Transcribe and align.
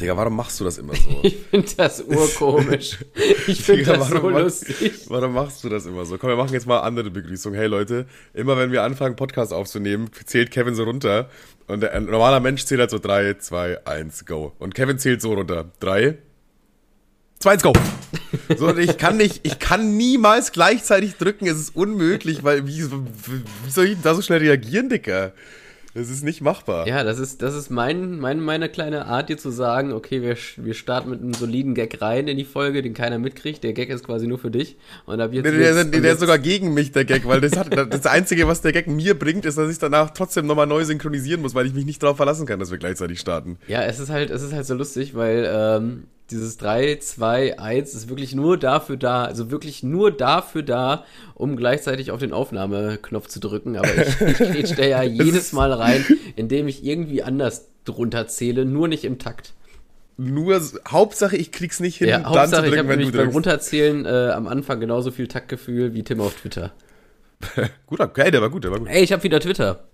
Digga, 0.00 0.16
warum 0.16 0.36
machst 0.36 0.58
du 0.60 0.64
das 0.64 0.78
immer 0.78 0.94
so? 0.94 1.20
Ich 1.22 1.36
finde 1.50 1.68
das 1.76 2.00
urkomisch. 2.06 2.98
Ich 3.46 3.62
finde 3.62 3.84
das 3.84 4.08
so 4.08 4.14
warum, 4.14 4.32
lustig. 4.32 4.92
warum 5.08 5.34
machst 5.34 5.62
du 5.64 5.68
das 5.68 5.86
immer 5.86 6.04
so? 6.04 6.16
Komm, 6.16 6.30
wir 6.30 6.36
machen 6.36 6.52
jetzt 6.52 6.66
mal 6.66 6.80
andere 6.80 7.10
Begrüßung. 7.10 7.54
Hey 7.54 7.66
Leute, 7.66 8.06
immer 8.32 8.56
wenn 8.56 8.72
wir 8.72 8.82
anfangen, 8.82 9.16
Podcast 9.16 9.52
aufzunehmen, 9.52 10.10
zählt 10.24 10.50
Kevin 10.50 10.74
so 10.74 10.84
runter. 10.84 11.28
Und 11.66 11.84
ein 11.84 12.06
normaler 12.06 12.40
Mensch 12.40 12.64
zählt 12.64 12.80
halt 12.80 12.90
so 12.90 12.98
3, 12.98 13.34
2, 13.34 13.86
1, 13.86 14.26
go. 14.26 14.52
Und 14.58 14.74
Kevin 14.74 14.98
zählt 14.98 15.20
so 15.20 15.34
runter. 15.34 15.70
3, 15.80 16.18
2, 17.40 17.50
1, 17.50 17.62
go. 17.62 17.72
So, 18.56 18.68
und 18.68 18.78
ich 18.78 18.96
kann 18.96 19.16
nicht, 19.16 19.40
ich 19.44 19.58
kann 19.58 19.96
niemals 19.96 20.52
gleichzeitig 20.52 21.16
drücken. 21.16 21.46
Es 21.46 21.58
ist 21.58 21.76
unmöglich, 21.76 22.44
weil 22.44 22.66
wie, 22.66 22.84
wie 22.90 23.70
soll 23.70 23.86
ich 23.86 23.98
da 24.02 24.14
so 24.14 24.22
schnell 24.22 24.40
reagieren, 24.40 24.88
Dicker? 24.88 25.32
Das 25.92 26.08
ist 26.08 26.22
nicht 26.22 26.40
machbar. 26.40 26.86
Ja, 26.86 27.02
das 27.02 27.18
ist, 27.18 27.42
das 27.42 27.54
ist 27.54 27.68
mein, 27.70 28.18
mein, 28.20 28.38
meine 28.40 28.68
kleine 28.68 29.06
Art, 29.06 29.28
dir 29.28 29.36
zu 29.38 29.50
sagen, 29.50 29.92
okay, 29.92 30.22
wir, 30.22 30.36
wir 30.56 30.74
starten 30.74 31.10
mit 31.10 31.20
einem 31.20 31.34
soliden 31.34 31.74
Gag 31.74 32.00
rein 32.00 32.28
in 32.28 32.36
die 32.36 32.44
Folge, 32.44 32.80
den 32.82 32.94
keiner 32.94 33.18
mitkriegt. 33.18 33.64
Der 33.64 33.72
Gag 33.72 33.88
ist 33.90 34.04
quasi 34.06 34.26
nur 34.28 34.38
für 34.38 34.50
dich. 34.52 34.76
Und 35.06 35.20
ab 35.20 35.32
jetzt. 35.32 35.44
Der, 35.44 35.52
der, 35.52 35.74
der, 35.74 35.84
der 35.84 35.98
ist 36.00 36.04
jetzt- 36.04 36.20
sogar 36.20 36.38
gegen 36.38 36.74
mich, 36.74 36.92
der 36.92 37.04
Gag, 37.04 37.26
weil 37.26 37.40
das, 37.40 37.56
hat, 37.56 37.74
das 37.92 38.06
Einzige, 38.06 38.46
was 38.46 38.60
der 38.62 38.72
Gag 38.72 38.86
mir 38.86 39.18
bringt, 39.18 39.44
ist, 39.44 39.58
dass 39.58 39.70
ich 39.70 39.78
danach 39.78 40.10
trotzdem 40.10 40.46
nochmal 40.46 40.66
neu 40.68 40.84
synchronisieren 40.84 41.42
muss, 41.42 41.54
weil 41.54 41.66
ich 41.66 41.74
mich 41.74 41.84
nicht 41.86 42.02
darauf 42.02 42.16
verlassen 42.16 42.46
kann, 42.46 42.60
dass 42.60 42.70
wir 42.70 42.78
gleichzeitig 42.78 43.18
starten. 43.18 43.58
Ja, 43.66 43.82
es 43.82 43.98
ist 43.98 44.10
halt, 44.10 44.30
es 44.30 44.42
ist 44.42 44.52
halt 44.52 44.66
so 44.66 44.74
lustig, 44.74 45.14
weil 45.16 45.48
ähm, 45.52 46.04
dieses 46.30 46.56
3, 46.58 46.96
2, 46.96 47.58
1 47.58 47.94
ist 47.94 48.08
wirklich 48.08 48.34
nur 48.34 48.56
dafür 48.56 48.96
da, 48.96 49.24
also 49.24 49.50
wirklich 49.50 49.82
nur 49.82 50.10
dafür 50.10 50.62
da, 50.62 51.04
um 51.34 51.56
gleichzeitig 51.56 52.10
auf 52.10 52.20
den 52.20 52.32
Aufnahmeknopf 52.32 53.28
zu 53.28 53.40
drücken. 53.40 53.76
Aber 53.76 53.88
ich, 53.88 54.20
ich 54.20 54.36
grätsch 54.38 54.76
da 54.76 54.84
ja 54.84 55.02
jedes 55.02 55.52
Mal 55.52 55.72
rein, 55.72 56.04
indem 56.36 56.68
ich 56.68 56.84
irgendwie 56.84 57.22
anders 57.22 57.68
drunter 57.84 58.28
zähle, 58.28 58.64
nur 58.64 58.88
nicht 58.88 59.04
im 59.04 59.18
Takt. 59.18 59.54
Nur, 60.16 60.60
Hauptsache, 60.86 61.36
ich 61.36 61.50
krieg's 61.50 61.80
nicht 61.80 61.96
hin, 61.96 62.08
Ja, 62.08 62.18
dann 62.18 62.26
Hauptsache, 62.26 62.48
zu 62.48 62.56
ich 62.56 62.62
drücken, 62.62 62.78
habe 62.78 62.88
wenn 62.88 62.98
du 62.98 63.04
nämlich 63.06 63.20
beim. 63.20 63.30
Runterzählen 63.30 64.04
äh, 64.04 64.30
am 64.32 64.48
Anfang 64.48 64.78
genauso 64.78 65.10
viel 65.10 65.28
Taktgefühl 65.28 65.94
wie 65.94 66.02
Tim 66.02 66.20
auf 66.20 66.34
Twitter. 66.34 66.72
Gut, 67.86 68.00
okay, 68.00 68.30
der 68.30 68.42
war 68.42 68.50
gut, 68.50 68.64
der 68.64 68.70
war 68.70 68.78
gut. 68.78 68.88
Ey, 68.88 69.02
ich 69.02 69.12
habe 69.12 69.22
wieder 69.22 69.40
Twitter. 69.40 69.84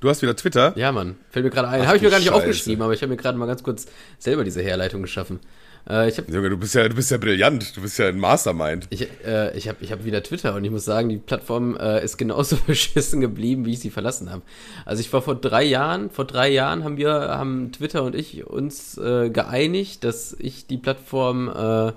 Du 0.00 0.08
hast 0.08 0.20
wieder 0.20 0.36
Twitter. 0.36 0.74
Ja, 0.76 0.92
Mann, 0.92 1.16
fällt 1.30 1.44
mir 1.44 1.50
gerade 1.50 1.68
ein. 1.68 1.86
Habe 1.86 1.96
ich 1.96 2.02
mir 2.02 2.10
gar 2.10 2.18
nicht 2.18 2.28
Scheiße. 2.28 2.38
aufgeschrieben, 2.38 2.82
aber 2.82 2.92
ich 2.92 3.02
habe 3.02 3.10
mir 3.10 3.16
gerade 3.16 3.38
mal 3.38 3.46
ganz 3.46 3.62
kurz 3.62 3.86
selber 4.18 4.44
diese 4.44 4.62
Herleitung 4.62 5.02
geschaffen. 5.02 5.40
Äh, 5.88 6.08
ich 6.08 6.18
habe 6.18 6.30
Junge, 6.32 6.50
du 6.50 6.56
bist 6.56 6.74
ja, 6.74 6.88
du 6.88 6.94
bist 6.94 7.10
ja 7.10 7.18
brillant. 7.18 7.76
Du 7.76 7.82
bist 7.82 7.98
ja 7.98 8.08
ein 8.08 8.18
Mastermind. 8.18 8.86
Ich, 8.90 9.08
äh, 9.24 9.56
ich 9.56 9.68
habe 9.68 9.78
ich 9.80 9.92
hab 9.92 10.04
wieder 10.04 10.22
Twitter 10.22 10.54
und 10.54 10.64
ich 10.64 10.70
muss 10.70 10.84
sagen, 10.84 11.08
die 11.08 11.18
Plattform 11.18 11.76
äh, 11.76 12.04
ist 12.04 12.16
genauso 12.16 12.56
beschissen 12.66 13.20
geblieben, 13.20 13.64
wie 13.64 13.72
ich 13.72 13.80
sie 13.80 13.90
verlassen 13.90 14.30
habe. 14.30 14.42
Also 14.84 15.00
ich 15.00 15.12
war 15.12 15.22
vor 15.22 15.34
drei 15.34 15.64
Jahren, 15.64 16.10
vor 16.10 16.24
drei 16.24 16.48
Jahren 16.48 16.84
haben 16.84 16.96
wir, 16.96 17.12
haben 17.12 17.72
Twitter 17.72 18.02
und 18.02 18.14
ich 18.14 18.46
uns 18.46 18.98
äh, 18.98 19.30
geeinigt, 19.30 20.04
dass 20.04 20.36
ich 20.38 20.66
die 20.66 20.78
Plattform 20.78 21.48
äh, 21.48 21.92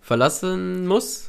verlassen 0.00 0.86
muss. 0.86 1.28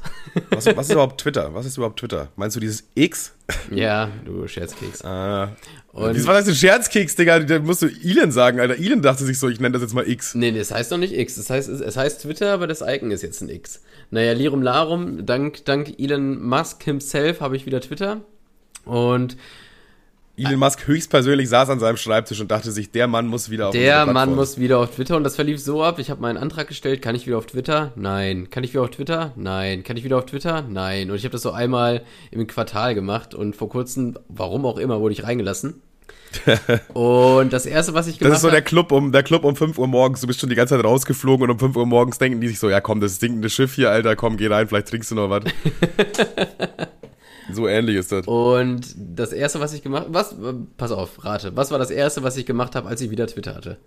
Was, 0.50 0.66
was 0.66 0.88
ist 0.88 0.92
überhaupt 0.94 1.22
Twitter? 1.22 1.54
Was 1.54 1.66
ist 1.66 1.78
überhaupt 1.78 2.00
Twitter? 2.00 2.30
Meinst 2.36 2.56
du 2.56 2.60
dieses 2.60 2.84
X? 2.96 3.34
ja, 3.70 4.10
du 4.26 4.48
Scherzkeks. 4.48 5.04
Ah. 5.04 5.50
Und- 5.94 6.04
Und 6.16 6.28
was 6.28 6.38
heißt 6.38 6.48
ein 6.48 6.56
Scherzkeks, 6.56 7.16
Digga? 7.18 7.40
Da 7.40 7.60
musst 7.60 7.82
du 7.82 7.88
Elon 7.88 8.32
sagen, 8.32 8.60
Alter. 8.62 8.78
Elon 8.78 9.02
dachte 9.02 9.26
sich 9.26 9.38
so, 9.38 9.50
ich 9.50 9.60
nenne 9.60 9.74
das 9.74 9.82
jetzt 9.82 9.94
mal 9.94 10.08
X. 10.08 10.36
Nee, 10.36 10.52
nee, 10.52 10.60
es 10.60 10.72
heißt 10.72 10.90
noch 10.92 10.98
nicht 10.98 11.14
X. 11.14 11.36
Es 11.38 11.50
heißt, 11.50 11.68
es 11.70 11.98
heißt 11.98 12.22
Twitter, 12.22 12.54
aber 12.54 12.66
das 12.68 12.82
Icon 12.82 13.12
ist 13.12 13.24
jetzt 13.24 13.42
ein 13.42 13.50
X. 13.50 13.82
Naja, 14.10 14.32
Lirum 14.34 14.62
Larum, 14.62 15.26
dank, 15.26 15.66
dank 15.66 16.00
Elon 16.00 16.42
Musk 16.42 16.84
himself 16.84 17.42
habe 17.42 17.58
ich 17.58 17.66
wieder 17.66 17.82
Twitter. 17.82 18.22
Und 18.86 19.36
Elon 20.38 20.60
Musk 20.60 20.88
höchstpersönlich 20.88 21.50
saß 21.50 21.70
an 21.70 21.80
seinem 21.80 21.98
Schreibtisch 21.98 22.40
und 22.40 22.50
dachte 22.50 22.72
sich, 22.72 22.92
der 22.92 23.08
Mann 23.08 23.28
muss 23.28 23.50
wieder 23.50 23.68
auf 23.68 23.74
Der 23.74 24.06
Mann 24.06 24.34
muss 24.34 24.58
wieder 24.58 24.80
auf 24.80 24.96
Twitter 24.96 25.18
und 25.18 25.24
das 25.24 25.36
verlief 25.36 25.60
so 25.60 25.84
ab. 25.84 26.00
Ich 26.00 26.10
habe 26.10 26.22
meinen 26.22 26.38
Antrag 26.38 26.68
gestellt. 26.68 27.02
Kann 27.02 27.16
ich 27.16 27.28
wieder 27.28 27.38
auf 27.38 27.46
Twitter? 27.46 27.92
Nein. 27.96 28.50
Kann 28.50 28.64
ich 28.64 28.74
wieder 28.74 28.84
auf 28.84 28.92
Twitter? 28.92 29.34
Nein. 29.36 29.84
Kann 29.84 29.98
ich 29.98 30.04
wieder 30.04 30.18
auf 30.18 30.26
Twitter? 30.26 30.64
Nein. 30.68 31.12
Und 31.12 31.18
ich 31.18 31.24
habe 31.26 31.34
das 31.34 31.42
so 31.42 31.52
einmal 31.52 32.04
im 32.32 32.48
Quartal 32.48 32.96
gemacht 32.96 33.36
und 33.36 33.56
vor 33.56 33.70
kurzem, 33.70 34.18
warum 34.30 34.66
auch 34.66 34.78
immer, 34.78 35.00
wurde 35.02 35.14
ich 35.14 35.24
reingelassen. 35.24 35.82
und 36.94 37.52
das 37.52 37.66
erste, 37.66 37.94
was 37.94 38.08
ich 38.08 38.14
Das 38.14 38.20
gemacht 38.20 38.36
ist 38.38 38.42
so 38.42 38.48
der 38.48 38.58
habe, 38.60 38.66
Club 38.66 38.92
um, 38.94 39.12
der 39.12 39.24
Club 39.24 39.44
um 39.44 39.56
5 39.56 39.78
Uhr 39.78 39.88
morgens. 39.88 40.22
Du 40.22 40.28
bist 40.28 40.40
schon 40.40 40.50
die 40.50 40.56
ganze 40.56 40.76
Zeit 40.76 40.84
rausgeflogen 40.84 41.44
und 41.44 41.52
um 41.52 41.60
5 41.60 41.76
Uhr 41.76 41.86
morgens 41.86 42.18
denken 42.20 42.40
die 42.40 42.48
sich 42.48 42.60
so, 42.60 42.70
ja 42.70 42.80
komm, 42.80 43.02
das 43.02 43.18
stinkende 43.18 43.50
Schiff 43.50 43.76
hier, 43.76 43.92
Alter, 43.92 44.16
komm, 44.16 44.38
geh 44.38 44.48
rein, 44.48 44.68
vielleicht 44.68 44.88
trinkst 44.88 45.12
du 45.12 45.16
noch 45.16 45.30
was. 45.30 45.44
so 47.54 47.68
ähnlich 47.68 47.96
ist 47.96 48.12
das. 48.12 48.28
und 48.28 48.96
das 48.98 49.32
erste, 49.34 49.60
was 49.60 49.74
ich 49.74 49.82
gemacht, 49.82 50.08
was, 50.10 50.36
pass 50.78 50.92
auf, 50.92 51.24
rate, 51.24 51.56
was 51.56 51.72
war 51.72 51.80
das 51.80 51.92
erste, 51.92 52.24
was 52.24 52.38
ich 52.38 52.46
gemacht 52.46 52.76
habe, 52.76 52.88
als 52.88 53.02
ich 53.02 53.10
wieder 53.10 53.28
Twitter 53.28 53.56
hatte? 53.56 53.78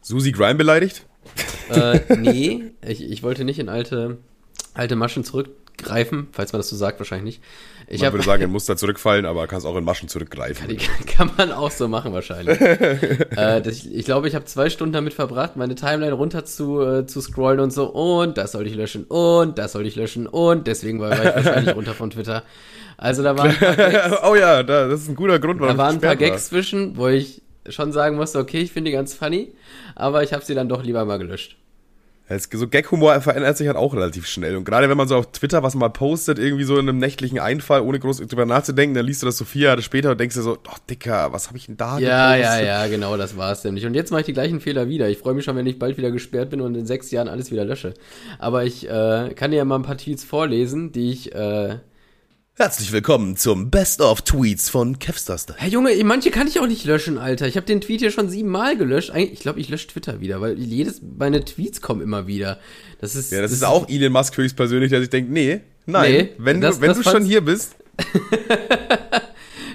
Susi 0.00 0.32
Grime 0.32 0.56
beleidigt? 0.56 1.06
äh, 1.70 2.00
nee, 2.16 2.72
ich, 2.86 3.02
ich 3.02 3.22
wollte 3.22 3.44
nicht 3.44 3.58
in 3.58 3.68
alte, 3.68 4.18
alte 4.74 4.96
Maschen 4.96 5.24
zurückgreifen, 5.24 6.28
falls 6.32 6.52
man 6.52 6.60
das 6.60 6.68
so 6.68 6.76
sagt, 6.76 6.98
wahrscheinlich 6.98 7.36
nicht. 7.36 7.42
Ich 7.88 8.00
Man 8.00 8.06
habe 8.06 8.18
würde 8.18 8.26
sagen, 8.26 8.42
in 8.44 8.50
Muster 8.50 8.76
zurückfallen, 8.76 9.26
aber 9.26 9.46
kannst 9.46 9.66
auch 9.66 9.76
in 9.76 9.84
Maschen 9.84 10.08
zurückgreifen. 10.08 10.68
Die 10.68 10.76
kann 10.76 11.30
man 11.36 11.52
auch 11.52 11.70
so 11.70 11.88
machen 11.88 12.12
wahrscheinlich. 12.12 12.60
äh, 12.60 13.60
das, 13.60 13.84
ich 13.84 14.04
glaube, 14.04 14.28
ich 14.28 14.34
habe 14.34 14.44
zwei 14.44 14.70
Stunden 14.70 14.92
damit 14.92 15.14
verbracht, 15.14 15.56
meine 15.56 15.74
Timeline 15.74 16.12
runter 16.12 16.44
zu, 16.44 16.80
äh, 16.80 17.06
zu 17.06 17.20
scrollen 17.20 17.60
und 17.60 17.72
so. 17.72 17.86
Und 17.86 18.38
das 18.38 18.52
sollte 18.52 18.70
ich 18.70 18.76
löschen. 18.76 19.04
Und 19.04 19.58
das 19.58 19.72
sollte 19.72 19.88
ich 19.88 19.96
löschen. 19.96 20.26
Und 20.26 20.66
deswegen 20.66 21.00
war, 21.00 21.10
war 21.10 21.24
ich 21.24 21.44
wahrscheinlich 21.44 21.76
runter 21.76 21.94
von 21.94 22.10
Twitter. 22.10 22.42
Also 23.02 23.24
da 23.24 23.36
waren 23.36 23.50
ein 23.50 23.56
paar 23.56 23.74
Gags, 23.90 24.16
oh 24.24 24.36
ja, 24.36 24.62
da, 24.62 24.86
das 24.86 25.02
ist 25.02 25.08
ein 25.08 25.16
guter 25.16 25.40
Grund, 25.40 25.60
da 25.60 25.64
warum 25.64 25.78
waren 25.78 25.94
ein 25.96 26.00
paar 26.00 26.14
Gags 26.14 26.48
zwischen, 26.50 26.96
wo 26.96 27.08
ich 27.08 27.42
schon 27.68 27.90
sagen 27.90 28.16
musste, 28.16 28.38
okay, 28.38 28.60
ich 28.60 28.70
finde 28.70 28.90
die 28.90 28.96
ganz 28.96 29.12
funny. 29.12 29.52
Aber 29.96 30.22
ich 30.22 30.32
habe 30.32 30.44
sie 30.44 30.54
dann 30.54 30.68
doch 30.68 30.84
lieber 30.84 31.04
mal 31.04 31.18
gelöscht. 31.18 31.56
war. 32.28 32.38
So 32.52 32.68
Gag-Humor 32.68 33.20
verändert 33.20 33.56
sich 33.56 33.66
halt 33.66 33.76
auch 33.76 33.92
relativ 33.92 34.28
schnell. 34.28 34.54
Und 34.54 34.64
gerade 34.64 34.88
wenn 34.88 34.96
man 34.96 35.08
so 35.08 35.16
auf 35.16 35.32
Twitter 35.32 35.64
was 35.64 35.74
mal 35.74 35.88
postet, 35.88 36.38
irgendwie 36.38 36.62
so 36.62 36.78
in 36.78 36.88
einem 36.88 36.98
nächtlichen 36.98 37.40
Einfall, 37.40 37.80
ohne 37.80 37.98
groß 37.98 38.18
drüber 38.18 38.46
nachzudenken, 38.46 38.94
dann 38.94 39.04
liest 39.04 39.22
du 39.22 39.26
das 39.26 39.36
so 39.36 39.44
vier 39.44 39.66
Jahre 39.66 39.82
später 39.82 40.12
und 40.12 40.20
denkst 40.20 40.36
dir 40.36 40.42
so, 40.42 40.52
oh 40.52 40.76
Dicker, 40.88 41.32
was 41.32 41.48
habe 41.48 41.58
ich 41.58 41.66
denn 41.66 41.76
da 41.76 41.98
Ja, 41.98 42.36
ja, 42.36 42.36
gepostet? 42.36 42.66
ja, 42.66 42.86
genau, 42.86 43.16
das 43.16 43.36
war 43.36 43.50
es 43.50 43.64
nämlich. 43.64 43.84
Und 43.84 43.94
jetzt 43.94 44.12
mache 44.12 44.20
ich 44.20 44.26
die 44.26 44.32
gleichen 44.32 44.60
Fehler 44.60 44.88
wieder. 44.88 45.08
Ich 45.08 45.18
freue 45.18 45.34
mich 45.34 45.44
schon, 45.44 45.56
wenn 45.56 45.66
ich 45.66 45.78
bald 45.80 45.98
wieder 45.98 46.12
gesperrt 46.12 46.50
bin 46.50 46.60
und 46.60 46.76
in 46.76 46.86
sechs 46.86 47.10
Jahren 47.10 47.28
alles 47.28 47.50
wieder 47.50 47.64
lösche. 47.64 47.94
Aber 48.38 48.64
ich 48.64 48.88
äh, 48.88 49.34
kann 49.34 49.50
dir 49.50 49.56
ja 49.58 49.64
mal 49.64 49.76
ein 49.76 49.82
paar 49.82 49.98
Tweets 49.98 50.22
vorlesen, 50.22 50.92
die 50.92 51.10
ich. 51.10 51.34
Äh, 51.34 51.78
Herzlich 52.58 52.92
willkommen 52.92 53.36
zum 53.38 53.70
Best 53.70 54.02
of 54.02 54.20
Tweets 54.22 54.68
von 54.68 54.98
Kevstaster. 54.98 55.54
Herr 55.56 55.68
Junge, 55.70 55.92
manche 56.04 56.30
kann 56.30 56.46
ich 56.46 56.60
auch 56.60 56.66
nicht 56.66 56.84
löschen, 56.84 57.16
Alter. 57.16 57.46
Ich 57.48 57.56
habe 57.56 57.64
den 57.66 57.80
Tweet 57.80 58.00
hier 58.00 58.10
schon 58.10 58.28
siebenmal 58.28 58.76
gelöscht. 58.76 59.10
Eigentlich- 59.10 59.32
Ich 59.32 59.40
glaube, 59.40 59.58
ich 59.58 59.70
lösche 59.70 59.88
Twitter 59.88 60.20
wieder, 60.20 60.40
weil 60.42 60.58
jedes 60.58 61.00
meine 61.18 61.42
Tweets 61.44 61.80
kommen 61.80 62.02
immer 62.02 62.26
wieder. 62.26 62.58
Das 63.00 63.16
ist 63.16 63.32
Ja, 63.32 63.40
das, 63.40 63.52
ist 63.52 63.64
auch 63.64 63.88
Elon 63.88 64.12
Musk 64.12 64.36
höchstpersönlich, 64.36 64.90
der 64.90 65.00
sich 65.00 65.08
denkt, 65.08 65.30
nee, 65.30 65.60
nein, 65.86 66.12
Nee, 66.12 66.28
wenn 66.38 66.60
das- 66.60 66.76
du, 66.76 66.82
wenn 66.82 66.88
das 66.88 66.98
du 66.98 67.02
schon 67.10 67.24
hier 67.24 67.40
bist, 67.40 67.74
dann 68.48 69.22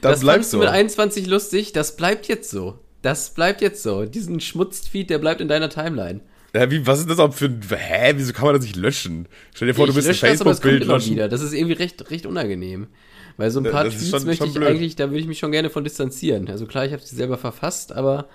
Das 0.02 0.20
bleibst 0.20 0.54
du. 0.54 0.58
du 0.58 0.62
mit 0.62 0.70
auch. 0.70 0.74
21 0.74 1.26
lustig. 1.26 1.74
Das 1.74 1.96
bleibt 1.98 2.28
jetzt 2.28 2.52
so. 2.52 2.78
Das 3.02 3.34
bleibt 3.34 3.62
jetzt 3.62 3.82
so. 3.82 4.06
Diesen 4.06 4.40
Schmutztweet, 4.40 5.10
der 5.10 5.18
bleibt 5.18 5.42
in 5.42 5.48
deiner 5.48 5.70
Timeline. 5.70 6.22
Ja, 6.56 6.72
wie, 6.72 6.86
was 6.88 7.00
ist 7.00 7.10
das 7.10 7.20
auch 7.20 7.34
für 7.34 7.46
ein, 7.46 7.62
hä, 7.70 8.14
wieso 8.16 8.34
kann 8.34 8.46
man 8.46 8.56
das 8.56 8.64
nicht 8.64 8.76
löschen? 8.76 9.28
Stell 9.54 9.68
dir 9.68 9.74
vor, 9.74 9.86
ich 9.86 9.92
du 9.92 9.96
bist 9.96 10.08
ein 10.08 10.16
Facebook-Bild 10.16 10.86
löschen. 10.86 11.12
wieder. 11.12 11.28
Das 11.30 11.42
ist 11.42 11.54
irgendwie 11.54 11.74
recht, 11.74 12.10
recht 12.10 12.26
unangenehm. 12.26 12.88
Weil 13.36 13.52
so 13.52 13.60
ein 13.60 13.66
paar 13.70 13.84
das 13.84 13.96
Tweets 13.96 14.10
schon- 14.10 14.24
möchte 14.26 14.38
schon 14.46 14.48
ich 14.50 14.54
blöd. 14.56 14.68
eigentlich, 14.70 14.96
da 14.96 15.10
würde 15.10 15.20
ich 15.20 15.28
mich 15.28 15.38
schon 15.40 15.52
gerne 15.52 15.70
von 15.70 15.84
distanzieren. 15.84 16.48
Also 16.50 16.66
klar, 16.66 16.86
ich 16.86 16.94
habe 16.94 17.04
sie 17.04 17.16
selber 17.16 17.38
verfasst, 17.38 17.92
aber 17.92 18.28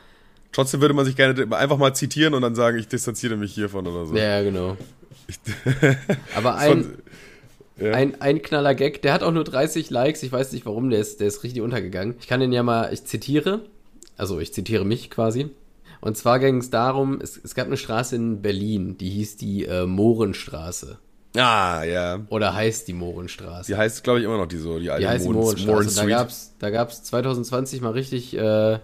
Trotzdem 0.53 0.81
würde 0.83 0.93
man 0.95 1.07
sich 1.07 1.17
gerne 1.17 1.57
einfach 1.57 1.79
mal 1.79 1.95
zitieren 1.95 2.35
und 2.35 2.43
dann 2.43 2.55
sagen, 2.55 2.79
ich 2.79 2.87
distanziere 2.87 3.37
mich 3.37 3.55
hiervon 3.55 3.87
oder 3.87 4.05
so. 4.07 4.15
ja, 4.15 4.43
genau. 4.43 4.77
Aber 6.37 6.57
ein, 6.57 6.85
Von- 6.85 6.99
ja. 7.87 7.93
ein, 7.93 8.21
ein 8.21 8.43
knaller 8.43 8.75
Gag, 8.75 9.03
der 9.03 9.13
hat 9.15 9.23
auch 9.23 9.33
nur 9.33 9.45
30 9.45 9.91
Likes. 9.91 10.23
Ich 10.23 10.31
weiß 10.33 10.53
nicht 10.53 10.67
warum, 10.67 10.91
der 10.91 11.01
ist, 11.01 11.21
der 11.21 11.29
ist 11.29 11.43
richtig 11.43 11.63
untergegangen. 11.63 12.17
Ich 12.21 12.29
kann 12.29 12.41
den 12.41 12.53
ja 12.53 12.63
mal, 12.63 12.93
ich 12.93 13.05
zitiere, 13.05 13.63
also 14.17 14.41
ich 14.41 14.53
zitiere 14.53 14.85
mich 14.85 15.11
quasi. 15.11 15.49
Und 16.03 16.17
zwar 16.19 16.39
ging 16.41 16.59
es 16.59 16.69
darum, 16.69 17.21
es, 17.23 17.41
es 17.43 17.55
gab 17.55 17.67
eine 17.69 17.77
Straße 17.79 18.17
in 18.17 18.43
Berlin, 18.43 18.99
die 18.99 19.09
hieß 19.09 19.37
die 19.39 19.65
äh, 19.65 19.87
Mohrenstraße. 19.87 20.99
Ah, 21.37 21.83
ja. 21.85 22.21
Oder 22.29 22.53
heißt 22.55 22.87
die 22.89 22.93
Mohrenstraße. 22.93 23.73
Die 23.73 23.77
heißt, 23.79 24.05
glaube 24.05 24.19
ich, 24.19 24.27
immer 24.27 24.37
noch 24.37 24.47
die 24.49 24.59
so, 24.59 24.79
die 24.79 24.91
alte 24.91 25.03
Die 25.05 25.09
heißt 25.09 25.25
Mohn- 25.25 25.37
Mohrenstraße. 25.37 25.71
Mohn 25.73 25.85
Da 25.87 25.91
Street. 25.93 26.09
gab's, 26.11 26.55
da 26.59 26.71
gab's 26.71 27.03
2020 27.05 27.81
mal 27.81 27.93
richtig, 27.93 28.37
äh, 28.37 28.79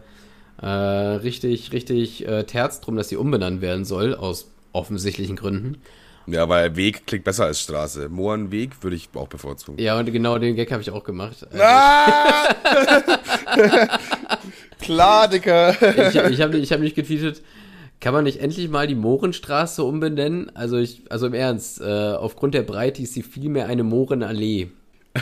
äh, 0.62 0.66
richtig, 0.66 1.72
richtig 1.72 2.26
äh, 2.26 2.44
Terz 2.44 2.80
drum, 2.80 2.96
dass 2.96 3.08
sie 3.10 3.16
umbenannt 3.16 3.60
werden 3.60 3.84
soll, 3.84 4.14
aus 4.14 4.50
offensichtlichen 4.72 5.36
Gründen. 5.36 5.78
Ja, 6.26 6.48
weil 6.48 6.76
Weg 6.76 7.06
klingt 7.06 7.24
besser 7.24 7.46
als 7.46 7.60
Straße. 7.60 8.08
Mohrenweg 8.10 8.82
würde 8.82 8.96
ich 8.96 9.08
auch 9.14 9.28
bevorzugen. 9.28 9.78
Ja, 9.82 9.98
und 9.98 10.12
genau 10.12 10.38
den 10.38 10.56
Gag 10.56 10.70
habe 10.70 10.82
ich 10.82 10.90
auch 10.90 11.02
gemacht. 11.04 11.46
Also, 11.50 11.62
Ah! 11.64 12.54
Klar, 14.88 15.28
Dicker. 15.28 15.76
Ich, 15.82 16.14
ich 16.14 16.40
habe 16.40 16.56
ich 16.56 16.72
hab 16.72 16.80
nicht 16.80 16.96
getweetet, 16.96 17.42
kann 18.00 18.14
man 18.14 18.24
nicht 18.24 18.40
endlich 18.40 18.70
mal 18.70 18.86
die 18.86 18.94
Mohrenstraße 18.94 19.84
umbenennen? 19.84 20.50
Also 20.56 20.78
ich, 20.78 21.02
also 21.10 21.26
im 21.26 21.34
Ernst, 21.34 21.82
äh, 21.82 21.84
aufgrund 21.84 22.54
der 22.54 22.62
Breite 22.62 23.02
ist 23.02 23.12
sie 23.12 23.22
vielmehr 23.22 23.66
eine 23.66 23.82
Mohrenallee. 23.82 24.68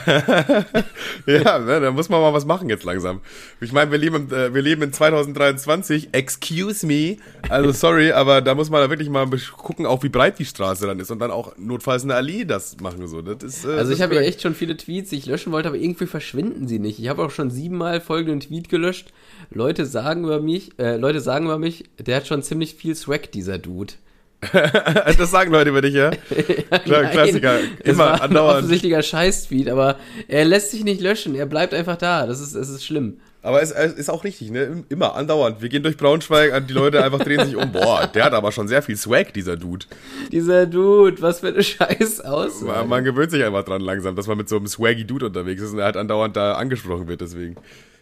ja, 1.25 1.59
ne, 1.59 1.79
da 1.79 1.91
muss 1.91 2.09
man 2.09 2.21
mal 2.21 2.33
was 2.33 2.45
machen 2.45 2.69
jetzt 2.69 2.83
langsam. 2.83 3.21
Ich 3.61 3.71
meine, 3.71 3.91
wir 3.91 3.97
leben, 3.97 4.31
äh, 4.31 4.53
wir 4.53 4.61
leben 4.61 4.81
in 4.81 4.93
2023. 4.93 6.09
Excuse 6.11 6.85
me. 6.85 7.17
Also 7.49 7.71
sorry, 7.71 8.11
aber 8.11 8.41
da 8.41 8.55
muss 8.55 8.69
man 8.69 8.81
da 8.81 8.89
wirklich 8.89 9.09
mal 9.09 9.27
gucken, 9.57 9.85
auch 9.85 10.03
wie 10.03 10.09
breit 10.09 10.39
die 10.39 10.45
Straße 10.45 10.87
dann 10.87 10.99
ist 10.99 11.11
und 11.11 11.19
dann 11.19 11.31
auch 11.31 11.57
notfalls 11.57 12.03
eine 12.03 12.15
Allee 12.15 12.45
das 12.45 12.77
machen 12.79 13.07
so. 13.07 13.21
Das 13.21 13.43
ist, 13.43 13.65
äh, 13.65 13.69
also 13.69 13.93
ich 13.93 14.01
habe 14.01 14.15
ja 14.15 14.21
echt 14.21 14.41
schon 14.41 14.55
viele 14.55 14.77
Tweets, 14.77 15.09
die 15.09 15.17
ich 15.17 15.25
löschen 15.25 15.51
wollte, 15.51 15.69
aber 15.69 15.77
irgendwie 15.77 16.07
verschwinden 16.07 16.67
sie 16.67 16.79
nicht. 16.79 16.99
Ich 16.99 17.07
habe 17.07 17.23
auch 17.23 17.31
schon 17.31 17.49
siebenmal 17.49 18.01
folgenden 18.01 18.39
Tweet 18.39 18.69
gelöscht. 18.69 19.11
Leute 19.49 19.85
sagen 19.85 20.23
über 20.23 20.41
mich, 20.41 20.77
äh, 20.79 20.97
Leute 20.97 21.21
sagen 21.21 21.45
über 21.45 21.59
mich, 21.59 21.85
der 21.99 22.17
hat 22.17 22.27
schon 22.27 22.43
ziemlich 22.43 22.75
viel 22.75 22.95
Swag, 22.95 23.31
dieser 23.31 23.57
Dude. 23.57 23.93
das 25.17 25.31
sagen 25.31 25.51
Leute 25.51 25.71
über 25.71 25.81
dich, 25.81 25.95
ja? 25.95 26.11
Klar, 26.83 27.05
Klassiker. 27.05 27.59
Immer 27.83 28.21
andauernd. 28.21 28.57
Ein 28.57 28.57
offensichtlicher 28.57 29.01
Scheiß-Tweet, 29.01 29.69
aber 29.69 29.97
er 30.27 30.45
lässt 30.45 30.71
sich 30.71 30.83
nicht 30.83 31.01
löschen. 31.01 31.33
Er 31.35 31.47
bleibt 31.47 31.73
einfach 31.73 31.97
da. 31.97 32.27
Das 32.27 32.39
ist, 32.39 32.55
das 32.55 32.69
ist 32.69 32.85
schlimm. 32.85 33.19
Aber 33.41 33.61
es, 33.61 33.71
es 33.71 33.93
ist 33.93 34.09
auch 34.09 34.23
richtig, 34.23 34.51
ne? 34.51 34.83
Immer 34.89 35.15
andauernd. 35.15 35.61
Wir 35.61 35.69
gehen 35.69 35.81
durch 35.81 35.95
Braunschweig, 35.95 36.67
die 36.67 36.73
Leute 36.73 37.03
einfach 37.03 37.19
drehen 37.19 37.45
sich 37.45 37.55
um. 37.55 37.71
Boah, 37.71 38.05
der 38.05 38.25
hat 38.25 38.33
aber 38.33 38.51
schon 38.51 38.67
sehr 38.67 38.81
viel 38.81 38.97
Swag, 38.97 39.33
dieser 39.33 39.55
Dude. 39.55 39.85
Dieser 40.31 40.65
Dude, 40.65 41.21
was 41.21 41.39
für 41.39 41.47
eine 41.47 41.63
Scheiß 41.63 42.21
aus. 42.21 42.61
Man, 42.61 42.89
man, 42.89 43.03
gewöhnt 43.03 43.31
sich 43.31 43.43
einfach 43.43 43.63
dran 43.63 43.81
langsam, 43.81 44.15
dass 44.15 44.27
man 44.27 44.37
mit 44.37 44.49
so 44.49 44.57
einem 44.57 44.67
swaggy 44.67 45.05
Dude 45.05 45.27
unterwegs 45.27 45.61
ist 45.61 45.71
und 45.71 45.79
er 45.79 45.85
halt 45.85 45.97
andauernd 45.97 46.35
da 46.35 46.53
angesprochen 46.53 47.07
wird, 47.07 47.21
deswegen. 47.21 47.55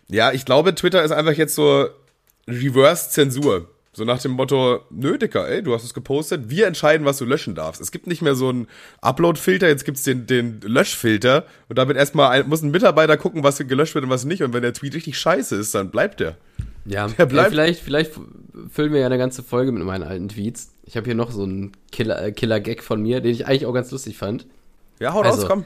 Ja, 0.08 0.32
ich 0.32 0.46
glaube, 0.46 0.74
Twitter 0.74 1.04
ist 1.04 1.12
einfach 1.12 1.34
jetzt 1.34 1.56
so 1.56 1.90
Reverse-Zensur. 2.48 3.70
So 3.96 4.04
nach 4.04 4.22
dem 4.22 4.34
Motto, 4.34 4.82
nö, 4.90 5.18
Dicker, 5.18 5.48
ey, 5.48 5.64
du 5.64 5.74
hast 5.74 5.86
es 5.86 5.94
gepostet, 5.94 6.50
wir 6.50 6.68
entscheiden, 6.68 7.06
was 7.06 7.18
du 7.18 7.24
löschen 7.24 7.56
darfst. 7.56 7.80
Es 7.80 7.92
gibt 7.92 8.08
nicht 8.08 8.22
mehr 8.22 8.36
so 8.36 8.50
einen 8.50 8.68
Upload-Filter, 9.00 9.70
jetzt 9.70 9.86
gibt's 9.86 10.04
den, 10.04 10.28
den 10.28 10.60
Löschfilter 10.60 11.46
und 11.70 11.78
damit 11.78 11.96
erstmal 11.96 12.32
ein, 12.32 12.50
muss 12.50 12.62
ein 12.62 12.72
Mitarbeiter 12.72 13.16
gucken, 13.16 13.46
was 13.46 13.58
gelöscht 13.58 13.96
wird 13.96 14.04
und 14.04 14.12
was 14.12 14.26
nicht. 14.26 14.44
Und 14.44 14.52
wenn 14.52 14.64
der 14.64 14.74
Tweet 14.74 14.96
richtig 14.96 15.18
scheiße 15.18 15.56
ist, 15.56 15.74
dann 15.74 15.92
bleibt 15.92 16.20
der. 16.20 16.36
Ja, 16.84 17.08
der 17.18 17.26
bleibt. 17.26 17.48
Ey, 17.48 17.52
vielleicht, 17.52 17.80
vielleicht 17.80 18.12
füllen 18.70 18.92
wir 18.92 19.00
ja 19.00 19.06
eine 19.06 19.18
ganze 19.18 19.44
Folge 19.44 19.72
mit 19.72 19.82
meinen 19.84 20.04
alten 20.04 20.28
Tweets. 20.28 20.74
Ich 20.84 20.98
habe 20.98 21.06
hier 21.06 21.16
noch 21.16 21.32
so 21.32 21.44
einen 21.44 21.72
Killer-Gag 21.94 22.36
Killer 22.36 22.62
von 22.82 23.02
mir, 23.02 23.22
den 23.22 23.32
ich 23.32 23.48
eigentlich 23.48 23.66
auch 23.66 23.74
ganz 23.74 23.92
lustig 23.92 24.18
fand. 24.18 24.46
Ja, 25.00 25.14
hau 25.14 25.22
raus, 25.22 25.36
also, 25.36 25.48
komm. 25.48 25.66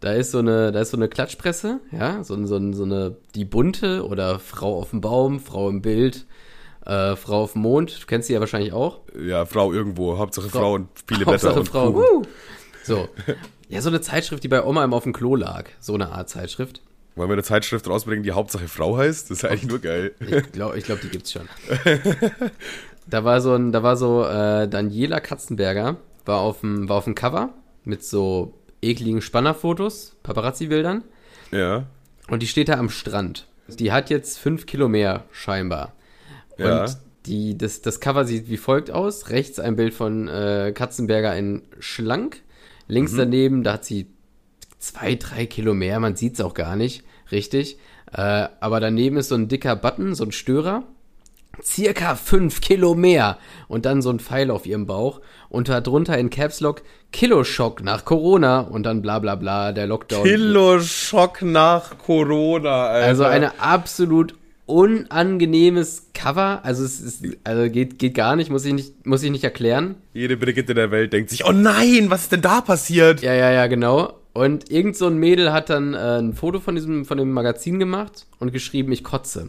Da 0.00 0.14
ist 0.14 0.30
so 0.30 0.38
eine, 0.38 0.72
da 0.72 0.80
ist 0.80 0.92
so 0.92 0.96
eine 0.96 1.08
Klatschpresse, 1.08 1.80
ja, 1.92 2.24
so, 2.24 2.34
so, 2.46 2.72
so 2.72 2.84
eine, 2.84 3.16
die 3.34 3.44
bunte 3.44 4.06
oder 4.06 4.38
Frau 4.38 4.78
auf 4.78 4.90
dem 4.90 5.02
Baum, 5.02 5.40
Frau 5.40 5.68
im 5.68 5.82
Bild, 5.82 6.26
äh, 6.86 7.16
Frau 7.16 7.42
auf 7.42 7.52
dem 7.52 7.62
Mond, 7.62 8.02
du 8.02 8.06
kennst 8.06 8.28
sie 8.28 8.34
ja 8.34 8.40
wahrscheinlich 8.40 8.72
auch. 8.72 9.00
Ja, 9.20 9.44
Frau 9.44 9.72
irgendwo, 9.72 10.18
Hauptsache 10.18 10.48
Frau, 10.48 10.60
Frau 10.60 10.74
und 10.74 10.88
viele 11.06 11.26
Hauptsache 11.26 11.54
besser 11.54 11.60
und 11.60 11.68
Frau. 11.68 11.90
Uh. 11.90 12.22
So. 12.84 13.08
Ja, 13.68 13.80
so 13.80 13.88
eine 13.88 14.00
Zeitschrift, 14.00 14.44
die 14.44 14.48
bei 14.48 14.64
Oma 14.64 14.84
immer 14.84 14.96
auf 14.96 15.02
dem 15.02 15.12
Klo 15.12 15.34
lag. 15.34 15.64
So 15.80 15.94
eine 15.94 16.10
Art 16.12 16.28
Zeitschrift. 16.28 16.82
Wollen 17.16 17.28
wir 17.28 17.32
eine 17.32 17.42
Zeitschrift 17.42 17.88
rausbringen, 17.88 18.22
die 18.22 18.30
Hauptsache 18.30 18.68
Frau 18.68 18.96
heißt? 18.96 19.30
Das 19.30 19.38
ist 19.38 19.44
eigentlich 19.44 19.66
nur 19.66 19.80
geil. 19.80 20.14
Ich 20.20 20.52
glaube, 20.52 20.78
ich 20.78 20.84
glaub, 20.84 21.00
die 21.00 21.08
gibt's 21.08 21.32
schon. 21.32 21.48
da 23.08 23.24
war 23.24 23.40
so 23.40 23.54
ein, 23.54 23.72
da 23.72 23.82
war 23.82 23.96
so 23.96 24.24
äh, 24.24 24.68
Daniela 24.68 25.18
Katzenberger, 25.18 25.96
war 26.26 26.40
auf 26.40 26.60
dem, 26.60 26.88
war 26.88 26.98
auf 26.98 27.04
dem 27.04 27.16
Cover 27.16 27.54
mit 27.84 28.04
so 28.04 28.54
ekligen 28.82 29.20
Spannerfotos, 29.20 30.14
Paparazzi-Bildern. 30.22 31.02
Ja. 31.50 31.86
Und 32.28 32.42
die 32.42 32.46
steht 32.46 32.68
da 32.68 32.74
am 32.74 32.90
Strand. 32.90 33.48
Die 33.66 33.90
hat 33.90 34.10
jetzt 34.10 34.38
fünf 34.38 34.66
Kilo 34.66 34.88
mehr, 34.88 35.24
scheinbar. 35.32 35.95
Ja. 36.58 36.82
Und 36.82 36.96
die, 37.26 37.58
das, 37.58 37.82
das 37.82 38.00
Cover 38.00 38.24
sieht 38.24 38.48
wie 38.48 38.56
folgt 38.56 38.90
aus. 38.90 39.30
Rechts 39.30 39.58
ein 39.58 39.76
Bild 39.76 39.94
von 39.94 40.28
äh, 40.28 40.72
Katzenberger 40.74 41.36
in 41.36 41.62
schlank. 41.78 42.42
Links 42.88 43.12
mhm. 43.12 43.18
daneben, 43.18 43.64
da 43.64 43.74
hat 43.74 43.84
sie 43.84 44.06
zwei, 44.78 45.16
drei 45.16 45.46
Kilo 45.46 45.74
mehr. 45.74 45.98
Man 46.00 46.16
sieht 46.16 46.34
es 46.34 46.40
auch 46.40 46.54
gar 46.54 46.76
nicht 46.76 47.04
richtig. 47.32 47.78
Äh, 48.12 48.48
aber 48.60 48.80
daneben 48.80 49.16
ist 49.16 49.28
so 49.28 49.34
ein 49.34 49.48
dicker 49.48 49.76
Button, 49.76 50.14
so 50.14 50.24
ein 50.24 50.32
Störer. 50.32 50.84
Circa 51.62 52.14
fünf 52.16 52.60
Kilo 52.60 52.94
mehr. 52.94 53.38
Und 53.66 53.86
dann 53.86 54.02
so 54.02 54.10
ein 54.10 54.20
Pfeil 54.20 54.50
auf 54.50 54.66
ihrem 54.66 54.86
Bauch. 54.86 55.20
Und 55.48 55.68
darunter 55.68 56.16
in 56.18 56.30
Caps 56.30 56.60
Lock 56.60 56.82
Kiloschock 57.12 57.82
nach 57.82 58.04
Corona. 58.04 58.60
Und 58.60 58.84
dann 58.84 59.02
bla 59.02 59.18
bla 59.18 59.34
bla, 59.34 59.72
der 59.72 59.86
Lockdown. 59.86 60.22
Kiloschock 60.22 61.42
nach 61.42 61.98
Corona, 61.98 62.86
Alter. 62.86 63.06
Also 63.06 63.24
eine 63.24 63.58
absolut 63.58 64.34
unangenehmes 64.66 66.08
Cover. 66.12 66.60
Also 66.64 66.84
es 66.84 67.00
ist, 67.00 67.24
also 67.44 67.70
geht, 67.70 67.98
geht 67.98 68.14
gar 68.14 68.36
nicht, 68.36 68.50
muss 68.50 68.64
ich 68.64 68.74
nicht, 68.74 69.06
muss 69.06 69.22
ich 69.22 69.30
nicht 69.30 69.44
erklären. 69.44 69.94
Jede 70.12 70.36
Brigitte 70.36 70.74
der 70.74 70.90
Welt 70.90 71.12
denkt 71.12 71.30
sich, 71.30 71.46
oh 71.46 71.52
nein, 71.52 72.06
was 72.08 72.22
ist 72.22 72.32
denn 72.32 72.42
da 72.42 72.60
passiert? 72.60 73.22
Ja, 73.22 73.32
ja, 73.32 73.50
ja, 73.50 73.66
genau. 73.68 74.14
Und 74.32 74.70
irgend 74.70 74.96
so 74.96 75.06
ein 75.06 75.16
Mädel 75.16 75.52
hat 75.52 75.70
dann 75.70 75.94
äh, 75.94 76.18
ein 76.18 76.34
Foto 76.34 76.60
von 76.60 76.74
diesem, 76.74 77.06
von 77.06 77.16
dem 77.16 77.32
Magazin 77.32 77.78
gemacht 77.78 78.26
und 78.38 78.52
geschrieben, 78.52 78.92
ich 78.92 79.02
kotze. 79.02 79.48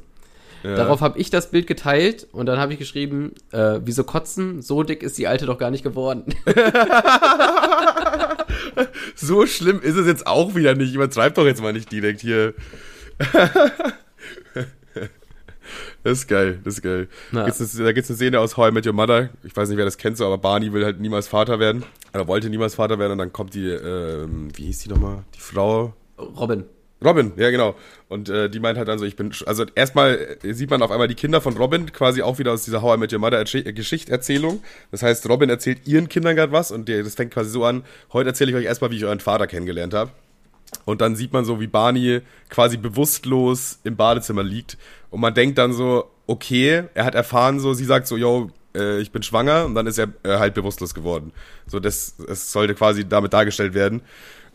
Ja. 0.64 0.76
Darauf 0.76 1.02
habe 1.02 1.20
ich 1.20 1.30
das 1.30 1.52
Bild 1.52 1.68
geteilt 1.68 2.28
und 2.32 2.46
dann 2.46 2.58
habe 2.58 2.74
ich 2.74 2.80
geschrieben, 2.80 3.34
äh, 3.52 3.80
wieso 3.84 4.04
kotzen? 4.04 4.62
So 4.62 4.84
dick 4.84 5.04
ist 5.04 5.18
die 5.18 5.28
Alte 5.28 5.46
doch 5.46 5.58
gar 5.58 5.72
nicht 5.72 5.84
geworden. 5.84 6.34
so 9.16 9.46
schlimm 9.46 9.82
ist 9.82 9.96
es 9.96 10.08
jetzt 10.08 10.26
auch 10.26 10.56
wieder 10.56 10.74
nicht. 10.74 10.96
Übertreib 10.96 11.36
doch 11.36 11.46
jetzt 11.46 11.62
mal 11.62 11.74
nicht 11.74 11.92
direkt 11.92 12.22
hier. 12.22 12.54
Das 16.08 16.20
ist 16.20 16.28
geil, 16.30 16.60
das 16.64 16.76
ist 16.76 16.84
geil. 16.84 17.10
Da 17.34 17.44
gibt 17.44 17.60
es 17.60 17.78
eine, 17.78 17.90
eine 17.90 18.02
Szene 18.02 18.40
aus 18.40 18.56
How 18.56 18.70
I 18.70 18.72
Met 18.72 18.88
Your 18.88 18.94
Mother. 18.94 19.30
Ich 19.44 19.54
weiß 19.54 19.68
nicht, 19.68 19.78
wer 19.78 19.84
das 19.84 19.98
kennt, 19.98 20.16
so, 20.16 20.26
aber 20.26 20.38
Barney 20.38 20.72
will 20.72 20.86
halt 20.86 21.02
niemals 21.02 21.28
Vater 21.28 21.60
werden. 21.60 21.84
Oder 22.14 22.30
wollte 22.30 22.50
niemals 22.50 22.76
Vater 22.76 22.98
werden 22.98 23.12
und 23.12 23.18
dann 23.18 23.34
kommt 23.34 23.54
die, 23.56 23.68
ähm, 23.68 24.48
wie 24.56 24.68
hieß 24.68 24.84
die 24.84 24.90
nochmal? 24.90 25.26
Die 25.36 25.42
Frau. 25.42 25.94
Robin. 26.18 26.64
Robin, 27.04 27.34
ja 27.36 27.52
genau. 27.52 27.76
Und 28.08 28.30
äh, 28.30 28.50
die 28.50 28.62
meint 28.62 28.78
halt 28.78 28.88
dann 28.88 29.00
so, 29.00 29.04
ich 29.04 29.18
bin, 29.18 29.34
also 29.48 29.66
erstmal 29.76 30.38
sieht 30.44 30.70
man 30.70 30.82
auf 30.82 30.92
einmal 30.92 31.10
die 31.10 31.16
Kinder 31.16 31.42
von 31.42 31.58
Robin 31.58 31.92
quasi 31.92 32.22
auch 32.22 32.40
wieder 32.40 32.54
aus 32.54 32.64
dieser 32.64 32.82
How 32.82 32.96
I 32.96 33.00
Met 33.02 33.12
Your 33.12 33.20
Mother 33.20 33.44
Geschichterzählung. 33.44 34.64
Das 34.92 35.04
heißt, 35.04 35.28
Robin 35.28 35.50
erzählt 35.50 35.88
ihren 35.88 36.08
Kindern 36.08 36.38
gerade 36.38 36.54
was 36.54 36.72
und 36.72 36.88
das 36.88 37.16
fängt 37.16 37.34
quasi 37.34 37.50
so 37.50 37.66
an, 37.66 37.84
heute 38.14 38.30
erzähle 38.30 38.52
ich 38.52 38.56
euch 38.56 38.66
erstmal, 38.66 38.92
wie 38.92 38.96
ich 38.96 39.04
euren 39.04 39.20
Vater 39.20 39.46
kennengelernt 39.46 39.94
habe. 39.94 40.12
Und 40.86 41.02
dann 41.02 41.16
sieht 41.16 41.34
man 41.34 41.46
so, 41.46 41.60
wie 41.60 41.68
Barney 41.68 42.22
quasi 42.50 42.78
bewusstlos 42.78 43.80
im 43.84 43.96
Badezimmer 43.96 44.44
liegt. 44.44 44.78
Und 45.10 45.22
man 45.22 45.34
denkt 45.34 45.58
dann 45.58 45.74
so, 45.74 46.10
okay, 46.26 46.84
er 46.94 47.06
hat 47.06 47.16
erfahren 47.16 47.60
so, 47.60 47.74
sie 47.74 47.86
sagt 47.86 48.08
so, 48.08 48.18
yo, 48.18 48.52
äh, 48.76 49.00
ich 49.00 49.12
bin 49.12 49.24
schwanger. 49.24 49.66
Und 49.66 49.76
dann 49.76 49.88
ist 49.88 49.98
er 49.98 50.10
äh, 50.24 50.38
halt 50.38 50.54
bewusstlos 50.54 50.94
geworden. 50.94 51.32
So, 51.66 51.80
das, 51.80 52.16
das 52.18 52.52
sollte 52.52 52.76
quasi 52.76 53.08
damit 53.08 53.34
dargestellt 53.34 53.74
werden. 53.74 54.02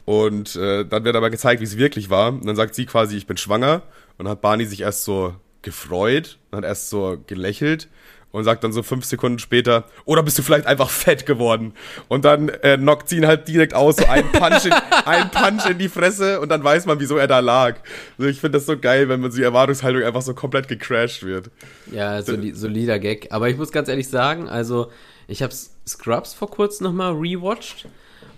Und 0.05 0.57
äh, 0.57 0.85
dann 0.85 1.05
wird 1.05 1.17
aber 1.17 1.31
gezeigt, 1.31 1.61
wie 1.61 1.65
es 1.65 1.77
wirklich 1.77 2.11
war. 2.11 2.33
Und 2.33 2.47
dann 2.47 2.57
sagt 2.57 2.75
sie 2.75 2.87
quasi, 2.87 3.17
ich 3.17 3.27
bin 3.27 3.37
schwanger. 3.37 3.83
Und 4.19 4.29
hat 4.29 4.41
Barney 4.41 4.67
sich 4.67 4.83
erst 4.83 5.05
so 5.05 5.35
gefreut, 5.63 6.39
hat 6.53 6.65
erst 6.65 6.91
so 6.91 7.19
gelächelt 7.27 7.89
und 8.33 8.45
sagt 8.45 8.65
dann 8.65 8.73
so 8.73 8.83
fünf 8.83 9.05
Sekunden 9.05 9.39
später, 9.39 9.85
oder 10.05 10.23
bist 10.23 10.39
du 10.39 10.43
vielleicht 10.43 10.67
einfach 10.67 10.91
fett 10.91 11.27
geworden? 11.27 11.75
Und 12.09 12.25
dann 12.25 12.49
äh, 12.49 12.77
knockt 12.77 13.09
sie 13.09 13.19
ihn 13.19 13.27
halt 13.27 13.47
direkt 13.47 13.75
aus, 13.75 13.97
so 13.97 14.07
ein 14.07 14.31
Punch, 14.33 14.65
in, 14.65 14.73
ein 15.05 15.31
Punch 15.31 15.67
in 15.71 15.79
die 15.79 15.89
Fresse 15.89 16.41
und 16.41 16.49
dann 16.49 16.65
weiß 16.65 16.87
man, 16.87 16.99
wieso 16.99 17.17
er 17.17 17.29
da 17.29 17.39
lag. 17.39 17.77
Also 18.19 18.29
ich 18.29 18.41
finde 18.41 18.59
das 18.59 18.67
so 18.67 18.77
geil, 18.77 19.09
wenn 19.09 19.21
man 19.21 19.31
so 19.31 19.37
die 19.37 19.45
Erwartungshaltung 19.45 20.03
einfach 20.03 20.23
so 20.23 20.35
komplett 20.35 20.67
gecrashed 20.69 21.23
wird. 21.23 21.51
Ja, 21.93 22.23
soli 22.23 22.55
solider 22.55 22.99
Gag. 22.99 23.29
Aber 23.31 23.49
ich 23.49 23.57
muss 23.57 23.71
ganz 23.71 23.89
ehrlich 23.89 24.09
sagen, 24.09 24.49
also 24.49 24.91
ich 25.29 25.43
habe 25.43 25.53
Scrubs 25.87 26.35
vor 26.35 26.51
kurzem 26.51 26.85
nochmal 26.85 27.13
rewatcht. 27.13 27.87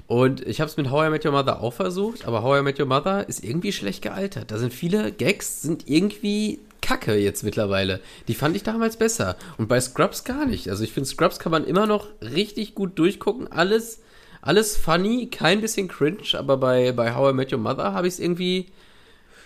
Und 0.07 0.47
ich 0.47 0.61
habe 0.61 0.71
es 0.71 0.77
mit 0.77 0.91
How 0.91 1.07
I 1.07 1.11
Met 1.11 1.25
Your 1.25 1.33
Mother 1.33 1.63
auch 1.63 1.73
versucht, 1.73 2.27
aber 2.27 2.43
How 2.43 2.61
I 2.61 2.63
Met 2.63 2.79
Your 2.79 2.87
Mother 2.87 3.27
ist 3.27 3.43
irgendwie 3.43 3.73
schlecht 3.73 4.03
gealtert. 4.03 4.51
Da 4.51 4.59
sind 4.59 4.75
viele 4.75 5.13
Gags, 5.13 5.63
sind 5.63 5.89
irgendwie 5.89 6.59
kacke 6.85 7.17
jetzt 7.17 7.43
mittlerweile. 7.43 8.01
Die 8.29 8.35
fand 8.35 8.55
ich 8.55 8.63
damals 8.63 8.97
besser. 8.97 9.37
Und 9.57 9.69
bei 9.69 9.81
Scrubs 9.81 10.23
gar 10.25 10.45
nicht. 10.45 10.69
Also 10.69 10.85
ich 10.85 10.93
finde, 10.93 11.09
Scrubs 11.09 11.39
kann 11.39 11.51
man 11.51 11.65
immer 11.65 11.87
noch 11.87 12.09
richtig 12.21 12.75
gut 12.75 12.99
durchgucken. 12.99 13.51
Alles, 13.51 14.03
alles 14.43 14.77
funny, 14.77 15.29
kein 15.31 15.63
bisschen 15.63 15.89
cringe, 15.89 16.35
aber 16.35 16.59
bei, 16.59 16.93
bei 16.93 17.15
How 17.15 17.33
I 17.33 17.35
Met 17.35 17.53
Your 17.53 17.59
Mother 17.59 17.95
habe 17.95 18.07
ich 18.07 18.15
es 18.15 18.21
irgendwie. 18.21 18.67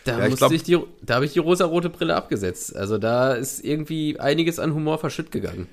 Da, 0.05 0.19
ja, 0.19 0.29
musste 0.29 0.47
ich, 0.47 0.53
ich 0.53 0.63
die, 0.65 0.79
da 1.03 1.17
habe 1.17 1.27
ich 1.27 1.33
die 1.33 1.39
rosa-rote 1.39 1.91
Brille 1.91 2.17
abgesetzt. 2.17 2.75
Also 2.75 2.99
da 2.99 3.35
ist 3.35 3.65
irgendwie 3.65 4.19
einiges 4.19 4.59
an 4.59 4.75
Humor 4.75 4.99
verschütt 4.99 5.31
gegangen. 5.31 5.69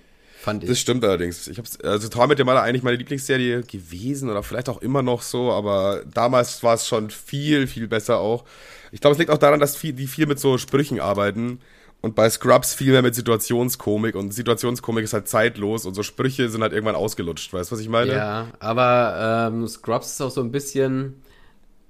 Fand 0.46 0.62
ich. 0.62 0.70
Das 0.70 0.80
stimmt 0.80 1.04
allerdings. 1.04 1.48
Ich 1.48 1.58
hab's, 1.58 1.82
also 1.82 2.08
I 2.08 2.28
Met 2.28 2.38
Your 2.38 2.46
Mother 2.46 2.62
eigentlich 2.62 2.84
meine 2.84 2.98
Lieblingsserie 2.98 3.64
gewesen 3.64 4.30
oder 4.30 4.44
vielleicht 4.44 4.70
auch 4.70 4.80
immer 4.80 5.02
noch 5.02 5.24
so, 5.24 5.52
aber 5.52 6.04
damals 6.14 6.62
war 6.62 6.76
es 6.76 6.88
schon 6.88 7.10
viel, 7.10 7.66
viel 7.66 7.88
besser 7.88 8.20
auch. 8.20 8.46
Ich 8.92 9.02
glaube, 9.02 9.14
es 9.14 9.18
liegt 9.18 9.32
auch 9.32 9.40
daran, 9.40 9.60
dass 9.60 9.76
viel, 9.76 9.94
die 9.94 10.06
viel 10.06 10.28
mit 10.28 10.40
so 10.40 10.60
Sprüchen 10.60 11.00
arbeiten. 11.00 11.62
Und 12.02 12.14
bei 12.14 12.30
Scrubs 12.30 12.76
viel 12.76 12.92
mehr 12.92 13.02
mit 13.02 13.16
Situationskomik. 13.16 14.14
Und 14.14 14.36
Situationskomik 14.36 15.04
ist 15.06 15.14
halt 15.14 15.28
zeitlos 15.28 15.88
und 15.88 15.96
so 15.96 16.04
Sprüche 16.04 16.48
sind 16.50 16.62
halt 16.62 16.74
irgendwann 16.74 16.94
ausgelutscht. 16.94 17.52
Weißt 17.52 17.72
du, 17.72 17.74
was 17.76 17.82
ich 17.82 17.90
meine? 17.90 18.14
Ja, 18.14 18.50
aber 18.60 19.50
ähm, 19.52 19.68
Scrubs 19.68 20.12
ist 20.12 20.22
auch 20.22 20.30
so 20.30 20.42
ein 20.42 20.52
bisschen. 20.52 21.16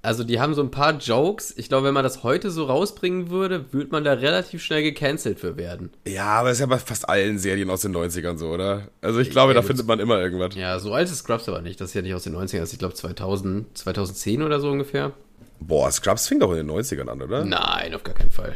Also, 0.06 0.22
die 0.22 0.38
haben 0.38 0.54
so 0.54 0.62
ein 0.62 0.70
paar 0.70 0.92
Jokes. 0.98 1.52
Ich 1.56 1.68
glaube, 1.68 1.88
wenn 1.88 1.94
man 1.94 2.04
das 2.04 2.22
heute 2.22 2.52
so 2.52 2.66
rausbringen 2.66 3.28
würde, 3.28 3.72
würde 3.72 3.90
man 3.90 4.04
da 4.04 4.12
relativ 4.12 4.62
schnell 4.62 4.84
gecancelt 4.84 5.40
für 5.40 5.56
werden. 5.56 5.90
Ja, 6.06 6.26
aber 6.26 6.50
das 6.50 6.58
ist 6.58 6.60
ja 6.60 6.66
bei 6.66 6.78
fast 6.78 7.08
allen 7.08 7.40
Serien 7.40 7.68
aus 7.70 7.80
den 7.80 7.92
90ern 7.92 8.36
so, 8.36 8.50
oder? 8.50 8.86
Also, 9.00 9.18
ich 9.18 9.30
glaube, 9.30 9.52
ja, 9.52 9.60
da 9.60 9.66
findet 9.66 9.84
man 9.88 9.98
immer 9.98 10.20
irgendwas. 10.20 10.54
Ja, 10.54 10.78
so 10.78 10.94
alt 10.94 11.10
ist 11.10 11.18
Scrubs 11.18 11.48
aber 11.48 11.60
nicht. 11.60 11.80
Das 11.80 11.88
ist 11.88 11.94
ja 11.94 12.02
nicht 12.02 12.14
aus 12.14 12.22
den 12.22 12.36
90ern, 12.36 12.58
das 12.58 12.68
ist, 12.68 12.74
ich 12.74 12.78
glaube, 12.78 12.94
2000, 12.94 13.76
2010 13.76 14.44
oder 14.44 14.60
so 14.60 14.70
ungefähr. 14.70 15.10
Boah, 15.58 15.90
Scrubs 15.90 16.28
fing 16.28 16.38
doch 16.38 16.52
in 16.52 16.58
den 16.58 16.70
90ern 16.70 17.08
an, 17.08 17.20
oder? 17.20 17.44
Nein, 17.44 17.92
auf 17.92 18.04
gar 18.04 18.14
keinen 18.14 18.30
Fall. 18.30 18.54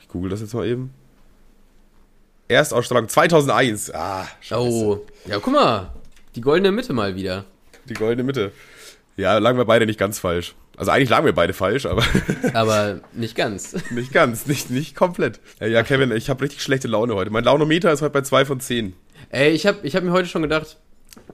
Ich 0.00 0.08
google 0.08 0.30
das 0.30 0.40
jetzt 0.40 0.54
mal 0.54 0.66
eben. 0.66 0.94
Erstausstrahlung 2.48 3.10
2001. 3.10 3.92
Ah, 3.94 4.26
scheiße. 4.40 4.62
Oh, 4.62 5.04
ja, 5.26 5.38
guck 5.38 5.52
mal. 5.52 5.90
Die 6.34 6.40
goldene 6.40 6.72
Mitte 6.72 6.94
mal 6.94 7.14
wieder. 7.14 7.44
Die 7.90 7.92
goldene 7.92 8.22
Mitte. 8.22 8.52
Ja, 9.18 9.36
lagen 9.38 9.58
wir 9.58 9.64
beide 9.64 9.84
nicht 9.84 9.98
ganz 9.98 10.20
falsch. 10.20 10.54
Also 10.76 10.92
eigentlich 10.92 11.08
lagen 11.08 11.26
wir 11.26 11.34
beide 11.34 11.52
falsch, 11.52 11.86
aber 11.86 12.04
Aber 12.54 13.00
nicht 13.12 13.34
ganz. 13.34 13.76
nicht 13.90 14.12
ganz, 14.12 14.46
nicht, 14.46 14.70
nicht 14.70 14.94
komplett. 14.94 15.40
Ja, 15.60 15.82
Kevin, 15.82 16.12
ich 16.12 16.30
habe 16.30 16.42
richtig 16.42 16.62
schlechte 16.62 16.86
Laune 16.86 17.16
heute. 17.16 17.30
Mein 17.32 17.42
Launometer 17.42 17.92
ist 17.92 18.00
heute 18.00 18.12
bei 18.12 18.22
2 18.22 18.44
von 18.44 18.60
10. 18.60 18.94
Ey, 19.30 19.50
ich 19.50 19.66
habe 19.66 19.78
ich 19.82 19.96
hab 19.96 20.04
mir 20.04 20.12
heute 20.12 20.28
schon 20.28 20.42
gedacht, 20.42 20.78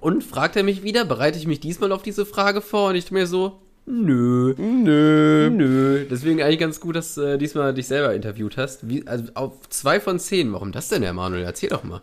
und 0.00 0.24
fragt 0.24 0.56
er 0.56 0.62
mich 0.62 0.82
wieder, 0.82 1.04
bereite 1.04 1.38
ich 1.38 1.46
mich 1.46 1.60
diesmal 1.60 1.92
auf 1.92 2.02
diese 2.02 2.24
Frage 2.24 2.62
vor? 2.62 2.88
Und 2.88 2.96
ich 2.96 3.10
mir 3.10 3.26
so, 3.26 3.60
nö. 3.84 4.54
Nö. 4.56 5.50
Nö. 5.50 6.06
Deswegen 6.10 6.42
eigentlich 6.42 6.60
ganz 6.60 6.80
gut, 6.80 6.96
dass 6.96 7.16
du 7.16 7.34
äh, 7.34 7.38
diesmal 7.38 7.74
dich 7.74 7.86
selber 7.86 8.14
interviewt 8.14 8.56
hast. 8.56 8.88
Wie, 8.88 9.06
also 9.06 9.24
auf 9.34 9.68
zwei 9.68 10.00
von 10.00 10.18
zehn. 10.18 10.52
Warum 10.54 10.72
das 10.72 10.88
denn, 10.88 11.02
Herr 11.02 11.12
Manuel? 11.12 11.44
Erzähl 11.44 11.68
doch 11.68 11.84
mal. 11.84 12.00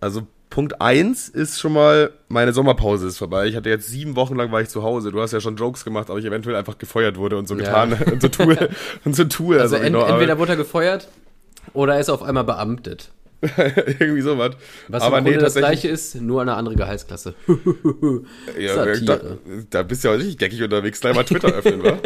Also 0.00 0.28
Punkt 0.54 0.80
1 0.80 1.30
ist 1.30 1.58
schon 1.58 1.72
mal, 1.72 2.12
meine 2.28 2.52
Sommerpause 2.52 3.08
ist 3.08 3.18
vorbei. 3.18 3.48
Ich 3.48 3.56
hatte 3.56 3.68
jetzt 3.70 3.88
sieben 3.88 4.14
Wochen 4.14 4.36
lang 4.36 4.52
war 4.52 4.60
ich 4.62 4.68
zu 4.68 4.84
Hause. 4.84 5.10
Du 5.10 5.20
hast 5.20 5.32
ja 5.32 5.40
schon 5.40 5.56
Jokes 5.56 5.84
gemacht, 5.84 6.10
aber 6.10 6.20
ich 6.20 6.24
eventuell 6.24 6.54
einfach 6.54 6.78
gefeuert 6.78 7.16
wurde 7.16 7.36
und 7.36 7.48
so 7.48 7.56
Ja. 7.56 7.86
getan 7.86 7.98
und 8.12 8.22
so 8.22 8.28
tue 8.28 8.68
und 9.04 9.16
so 9.16 9.24
tue. 9.24 9.60
Also 9.60 9.74
als 9.74 9.80
ob 9.80 9.80
ich 9.80 9.86
en, 9.88 9.92
noch 9.94 10.08
entweder 10.08 10.38
wurde 10.38 10.52
er 10.52 10.56
gefeuert 10.56 11.08
oder 11.72 11.94
er 11.94 12.00
ist 12.00 12.08
auf 12.08 12.22
einmal 12.22 12.44
beamtet. 12.44 13.10
irgendwie 13.42 14.20
sowas. 14.20 14.52
Was 14.86 15.02
aber 15.02 15.18
im 15.18 15.24
Grunde 15.24 15.40
das 15.40 15.56
gleiche 15.56 15.88
ist, 15.88 16.14
nur 16.14 16.40
eine 16.42 16.54
andere 16.54 16.76
Gehaltsklasse. 16.76 17.34
Ja, 18.56 18.86
da, 18.86 19.18
da 19.70 19.82
bist 19.82 20.04
du 20.04 20.08
ja 20.08 20.14
richtig 20.14 20.38
geckig 20.38 20.62
unterwegs. 20.62 21.00
Gleich 21.00 21.16
mal 21.16 21.24
Twitter 21.24 21.48
öffnen, 21.48 21.82
wa? 21.82 21.98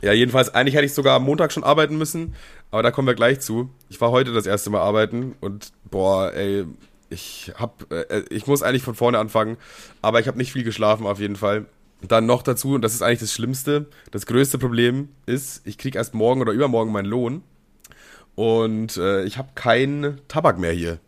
Ja, 0.00 0.14
jedenfalls, 0.14 0.54
eigentlich 0.54 0.74
hätte 0.74 0.86
ich 0.86 0.94
sogar 0.94 1.16
am 1.16 1.24
Montag 1.24 1.52
schon 1.52 1.64
arbeiten 1.64 1.98
müssen, 1.98 2.34
aber 2.70 2.82
da 2.82 2.90
kommen 2.90 3.06
wir 3.06 3.14
gleich 3.14 3.40
zu. 3.40 3.68
Ich 3.90 4.00
war 4.00 4.10
heute 4.10 4.32
das 4.32 4.46
erste 4.46 4.70
Mal 4.70 4.80
arbeiten 4.80 5.36
und 5.42 5.72
boah, 5.90 6.32
ey, 6.32 6.64
ich 7.14 7.52
hab, 7.56 7.90
äh, 7.92 8.22
ich 8.30 8.46
muss 8.46 8.62
eigentlich 8.62 8.82
von 8.82 8.94
vorne 8.94 9.18
anfangen, 9.18 9.56
aber 10.02 10.20
ich 10.20 10.28
habe 10.28 10.36
nicht 10.36 10.52
viel 10.52 10.64
geschlafen 10.64 11.06
auf 11.06 11.20
jeden 11.20 11.36
Fall. 11.36 11.66
Dann 12.02 12.26
noch 12.26 12.42
dazu, 12.42 12.74
und 12.74 12.82
das 12.82 12.92
ist 12.92 13.02
eigentlich 13.02 13.20
das 13.20 13.32
Schlimmste, 13.32 13.86
das 14.10 14.26
größte 14.26 14.58
Problem 14.58 15.08
ist, 15.24 15.66
ich 15.66 15.78
krieg 15.78 15.94
erst 15.94 16.12
morgen 16.12 16.42
oder 16.42 16.52
übermorgen 16.52 16.92
meinen 16.92 17.06
Lohn 17.06 17.42
und 18.34 18.96
äh, 18.98 19.24
ich 19.24 19.38
habe 19.38 19.48
keinen 19.54 20.20
Tabak 20.28 20.58
mehr 20.58 20.72
hier. 20.72 20.98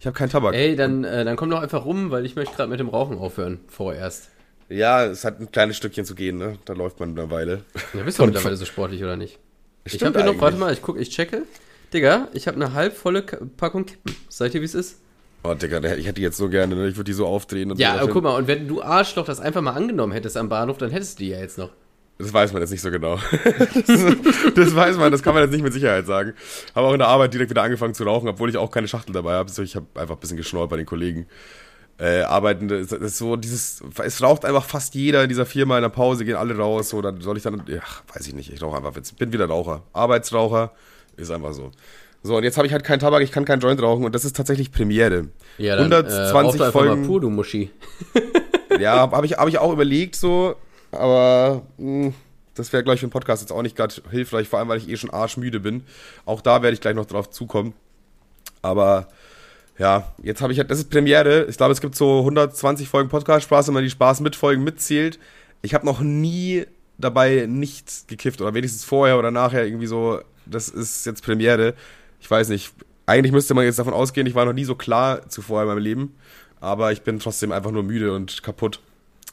Ich 0.00 0.06
habe 0.06 0.16
keinen 0.16 0.30
Tabak. 0.30 0.54
Ey, 0.54 0.76
dann, 0.76 1.04
äh, 1.04 1.24
dann 1.24 1.36
komm 1.36 1.50
doch 1.50 1.62
einfach 1.62 1.84
rum, 1.84 2.10
weil 2.10 2.26
ich 2.26 2.36
möchte 2.36 2.54
gerade 2.54 2.68
mit 2.68 2.78
dem 2.78 2.88
Rauchen 2.88 3.18
aufhören, 3.18 3.60
vorerst. 3.68 4.28
Ja, 4.68 5.04
es 5.06 5.24
hat 5.24 5.40
ein 5.40 5.50
kleines 5.50 5.76
Stückchen 5.76 6.04
zu 6.04 6.14
gehen, 6.14 6.36
ne? 6.36 6.58
Da 6.66 6.74
läuft 6.74 7.00
man 7.00 7.18
eine 7.18 7.30
Weile. 7.30 7.64
Ja, 7.94 8.02
bist 8.02 8.18
du 8.18 8.26
mittlerweile 8.26 8.56
so 8.56 8.66
sportlich 8.66 9.02
oder 9.02 9.16
nicht? 9.16 9.38
ich 9.84 9.94
Stimmt 9.94 10.14
habe 10.14 10.24
hier 10.24 10.32
noch, 10.32 10.40
warte 10.40 10.58
mal, 10.58 10.72
ich 10.72 10.82
guck, 10.82 11.00
ich 11.00 11.08
checke. 11.10 11.44
Digga, 11.92 12.28
ich 12.34 12.46
habe 12.46 12.56
eine 12.56 12.74
halbvolle 12.74 13.22
Packung 13.22 13.86
Kippen. 13.86 14.14
Seid 14.28 14.54
ihr, 14.54 14.60
wie 14.60 14.66
es 14.66 14.74
ist? 14.74 15.00
Oh, 15.44 15.54
Digga, 15.54 15.78
ich 15.94 16.04
hätte 16.06 16.14
die 16.14 16.22
jetzt 16.22 16.36
so 16.36 16.48
gerne, 16.48 16.74
ne? 16.74 16.88
Ich 16.88 16.96
würde 16.96 17.04
die 17.04 17.12
so 17.12 17.26
aufdrehen 17.26 17.70
und 17.70 17.78
Ja, 17.78 17.94
so. 17.94 18.00
aber 18.00 18.12
guck 18.12 18.22
mal, 18.24 18.36
und 18.36 18.48
wenn 18.48 18.66
du 18.66 18.82
Arschloch 18.82 19.24
das 19.24 19.40
einfach 19.40 19.60
mal 19.62 19.72
angenommen 19.72 20.12
hättest 20.12 20.36
am 20.36 20.48
Bahnhof, 20.48 20.78
dann 20.78 20.90
hättest 20.90 21.18
du 21.18 21.24
die 21.24 21.30
ja 21.30 21.38
jetzt 21.38 21.58
noch. 21.58 21.70
Das 22.18 22.32
weiß 22.32 22.52
man 22.52 22.60
jetzt 22.62 22.70
nicht 22.72 22.80
so 22.80 22.90
genau. 22.90 23.16
das, 23.86 23.86
das 24.54 24.74
weiß 24.74 24.96
man, 24.96 25.12
das 25.12 25.22
kann 25.22 25.34
man 25.34 25.44
jetzt 25.44 25.52
nicht 25.52 25.62
mit 25.62 25.72
Sicherheit 25.72 26.06
sagen. 26.06 26.34
Habe 26.74 26.88
auch 26.88 26.92
in 26.92 26.98
der 26.98 27.06
Arbeit 27.06 27.32
direkt 27.32 27.50
wieder 27.50 27.62
angefangen 27.62 27.94
zu 27.94 28.02
rauchen, 28.02 28.28
obwohl 28.28 28.50
ich 28.50 28.56
auch 28.56 28.72
keine 28.72 28.88
Schachtel 28.88 29.12
dabei 29.12 29.34
habe. 29.34 29.50
Ich 29.62 29.76
habe 29.76 29.86
einfach 29.94 30.16
ein 30.16 30.20
bisschen 30.20 30.36
geschnorrt 30.36 30.68
bei 30.70 30.76
den 30.76 30.86
Kollegen. 30.86 31.26
Äh, 32.00 32.22
arbeiten, 32.22 32.68
das 32.68 32.88
das 32.88 33.00
ist 33.00 33.18
so 33.18 33.36
dieses, 33.36 33.82
es 34.04 34.22
raucht 34.22 34.44
einfach 34.44 34.64
fast 34.64 34.94
jeder 34.94 35.22
in 35.24 35.28
dieser 35.28 35.46
Firma 35.46 35.76
in 35.78 35.82
der 35.82 35.88
Pause, 35.88 36.24
gehen 36.24 36.36
alle 36.36 36.56
raus, 36.56 36.90
so, 36.90 37.02
dann 37.02 37.20
soll 37.20 37.36
ich 37.36 37.42
dann, 37.42 37.62
ja, 37.66 37.82
weiß 38.14 38.24
ich 38.28 38.34
nicht, 38.34 38.52
ich 38.52 38.62
rauche 38.62 38.76
einfach, 38.76 38.94
jetzt 38.94 39.18
bin 39.18 39.32
wieder 39.32 39.46
Raucher. 39.46 39.82
Arbeitsraucher, 39.92 40.72
ist 41.16 41.32
einfach 41.32 41.52
so. 41.54 41.72
So, 42.22 42.36
und 42.36 42.42
jetzt 42.42 42.56
habe 42.56 42.66
ich 42.66 42.72
halt 42.72 42.84
keinen 42.84 42.98
Tabak, 42.98 43.22
ich 43.22 43.32
kann 43.32 43.44
keinen 43.44 43.60
Joint 43.60 43.80
rauchen 43.80 44.04
und 44.04 44.14
das 44.14 44.24
ist 44.24 44.36
tatsächlich 44.36 44.72
Premiere. 44.72 45.28
Ja, 45.56 45.76
dann 45.76 45.92
120 45.92 46.60
äh, 46.60 46.72
Folgen. 46.72 47.00
mal 47.02 47.06
pur, 47.06 47.20
du 47.20 47.30
Muschi. 47.30 47.70
Ja, 48.80 49.10
habe 49.10 49.26
ich, 49.26 49.32
hab 49.32 49.48
ich 49.48 49.58
auch 49.58 49.72
überlegt 49.72 50.14
so, 50.14 50.54
aber 50.92 51.62
mh, 51.78 52.12
das 52.54 52.72
wäre, 52.72 52.82
glaube 52.82 52.94
ich, 52.94 53.00
für 53.00 53.06
den 53.06 53.12
Podcast 53.12 53.42
jetzt 53.42 53.50
auch 53.50 53.62
nicht 53.62 53.76
gerade 53.76 53.94
hilfreich, 54.10 54.48
vor 54.48 54.58
allem, 54.58 54.68
weil 54.68 54.78
ich 54.78 54.88
eh 54.88 54.96
schon 54.96 55.10
arschmüde 55.10 55.60
bin. 55.60 55.82
Auch 56.24 56.40
da 56.40 56.62
werde 56.62 56.74
ich 56.74 56.80
gleich 56.80 56.94
noch 56.94 57.06
drauf 57.06 57.30
zukommen. 57.30 57.72
Aber 58.62 59.08
ja, 59.78 60.12
jetzt 60.22 60.42
habe 60.42 60.52
ich 60.52 60.58
halt, 60.58 60.70
das 60.70 60.78
ist 60.78 60.90
Premiere. 60.90 61.44
Ich 61.44 61.56
glaube, 61.56 61.72
es 61.72 61.80
gibt 61.80 61.94
so 61.94 62.18
120 62.20 62.88
Folgen 62.88 63.08
Podcast 63.08 63.44
Spaß, 63.44 63.68
wenn 63.68 63.74
man 63.74 63.84
die 63.84 63.90
Spaß 63.90 64.20
mit 64.20 64.36
Folgen 64.36 64.64
mitzählt. 64.64 65.18
Ich 65.62 65.74
habe 65.74 65.86
noch 65.86 66.00
nie 66.00 66.64
dabei 66.98 67.46
nichts 67.48 68.06
gekifft 68.06 68.40
oder 68.40 68.54
wenigstens 68.54 68.84
vorher 68.84 69.18
oder 69.18 69.30
nachher 69.30 69.64
irgendwie 69.64 69.86
so, 69.86 70.20
das 70.46 70.68
ist 70.68 71.06
jetzt 71.06 71.24
Premiere. 71.24 71.74
Ich 72.20 72.30
weiß 72.30 72.48
nicht. 72.48 72.72
Eigentlich 73.06 73.32
müsste 73.32 73.54
man 73.54 73.64
jetzt 73.64 73.78
davon 73.78 73.94
ausgehen, 73.94 74.26
ich 74.26 74.34
war 74.34 74.44
noch 74.44 74.52
nie 74.52 74.64
so 74.64 74.74
klar 74.74 75.28
zuvor 75.30 75.62
in 75.62 75.68
meinem 75.68 75.78
Leben, 75.78 76.14
aber 76.60 76.92
ich 76.92 77.02
bin 77.02 77.18
trotzdem 77.18 77.52
einfach 77.52 77.70
nur 77.70 77.82
müde 77.82 78.12
und 78.12 78.42
kaputt. 78.42 78.80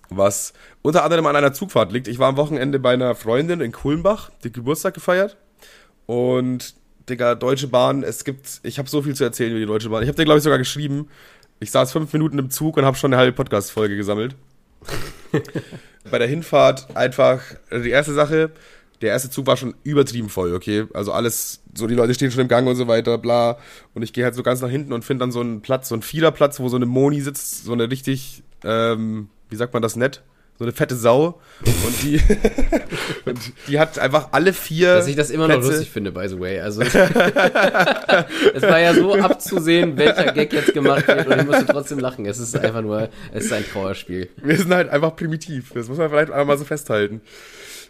Was 0.10 0.54
unter 0.82 1.04
anderem 1.04 1.26
an 1.26 1.36
einer 1.36 1.52
Zugfahrt 1.52 1.92
liegt. 1.92 2.08
Ich 2.08 2.20
war 2.20 2.30
am 2.30 2.38
Wochenende 2.38 2.80
bei 2.80 2.94
einer 2.94 3.16
Freundin 3.16 3.60
in 3.60 3.72
Kulmbach, 3.72 4.30
die 4.44 4.52
Geburtstag 4.52 4.94
gefeiert. 4.94 5.36
Und, 6.06 6.76
Digga, 7.10 7.36
Deutsche 7.36 7.68
Bahn, 7.68 8.04
es 8.04 8.24
gibt, 8.24 8.62
ich 8.64 8.78
habe 8.78 8.88
so 8.88 9.02
viel 9.02 9.16
zu 9.16 9.24
erzählen 9.24 9.52
über 9.52 9.60
die 9.60 9.66
Deutsche 9.66 9.90
Bahn. 9.90 10.04
Ich 10.04 10.08
habe 10.08 10.16
dir, 10.16 10.26
glaube 10.26 10.38
ich, 10.38 10.44
sogar 10.44 10.60
geschrieben, 10.60 11.10
ich 11.60 11.72
saß 11.72 11.92
fünf 11.92 12.14
Minuten 12.14 12.38
im 12.38 12.50
Zug 12.50 12.78
und 12.78 12.86
habe 12.86 12.96
schon 12.96 13.12
eine 13.12 13.20
halbe 13.20 13.36
Podcast-Folge 13.36 13.98
gesammelt. 13.98 14.36
bei 16.12 16.20
der 16.20 16.28
Hinfahrt 16.28 16.96
einfach, 16.96 17.42
also 17.70 17.84
die 17.84 17.90
erste 17.90 18.14
Sache, 18.14 18.52
der 19.02 19.10
erste 19.10 19.30
Zug 19.30 19.46
war 19.48 19.58
schon 19.58 19.76
übertrieben 19.84 20.30
voll, 20.30 20.54
okay? 20.54 20.86
Also 20.94 21.12
alles, 21.12 21.62
so 21.74 21.88
die 21.88 21.96
Leute 21.96 22.14
stehen 22.14 22.32
schon 22.32 22.42
im 22.42 22.48
Gang 22.48 22.68
und 22.68 22.76
so 22.76 22.88
weiter, 22.88 23.18
bla. 23.18 23.58
Und 23.94 24.04
ich 24.04 24.14
gehe 24.14 24.24
halt 24.24 24.36
so 24.36 24.44
ganz 24.44 24.62
nach 24.62 24.70
hinten 24.70 24.94
und 24.94 25.04
finde 25.04 25.24
dann 25.24 25.32
so 25.32 25.42
einen 25.42 25.62
Platz, 25.62 25.90
so 25.90 25.96
einen 25.96 26.02
Viererplatz, 26.02 26.60
wo 26.60 26.70
so 26.70 26.76
eine 26.78 26.86
Moni 26.86 27.22
sitzt, 27.22 27.66
so 27.66 27.74
eine 27.74 27.90
richtig, 27.92 28.44
ähm, 28.64 29.30
wie 29.50 29.56
sagt 29.56 29.74
man 29.74 29.82
das 29.82 29.96
nett? 29.96 30.22
So 30.58 30.64
eine 30.64 30.72
fette 30.72 30.96
Sau. 30.96 31.42
Und 31.66 32.02
die, 32.02 32.22
und 33.26 33.38
die 33.68 33.78
hat 33.78 34.00
einfach 34.00 34.30
alle 34.32 34.54
vier. 34.54 34.94
Dass 34.96 35.08
ich 35.08 35.18
das 35.18 35.30
immer 35.30 35.50
noch 35.50 35.56
Plätze- 35.56 35.72
lustig 35.72 35.90
finde, 35.92 36.14
by 36.14 36.30
the 36.30 36.40
way. 36.40 36.62
Also, 36.62 36.82
es 38.54 38.62
war 38.62 38.80
ja 38.80 38.94
so 38.94 39.16
abzusehen, 39.16 39.98
welcher 39.98 40.32
Gag 40.32 40.54
jetzt 40.54 40.74
gemacht 40.74 41.08
wird 41.10 41.28
und 41.28 41.40
ich 41.42 41.46
musste 41.46 41.66
trotzdem 41.66 42.00
lachen. 42.00 42.26
Es 42.26 42.40
ist 42.40 42.58
einfach 42.58 42.82
nur, 42.82 43.10
es 43.34 43.46
ist 43.46 43.52
ein 43.54 43.66
Trauerspiel. 43.66 44.30
Wir 44.42 44.58
sind 44.58 44.74
halt 44.74 44.90
einfach 44.90 45.14
primitiv. 45.18 45.72
Das 45.74 45.90
muss 45.90 45.98
man 45.98 46.10
vielleicht 46.10 46.32
einfach 46.32 46.48
mal 46.48 46.58
so 46.58 46.64
festhalten. 46.64 47.20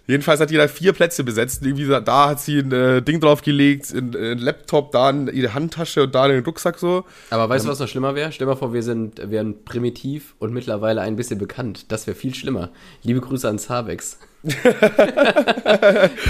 Jedenfalls 0.08 0.40
hat 0.40 0.52
jeder 0.52 0.70
vier 0.70 0.94
Plätze 0.94 1.24
besetzt. 1.24 1.66
Irgendwie 1.66 1.88
da- 1.88 2.30
hat 2.30 2.40
sie 2.40 2.60
ein 2.60 2.72
äh, 2.72 3.02
Ding 3.02 3.20
draufgelegt, 3.20 3.92
ein, 3.94 4.16
ein 4.16 4.38
Laptop, 4.38 4.92
da 4.92 5.10
in 5.10 5.28
ihre 5.28 5.54
Handtasche 5.54 6.04
und 6.04 6.14
da 6.14 6.26
in 6.28 6.34
den 6.34 6.44
Rucksack 6.44 6.78
so. 6.78 7.06
Aber 7.32 7.50
weißt 7.50 7.66
du, 7.66 7.70
was 7.70 7.80
noch 7.80 7.88
schlimmer 7.88 8.14
wäre? 8.14 8.32
Stell 8.32 8.46
mal 8.48 8.56
vor, 8.56 8.74
wir 8.74 8.84
sind, 8.84 9.32
wären 9.32 9.64
primitiv 9.66 10.36
und 10.40 10.54
mittlerweile 10.54 11.02
ein 11.02 11.16
bisschen 11.16 11.40
bekannt. 11.40 11.92
Das 11.92 12.06
wäre 12.06 12.16
viel 12.16 12.36
schlimmer. 12.36 12.70
Liebe 13.04 13.20
Grüße 13.22 13.50
an 13.50 13.58
Zabex. 13.58 14.20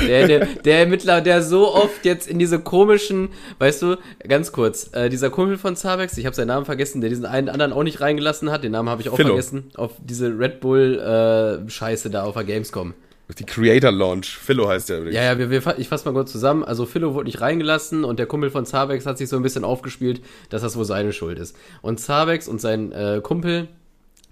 der, 0.08 0.28
der, 0.28 0.46
der 0.64 0.88
mittler, 0.88 1.20
der 1.20 1.42
so 1.42 1.74
oft 1.74 2.06
jetzt 2.06 2.30
in 2.30 2.40
diese 2.40 2.60
komischen, 2.60 3.30
weißt 3.60 3.82
du, 3.82 3.98
ganz 4.26 4.54
kurz, 4.54 4.90
äh, 4.94 5.10
dieser 5.10 5.30
Kumpel 5.30 5.58
von 5.58 5.76
Zabex, 5.76 6.18
ich 6.18 6.26
habe 6.26 6.34
seinen 6.34 6.48
Namen 6.48 6.66
vergessen, 6.66 7.02
der 7.02 7.10
diesen 7.10 7.26
einen 7.26 7.50
anderen 7.50 7.74
auch 7.74 7.84
nicht 7.84 8.00
reingelassen 8.00 8.52
hat, 8.52 8.64
den 8.64 8.72
Namen 8.72 8.88
habe 8.88 9.02
ich 9.02 9.10
auch 9.10 9.18
Philo. 9.18 9.30
vergessen, 9.30 9.70
auf 9.76 9.92
diese 10.02 10.28
Red 10.40 10.62
Bull 10.62 10.98
äh, 10.98 11.70
Scheiße 11.70 12.10
da 12.10 12.24
auf 12.24 12.36
der 12.36 12.46
Gamescom. 12.46 12.94
Die 13.40 13.44
Creator 13.44 13.92
Launch. 13.92 14.38
Philo 14.38 14.70
heißt 14.70 14.90
der 14.90 14.98
übrigens. 14.98 15.16
Ja, 15.16 15.24
ja, 15.24 15.38
wir, 15.40 15.50
wir, 15.50 15.80
ich 15.80 15.88
fasse 15.88 16.06
mal 16.06 16.14
kurz 16.14 16.32
zusammen. 16.32 16.64
Also 16.64 16.86
Philo 16.86 17.14
wurde 17.16 17.26
nicht 17.26 17.42
reingelassen 17.42 18.04
und 18.04 18.20
der 18.20 18.28
Kumpel 18.28 18.52
von 18.52 18.66
Zabex 18.66 19.06
hat 19.06 19.18
sich 19.18 19.30
so 19.30 19.36
ein 19.36 19.42
bisschen 19.44 19.64
aufgespielt, 19.64 20.22
dass 20.50 20.62
das 20.62 20.78
wohl 20.78 20.86
seine 20.86 21.12
Schuld 21.12 21.40
ist. 21.40 21.56
Und 21.82 22.00
Zabex 22.00 22.48
und 22.48 22.62
sein 22.62 22.92
äh, 22.92 23.22
Kumpel, 23.24 23.68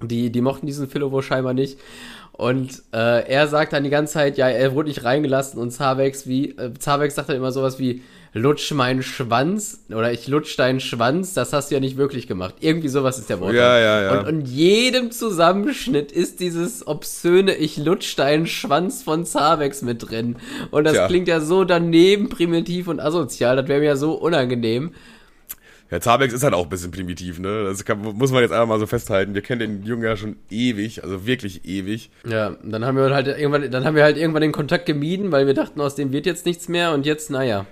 die, 0.02 0.32
die 0.32 0.42
mochten 0.42 0.68
diesen 0.68 0.88
Philo 0.88 1.12
wohl 1.12 1.24
scheinbar 1.24 1.54
nicht. 1.54 1.80
Und 2.34 2.84
äh, 2.94 3.28
er 3.28 3.48
sagt 3.48 3.74
dann 3.74 3.84
die 3.84 3.90
ganze 3.90 4.14
Zeit, 4.14 4.38
ja, 4.38 4.50
er 4.50 4.74
wurde 4.76 4.90
nicht 4.90 5.04
reingelassen 5.04 5.60
und 5.60 5.72
Zabex 5.72 6.28
wie, 6.28 6.50
äh, 6.52 6.74
Zabex 6.78 7.16
sagt 7.16 7.30
dann 7.30 7.38
immer 7.38 7.52
sowas 7.52 7.80
wie, 7.80 8.02
lutsch 8.34 8.72
meinen 8.72 9.04
Schwanz 9.04 9.86
oder 9.90 10.12
ich 10.12 10.28
lutsch 10.28 10.58
deinen 10.58 10.80
Schwanz, 10.80 11.34
das 11.34 11.54
hast 11.54 11.70
du 11.70 11.76
ja 11.76 11.80
nicht 11.80 11.98
wirklich 11.98 12.28
gemacht. 12.28 12.56
Irgendwie 12.60 12.88
sowas 12.90 13.20
ist 13.20 13.30
der 13.30 13.40
Wort. 13.40 13.54
Ja, 13.54 13.80
ja, 13.80 14.02
ja. 14.02 14.20
Und, 14.20 14.28
und 14.28 14.48
jedem 14.48 15.12
Zusammenschnitt 15.12 16.12
ist 16.12 16.40
dieses 16.40 16.86
obszöne 16.86 17.56
Ich 17.56 17.78
lutsch 17.78 18.18
deinen 18.18 18.48
Schwanz 18.48 19.04
von 19.04 19.26
Zabex 19.26 19.84
mit 19.84 20.10
drin. 20.10 20.38
Und 20.72 20.86
das 20.86 20.94
Tja. 20.94 21.08
klingt 21.08 21.28
ja 21.28 21.40
so 21.40 21.64
daneben, 21.64 22.30
primitiv 22.30 22.88
und 22.88 23.00
asozial. 23.00 23.56
Das 23.56 23.68
wäre 23.68 23.80
mir 23.80 23.86
ja 23.86 23.96
so 23.96 24.14
unangenehm. 24.14 24.92
Ja, 25.92 26.00
Zabex 26.00 26.34
ist 26.34 26.44
halt 26.44 26.56
auch 26.56 26.64
ein 26.64 26.70
bisschen 26.70 26.90
primitiv, 26.90 27.38
ne? 27.38 27.66
Das 27.66 27.86
kann, 27.86 28.00
muss 28.00 28.32
man 28.32 28.42
jetzt 28.42 28.52
einfach 28.52 28.66
mal 28.66 28.80
so 28.80 28.88
festhalten. 28.88 29.36
Wir 29.36 29.44
kennen 29.44 29.60
den 29.60 29.84
Jungen 29.84 30.02
ja 30.02 30.18
schon 30.18 30.38
ewig, 30.50 31.04
also 31.04 31.28
wirklich 31.28 31.66
ewig. 31.66 32.10
Ja, 32.28 32.56
dann 32.64 32.84
haben 32.84 32.98
wir 32.98 33.14
halt 33.14 33.28
irgendwann, 33.28 33.70
dann 33.70 33.86
haben 33.86 33.96
wir 33.96 34.02
halt 34.02 34.18
irgendwann 34.18 34.42
den 34.42 34.54
Kontakt 34.54 34.88
gemieden, 34.88 35.32
weil 35.32 35.46
wir 35.46 35.54
dachten, 35.54 35.80
aus 35.80 35.94
dem 35.94 36.12
wird 36.12 36.26
jetzt 36.26 36.48
nichts 36.48 36.68
mehr 36.68 36.94
und 36.94 37.06
jetzt, 37.06 37.30
naja. 37.30 37.68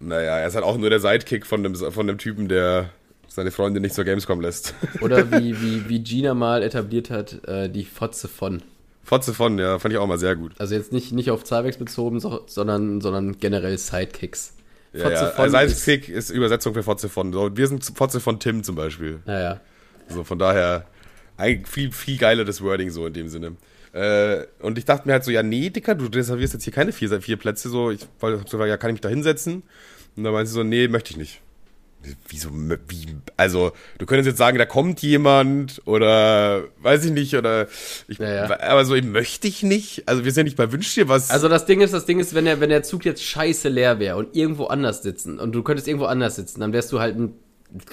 Naja, 0.00 0.38
er 0.38 0.46
ist 0.46 0.54
halt 0.54 0.64
auch 0.64 0.76
nur 0.76 0.90
der 0.90 1.00
Sidekick 1.00 1.46
von 1.46 1.62
dem, 1.62 1.74
von 1.74 2.06
dem 2.06 2.18
Typen, 2.18 2.48
der 2.48 2.90
seine 3.26 3.50
Freundin 3.50 3.82
nicht 3.82 3.94
zur 3.94 4.04
Gamescom 4.04 4.40
lässt. 4.40 4.74
Oder 5.00 5.30
wie, 5.32 5.60
wie, 5.60 5.88
wie 5.88 6.00
Gina 6.00 6.34
mal 6.34 6.62
etabliert 6.62 7.10
hat, 7.10 7.44
äh, 7.46 7.68
die 7.68 7.84
Fotze 7.84 8.28
von. 8.28 8.62
Fotze 9.02 9.34
von, 9.34 9.58
ja, 9.58 9.78
fand 9.78 9.92
ich 9.92 9.98
auch 9.98 10.06
mal 10.06 10.18
sehr 10.18 10.36
gut. 10.36 10.52
Also 10.58 10.74
jetzt 10.74 10.92
nicht, 10.92 11.12
nicht 11.12 11.30
auf 11.30 11.44
Zahlwegs 11.44 11.78
bezogen, 11.78 12.20
so, 12.20 12.42
sondern, 12.46 13.00
sondern 13.00 13.38
generell 13.38 13.76
Sidekicks. 13.78 14.54
Ja, 14.92 15.10
ja. 15.10 15.30
Also 15.30 15.56
Sidekick 15.56 16.08
ist, 16.08 16.30
ist 16.30 16.36
Übersetzung 16.36 16.74
für 16.74 16.82
Fotze 16.82 17.08
von. 17.08 17.32
So, 17.32 17.56
wir 17.56 17.66
sind 17.66 17.84
Fotze 17.84 18.20
von 18.20 18.40
Tim 18.40 18.62
zum 18.62 18.74
Beispiel. 18.74 19.20
Ja, 19.26 19.40
ja. 19.40 19.60
So, 20.08 20.24
von 20.24 20.38
daher 20.38 20.86
viel, 21.64 21.92
viel 21.92 22.18
geiler 22.18 22.44
das 22.44 22.62
Wording 22.62 22.90
so 22.90 23.06
in 23.06 23.12
dem 23.12 23.28
Sinne. 23.28 23.56
Äh, 23.98 24.46
und 24.60 24.78
ich 24.78 24.84
dachte 24.84 25.08
mir 25.08 25.14
halt 25.14 25.24
so, 25.24 25.32
ja, 25.32 25.42
nee, 25.42 25.70
Dicker, 25.70 25.96
du 25.96 26.06
reservierst 26.06 26.54
jetzt 26.54 26.62
hier 26.62 26.72
keine 26.72 26.92
vier, 26.92 27.20
vier 27.20 27.36
Plätze. 27.36 27.68
So, 27.68 27.90
ich 27.90 28.06
wollte 28.20 28.48
so, 28.48 28.64
ja, 28.64 28.76
kann 28.76 28.90
ich 28.90 28.94
mich 28.94 29.00
da 29.00 29.08
hinsetzen? 29.08 29.64
Und 30.16 30.24
dann 30.24 30.32
meinte 30.32 30.48
sie 30.48 30.54
so, 30.54 30.62
nee, 30.62 30.86
möchte 30.86 31.10
ich 31.10 31.16
nicht. 31.16 31.40
Wieso, 32.28 32.50
wie, 32.52 33.06
also, 33.36 33.72
du 33.98 34.06
könntest 34.06 34.28
jetzt 34.28 34.38
sagen, 34.38 34.56
da 34.56 34.66
kommt 34.66 35.02
jemand 35.02 35.82
oder 35.84 36.62
weiß 36.80 37.06
ich 37.06 37.10
nicht, 37.10 37.34
oder 37.34 37.66
ich, 38.06 38.18
ja, 38.18 38.46
ja. 38.46 38.60
aber 38.60 38.84
so 38.84 38.94
eben 38.94 39.10
möchte 39.10 39.48
ich 39.48 39.64
nicht. 39.64 40.08
Also 40.08 40.24
wir 40.24 40.30
sind 40.30 40.42
ja 40.42 40.44
nicht 40.44 40.56
bei 40.56 40.70
Wünsch 40.70 40.94
dir 40.94 41.08
was. 41.08 41.30
Also 41.30 41.48
das 41.48 41.66
Ding 41.66 41.80
ist, 41.80 41.92
das 41.92 42.06
Ding 42.06 42.20
ist, 42.20 42.34
wenn 42.34 42.44
der, 42.44 42.60
wenn 42.60 42.70
der 42.70 42.84
Zug 42.84 43.04
jetzt 43.04 43.24
scheiße 43.24 43.68
leer 43.68 43.98
wäre 43.98 44.16
und 44.16 44.36
irgendwo 44.36 44.66
anders 44.66 45.02
sitzen 45.02 45.40
und 45.40 45.50
du 45.50 45.64
könntest 45.64 45.88
irgendwo 45.88 46.06
anders 46.06 46.36
sitzen, 46.36 46.60
dann 46.60 46.72
wärst 46.72 46.92
du 46.92 47.00
halt 47.00 47.16
ein 47.16 47.34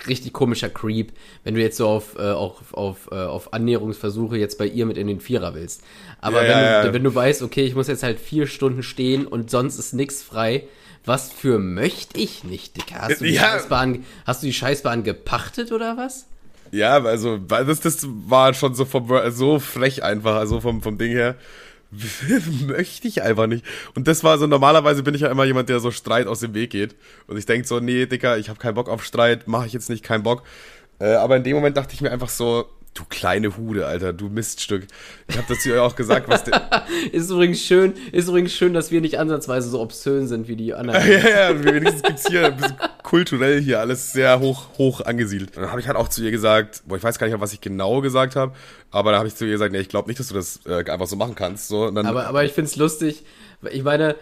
richtig 0.08 0.34
komischer 0.34 0.70
Creep, 0.70 1.12
wenn 1.44 1.55
du 1.55 1.62
jetzt 1.62 1.77
so 1.77 1.88
auf, 1.88 2.15
äh, 2.17 2.32
auf, 2.32 2.74
auf, 2.74 3.10
äh, 3.12 3.15
auf 3.15 3.53
Annäherungsversuche 3.53 4.38
jetzt 4.38 4.58
bei 4.58 4.65
ihr 4.65 4.86
mit 4.86 4.98
in 4.98 5.08
den 5.08 5.20
Vierer 5.20 5.53
willst. 5.53 5.82
Aber 6.22 6.46
ja, 6.46 6.84
wenn, 6.84 6.88
du, 6.88 6.94
wenn 6.94 7.03
du 7.03 7.13
weißt, 7.13 7.41
okay, 7.41 7.65
ich 7.65 7.75
muss 7.75 7.88
jetzt 7.88 8.03
halt 8.03 8.20
vier 8.20 8.48
Stunden 8.48 8.84
stehen 8.84 9.27
und 9.27 9.51
sonst 9.51 9.77
ist 9.77 9.94
nichts 9.94 10.24
frei, 10.24 10.63
was 11.03 11.32
für 11.32 11.60
möchte 11.60 12.20
ich 12.20 12.44
nicht, 12.44 12.77
Dicker? 12.77 13.01
Hast 13.01 13.22
du 13.22 13.25
die, 13.25 13.34
ja. 13.34 13.41
Scheißbahn, 13.41 14.05
hast 14.25 14.41
du 14.41 14.48
die 14.48 14.53
Scheißbahn 14.53 15.03
gepachtet 15.03 15.72
oder 15.72 15.98
was? 15.98 16.25
Ja, 16.72 17.03
also 17.03 17.38
das, 17.38 17.79
das 17.79 18.08
war 18.08 18.53
schon 18.53 18.74
so, 18.74 18.86
vom, 18.86 19.10
so 19.29 19.60
frech 19.60 20.03
einfach, 20.03 20.36
also 20.36 20.62
vom, 20.62 20.82
vom 20.82 20.98
Ding 20.98 21.12
her. 21.12 21.36
möchte 22.68 23.08
ich 23.08 23.22
einfach 23.22 23.48
nicht. 23.48 23.65
Und 23.96 24.08
das 24.08 24.24
war 24.24 24.38
so, 24.38 24.48
normalerweise 24.48 25.04
bin 25.04 25.13
ich 25.13 25.22
ja 25.22 25.30
immer 25.30 25.46
jemand, 25.46 25.70
der 25.70 25.80
so 25.80 25.92
Streit 25.92 26.27
aus 26.27 26.39
dem 26.39 26.54
Weg 26.54 26.72
geht. 26.72 26.96
Und 27.27 27.38
ich 27.38 27.46
denke 27.46 27.68
so, 27.68 27.80
nee, 27.80 28.06
Dicker, 28.06 28.38
ich 28.38 28.50
habe 28.50 28.60
keinen 28.60 28.75
Bock 28.75 28.89
auf 28.89 29.04
Streit, 29.04 29.48
mache 29.48 29.68
ich 29.68 29.74
jetzt 29.74 29.89
nicht, 29.89 30.04
keinen 30.04 30.24
Bock. 30.24 30.44
Äh, 31.00 31.13
aber 31.13 31.38
in 31.38 31.44
dem 31.44 31.56
Moment 31.56 31.77
dachte 31.77 31.94
ich 31.94 32.01
mir 32.01 32.12
einfach 32.12 32.30
so, 32.30 32.70
Du 32.96 33.04
kleine 33.10 33.58
Hude, 33.58 33.86
Alter, 33.86 34.14
du 34.14 34.30
Miststück. 34.30 34.88
Ich 35.28 35.36
habe 35.36 35.46
das 35.50 35.64
hier 35.64 35.84
auch 35.84 35.98
gesagt, 35.98 36.30
was 36.30 36.46
Ist 37.12 37.30
übrigens 37.30 37.62
schön, 37.62 37.94
ist 38.14 38.30
übrigens 38.30 38.54
schön, 38.54 38.74
dass 38.74 38.90
wir 38.90 39.02
nicht 39.02 39.20
ansatzweise 39.20 39.70
so 39.70 39.82
obszön 39.82 40.30
sind 40.30 40.48
wie 40.48 40.56
die 40.56 40.74
anderen. 40.74 41.06
ja, 41.12 41.52
ja, 41.52 41.64
wenigstens 41.64 42.04
gibt's 42.04 42.28
hier 42.30 42.46
ein 42.46 42.56
bisschen 42.56 42.78
kulturell 43.04 43.62
hier 43.62 43.82
alles 43.82 44.14
sehr 44.14 44.40
hoch, 44.40 44.70
hoch 44.78 45.02
angesiedelt. 45.02 45.58
Und 45.58 45.64
dann 45.64 45.72
habe 45.72 45.82
ich 45.82 45.88
halt 45.88 45.98
auch 45.98 46.08
zu 46.08 46.24
ihr 46.24 46.32
gesagt, 46.32 46.84
boah, 46.88 46.96
ich 46.96 47.04
weiß 47.04 47.20
gar 47.20 47.28
nicht, 47.28 47.38
was 47.38 47.52
ich 47.52 47.60
genau 47.60 48.00
gesagt 48.00 48.38
habe, 48.38 48.54
aber 48.92 49.12
dann 49.12 49.20
habe 49.20 49.28
ich 49.28 49.36
zu 49.36 49.44
ihr 49.44 49.52
gesagt, 49.52 49.74
nee, 49.74 49.80
ich 49.80 49.90
glaube 49.90 50.08
nicht, 50.08 50.22
dass 50.22 50.30
du 50.30 50.34
das 50.34 50.62
äh, 50.66 50.90
einfach 50.90 51.08
so 51.08 51.18
machen 51.18 51.36
kannst. 51.36 51.68
So, 51.68 51.92
dann, 51.92 52.06
aber, 52.06 52.28
aber 52.28 52.46
ich 52.46 52.54
find's 52.54 52.78
lustig. 52.78 53.25
Ich 53.72 53.84
meine, 53.84 54.16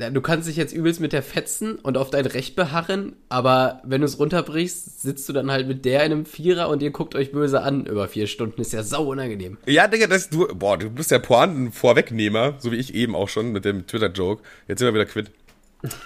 du 0.00 0.20
kannst 0.22 0.48
dich 0.48 0.56
jetzt 0.56 0.72
übelst 0.72 1.00
mit 1.00 1.12
der 1.12 1.22
fetzen 1.22 1.76
und 1.76 1.98
auf 1.98 2.10
dein 2.10 2.24
Recht 2.24 2.56
beharren, 2.56 3.14
aber 3.28 3.82
wenn 3.84 4.00
du 4.00 4.06
es 4.06 4.18
runterbrichst, 4.18 5.02
sitzt 5.02 5.28
du 5.28 5.32
dann 5.32 5.50
halt 5.50 5.68
mit 5.68 5.84
der 5.84 6.04
in 6.04 6.12
einem 6.12 6.26
Vierer 6.26 6.68
und 6.68 6.82
ihr 6.82 6.90
guckt 6.90 7.14
euch 7.14 7.32
böse 7.32 7.62
an 7.62 7.84
über 7.86 8.08
vier 8.08 8.26
Stunden. 8.26 8.60
Ist 8.60 8.72
ja 8.72 8.82
sau 8.82 9.10
unangenehm. 9.10 9.58
Ja, 9.66 9.86
Digga, 9.88 10.06
das 10.06 10.30
du, 10.30 10.48
boah, 10.48 10.78
du 10.78 10.88
bist 10.88 11.10
der 11.10 11.18
Pointen-Vorwegnehmer, 11.18 12.54
so 12.58 12.72
wie 12.72 12.76
ich 12.76 12.94
eben 12.94 13.14
auch 13.14 13.28
schon 13.28 13.52
mit 13.52 13.64
dem 13.64 13.86
Twitter-Joke. 13.86 14.42
Jetzt 14.68 14.78
sind 14.78 14.88
wir 14.88 14.94
wieder 14.94 15.06
quitt. 15.10 15.30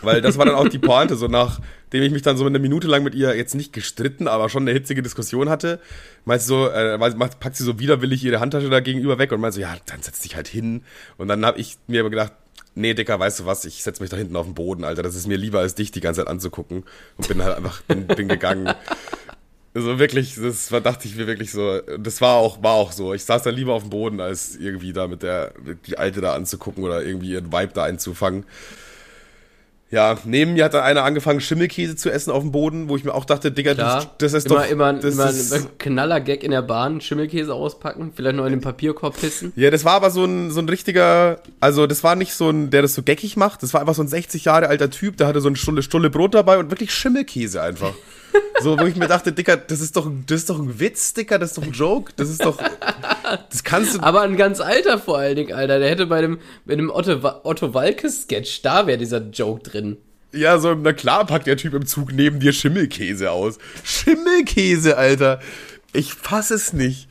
Weil 0.02 0.20
das 0.20 0.38
war 0.38 0.46
dann 0.46 0.54
auch 0.54 0.68
die 0.68 0.78
Pointe, 0.78 1.16
so 1.16 1.26
nachdem 1.26 2.02
ich 2.02 2.12
mich 2.12 2.22
dann 2.22 2.36
so 2.36 2.46
eine 2.46 2.58
Minute 2.58 2.86
lang 2.86 3.02
mit 3.02 3.14
ihr 3.14 3.36
jetzt 3.36 3.54
nicht 3.54 3.72
gestritten, 3.72 4.28
aber 4.28 4.48
schon 4.48 4.62
eine 4.62 4.72
hitzige 4.72 5.02
Diskussion 5.02 5.48
hatte, 5.48 5.80
meinst 6.24 6.48
du 6.48 6.54
so, 6.54 6.68
äh, 6.68 6.98
packt 6.98 7.56
sie 7.56 7.64
so 7.64 7.78
widerwillig 7.78 8.24
ihre 8.24 8.40
Handtasche 8.40 8.70
da 8.70 8.80
gegenüber 8.80 9.18
weg 9.18 9.32
und 9.32 9.40
meint 9.40 9.54
so, 9.54 9.60
ja, 9.60 9.74
dann 9.86 10.00
setz 10.00 10.20
dich 10.20 10.36
halt 10.36 10.46
hin. 10.46 10.82
Und 11.16 11.28
dann 11.28 11.44
habe 11.44 11.58
ich 11.58 11.76
mir 11.88 12.00
aber 12.00 12.10
gedacht, 12.10 12.32
nee, 12.74 12.94
Dicker, 12.94 13.18
weißt 13.18 13.40
du 13.40 13.46
was, 13.46 13.64
ich 13.64 13.82
setze 13.82 14.02
mich 14.02 14.10
da 14.10 14.16
hinten 14.16 14.36
auf 14.36 14.46
den 14.46 14.54
Boden, 14.54 14.84
Alter. 14.84 15.02
Das 15.02 15.14
ist 15.14 15.26
mir 15.26 15.36
lieber, 15.36 15.60
als 15.60 15.74
dich 15.74 15.90
die 15.90 16.00
ganze 16.00 16.20
Zeit 16.20 16.28
anzugucken. 16.28 16.84
Und 17.16 17.28
bin 17.28 17.42
halt 17.42 17.56
einfach, 17.56 17.82
bin, 17.82 18.06
bin 18.06 18.28
gegangen. 18.28 18.74
Also 19.76 19.98
wirklich, 19.98 20.36
das 20.36 20.70
war, 20.70 20.80
dachte 20.80 21.08
ich 21.08 21.16
mir 21.16 21.26
wirklich 21.26 21.50
so, 21.50 21.80
das 21.80 22.20
war 22.20 22.36
auch, 22.36 22.62
war 22.62 22.74
auch 22.74 22.92
so. 22.92 23.12
Ich 23.12 23.24
saß 23.24 23.42
dann 23.42 23.56
lieber 23.56 23.74
auf 23.74 23.82
dem 23.82 23.90
Boden, 23.90 24.20
als 24.20 24.54
irgendwie 24.54 24.92
da 24.92 25.08
mit 25.08 25.24
der, 25.24 25.52
die 25.88 25.98
Alte 25.98 26.20
da 26.20 26.32
anzugucken 26.32 26.84
oder 26.84 27.02
irgendwie 27.02 27.30
ihren 27.30 27.52
Vibe 27.52 27.72
da 27.74 27.82
einzufangen. 27.82 28.44
Ja, 29.94 30.18
neben 30.24 30.54
mir 30.54 30.64
hat 30.64 30.74
dann 30.74 30.82
einer 30.82 31.04
angefangen, 31.04 31.40
Schimmelkäse 31.40 31.94
zu 31.94 32.10
essen 32.10 32.32
auf 32.32 32.42
dem 32.42 32.50
Boden, 32.50 32.88
wo 32.88 32.96
ich 32.96 33.04
mir 33.04 33.14
auch 33.14 33.24
dachte, 33.24 33.52
Digga, 33.52 33.74
das, 33.74 34.08
das 34.18 34.32
ist 34.32 34.46
immer, 34.46 34.56
doch... 34.56 34.68
Immer, 34.68 34.92
das 34.94 35.14
immer 35.14 35.30
ist, 35.30 35.52
ein 35.52 35.78
Knaller-Gag 35.78 36.42
in 36.42 36.50
der 36.50 36.62
Bahn, 36.62 37.00
Schimmelkäse 37.00 37.54
auspacken, 37.54 38.10
vielleicht 38.12 38.34
noch 38.34 38.44
in 38.44 38.50
den 38.50 38.60
Papierkorb 38.60 39.20
pissen. 39.20 39.52
Ja, 39.54 39.70
das 39.70 39.84
war 39.84 39.92
aber 39.92 40.10
so 40.10 40.24
ein, 40.24 40.50
so 40.50 40.58
ein 40.58 40.68
richtiger, 40.68 41.38
also 41.60 41.86
das 41.86 42.02
war 42.02 42.16
nicht 42.16 42.34
so 42.34 42.50
ein, 42.50 42.70
der 42.70 42.82
das 42.82 42.96
so 42.96 43.04
geckig 43.04 43.36
macht, 43.36 43.62
das 43.62 43.72
war 43.72 43.82
einfach 43.82 43.94
so 43.94 44.02
ein 44.02 44.08
60 44.08 44.46
Jahre 44.46 44.66
alter 44.66 44.90
Typ, 44.90 45.16
der 45.16 45.28
hatte 45.28 45.40
so 45.40 45.46
eine 45.46 45.56
Stulle, 45.56 45.80
Stulle 45.82 46.10
Brot 46.10 46.34
dabei 46.34 46.58
und 46.58 46.72
wirklich 46.72 46.92
Schimmelkäse 46.92 47.62
einfach. 47.62 47.94
So, 48.60 48.78
wo 48.78 48.84
ich 48.84 48.96
mir 48.96 49.08
dachte, 49.08 49.32
Dicker, 49.32 49.56
das 49.56 49.80
ist 49.80 49.96
doch, 49.96 50.10
das 50.26 50.40
ist 50.40 50.50
doch 50.50 50.58
ein 50.58 50.78
Witz, 50.80 51.12
Dicker, 51.14 51.38
das 51.38 51.50
ist 51.50 51.58
doch 51.58 51.64
ein 51.64 51.72
Joke, 51.72 52.12
das 52.16 52.30
ist 52.30 52.44
doch, 52.44 52.58
das 53.50 53.64
kannst 53.64 53.96
du. 53.96 54.00
Aber 54.00 54.22
ein 54.22 54.36
ganz 54.36 54.60
alter 54.60 54.98
vor 54.98 55.18
allen 55.18 55.36
Dingen, 55.36 55.52
Alter, 55.52 55.78
der 55.78 55.90
hätte 55.90 56.06
bei 56.06 56.20
dem, 56.20 56.38
bei 56.64 56.76
dem 56.76 56.90
Otto, 56.90 57.18
Otto 57.42 57.74
Walke-Sketch, 57.74 58.62
da 58.62 58.86
wäre 58.86 58.98
dieser 58.98 59.18
Joke 59.18 59.62
drin. 59.62 59.98
Ja, 60.32 60.58
so, 60.58 60.74
na 60.74 60.92
klar 60.92 61.26
packt 61.26 61.46
der 61.46 61.56
Typ 61.56 61.74
im 61.74 61.86
Zug 61.86 62.12
neben 62.12 62.40
dir 62.40 62.52
Schimmelkäse 62.52 63.30
aus. 63.30 63.58
Schimmelkäse, 63.84 64.96
Alter. 64.96 65.40
Ich 65.92 66.14
fass 66.14 66.50
es 66.50 66.72
nicht. 66.72 67.08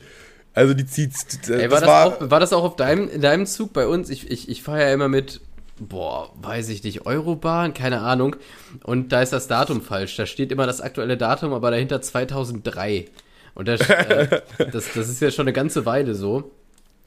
Also 0.52 0.74
die 0.74 0.86
zieht. 0.86 1.12
Ey, 1.48 1.70
war, 1.70 1.80
das 1.80 1.88
war, 1.88 2.06
auch, 2.06 2.30
war 2.30 2.40
das 2.40 2.52
auch 2.52 2.62
auf 2.62 2.76
deinem, 2.76 3.08
in 3.08 3.20
deinem 3.20 3.46
Zug 3.46 3.72
bei 3.72 3.86
uns? 3.86 4.10
Ich, 4.10 4.30
ich, 4.30 4.48
ich 4.48 4.62
fahre 4.62 4.82
ja 4.82 4.92
immer 4.92 5.08
mit 5.08 5.40
boah, 5.78 6.32
weiß 6.40 6.68
ich 6.68 6.82
nicht, 6.84 7.06
Eurobahn, 7.06 7.74
keine 7.74 8.00
Ahnung. 8.00 8.36
Und 8.84 9.12
da 9.12 9.22
ist 9.22 9.32
das 9.32 9.48
Datum 9.48 9.82
falsch. 9.82 10.16
Da 10.16 10.26
steht 10.26 10.52
immer 10.52 10.66
das 10.66 10.80
aktuelle 10.80 11.16
Datum, 11.16 11.52
aber 11.52 11.70
dahinter 11.70 12.00
2003. 12.00 13.06
Und 13.54 13.68
das, 13.68 13.80
äh, 13.88 14.42
das, 14.58 14.92
das 14.92 15.08
ist 15.08 15.20
ja 15.20 15.30
schon 15.30 15.44
eine 15.44 15.52
ganze 15.52 15.86
Weile 15.86 16.14
so. 16.14 16.50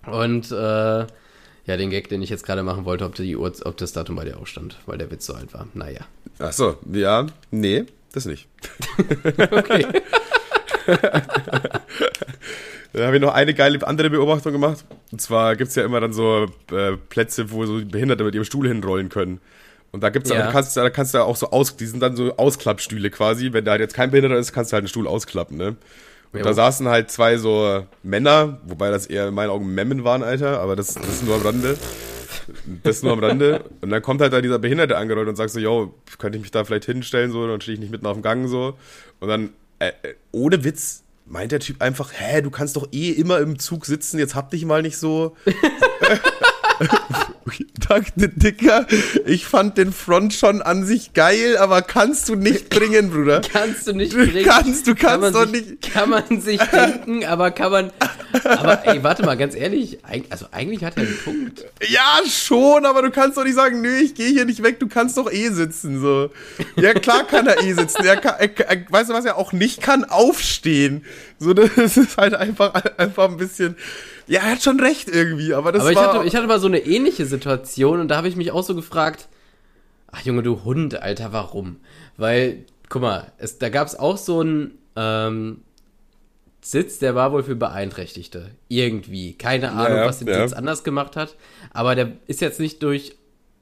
Und 0.05 0.51
äh, 0.51 1.05
ja, 1.67 1.75
den 1.75 1.89
Gag, 1.89 2.07
den 2.07 2.21
ich 2.21 2.29
jetzt 2.29 2.45
gerade 2.45 2.63
machen 2.63 2.85
wollte, 2.85 3.05
ob, 3.05 3.15
die 3.15 3.35
Uhr, 3.35 3.51
ob 3.65 3.77
das 3.77 3.91
Datum 3.91 4.15
bei 4.15 4.23
dir 4.23 4.37
auch 4.37 4.47
stand, 4.47 4.77
weil 4.85 4.97
der 4.97 5.11
Witz 5.11 5.25
so 5.25 5.33
alt 5.33 5.53
war. 5.53 5.67
Naja. 5.73 6.01
Ach 6.39 6.53
so, 6.53 6.77
ja, 6.91 7.27
nee, 7.51 7.85
das 8.13 8.25
nicht. 8.25 8.47
okay. 9.51 9.85
Dann 12.97 13.05
habe 13.05 13.17
ich 13.17 13.21
noch 13.21 13.33
eine 13.33 13.53
geile 13.53 13.85
andere 13.85 14.09
Beobachtung 14.09 14.53
gemacht. 14.53 14.83
Und 15.11 15.21
zwar 15.21 15.55
gibt 15.55 15.69
es 15.69 15.75
ja 15.75 15.85
immer 15.85 15.99
dann 15.99 16.13
so 16.13 16.47
äh, 16.71 16.97
Plätze, 17.09 17.51
wo 17.51 17.63
so 17.65 17.85
Behinderte 17.85 18.23
mit 18.23 18.33
ihrem 18.33 18.43
Stuhl 18.43 18.67
hinrollen 18.67 19.09
können. 19.09 19.39
Und 19.91 20.01
da 20.01 20.09
gibt's 20.09 20.31
ja. 20.31 20.37
da 20.37 20.51
kannst, 20.51 20.75
da 20.75 20.89
kannst 20.89 21.13
du 21.13 21.19
ja 21.19 21.23
auch 21.23 21.35
so 21.35 21.51
aus, 21.51 21.77
die 21.77 21.85
sind 21.85 22.01
dann 22.01 22.15
so 22.15 22.35
Ausklappstühle 22.35 23.11
quasi. 23.11 23.53
Wenn 23.53 23.65
da 23.65 23.71
halt 23.71 23.81
jetzt 23.81 23.93
kein 23.93 24.09
Behinderter 24.09 24.37
ist, 24.37 24.51
kannst 24.51 24.71
du 24.71 24.73
halt 24.73 24.81
einen 24.81 24.87
Stuhl 24.87 25.07
ausklappen, 25.07 25.57
ne? 25.57 25.75
Und 26.33 26.39
ja. 26.39 26.43
da 26.43 26.53
saßen 26.53 26.87
halt 26.87 27.11
zwei 27.11 27.37
so 27.37 27.85
Männer, 28.01 28.59
wobei 28.65 28.89
das 28.89 29.05
eher 29.05 29.27
in 29.27 29.33
meinen 29.35 29.51
Augen 29.51 29.73
Memmen 29.73 30.03
waren, 30.03 30.23
Alter, 30.23 30.59
aber 30.59 30.75
das, 30.75 30.95
das 30.95 31.07
ist 31.07 31.23
nur 31.23 31.35
am 31.35 31.41
Rande. 31.43 31.77
Das 32.83 32.97
ist 32.97 33.03
nur 33.03 33.13
am 33.13 33.19
Rande. 33.19 33.63
Und 33.81 33.91
dann 33.91 34.01
kommt 34.01 34.21
halt 34.21 34.33
da 34.33 34.41
dieser 34.41 34.59
Behinderte 34.59 34.97
angerollt 34.97 35.27
und 35.27 35.35
sagt 35.35 35.51
so, 35.51 35.59
yo, 35.59 35.93
könnte 36.17 36.37
ich 36.37 36.41
mich 36.41 36.51
da 36.51 36.63
vielleicht 36.63 36.85
hinstellen, 36.85 37.31
so, 37.31 37.47
dann 37.47 37.61
stehe 37.61 37.75
ich 37.75 37.79
nicht 37.79 37.91
mitten 37.91 38.07
auf 38.07 38.17
dem 38.17 38.23
Gang, 38.23 38.47
so. 38.47 38.75
Und 39.19 39.27
dann, 39.29 39.49
äh, 39.79 39.89
äh 40.01 40.15
ohne 40.31 40.63
Witz, 40.63 41.03
meint 41.27 41.51
der 41.51 41.59
Typ 41.59 41.81
einfach, 41.81 42.11
hä, 42.13 42.41
du 42.41 42.49
kannst 42.49 42.75
doch 42.75 42.87
eh 42.91 43.11
immer 43.11 43.39
im 43.39 43.59
Zug 43.59 43.85
sitzen, 43.85 44.19
jetzt 44.19 44.35
hab 44.35 44.49
dich 44.49 44.65
mal 44.65 44.81
nicht 44.81 44.97
so. 44.97 45.35
Danke, 47.89 48.29
Dicker. 48.29 48.85
Ich 49.25 49.45
fand 49.45 49.77
den 49.77 49.91
Front 49.91 50.33
schon 50.33 50.61
an 50.61 50.85
sich 50.85 51.13
geil, 51.13 51.57
aber 51.57 51.81
kannst 51.81 52.29
du 52.29 52.35
nicht 52.35 52.69
bringen, 52.69 53.11
Bruder. 53.11 53.41
Kannst 53.41 53.87
du 53.87 53.93
nicht 53.93 54.13
bringen. 54.13 54.43
Kannst, 54.45 54.87
du 54.87 54.95
kannst 54.95 55.23
kann 55.23 55.33
doch 55.33 55.53
sich, 55.53 55.65
nicht. 55.65 55.93
Kann 55.93 56.09
man 56.09 56.41
sich 56.41 56.59
denken, 56.71 57.25
aber 57.25 57.51
kann 57.51 57.71
man. 57.71 57.91
Aber 58.43 58.85
ey, 58.85 59.03
warte 59.03 59.23
mal, 59.23 59.37
ganz 59.37 59.55
ehrlich, 59.55 59.99
also 60.29 60.47
eigentlich 60.51 60.83
hat 60.83 60.97
er 60.97 61.03
einen 61.03 61.17
Punkt. 61.23 61.65
Ja, 61.87 62.19
schon, 62.27 62.85
aber 62.85 63.01
du 63.01 63.11
kannst 63.11 63.37
doch 63.37 63.43
nicht 63.43 63.55
sagen, 63.55 63.81
nö, 63.81 63.97
ich 63.97 64.15
gehe 64.15 64.29
hier 64.29 64.45
nicht 64.45 64.63
weg, 64.63 64.79
du 64.79 64.87
kannst 64.87 65.17
doch 65.17 65.31
eh 65.31 65.49
sitzen, 65.49 66.01
so. 66.01 66.29
Ja, 66.75 66.93
klar 66.93 67.25
kann 67.25 67.47
er 67.47 67.63
eh 67.63 67.73
sitzen. 67.73 68.05
Er 68.05 68.17
kann, 68.17 68.35
er, 68.39 68.69
er, 68.69 68.85
weißt 68.89 69.09
du, 69.09 69.13
was 69.13 69.25
er 69.25 69.37
auch 69.37 69.53
nicht 69.53 69.81
kann? 69.81 70.03
Aufstehen. 70.05 71.05
So, 71.39 71.53
das 71.53 71.97
ist 71.97 72.17
halt 72.17 72.33
einfach, 72.33 72.73
einfach 72.97 73.29
ein 73.29 73.37
bisschen. 73.37 73.75
Ja, 74.27 74.41
er 74.41 74.51
hat 74.51 74.63
schon 74.63 74.79
recht 74.79 75.07
irgendwie, 75.07 75.53
aber 75.53 75.71
das 75.71 75.83
aber 75.83 75.95
war... 75.95 76.03
ich 76.03 76.09
hatte, 76.09 76.27
ich 76.27 76.35
hatte 76.35 76.47
mal 76.47 76.59
so 76.59 76.67
eine 76.67 76.79
ähnliche 76.79 77.25
Situation 77.25 77.99
und 77.99 78.09
da 78.09 78.17
habe 78.17 78.27
ich 78.27 78.35
mich 78.35 78.51
auch 78.51 78.63
so 78.63 78.75
gefragt, 78.75 79.27
ach 80.11 80.21
Junge, 80.21 80.43
du 80.43 80.63
Hund, 80.63 81.01
Alter, 81.01 81.33
warum? 81.33 81.77
Weil, 82.17 82.65
guck 82.89 83.01
mal, 83.01 83.31
es, 83.37 83.57
da 83.57 83.69
gab 83.69 83.87
es 83.87 83.97
auch 83.97 84.17
so 84.17 84.41
einen 84.41 84.77
ähm, 84.95 85.61
Sitz, 86.61 86.99
der 86.99 87.15
war 87.15 87.31
wohl 87.31 87.43
für 87.43 87.55
Beeinträchtigte. 87.55 88.51
Irgendwie. 88.67 89.33
Keine 89.33 89.71
Ahnung, 89.71 89.99
ja, 89.99 90.05
was 90.05 90.19
den 90.19 90.27
ja. 90.27 90.41
Sitz 90.41 90.57
anders 90.57 90.83
gemacht 90.83 91.15
hat. 91.15 91.35
Aber 91.71 91.95
der 91.95 92.11
ist 92.25 92.41
jetzt 92.41 92.59
nicht 92.59 92.83
durch 92.83 93.15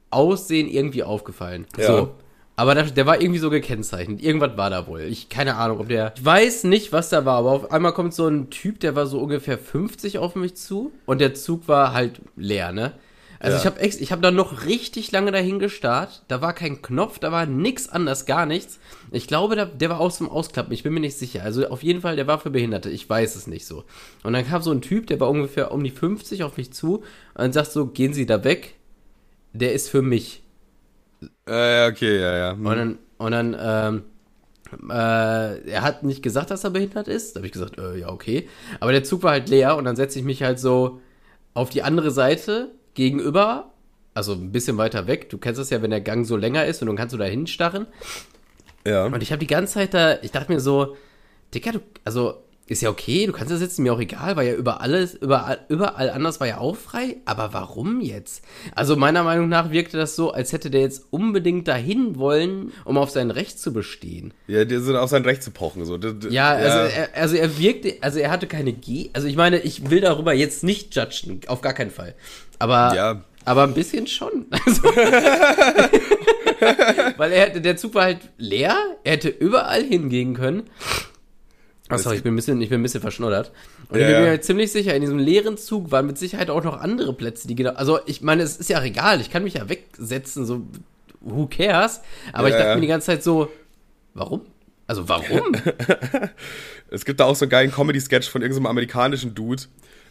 Aussehen 0.09 0.67
irgendwie 0.67 1.03
aufgefallen. 1.03 1.67
Ja. 1.77 1.85
So. 1.85 2.15
Aber 2.57 2.73
der, 2.73 2.85
der 2.85 3.05
war 3.05 3.19
irgendwie 3.21 3.39
so 3.39 3.49
gekennzeichnet. 3.49 4.23
Irgendwas 4.23 4.55
war 4.57 4.69
da 4.69 4.87
wohl. 4.87 5.01
Ich 5.01 5.27
keine 5.29 5.55
Ahnung, 5.55 5.79
ob 5.79 5.89
der. 5.89 6.13
Ich 6.15 6.23
weiß 6.23 6.63
nicht, 6.65 6.93
was 6.93 7.09
da 7.09 7.25
war, 7.25 7.37
aber 7.39 7.51
auf 7.51 7.71
einmal 7.71 7.93
kommt 7.93 8.13
so 8.13 8.27
ein 8.27 8.49
Typ, 8.49 8.79
der 8.79 8.95
war 8.95 9.07
so 9.07 9.19
ungefähr 9.19 9.57
50 9.57 10.19
auf 10.19 10.35
mich 10.35 10.55
zu 10.55 10.91
und 11.05 11.19
der 11.19 11.33
Zug 11.33 11.67
war 11.67 11.93
halt 11.93 12.21
leer, 12.37 12.71
ne? 12.71 12.93
Also 13.37 13.55
Ja. 13.57 13.59
ich 13.61 13.65
habe 13.65 13.85
ich 13.85 14.11
habe 14.13 14.21
da 14.21 14.31
noch 14.31 14.65
richtig 14.65 15.11
lange 15.11 15.33
dahin 15.33 15.59
gestarrt. 15.59 16.23
Da 16.29 16.41
war 16.41 16.53
kein 16.53 16.81
Knopf, 16.81 17.19
da 17.19 17.33
war 17.33 17.45
nix 17.45 17.89
anders, 17.89 18.25
gar 18.25 18.45
nichts. 18.45 18.79
Ich 19.11 19.27
glaube, 19.27 19.55
der, 19.55 19.65
der 19.65 19.89
war 19.89 19.99
aus 19.99 20.17
dem 20.19 20.29
Ausklappen. 20.29 20.71
Ich 20.73 20.83
bin 20.83 20.93
mir 20.93 21.01
nicht 21.01 21.17
sicher. 21.17 21.43
Also 21.43 21.67
auf 21.67 21.83
jeden 21.83 21.99
Fall, 21.99 22.15
der 22.15 22.25
war 22.27 22.39
für 22.39 22.49
Behinderte. 22.49 22.89
Ich 22.89 23.07
weiß 23.09 23.35
es 23.35 23.47
nicht 23.47 23.65
so. 23.67 23.83
Und 24.23 24.31
dann 24.31 24.47
kam 24.47 24.61
so 24.61 24.71
ein 24.71 24.81
Typ, 24.81 25.07
der 25.07 25.19
war 25.19 25.29
ungefähr 25.29 25.73
um 25.73 25.83
die 25.83 25.91
50 25.91 26.43
auf 26.43 26.55
mich 26.55 26.71
zu 26.71 27.03
und 27.33 27.53
sagt 27.53 27.73
so, 27.73 27.87
gehen 27.87 28.13
Sie 28.13 28.25
da 28.25 28.45
weg. 28.45 28.75
Der 29.51 29.73
ist 29.73 29.89
für 29.89 30.01
mich. 30.01 30.41
Äh, 31.47 31.87
okay, 31.89 32.19
ja, 32.19 32.37
ja. 32.37 32.51
Hm. 32.53 32.65
Und 32.65 32.77
dann, 32.77 32.99
und 33.17 33.31
dann 33.31 33.57
ähm, 33.59 34.03
äh, 34.89 35.69
er 35.69 35.81
hat 35.81 36.03
nicht 36.03 36.23
gesagt, 36.23 36.51
dass 36.51 36.63
er 36.63 36.71
behindert 36.71 37.07
ist. 37.07 37.35
Da 37.35 37.39
habe 37.39 37.47
ich 37.47 37.53
gesagt, 37.53 37.77
äh, 37.77 37.97
ja, 37.97 38.09
okay. 38.09 38.49
Aber 38.79 38.91
der 38.91 39.03
Zug 39.03 39.23
war 39.23 39.31
halt 39.31 39.49
leer 39.49 39.77
und 39.77 39.85
dann 39.85 39.95
setze 39.95 40.19
ich 40.19 40.25
mich 40.25 40.43
halt 40.43 40.59
so 40.59 41.01
auf 41.53 41.69
die 41.69 41.83
andere 41.83 42.11
Seite 42.11 42.71
gegenüber, 42.93 43.71
also 44.13 44.33
ein 44.33 44.51
bisschen 44.51 44.77
weiter 44.77 45.07
weg. 45.07 45.29
Du 45.29 45.37
kennst 45.37 45.59
das 45.59 45.69
ja, 45.69 45.81
wenn 45.81 45.91
der 45.91 46.01
Gang 46.01 46.25
so 46.25 46.35
länger 46.35 46.65
ist 46.65 46.81
und 46.81 46.87
dann 46.87 46.95
kannst 46.95 47.13
du 47.13 47.17
da 47.17 47.25
hinstarren. 47.25 47.87
ja. 48.85 49.05
Und 49.05 49.21
ich 49.21 49.31
habe 49.31 49.39
die 49.39 49.47
ganze 49.47 49.75
Zeit 49.75 49.93
da, 49.93 50.21
ich 50.21 50.31
dachte 50.31 50.51
mir 50.51 50.59
so, 50.59 50.95
Dicker, 51.53 51.73
du, 51.73 51.79
also 52.03 52.44
ist 52.67 52.81
ja 52.81 52.89
okay, 52.89 53.27
du 53.27 53.31
kannst 53.31 53.51
da 53.51 53.57
sitzen, 53.57 53.83
mir 53.83 53.93
auch 53.93 53.99
egal, 53.99 54.35
weil 54.35 54.47
ja 54.47 54.53
über 54.55 54.81
alles, 54.81 55.13
überall, 55.13 55.59
überall 55.69 56.09
anders 56.09 56.39
war 56.39 56.47
ja 56.47 56.57
auch 56.57 56.75
frei, 56.75 57.17
aber 57.25 57.53
warum 57.53 58.01
jetzt? 58.01 58.43
Also 58.73 58.95
meiner 58.95 59.21
Meinung 59.23 59.49
nach 59.49 59.69
wirkte 59.69 59.97
das 59.97 60.15
so, 60.15 60.31
als 60.31 60.51
hätte 60.51 60.71
der 60.71 60.81
jetzt 60.81 61.03
unbedingt 61.11 61.67
dahin 61.67 62.17
wollen, 62.17 62.71
um 62.83 62.97
auf 62.97 63.11
sein 63.11 63.29
Recht 63.29 63.59
zu 63.59 63.71
bestehen. 63.71 64.33
Ja, 64.47 64.67
sind 64.67 64.95
auf 64.95 65.11
sein 65.11 65.23
Recht 65.23 65.43
zu 65.43 65.51
pochen. 65.51 65.85
So. 65.85 65.97
Ja, 66.29 66.53
also, 66.53 66.77
Er, 66.95 67.09
also 67.13 67.35
er 67.35 67.57
wirkte, 67.59 67.97
also 68.01 68.17
er 68.17 68.31
hatte 68.31 68.47
keine 68.47 68.73
G, 68.73 69.11
also 69.13 69.27
ich 69.27 69.35
meine, 69.35 69.59
ich 69.59 69.91
will 69.91 70.01
darüber 70.01 70.33
jetzt 70.33 70.63
nicht 70.63 70.95
judgen, 70.95 71.41
auf 71.45 71.61
gar 71.61 71.73
keinen 71.73 71.91
Fall. 71.91 72.15
Aber, 72.57 72.95
Ja. 72.95 73.21
aber 73.45 73.63
ein 73.63 73.73
bisschen 73.75 74.07
schon. 74.07 74.47
Also, 74.65 74.81
weil 77.17 77.31
er 77.31 77.41
hätte, 77.47 77.61
der 77.61 77.77
Zug 77.77 77.93
war 77.95 78.03
halt 78.05 78.19
leer, 78.37 78.75
er 79.03 79.11
hätte 79.13 79.29
überall 79.29 79.83
hingehen 79.83 80.33
können. 80.33 80.63
Achso, 81.87 82.11
ich 82.11 82.23
bin 82.23 82.33
ein 82.33 82.35
bisschen, 82.35 82.59
ich 82.61 82.69
bin 82.69 82.79
ein 82.79 82.83
bisschen 82.83 83.01
verschnoddert. 83.01 83.51
Und 83.89 83.99
Ja, 83.99 84.07
ich 84.07 84.13
bin 84.13 84.23
mir 84.23 84.29
halt 84.29 84.43
ziemlich 84.43 84.71
sicher, 84.71 84.95
in 84.95 85.01
diesem 85.01 85.19
leeren 85.19 85.57
Zug 85.57 85.91
waren 85.91 86.07
mit 86.07 86.17
Sicherheit 86.17 86.49
auch 86.49 86.63
noch 86.63 86.79
andere 86.79 87.13
Plätze, 87.13 87.47
die 87.47 87.55
genau. 87.55 87.71
Also 87.71 87.99
ich 88.05 88.21
meine, 88.21 88.43
es 88.43 88.57
ist 88.57 88.69
ja 88.69 88.83
egal, 88.83 89.21
ich 89.21 89.29
kann 89.29 89.43
mich 89.43 89.53
ja 89.53 89.69
wegsetzen, 89.69 90.45
so 90.45 90.63
who 91.21 91.47
cares? 91.47 92.01
Aber 92.33 92.49
Ja, 92.49 92.55
ich 92.55 92.61
dachte 92.61 92.75
mir 92.75 92.81
die 92.81 92.87
ganze 92.87 93.07
Zeit 93.07 93.23
so, 93.23 93.51
warum? 94.13 94.41
Also 94.87 95.07
warum? 95.09 95.55
Es 96.89 97.03
gibt 97.05 97.19
da 97.19 97.25
auch 97.25 97.35
so 97.35 97.45
einen 97.45 97.49
geilen 97.49 97.71
Comedy-Sketch 97.71 98.29
von 98.29 98.41
irgendeinem 98.41 98.67
amerikanischen 98.67 99.33
Dude. 99.33 99.63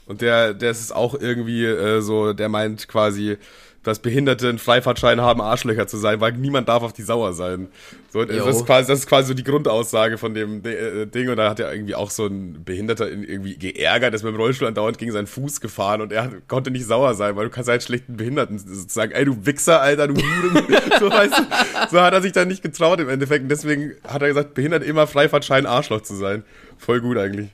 Und 0.07 0.21
der, 0.21 0.55
der 0.55 0.71
ist 0.73 0.95
auch 0.95 1.15
irgendwie 1.15 1.65
äh, 1.65 2.01
so, 2.01 2.33
der 2.33 2.49
meint 2.49 2.89
quasi, 2.89 3.39
dass 3.85 4.01
Behinderte 4.01 4.49
einen 4.49 4.59
Freifahrtschein 4.59 5.21
haben, 5.21 5.41
Arschlöcher 5.41 5.87
zu 5.87 5.97
sein, 5.99 6.21
weil 6.21 6.33
niemand 6.33 6.69
darf 6.69 6.83
auf 6.83 6.93
die 6.93 7.03
sauer 7.03 7.33
sein. 7.35 7.69
So, 8.13 8.25
das, 8.25 8.57
ist 8.57 8.67
quasi, 8.67 8.89
das 8.89 9.01
ist 9.01 9.07
quasi 9.07 9.29
so 9.29 9.35
die 9.35 9.45
Grundaussage 9.45 10.19
von 10.19 10.35
dem 10.35 10.63
De- 10.63 11.03
äh, 11.03 11.07
Ding. 11.07 11.29
Und 11.29 11.37
da 11.37 11.51
hat 11.51 11.61
er 11.61 11.73
irgendwie 11.73 11.95
auch 11.95 12.11
so 12.11 12.27
ein 12.27 12.65
Behinderter 12.65 13.11
in- 13.11 13.23
irgendwie 13.23 13.57
geärgert, 13.57 14.15
ist 14.15 14.23
mit 14.23 14.33
dem 14.33 14.41
Rollstuhl 14.41 14.67
andauernd 14.69 14.99
gegen 14.99 15.13
seinen 15.13 15.27
Fuß 15.27 15.61
gefahren 15.61 16.01
und 16.01 16.13
er 16.13 16.31
konnte 16.49 16.71
nicht 16.71 16.87
sauer 16.87 17.15
sein, 17.15 17.37
weil 17.37 17.45
du 17.45 17.51
kannst 17.51 17.69
halt 17.69 17.83
schlechten 17.83 18.17
Behinderten 18.17 18.59
sagen, 18.89 19.13
ey 19.13 19.25
du 19.25 19.45
Wichser, 19.47 19.81
Alter, 19.81 20.09
du 20.09 20.15
Huren. 20.15 20.65
so, 20.99 21.11
weißt 21.11 21.39
du, 21.39 21.43
so 21.91 22.01
hat 22.01 22.15
er 22.15 22.23
sich 22.23 22.33
dann 22.33 22.49
nicht 22.49 22.63
getraut 22.63 23.01
im 23.01 23.09
Endeffekt. 23.09 23.43
Und 23.43 23.49
deswegen 23.51 23.93
hat 24.09 24.23
er 24.23 24.29
gesagt, 24.29 24.55
behindert 24.55 24.83
immer 24.83 25.07
Freifahrtschein, 25.07 25.67
Arschloch 25.67 26.01
zu 26.01 26.15
sein. 26.15 26.43
Voll 26.79 27.01
gut 27.01 27.19
eigentlich. 27.19 27.51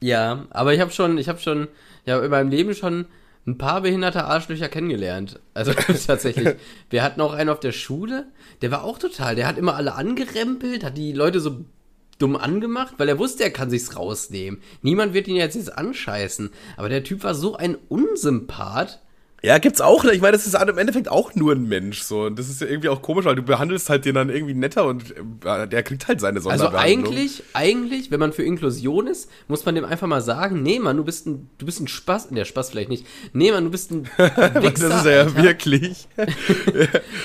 Ja, 0.00 0.44
aber 0.50 0.74
ich 0.74 0.80
habe 0.80 0.90
schon, 0.92 1.18
ich 1.18 1.28
habe 1.28 1.40
schon, 1.40 1.68
habe 2.08 2.24
in 2.26 2.30
meinem 2.30 2.50
Leben 2.50 2.74
schon 2.74 3.06
ein 3.48 3.58
paar 3.58 3.80
behinderte 3.80 4.24
Arschlöcher 4.24 4.68
kennengelernt. 4.68 5.40
Also 5.54 5.72
tatsächlich. 6.06 6.56
Wir 6.90 7.02
hatten 7.02 7.20
auch 7.20 7.32
einen 7.32 7.50
auf 7.50 7.60
der 7.60 7.72
Schule, 7.72 8.26
der 8.62 8.70
war 8.70 8.84
auch 8.84 8.98
total, 8.98 9.34
der 9.36 9.46
hat 9.46 9.58
immer 9.58 9.76
alle 9.76 9.94
angerempelt, 9.94 10.84
hat 10.84 10.96
die 10.96 11.12
Leute 11.12 11.40
so 11.40 11.64
dumm 12.18 12.36
angemacht, 12.36 12.94
weil 12.98 13.08
er 13.08 13.18
wusste, 13.18 13.44
er 13.44 13.50
kann 13.50 13.70
sich's 13.70 13.96
rausnehmen. 13.96 14.60
Niemand 14.82 15.14
wird 15.14 15.28
ihn 15.28 15.36
jetzt 15.36 15.54
jetzt 15.54 15.76
anscheißen. 15.76 16.50
Aber 16.76 16.88
der 16.88 17.04
Typ 17.04 17.22
war 17.22 17.34
so 17.34 17.56
ein 17.56 17.76
Unsympath. 17.88 19.00
Ja, 19.40 19.58
gibt's 19.58 19.80
auch. 19.80 20.02
ne? 20.02 20.12
Ich 20.12 20.20
meine, 20.20 20.32
das 20.36 20.46
ist 20.46 20.54
im 20.60 20.78
Endeffekt 20.78 21.08
auch 21.08 21.34
nur 21.36 21.52
ein 21.52 21.68
Mensch 21.68 22.02
so. 22.02 22.22
Und 22.22 22.38
das 22.40 22.48
ist 22.48 22.60
ja 22.60 22.66
irgendwie 22.66 22.88
auch 22.88 23.02
komisch, 23.02 23.24
weil 23.24 23.36
du 23.36 23.42
behandelst 23.42 23.88
halt 23.88 24.04
den 24.04 24.16
dann 24.16 24.30
irgendwie 24.30 24.54
netter 24.54 24.84
und 24.86 25.14
äh, 25.44 25.68
der 25.68 25.84
kriegt 25.84 26.08
halt 26.08 26.20
seine 26.20 26.38
Also 26.38 26.50
Sonderbehandlung. 26.50 27.06
eigentlich, 27.06 27.42
eigentlich, 27.52 28.10
wenn 28.10 28.18
man 28.18 28.32
für 28.32 28.42
Inklusion 28.42 29.06
ist, 29.06 29.30
muss 29.46 29.64
man 29.64 29.76
dem 29.76 29.84
einfach 29.84 30.08
mal 30.08 30.22
sagen, 30.22 30.62
nee, 30.64 30.80
Mann, 30.80 30.96
du 30.96 31.04
bist 31.04 31.26
ein, 31.28 31.48
du 31.58 31.66
bist 31.66 31.78
ein 31.80 31.86
Spaß, 31.86 32.30
der 32.30 32.44
Spaß 32.44 32.70
vielleicht 32.70 32.88
nicht. 32.88 33.06
Nee, 33.32 33.52
Mann, 33.52 33.62
du 33.64 33.70
bist 33.70 33.92
ein 33.92 34.06
Wichser, 34.06 34.88
das 34.88 35.00
ist 35.00 35.06
er 35.06 35.12
ja 35.12 35.22
Alter. 35.24 35.42
wirklich. 35.42 36.08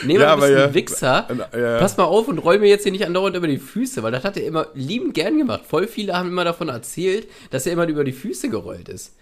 Nee, 0.05 0.17
Mann, 0.17 0.21
Ja, 0.21 0.35
du 0.35 0.41
bist 0.41 0.51
ja. 0.53 0.65
ein 0.65 0.73
Wichser. 0.73 1.27
Ja. 1.57 1.77
Pass 1.79 1.97
mal 1.97 2.03
auf 2.03 2.27
und 2.27 2.37
roll 2.39 2.59
mir 2.59 2.67
jetzt 2.67 2.83
hier 2.83 2.91
nicht 2.91 3.05
andauernd 3.05 3.35
über 3.35 3.47
die 3.47 3.57
Füße, 3.57 4.03
weil 4.03 4.11
das 4.11 4.23
hat 4.23 4.37
er 4.37 4.45
immer 4.45 4.67
liebend 4.75 5.13
gern 5.13 5.37
gemacht. 5.37 5.61
Voll 5.67 5.87
viele 5.87 6.13
haben 6.13 6.29
immer 6.29 6.43
davon 6.43 6.69
erzählt, 6.69 7.27
dass 7.51 7.65
er 7.65 7.73
immer 7.73 7.87
über 7.87 8.03
die 8.03 8.11
Füße 8.11 8.49
gerollt 8.49 8.89
ist. 8.89 9.13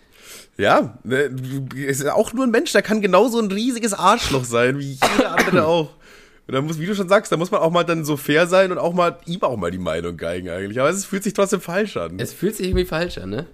Ja, 0.62 0.94
ne, 1.04 1.32
ist 1.76 2.08
auch 2.08 2.34
nur 2.34 2.46
ein 2.46 2.52
Mensch, 2.52 2.72
der 2.72 2.84
kann 2.84 3.02
genauso 3.02 3.40
ein 3.40 3.52
riesiges 3.52 3.96
Arschloch 3.96 4.46
sein, 4.46 4.78
wie 4.78 4.92
jeder 4.92 5.36
andere 5.36 5.66
auch. 5.66 5.90
Und 6.46 6.54
da 6.54 6.62
muss, 6.62 6.80
wie 6.80 6.86
du 6.86 6.94
schon 6.94 7.10
sagst, 7.10 7.32
da 7.32 7.38
muss 7.38 7.50
man 7.50 7.62
auch 7.62 7.72
mal 7.72 7.84
dann 7.84 8.06
so 8.06 8.16
fair 8.16 8.46
sein 8.46 8.72
und 8.72 8.78
auch 8.78 8.94
mal 8.94 9.18
ihm 9.26 9.42
auch 9.42 9.58
mal 9.58 9.72
die 9.72 9.80
Meinung 9.80 10.18
geigen 10.18 10.50
eigentlich. 10.50 10.80
Aber 10.80 10.90
es 10.90 11.06
fühlt 11.06 11.24
sich 11.24 11.34
trotzdem 11.34 11.62
falsch 11.62 11.98
an. 11.98 12.20
Es 12.20 12.32
fühlt 12.32 12.56
sich 12.56 12.68
irgendwie 12.68 12.86
falsch 12.86 13.18
an, 13.18 13.32
ne? 13.32 13.48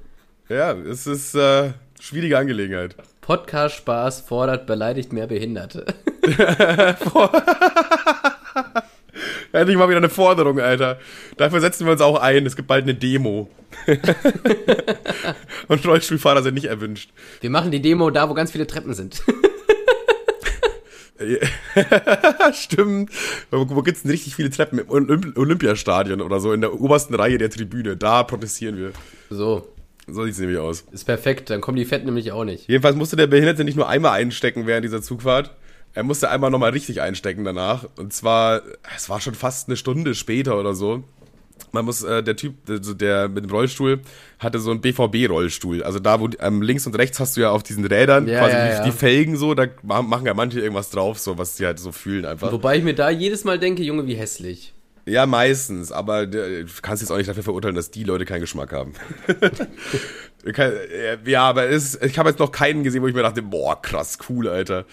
ja, 0.49 0.73
es 0.73 1.07
ist 1.07 1.33
äh, 1.35 1.71
schwierige 1.99 2.37
Angelegenheit. 2.37 2.95
Podcast-Spaß 3.21 4.21
fordert 4.21 4.67
beleidigt 4.67 5.13
mehr 5.13 5.27
Behinderte. 5.27 5.85
Endlich 9.51 9.77
mal 9.77 9.87
wieder 9.89 9.97
eine 9.97 10.09
Forderung, 10.09 10.59
Alter. 10.59 10.99
Dafür 11.37 11.61
setzen 11.61 11.85
wir 11.85 11.91
uns 11.93 12.01
auch 12.01 12.19
ein. 12.19 12.45
Es 12.45 12.55
gibt 12.55 12.67
bald 12.67 12.83
eine 12.83 12.95
Demo. 12.95 13.49
und 15.67 15.85
Rollstuhlfahrer 15.85 16.43
sind 16.43 16.53
nicht 16.55 16.65
erwünscht. 16.65 17.11
Wir 17.41 17.49
machen 17.49 17.71
die 17.71 17.81
Demo 17.81 18.09
da, 18.09 18.29
wo 18.29 18.33
ganz 18.33 18.51
viele 18.51 18.67
Treppen 18.67 18.93
sind. 18.93 19.21
Stimmt. 22.53 23.11
Wo, 23.51 23.67
wo 23.69 23.81
gibt's 23.81 24.03
denn 24.03 24.11
richtig 24.11 24.35
viele 24.35 24.49
Treppen? 24.49 24.79
Im 24.79 24.89
Olymp 24.89 25.37
Olympiastadion 25.37 26.21
oder 26.21 26.39
so, 26.39 26.53
in 26.53 26.61
der 26.61 26.79
obersten 26.79 27.15
Reihe 27.15 27.37
der 27.37 27.49
Tribüne. 27.49 27.97
Da 27.97 28.23
protestieren 28.23 28.77
wir. 28.77 28.91
So, 29.29 29.67
So 30.07 30.25
sieht's 30.25 30.39
nämlich 30.39 30.59
aus. 30.59 30.85
ist 30.91 31.05
perfekt. 31.05 31.49
Dann 31.49 31.61
kommen 31.61 31.77
die 31.77 31.85
Fetten 31.85 32.05
nämlich 32.05 32.31
auch 32.31 32.43
nicht. 32.43 32.67
Jedenfalls 32.67 32.95
musste 32.95 33.15
der 33.15 33.27
Behinderte 33.27 33.63
nicht 33.63 33.75
nur 33.75 33.89
einmal 33.89 34.11
einstecken 34.19 34.67
während 34.67 34.85
dieser 34.85 35.01
Zugfahrt. 35.01 35.51
Er 35.93 36.03
musste 36.03 36.29
einmal 36.29 36.51
nochmal 36.51 36.71
richtig 36.71 37.01
einstecken 37.01 37.43
danach. 37.43 37.85
Und 37.97 38.13
zwar, 38.13 38.61
es 38.95 39.09
war 39.09 39.19
schon 39.19 39.33
fast 39.35 39.67
eine 39.67 39.77
Stunde 39.77 40.13
später 40.15 40.59
oder 40.59 40.75
so. 40.75 41.03
Man 41.71 41.85
muss, 41.85 42.03
äh, 42.03 42.21
der 42.21 42.35
Typ, 42.35 42.53
also 42.69 42.93
der 42.93 43.27
mit 43.29 43.43
dem 43.43 43.49
Rollstuhl, 43.49 44.01
hatte 44.37 44.59
so 44.59 44.69
einen 44.71 44.79
BVB-Rollstuhl. 44.81 45.81
Also 45.83 45.97
da, 45.99 46.19
wo 46.19 46.29
ähm, 46.39 46.61
links 46.61 46.85
und 46.85 46.95
rechts 46.95 47.19
hast 47.19 47.35
du 47.35 47.41
ja 47.41 47.49
auf 47.49 47.63
diesen 47.63 47.83
Rädern 47.85 48.27
Ja, 48.27 48.39
quasi 48.39 48.55
ja, 48.55 48.65
die, 48.67 48.73
ja. 48.73 48.83
die 48.85 48.91
Felgen 48.91 49.37
so, 49.37 49.55
da 49.55 49.65
ma- 49.81 50.03
machen 50.03 50.27
ja 50.27 50.33
manche 50.35 50.59
irgendwas 50.59 50.91
drauf, 50.91 51.17
so 51.17 51.37
was 51.39 51.57
sie 51.57 51.65
halt 51.65 51.79
so 51.79 51.91
fühlen 51.91 52.25
einfach. 52.25 52.51
Wobei 52.51 52.77
ich 52.77 52.83
mir 52.83 52.93
da 52.93 53.09
jedes 53.09 53.43
Mal 53.43 53.57
denke, 53.57 53.81
Junge, 53.81 54.05
wie 54.05 54.13
hässlich. 54.15 54.73
Ja, 55.07 55.25
meistens, 55.25 55.91
aber 55.91 56.23
äh, 56.23 56.27
du 56.65 56.67
kannst 56.81 57.01
jetzt 57.01 57.11
auch 57.11 57.17
nicht 57.17 57.29
dafür 57.29 57.43
verurteilen, 57.43 57.75
dass 57.75 57.89
die 57.91 58.03
Leute 58.03 58.25
keinen 58.25 58.41
Geschmack 58.41 58.71
haben. 58.71 58.93
Äh, 60.45 61.17
ja, 61.25 61.41
aber 61.43 61.67
es, 61.69 61.99
ich 62.01 62.17
habe 62.17 62.29
jetzt 62.29 62.39
noch 62.39 62.51
keinen 62.53 62.83
gesehen, 62.83 63.01
wo 63.01 63.07
ich 63.07 63.13
mir 63.15 63.21
dachte, 63.23 63.41
boah, 63.41 63.81
krass, 63.81 64.17
cool, 64.29 64.47
Alter. 64.47 64.85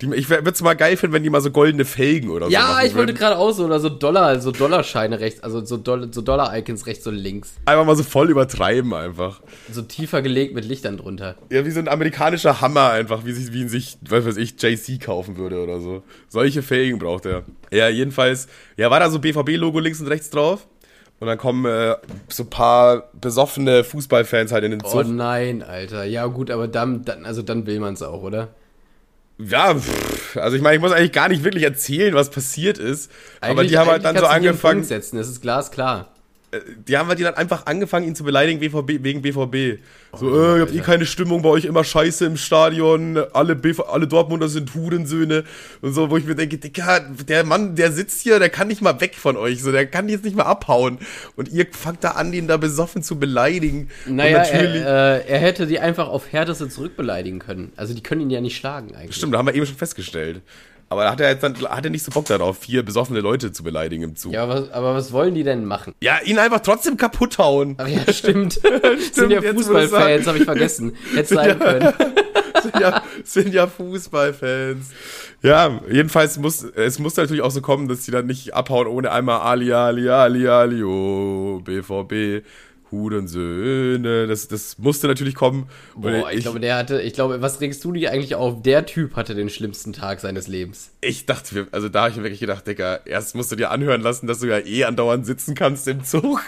Die, 0.00 0.14
ich 0.14 0.30
würde 0.30 0.48
es 0.48 0.62
mal 0.62 0.74
geil 0.74 0.96
finden, 0.96 1.14
wenn 1.14 1.24
die 1.24 1.30
mal 1.30 1.40
so 1.40 1.50
goldene 1.50 1.84
Felgen 1.84 2.30
oder 2.30 2.46
so 2.46 2.52
Ja, 2.52 2.82
ich 2.84 2.94
wollte 2.94 3.14
gerade 3.14 3.36
auch 3.36 3.50
so, 3.50 3.64
oder 3.64 3.80
so 3.80 3.88
Dollar, 3.88 4.38
so 4.40 4.52
Dollarscheine 4.52 5.18
rechts, 5.18 5.42
also 5.42 5.64
so, 5.64 5.76
Doll 5.76 6.08
so 6.12 6.22
Dollar-Icons 6.22 6.86
rechts 6.86 7.04
und 7.08 7.16
links. 7.16 7.54
Einfach 7.64 7.84
mal 7.84 7.96
so 7.96 8.04
voll 8.04 8.30
übertreiben 8.30 8.94
einfach. 8.94 9.40
So 9.72 9.82
tiefer 9.82 10.22
gelegt 10.22 10.54
mit 10.54 10.64
Lichtern 10.64 10.98
drunter. 10.98 11.34
Ja, 11.50 11.66
wie 11.66 11.70
so 11.72 11.80
ein 11.80 11.88
amerikanischer 11.88 12.60
Hammer 12.60 12.90
einfach, 12.90 13.24
wie, 13.24 13.32
sich, 13.32 13.52
wie 13.52 13.62
ihn 13.62 13.68
sich, 13.68 13.98
was 14.08 14.24
weiß 14.24 14.36
ich, 14.36 14.54
JC 14.62 15.00
kaufen 15.00 15.36
würde 15.36 15.60
oder 15.62 15.80
so. 15.80 16.04
Solche 16.28 16.62
Felgen 16.62 17.00
braucht 17.00 17.26
er. 17.26 17.42
Ja, 17.72 17.88
jedenfalls, 17.88 18.46
ja, 18.76 18.90
war 18.92 19.00
da 19.00 19.10
so 19.10 19.18
BVB-Logo 19.18 19.80
links 19.80 20.00
und 20.00 20.06
rechts 20.06 20.30
drauf. 20.30 20.68
Und 21.20 21.26
dann 21.26 21.38
kommen 21.38 21.64
äh, 21.64 21.96
so 22.28 22.44
ein 22.44 22.50
paar 22.50 23.10
besoffene 23.20 23.82
Fußballfans 23.82 24.52
halt 24.52 24.62
in 24.62 24.70
den 24.70 24.82
Oh 24.84 24.88
Zug. 24.88 25.08
nein, 25.08 25.64
Alter. 25.64 26.04
Ja, 26.04 26.26
gut, 26.26 26.52
aber 26.52 26.68
dann, 26.68 27.04
dann 27.04 27.26
also 27.26 27.42
dann 27.42 27.66
will 27.66 27.80
man 27.80 27.94
es 27.94 28.02
auch, 28.02 28.22
oder? 28.22 28.50
Ja, 29.38 29.74
pff, 29.74 30.36
also 30.36 30.56
ich 30.56 30.62
meine, 30.62 30.76
ich 30.76 30.80
muss 30.82 30.90
eigentlich 30.92 31.12
gar 31.12 31.28
nicht 31.28 31.44
wirklich 31.44 31.62
erzählen, 31.64 32.12
was 32.14 32.30
passiert 32.30 32.78
ist. 32.78 33.10
aber 33.40 33.52
Eigentlich- 33.52 33.68
die 33.70 33.78
haben 33.78 33.88
halt 33.90 34.04
dann 34.04 34.16
so 34.18 34.26
angefangen. 34.26 34.82
Setzen, 34.82 35.16
das 35.16 35.28
ist 35.28 35.40
glasklar. 35.40 36.08
Die 36.86 36.96
haben 36.96 37.08
halt 37.08 37.18
die 37.18 37.24
dann 37.24 37.34
einfach 37.34 37.66
angefangen, 37.66 38.06
ihn 38.06 38.14
zu 38.14 38.24
beleidigen 38.24 38.60
BVB, 38.60 39.04
wegen 39.04 39.20
BVB. 39.20 39.80
So, 40.14 40.28
äh, 40.30 40.56
ihr 40.56 40.60
habt 40.62 40.74
eh 40.74 40.80
keine 40.80 41.04
Stimmung, 41.04 41.42
bei 41.42 41.50
euch 41.50 41.66
immer 41.66 41.84
scheiße 41.84 42.24
im 42.24 42.38
Stadion, 42.38 43.18
alle, 43.34 43.54
BV, 43.54 43.80
alle 43.80 44.06
Dortmunder 44.06 44.48
sind 44.48 44.74
Hurensöhne 44.74 45.44
und 45.82 45.92
so, 45.92 46.08
wo 46.10 46.16
ich 46.16 46.24
mir 46.24 46.34
denke, 46.34 46.56
Digga, 46.56 47.00
der 47.00 47.44
Mann, 47.44 47.76
der 47.76 47.92
sitzt 47.92 48.22
hier, 48.22 48.38
der 48.38 48.48
kann 48.48 48.68
nicht 48.68 48.80
mal 48.80 48.98
weg 49.00 49.14
von 49.14 49.36
euch, 49.36 49.62
so, 49.62 49.72
der 49.72 49.86
kann 49.86 50.08
jetzt 50.08 50.24
nicht 50.24 50.36
mal 50.36 50.44
abhauen. 50.44 50.98
Und 51.36 51.48
ihr 51.48 51.66
fangt 51.70 52.02
da 52.02 52.12
an, 52.12 52.32
ihn 52.32 52.48
da 52.48 52.56
besoffen 52.56 53.02
zu 53.02 53.18
beleidigen. 53.18 53.90
Naja, 54.06 54.38
er, 54.38 55.24
äh, 55.24 55.28
er 55.28 55.38
hätte 55.40 55.66
die 55.66 55.80
einfach 55.80 56.08
auf 56.08 56.32
Härteste 56.32 56.68
zurückbeleidigen 56.68 57.40
können. 57.40 57.72
Also 57.76 57.92
die 57.92 58.02
können 58.02 58.22
ihn 58.22 58.30
ja 58.30 58.40
nicht 58.40 58.56
schlagen 58.56 58.94
eigentlich. 58.96 59.16
Stimmt, 59.16 59.34
da 59.34 59.38
haben 59.38 59.46
wir 59.46 59.54
eben 59.54 59.66
schon 59.66 59.76
festgestellt. 59.76 60.40
Aber 60.90 61.04
da 61.04 61.12
hat 61.12 61.20
er 61.20 61.30
jetzt 61.30 61.42
dann 61.42 61.54
hat 61.56 61.84
er 61.84 61.90
nicht 61.90 62.04
so 62.04 62.10
Bock 62.10 62.24
darauf, 62.26 62.58
vier 62.58 62.82
besoffene 62.82 63.20
Leute 63.20 63.52
zu 63.52 63.62
beleidigen 63.62 64.02
im 64.04 64.16
Zug. 64.16 64.32
Ja, 64.32 64.44
aber 64.44 64.62
was, 64.62 64.70
aber 64.72 64.94
was 64.94 65.12
wollen 65.12 65.34
die 65.34 65.42
denn 65.42 65.64
machen? 65.64 65.94
Ja, 66.00 66.18
ihn 66.24 66.38
einfach 66.38 66.60
trotzdem 66.60 66.96
kaputt 66.96 67.38
hauen. 67.38 67.74
Ach 67.78 67.86
ja, 67.86 68.10
stimmt. 68.12 68.54
stimmt 68.54 69.14
sind 69.14 69.30
ja 69.30 69.42
Fußballfans, 69.42 70.26
habe 70.26 70.38
ich 70.38 70.44
vergessen. 70.44 70.96
Hätte 71.14 71.34
sein 71.34 71.48
ja, 71.48 71.54
können. 71.54 71.92
sind, 72.62 72.80
ja, 72.80 73.02
sind 73.22 73.54
ja 73.54 73.66
Fußballfans. 73.66 74.86
Ja, 75.42 75.80
jedenfalls 75.90 76.38
muss 76.38 76.62
es 76.62 76.98
muss 76.98 77.16
natürlich 77.16 77.42
auch 77.42 77.50
so 77.50 77.60
kommen, 77.60 77.88
dass 77.88 78.02
die 78.02 78.10
dann 78.10 78.26
nicht 78.26 78.54
abhauen 78.54 78.86
ohne 78.86 79.12
einmal 79.12 79.40
Ali 79.40 79.72
Ali 79.72 80.08
Ali 80.08 80.48
Ali 80.48 80.82
oh, 80.82 81.60
BVB. 81.62 82.44
Hurensöhne, 82.90 84.26
das, 84.26 84.48
das 84.48 84.78
musste 84.78 85.06
natürlich 85.06 85.34
kommen. 85.34 85.68
Boah, 85.94 86.30
ich, 86.30 86.38
ich, 86.38 86.42
glaube, 86.42 86.60
der 86.60 86.76
hatte, 86.76 87.00
ich 87.02 87.12
glaube, 87.12 87.42
was 87.42 87.60
regst 87.60 87.84
du 87.84 87.92
dir 87.92 88.12
eigentlich 88.12 88.34
auf? 88.34 88.62
Der 88.62 88.86
Typ 88.86 89.16
hatte 89.16 89.34
den 89.34 89.50
schlimmsten 89.50 89.92
Tag 89.92 90.20
seines 90.20 90.48
Lebens. 90.48 90.90
Ich 91.00 91.26
dachte, 91.26 91.68
also 91.72 91.88
da 91.88 92.02
habe 92.02 92.10
ich 92.10 92.16
mir 92.16 92.24
wirklich 92.24 92.40
gedacht, 92.40 92.66
Digga, 92.66 93.00
erst 93.04 93.34
musst 93.34 93.52
du 93.52 93.56
dir 93.56 93.70
anhören 93.70 94.00
lassen, 94.00 94.26
dass 94.26 94.40
du 94.40 94.46
ja 94.46 94.58
eh 94.58 94.84
andauernd 94.84 95.26
sitzen 95.26 95.54
kannst 95.54 95.86
im 95.88 96.04
Zug. 96.04 96.40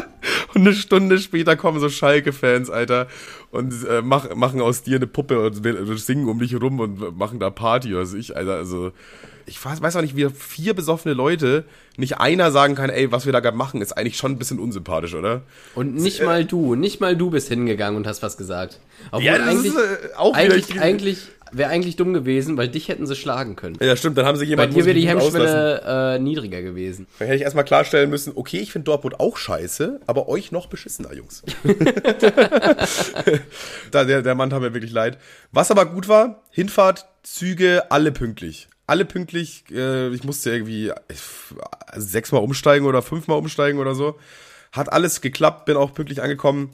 und 0.54 0.60
eine 0.60 0.74
Stunde 0.74 1.18
später 1.18 1.56
kommen 1.56 1.80
so 1.80 1.88
Schalke-Fans, 1.88 2.70
Alter, 2.70 3.08
und 3.50 3.72
äh, 3.88 4.02
mach, 4.02 4.34
machen 4.34 4.60
aus 4.60 4.82
dir 4.82 4.96
eine 4.96 5.06
Puppe 5.06 5.40
und, 5.40 5.66
und 5.66 5.98
singen 5.98 6.28
um 6.28 6.38
dich 6.38 6.60
rum 6.60 6.80
und 6.80 7.16
machen 7.16 7.38
da 7.38 7.50
Party, 7.50 7.94
was 7.94 8.14
ich, 8.14 8.36
Alter, 8.36 8.54
also 8.54 8.92
ich 9.48 9.64
weiß 9.64 9.96
auch 9.96 10.02
nicht, 10.02 10.16
wie 10.16 10.28
vier 10.30 10.74
besoffene 10.74 11.14
Leute 11.14 11.64
nicht 11.96 12.18
einer 12.18 12.50
sagen 12.50 12.74
kann, 12.74 12.90
ey, 12.90 13.10
was 13.10 13.26
wir 13.26 13.32
da 13.32 13.40
gerade 13.40 13.56
machen, 13.56 13.82
ist 13.82 13.92
eigentlich 13.92 14.16
schon 14.16 14.32
ein 14.32 14.38
bisschen 14.38 14.58
unsympathisch, 14.58 15.14
oder? 15.14 15.42
Und 15.74 15.94
nicht 15.94 16.20
äh, 16.20 16.24
mal 16.24 16.44
du, 16.44 16.74
nicht 16.74 17.00
mal 17.00 17.16
du 17.16 17.30
bist 17.30 17.48
hingegangen 17.48 17.96
und 17.96 18.06
hast 18.06 18.22
was 18.22 18.36
gesagt. 18.36 18.78
Obwohl 19.10 19.24
ja, 19.24 19.38
das 19.38 19.48
eigentlich, 19.48 19.74
ist 19.74 19.78
äh, 19.78 20.16
auch 20.16 20.34
eigentlich, 20.34 20.80
eigentlich 20.80 21.18
wäre 21.50 21.70
eigentlich 21.70 21.96
dumm 21.96 22.12
gewesen, 22.12 22.56
weil 22.56 22.68
dich 22.68 22.88
hätten 22.88 23.06
sie 23.06 23.16
schlagen 23.16 23.56
können. 23.56 23.76
Ja, 23.80 23.96
stimmt, 23.96 24.18
dann 24.18 24.26
haben 24.26 24.36
sie 24.36 24.44
jemanden 24.44 24.74
Bei 24.74 24.80
dir 24.80 24.86
wäre 24.86 24.94
die 24.94 25.08
Hemmschwelle 25.08 26.16
äh, 26.16 26.18
niedriger 26.18 26.62
gewesen. 26.62 27.06
Dann 27.18 27.26
hätte 27.26 27.36
ich 27.36 27.42
erstmal 27.42 27.64
klarstellen 27.64 28.10
müssen, 28.10 28.32
okay, 28.36 28.58
ich 28.58 28.70
finde 28.70 28.84
Dortmund 28.84 29.18
auch 29.18 29.36
scheiße, 29.36 30.00
aber 30.06 30.28
euch 30.28 30.52
noch 30.52 30.66
beschissener, 30.66 31.14
Jungs. 31.14 31.42
da, 33.90 34.04
der, 34.04 34.22
der 34.22 34.34
Mann 34.34 34.50
tat 34.50 34.60
mir 34.60 34.74
wirklich 34.74 34.92
leid. 34.92 35.18
Was 35.50 35.70
aber 35.70 35.86
gut 35.86 36.08
war, 36.08 36.42
Hinfahrt, 36.50 37.06
Züge, 37.22 37.90
alle 37.90 38.12
pünktlich 38.12 38.68
alle 38.88 39.04
pünktlich. 39.04 39.64
Äh, 39.70 40.08
ich 40.08 40.24
musste 40.24 40.50
irgendwie 40.50 40.92
sechsmal 41.96 42.42
umsteigen 42.42 42.86
oder 42.86 43.02
fünfmal 43.02 43.38
umsteigen 43.38 43.78
oder 43.78 43.94
so. 43.94 44.16
Hat 44.72 44.92
alles 44.92 45.20
geklappt, 45.20 45.66
bin 45.66 45.76
auch 45.76 45.94
pünktlich 45.94 46.22
angekommen. 46.22 46.70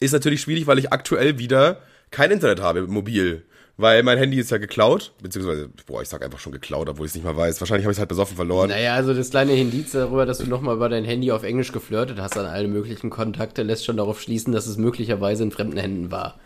Ist 0.00 0.12
natürlich 0.12 0.42
schwierig, 0.42 0.66
weil 0.66 0.78
ich 0.78 0.92
aktuell 0.92 1.38
wieder 1.38 1.80
kein 2.10 2.30
Internet 2.30 2.60
habe, 2.60 2.86
mobil. 2.86 3.44
Weil 3.76 4.04
mein 4.04 4.18
Handy 4.18 4.38
ist 4.38 4.52
ja 4.52 4.58
geklaut, 4.58 5.12
beziehungsweise, 5.20 5.68
boah, 5.86 6.00
ich 6.00 6.08
sag 6.08 6.22
einfach 6.24 6.38
schon 6.38 6.52
geklaut, 6.52 6.88
obwohl 6.88 7.06
ich 7.06 7.10
es 7.10 7.16
nicht 7.16 7.24
mal 7.24 7.36
weiß. 7.36 7.60
Wahrscheinlich 7.60 7.84
habe 7.84 7.90
ich 7.90 7.96
es 7.96 7.98
halt 7.98 8.08
besoffen 8.08 8.36
verloren. 8.36 8.68
Naja, 8.68 8.94
also 8.94 9.14
das 9.14 9.30
kleine 9.30 9.56
Indiz 9.56 9.90
darüber, 9.90 10.26
dass 10.26 10.38
du 10.38 10.46
nochmal 10.46 10.76
über 10.76 10.88
dein 10.88 11.04
Handy 11.04 11.32
auf 11.32 11.42
Englisch 11.42 11.72
geflirtet 11.72 12.20
hast 12.20 12.38
an 12.38 12.46
alle 12.46 12.68
möglichen 12.68 13.10
Kontakte, 13.10 13.64
lässt 13.64 13.84
schon 13.84 13.96
darauf 13.96 14.20
schließen, 14.20 14.52
dass 14.52 14.68
es 14.68 14.76
möglicherweise 14.76 15.42
in 15.42 15.50
fremden 15.50 15.76
Händen 15.76 16.12
war. 16.12 16.38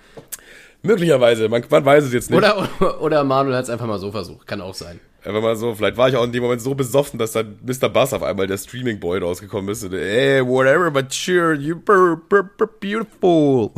Möglicherweise, 0.83 1.49
man, 1.49 1.65
man 1.69 1.85
weiß 1.85 2.05
es 2.05 2.13
jetzt 2.13 2.31
nicht. 2.31 2.39
Oder, 2.39 2.69
oder 3.01 3.25
Manuel 3.25 3.57
hat 3.57 3.65
es 3.65 3.71
einfach 3.71 3.87
mal 3.87 3.99
so 3.99 4.13
versucht, 4.13 4.47
kann 4.47 4.61
auch 4.61 4.75
sein. 4.75 5.01
Einfach 5.25 5.43
mal 5.43 5.57
so, 5.57 5.75
vielleicht 5.75 5.97
war 5.97 6.09
ich 6.09 6.17
auch 6.17 6.25
in 6.25 6.33
dem 6.33 6.43
Moment 6.43 6.63
so 6.63 6.75
besoffen, 6.75 7.19
dass 7.19 7.33
dann 7.33 7.59
Mr. 7.67 7.89
Bass 7.89 8.13
auf 8.13 8.23
einmal 8.23 8.47
der 8.47 8.57
Streaming 8.57 9.01
Boy 9.01 9.19
rausgekommen 9.19 9.71
ist 9.71 9.83
und 9.83 9.93
ey, 9.93 10.47
whatever, 10.47 10.91
but 10.91 11.13
sure, 11.13 11.55
you're 11.55 11.75
beautiful. 12.81 13.73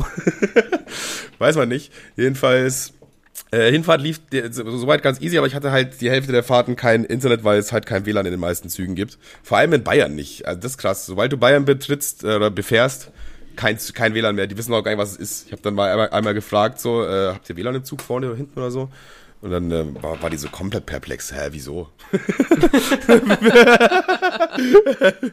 weiß 1.39 1.55
man 1.55 1.67
nicht. 1.67 1.91
Jedenfalls, 2.15 2.93
äh, 3.51 3.69
Hinfahrt 3.69 4.01
lief 4.01 4.21
soweit 4.51 5.03
ganz 5.03 5.19
easy, 5.19 5.37
aber 5.37 5.47
ich 5.47 5.55
hatte 5.55 5.71
halt 5.71 5.99
die 5.99 6.09
Hälfte 6.09 6.31
der 6.31 6.43
Fahrten 6.43 6.77
kein 6.77 7.03
Internet, 7.03 7.43
weil 7.43 7.59
es 7.59 7.73
halt 7.73 7.85
kein 7.85 8.05
WLAN 8.05 8.25
in 8.25 8.31
den 8.31 8.39
meisten 8.39 8.69
Zügen 8.69 8.95
gibt. 8.95 9.17
Vor 9.43 9.57
allem 9.57 9.73
in 9.73 9.83
Bayern 9.83 10.15
nicht. 10.15 10.45
Also 10.47 10.61
das 10.61 10.71
ist 10.73 10.77
krass. 10.77 11.05
Sobald 11.05 11.33
du 11.33 11.37
Bayern 11.37 11.65
betrittst 11.65 12.23
äh, 12.23 12.35
oder 12.35 12.49
befährst, 12.49 13.11
kein, 13.55 13.77
kein 13.93 14.13
WLAN 14.13 14.35
mehr. 14.35 14.47
Die 14.47 14.57
wissen 14.57 14.73
auch 14.73 14.83
gar 14.83 14.91
nicht, 14.91 14.99
was 14.99 15.11
es 15.13 15.17
ist. 15.17 15.45
Ich 15.47 15.51
habe 15.51 15.61
dann 15.61 15.75
mal 15.75 15.91
einmal, 15.91 16.09
einmal 16.09 16.33
gefragt, 16.33 16.79
so, 16.79 17.03
äh, 17.05 17.33
habt 17.33 17.49
ihr 17.49 17.55
WLAN 17.55 17.75
im 17.75 17.83
Zug 17.83 18.01
vorne 18.01 18.27
oder 18.27 18.37
hinten 18.37 18.59
oder 18.59 18.71
so? 18.71 18.89
Und 19.41 19.49
dann 19.51 19.71
äh, 19.71 20.03
war, 20.03 20.21
war 20.21 20.29
die 20.29 20.37
so 20.37 20.49
komplett 20.49 20.85
perplex. 20.85 21.33
Hä, 21.33 21.49
wieso? 21.51 21.89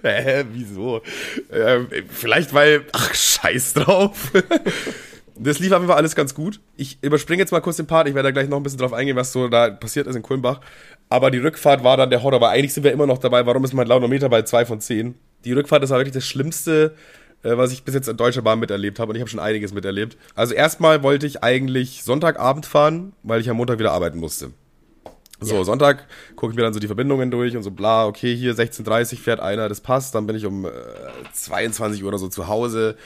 Hä, 0.03 0.45
wieso? 0.53 1.03
Äh, 1.51 1.81
vielleicht 2.09 2.55
weil, 2.55 2.87
ach, 2.93 3.15
scheiß 3.15 3.75
drauf. 3.75 4.33
das 5.37 5.59
lief 5.59 5.73
einfach 5.73 5.97
alles 5.97 6.15
ganz 6.15 6.35
gut. 6.35 6.59
Ich 6.79 6.97
überspringe 7.03 7.43
jetzt 7.43 7.51
mal 7.53 7.61
kurz 7.61 7.77
den 7.77 7.87
Part. 7.87 8.09
Ich 8.09 8.15
werde 8.15 8.29
da 8.29 8.33
gleich 8.33 8.49
noch 8.49 8.57
ein 8.57 8.63
bisschen 8.63 8.79
drauf 8.79 8.95
eingehen, 8.95 9.17
was 9.17 9.31
so 9.33 9.49
da 9.49 9.69
passiert 9.69 10.07
ist 10.07 10.17
in 10.17 10.23
Kulmbach. 10.23 10.63
Aber 11.11 11.31
die 11.31 11.39
Rückfahrt 11.39 11.85
war 11.85 11.99
dann 11.99 12.09
der 12.09 12.23
Horror. 12.23 12.37
Aber 12.37 12.49
eigentlich 12.49 12.73
sind 12.73 12.85
wir 12.85 12.93
immer 12.93 13.07
noch 13.07 13.19
dabei. 13.19 13.45
Warum 13.45 13.63
ist 13.65 13.75
mein 13.75 13.87
Launometer 13.87 14.31
bei 14.31 14.41
2 14.41 14.65
von 14.65 14.81
10? 14.81 15.17
Die 15.45 15.53
Rückfahrt 15.53 15.83
ist 15.83 15.91
aber 15.91 16.01
wirklich 16.01 16.15
das 16.15 16.27
Schlimmste, 16.27 16.95
was 17.43 17.73
ich 17.73 17.85
bis 17.85 17.95
jetzt 17.95 18.09
in 18.09 18.17
Deutscher 18.17 18.43
Bahn 18.43 18.59
miterlebt 18.59 18.99
habe 18.99 19.11
und 19.11 19.17
ich 19.17 19.21
habe 19.21 19.31
schon 19.31 19.41
einiges 19.41 19.73
miterlebt. 19.73 20.17
Also 20.35 20.55
erstmal 20.55 21.03
wollte 21.03 21.27
ich 21.27 21.43
eigentlich 21.43 22.03
Sonntagabend 22.05 22.67
fahren, 22.67 23.13
weil 23.23 23.41
ich 23.41 23.49
am 23.49 23.57
Montag 23.57 23.79
wieder 23.79 23.93
arbeiten 23.93 24.19
musste. 24.19 24.51
So, 25.41 25.55
ja. 25.55 25.65
Sonntag 25.65 26.07
gucke 26.35 26.53
ich 26.53 26.57
mir 26.57 26.63
dann 26.63 26.75
so 26.75 26.81
die 26.81 26.89
Verbindungen 26.89 27.31
durch 27.31 27.57
und 27.57 27.63
so 27.63 27.71
bla, 27.71 28.07
okay, 28.07 28.35
hier 28.35 28.55
16.30 28.55 29.19
fährt 29.19 29.39
einer, 29.39 29.69
das 29.69 29.81
passt, 29.81 30.17
dann 30.17 30.27
bin 30.27 30.35
ich 30.35 30.45
um 30.47 30.65
äh, 30.65 30.71
22 31.33 32.03
Uhr 32.03 32.09
oder 32.09 32.19
so 32.19 32.29
zu 32.29 32.49
Hause, 32.49 32.97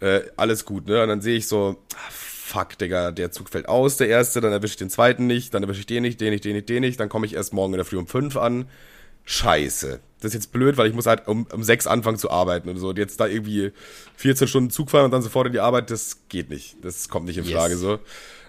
äh, 0.00 0.22
alles 0.36 0.64
gut, 0.64 0.88
ne? 0.88 1.02
Und 1.02 1.08
dann 1.08 1.20
sehe 1.20 1.36
ich 1.36 1.46
so, 1.46 1.76
ah, 1.94 2.10
fuck, 2.10 2.76
Digga, 2.78 3.12
der 3.12 3.30
Zug 3.30 3.48
fällt 3.48 3.68
aus, 3.68 3.96
der 3.96 4.08
erste, 4.08 4.40
dann 4.40 4.50
erwische 4.50 4.72
ich 4.72 4.78
den 4.78 4.90
zweiten 4.90 5.28
nicht, 5.28 5.54
dann 5.54 5.62
erwische 5.62 5.80
ich 5.80 5.86
den 5.86 6.02
nicht, 6.02 6.20
den 6.20 6.30
nicht, 6.30 6.44
den 6.44 6.56
nicht, 6.56 6.68
den 6.68 6.80
nicht, 6.80 6.98
dann 6.98 7.08
komme 7.08 7.26
ich 7.26 7.34
erst 7.34 7.52
morgen 7.52 7.74
in 7.74 7.78
der 7.78 7.84
Früh 7.84 7.98
um 7.98 8.08
5 8.08 8.36
an. 8.36 8.68
Scheiße 9.24 10.00
das 10.20 10.30
ist 10.30 10.34
jetzt 10.34 10.52
blöd, 10.52 10.76
weil 10.76 10.88
ich 10.88 10.94
muss 10.94 11.06
halt 11.06 11.28
um, 11.28 11.46
um 11.52 11.62
sechs 11.62 11.86
anfangen 11.86 12.18
zu 12.18 12.30
arbeiten 12.30 12.68
und 12.68 12.78
so. 12.78 12.88
Und 12.88 12.98
jetzt 12.98 13.20
da 13.20 13.26
irgendwie 13.26 13.72
14 14.16 14.48
Stunden 14.48 14.70
Zug 14.70 14.90
fahren 14.90 15.04
und 15.04 15.10
dann 15.12 15.22
sofort 15.22 15.46
in 15.46 15.52
die 15.52 15.60
Arbeit, 15.60 15.90
das 15.90 16.18
geht 16.28 16.50
nicht. 16.50 16.76
Das 16.82 17.08
kommt 17.08 17.26
nicht 17.26 17.38
in 17.38 17.44
Frage 17.44 17.74
yes. 17.74 17.80
so. 17.80 17.98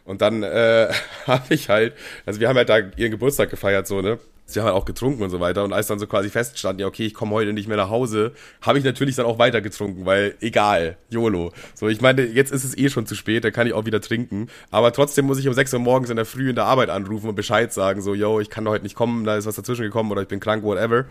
Und 0.05 0.21
dann 0.21 0.43
äh, 0.43 0.91
habe 1.27 1.53
ich 1.53 1.69
halt, 1.69 1.93
also 2.25 2.39
wir 2.39 2.49
haben 2.49 2.57
halt 2.57 2.69
da 2.69 2.79
ihren 2.79 3.11
Geburtstag 3.11 3.49
gefeiert, 3.49 3.87
so, 3.87 4.01
ne? 4.01 4.19
Sie 4.53 4.59
haben 4.59 4.67
halt 4.67 4.75
auch 4.75 4.85
getrunken 4.85 5.23
und 5.23 5.29
so 5.29 5.39
weiter. 5.39 5.63
Und 5.63 5.73
als 5.73 5.87
dann 5.87 5.99
so 5.99 6.07
quasi 6.07 6.29
feststand, 6.29 6.79
ja, 6.79 6.87
okay, 6.87 7.05
ich 7.05 7.13
komme 7.13 7.31
heute 7.31 7.53
nicht 7.53 7.67
mehr 7.67 7.77
nach 7.77 7.89
Hause, 7.89 8.33
habe 8.61 8.77
ich 8.77 8.83
natürlich 8.83 9.15
dann 9.15 9.25
auch 9.25 9.39
weiter 9.39 9.61
getrunken, 9.61 10.05
weil 10.05 10.35
egal, 10.41 10.97
YOLO. 11.09 11.51
So, 11.75 11.87
ich 11.87 12.01
meine, 12.01 12.23
jetzt 12.23 12.51
ist 12.51 12.63
es 12.63 12.77
eh 12.77 12.89
schon 12.89 13.05
zu 13.05 13.15
spät, 13.15 13.43
da 13.43 13.51
kann 13.51 13.67
ich 13.67 13.73
auch 13.73 13.85
wieder 13.85 14.01
trinken. 14.01 14.47
Aber 14.71 14.91
trotzdem 14.91 15.25
muss 15.25 15.39
ich 15.39 15.47
um 15.47 15.53
6 15.53 15.73
Uhr 15.73 15.79
morgens 15.79 16.09
in 16.09 16.15
der 16.15 16.25
Früh 16.25 16.49
in 16.49 16.55
der 16.55 16.65
Arbeit 16.65 16.89
anrufen 16.89 17.29
und 17.29 17.35
Bescheid 17.35 17.71
sagen, 17.71 18.01
so, 18.01 18.13
yo, 18.13 18.39
ich 18.39 18.49
kann 18.49 18.67
heute 18.67 18.83
nicht 18.83 18.95
kommen, 18.95 19.23
da 19.23 19.37
ist 19.37 19.45
was 19.45 19.55
dazwischen 19.55 19.83
gekommen 19.83 20.11
oder 20.11 20.21
ich 20.21 20.27
bin 20.27 20.39
krank, 20.39 20.63
whatever. 20.63 21.05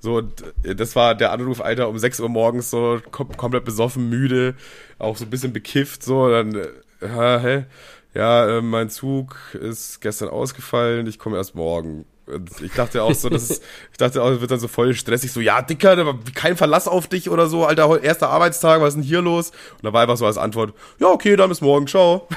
So, 0.00 0.22
das 0.62 0.96
war 0.96 1.14
der 1.14 1.32
Anruf, 1.32 1.60
Alter, 1.60 1.88
um 1.88 1.98
6 1.98 2.20
Uhr 2.20 2.28
morgens, 2.28 2.70
so 2.70 3.00
kom 3.10 3.36
komplett 3.36 3.64
besoffen, 3.64 4.08
müde, 4.08 4.54
auch 4.98 5.16
so 5.16 5.24
ein 5.24 5.30
bisschen 5.30 5.52
bekifft, 5.52 6.02
so, 6.02 6.28
dann, 6.28 6.54
äh, 6.54 6.68
hä? 7.00 7.64
Ja, 8.12 8.58
äh, 8.58 8.60
mein 8.60 8.90
Zug 8.90 9.36
ist 9.54 10.00
gestern 10.00 10.30
ausgefallen, 10.30 11.06
ich 11.06 11.18
komme 11.18 11.36
erst 11.36 11.54
morgen. 11.54 12.06
Und 12.30 12.50
ich 12.62 12.72
dachte 12.72 13.02
auch 13.02 13.14
so, 13.14 13.28
das 13.28 13.50
ist, 13.50 13.62
ich 13.92 13.98
dachte 13.98 14.22
auch, 14.22 14.30
es 14.30 14.40
wird 14.40 14.50
dann 14.50 14.60
so 14.60 14.68
voll 14.68 14.94
stressig, 14.94 15.32
so, 15.32 15.40
ja, 15.40 15.62
Dicker, 15.62 16.18
kein 16.34 16.56
Verlass 16.56 16.88
auf 16.88 17.06
dich 17.06 17.28
oder 17.30 17.46
so, 17.46 17.64
Alter, 17.64 18.02
erster 18.02 18.30
Arbeitstag, 18.30 18.80
was 18.80 18.90
ist 18.90 18.94
denn 18.96 19.02
hier 19.02 19.22
los? 19.22 19.50
Und 19.50 19.84
da 19.84 19.92
war 19.92 20.02
einfach 20.02 20.16
so 20.16 20.26
als 20.26 20.38
Antwort, 20.38 20.74
ja, 20.98 21.08
okay, 21.08 21.36
dann 21.36 21.48
bis 21.48 21.60
morgen, 21.60 21.86
ciao. 21.86 22.28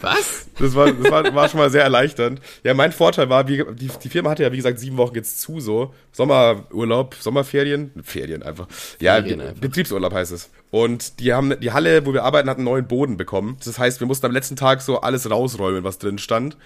Was? 0.00 0.46
Das 0.58 0.74
war, 0.74 0.92
das 0.92 1.10
war, 1.10 1.34
war 1.34 1.48
schon 1.48 1.58
mal 1.58 1.70
sehr 1.70 1.82
erleichternd. 1.82 2.40
Ja, 2.64 2.74
mein 2.74 2.92
Vorteil 2.92 3.28
war, 3.28 3.48
wie, 3.48 3.64
die, 3.74 3.88
die 3.88 4.08
Firma 4.08 4.30
hatte 4.30 4.42
ja, 4.42 4.52
wie 4.52 4.56
gesagt, 4.56 4.78
sieben 4.78 4.96
Wochen 4.96 5.14
jetzt 5.14 5.40
zu, 5.40 5.60
so. 5.60 5.94
Sommerurlaub, 6.12 7.14
Sommerferien, 7.18 7.92
Ferien 8.02 8.42
einfach. 8.42 8.66
Ja, 9.00 9.16
Ferien 9.16 9.40
einfach. 9.40 9.60
Betriebsurlaub 9.60 10.12
heißt 10.12 10.32
es. 10.32 10.50
Und 10.70 11.18
die 11.20 11.32
haben, 11.32 11.58
die 11.60 11.72
Halle, 11.72 12.06
wo 12.06 12.12
wir 12.12 12.24
arbeiten, 12.24 12.48
hat 12.48 12.58
einen 12.58 12.64
neuen 12.64 12.86
Boden 12.86 13.16
bekommen. 13.16 13.56
Das 13.64 13.78
heißt, 13.78 14.00
wir 14.00 14.06
mussten 14.06 14.26
am 14.26 14.32
letzten 14.32 14.56
Tag 14.56 14.82
so 14.82 15.00
alles 15.00 15.28
rausräumen, 15.28 15.82
was 15.82 15.98
drin 15.98 16.18
stand. 16.18 16.56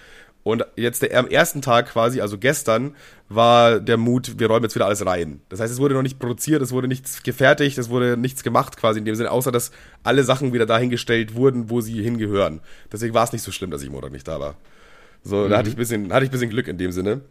Und 0.45 0.63
jetzt 0.75 1.01
der, 1.01 1.17
am 1.17 1.27
ersten 1.27 1.63
Tag 1.63 1.87
quasi, 1.87 2.21
also 2.21 2.37
gestern, 2.37 2.95
war 3.29 3.79
der 3.79 3.97
Mut, 3.97 4.37
wir 4.37 4.45
räumen 4.45 4.61
jetzt 4.61 4.75
wieder 4.75 4.85
alles 4.85 5.03
rein. 5.03 5.41
Das 5.49 5.59
heißt, 5.59 5.73
es 5.73 5.79
wurde 5.79 5.95
noch 5.95 6.03
nicht 6.03 6.19
produziert, 6.19 6.61
es 6.61 6.71
wurde 6.71 6.87
nichts 6.87 7.23
gefertigt, 7.23 7.79
es 7.79 7.89
wurde 7.89 8.15
nichts 8.15 8.43
gemacht 8.43 8.77
quasi 8.77 8.99
in 8.99 9.05
dem 9.05 9.15
Sinne, 9.15 9.31
außer 9.31 9.51
dass 9.51 9.71
alle 10.03 10.23
Sachen 10.23 10.53
wieder 10.53 10.67
dahingestellt 10.67 11.33
wurden, 11.33 11.71
wo 11.71 11.81
sie 11.81 11.99
hingehören. 12.03 12.61
Deswegen 12.91 13.15
war 13.15 13.23
es 13.23 13.33
nicht 13.33 13.41
so 13.41 13.51
schlimm, 13.51 13.71
dass 13.71 13.81
ich 13.81 13.89
Montag 13.89 14.11
nicht 14.11 14.27
da 14.27 14.39
war. 14.39 14.53
So, 15.23 15.37
mhm. 15.37 15.49
da 15.49 15.57
hatte 15.57 15.69
ich 15.69 15.75
ein 15.75 15.79
bisschen, 15.79 16.13
hatte 16.13 16.25
ich 16.25 16.29
ein 16.29 16.33
bisschen 16.33 16.51
Glück 16.51 16.67
in 16.67 16.77
dem 16.77 16.91
Sinne. 16.91 17.21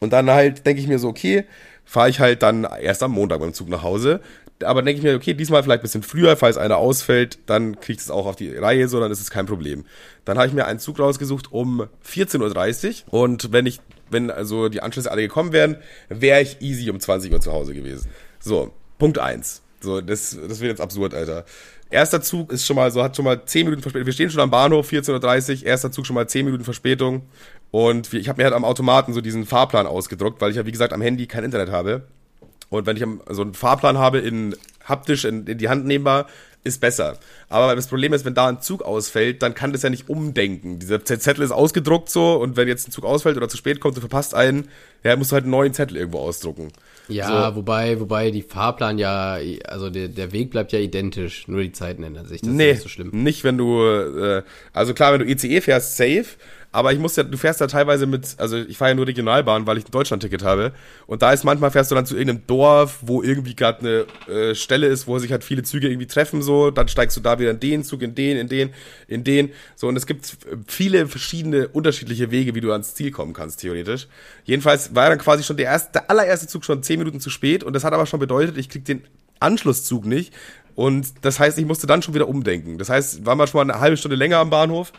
Und 0.00 0.12
dann 0.12 0.28
halt 0.28 0.66
denke 0.66 0.82
ich 0.82 0.88
mir 0.88 0.98
so, 0.98 1.06
okay, 1.06 1.44
fahre 1.84 2.10
ich 2.10 2.18
halt 2.18 2.42
dann 2.42 2.64
erst 2.64 3.04
am 3.04 3.12
Montag 3.12 3.38
beim 3.38 3.52
Zug 3.52 3.68
nach 3.68 3.84
Hause. 3.84 4.20
Aber 4.62 4.82
denke 4.82 4.98
ich 4.98 5.04
mir, 5.04 5.16
okay, 5.16 5.34
diesmal 5.34 5.62
vielleicht 5.62 5.80
ein 5.80 5.82
bisschen 5.82 6.02
früher, 6.02 6.36
falls 6.36 6.56
einer 6.56 6.76
ausfällt, 6.76 7.38
dann 7.46 7.80
kriegt 7.80 8.00
es 8.00 8.10
auch 8.10 8.26
auf 8.26 8.36
die 8.36 8.54
Reihe, 8.54 8.88
so, 8.88 9.00
dann 9.00 9.10
ist 9.10 9.20
es 9.20 9.30
kein 9.30 9.46
Problem. 9.46 9.84
Dann 10.24 10.38
habe 10.38 10.46
ich 10.46 10.54
mir 10.54 10.66
einen 10.66 10.78
Zug 10.78 11.00
rausgesucht 11.00 11.52
um 11.52 11.88
14.30 12.08 13.04
Uhr 13.10 13.20
und 13.20 13.52
wenn 13.52 13.66
ich, 13.66 13.80
wenn 14.10 14.30
also 14.30 14.68
die 14.68 14.80
Anschlüsse 14.80 15.10
alle 15.10 15.22
gekommen 15.22 15.52
wären, 15.52 15.76
wäre 16.08 16.40
ich 16.40 16.60
easy 16.60 16.88
um 16.90 17.00
20 17.00 17.32
Uhr 17.32 17.40
zu 17.40 17.52
Hause 17.52 17.74
gewesen. 17.74 18.08
So, 18.38 18.72
Punkt 18.98 19.18
eins. 19.18 19.62
So, 19.80 20.00
das, 20.00 20.30
das 20.48 20.60
wird 20.60 20.70
jetzt 20.70 20.80
absurd, 20.80 21.14
Alter. 21.14 21.44
Erster 21.90 22.22
Zug 22.22 22.50
ist 22.50 22.66
schon 22.66 22.76
mal 22.76 22.90
so, 22.90 23.02
hat 23.02 23.16
schon 23.16 23.24
mal 23.24 23.44
10 23.44 23.66
Minuten 23.66 23.82
Verspätung. 23.82 24.06
Wir 24.06 24.12
stehen 24.12 24.30
schon 24.30 24.40
am 24.40 24.50
Bahnhof, 24.50 24.90
14.30 24.90 25.60
Uhr, 25.60 25.66
erster 25.66 25.92
Zug 25.92 26.06
schon 26.06 26.14
mal 26.14 26.28
10 26.28 26.46
Minuten 26.46 26.64
Verspätung. 26.64 27.22
Und 27.70 28.12
ich 28.14 28.28
habe 28.28 28.38
mir 28.38 28.44
halt 28.44 28.54
am 28.54 28.64
Automaten 28.64 29.12
so 29.12 29.20
diesen 29.20 29.46
Fahrplan 29.46 29.86
ausgedruckt, 29.86 30.40
weil 30.40 30.50
ich 30.50 30.56
ja, 30.56 30.66
wie 30.66 30.72
gesagt, 30.72 30.92
am 30.92 31.02
Handy 31.02 31.26
kein 31.26 31.44
Internet 31.44 31.70
habe. 31.70 32.02
Und 32.70 32.86
wenn 32.86 32.96
ich 32.96 33.04
so 33.30 33.42
einen 33.42 33.54
Fahrplan 33.54 33.98
habe 33.98 34.18
in 34.18 34.56
haptisch 34.84 35.24
in, 35.24 35.46
in 35.46 35.58
die 35.58 35.68
Hand 35.68 35.86
nehmbar, 35.86 36.26
ist 36.64 36.80
besser. 36.80 37.18
Aber 37.50 37.76
das 37.76 37.88
Problem 37.88 38.14
ist, 38.14 38.24
wenn 38.24 38.34
da 38.34 38.48
ein 38.48 38.62
Zug 38.62 38.82
ausfällt, 38.82 39.42
dann 39.42 39.54
kann 39.54 39.72
das 39.72 39.82
ja 39.82 39.90
nicht 39.90 40.08
umdenken. 40.08 40.78
Dieser 40.78 41.04
Zettel 41.04 41.44
ist 41.44 41.50
ausgedruckt 41.50 42.08
so 42.08 42.36
und 42.36 42.56
wenn 42.56 42.66
jetzt 42.68 42.88
ein 42.88 42.90
Zug 42.90 43.04
ausfällt 43.04 43.36
oder 43.36 43.50
zu 43.50 43.58
spät 43.58 43.80
kommt, 43.80 43.96
du 43.96 44.00
verpasst 44.00 44.34
einen, 44.34 44.68
ja, 45.02 45.14
musst 45.16 45.30
du 45.30 45.34
halt 45.34 45.44
einen 45.44 45.50
neuen 45.50 45.74
Zettel 45.74 45.98
irgendwo 45.98 46.20
ausdrucken. 46.20 46.68
Ja, 47.08 47.50
so. 47.50 47.56
wobei, 47.56 48.00
wobei 48.00 48.30
die 48.30 48.42
Fahrplan 48.42 48.96
ja, 48.98 49.38
also 49.68 49.90
der, 49.90 50.08
der 50.08 50.32
Weg 50.32 50.50
bleibt 50.50 50.72
ja 50.72 50.78
identisch, 50.78 51.46
nur 51.48 51.60
die 51.60 51.72
Zeiten 51.72 52.02
ändern 52.02 52.26
sich. 52.26 52.40
Das 52.40 52.48
nee, 52.48 52.70
ist 52.70 52.76
nicht 52.76 52.82
so 52.82 52.88
schlimm. 52.88 53.10
Nicht, 53.12 53.44
wenn 53.44 53.58
du, 53.58 53.82
äh, 53.82 54.42
also 54.72 54.94
klar, 54.94 55.12
wenn 55.12 55.20
du 55.20 55.30
ICE 55.30 55.60
fährst, 55.60 55.98
safe, 55.98 56.24
aber 56.74 56.92
ich 56.92 56.98
muss 56.98 57.14
ja, 57.14 57.22
du 57.22 57.38
fährst 57.38 57.60
ja 57.60 57.68
teilweise 57.68 58.04
mit, 58.04 58.34
also 58.38 58.56
ich 58.56 58.76
fahre 58.76 58.90
ja 58.90 58.94
nur 58.96 59.06
Regionalbahn, 59.06 59.64
weil 59.64 59.78
ich 59.78 59.84
ein 59.84 59.92
Deutschlandticket 59.92 60.42
habe. 60.42 60.72
Und 61.06 61.22
da 61.22 61.32
ist 61.32 61.44
manchmal 61.44 61.70
fährst 61.70 61.92
du 61.92 61.94
dann 61.94 62.04
zu 62.04 62.16
irgendeinem 62.16 62.48
Dorf, 62.48 62.98
wo 63.02 63.22
irgendwie 63.22 63.54
gerade 63.54 64.06
eine 64.26 64.34
äh, 64.34 64.54
Stelle 64.56 64.88
ist, 64.88 65.06
wo 65.06 65.20
sich 65.20 65.30
halt 65.30 65.44
viele 65.44 65.62
Züge 65.62 65.88
irgendwie 65.88 66.08
treffen, 66.08 66.42
so, 66.42 66.72
dann 66.72 66.88
steigst 66.88 67.16
du 67.16 67.20
da 67.20 67.38
wieder 67.38 67.52
in 67.52 67.60
den 67.60 67.84
Zug, 67.84 68.02
in 68.02 68.16
den, 68.16 68.36
in 68.38 68.48
den, 68.48 68.70
in 69.06 69.22
den. 69.22 69.52
So, 69.76 69.86
und 69.86 69.94
es 69.94 70.04
gibt 70.04 70.36
viele 70.66 71.06
verschiedene 71.06 71.68
unterschiedliche 71.68 72.32
Wege, 72.32 72.56
wie 72.56 72.60
du 72.60 72.72
ans 72.72 72.94
Ziel 72.96 73.12
kommen 73.12 73.34
kannst, 73.34 73.60
theoretisch. 73.60 74.08
Jedenfalls 74.42 74.96
war 74.96 75.08
dann 75.08 75.18
quasi 75.18 75.44
schon 75.44 75.56
der 75.56 75.66
erste, 75.66 75.92
der 75.92 76.10
allererste 76.10 76.48
Zug 76.48 76.64
schon 76.64 76.82
zehn 76.82 76.98
Minuten 76.98 77.20
zu 77.20 77.30
spät 77.30 77.62
und 77.62 77.74
das 77.74 77.84
hat 77.84 77.92
aber 77.92 78.06
schon 78.06 78.18
bedeutet, 78.18 78.58
ich 78.58 78.68
krieg 78.68 78.84
den 78.84 79.04
Anschlusszug 79.38 80.06
nicht. 80.06 80.34
Und 80.74 81.06
das 81.22 81.38
heißt, 81.38 81.56
ich 81.56 81.66
musste 81.66 81.86
dann 81.86 82.02
schon 82.02 82.14
wieder 82.14 82.26
umdenken. 82.26 82.78
Das 82.78 82.88
heißt, 82.88 83.24
waren 83.24 83.38
wir 83.38 83.46
schon 83.46 83.64
mal 83.64 83.72
eine 83.72 83.80
halbe 83.80 83.96
Stunde 83.96 84.16
länger 84.16 84.38
am 84.38 84.50
Bahnhof 84.50 84.92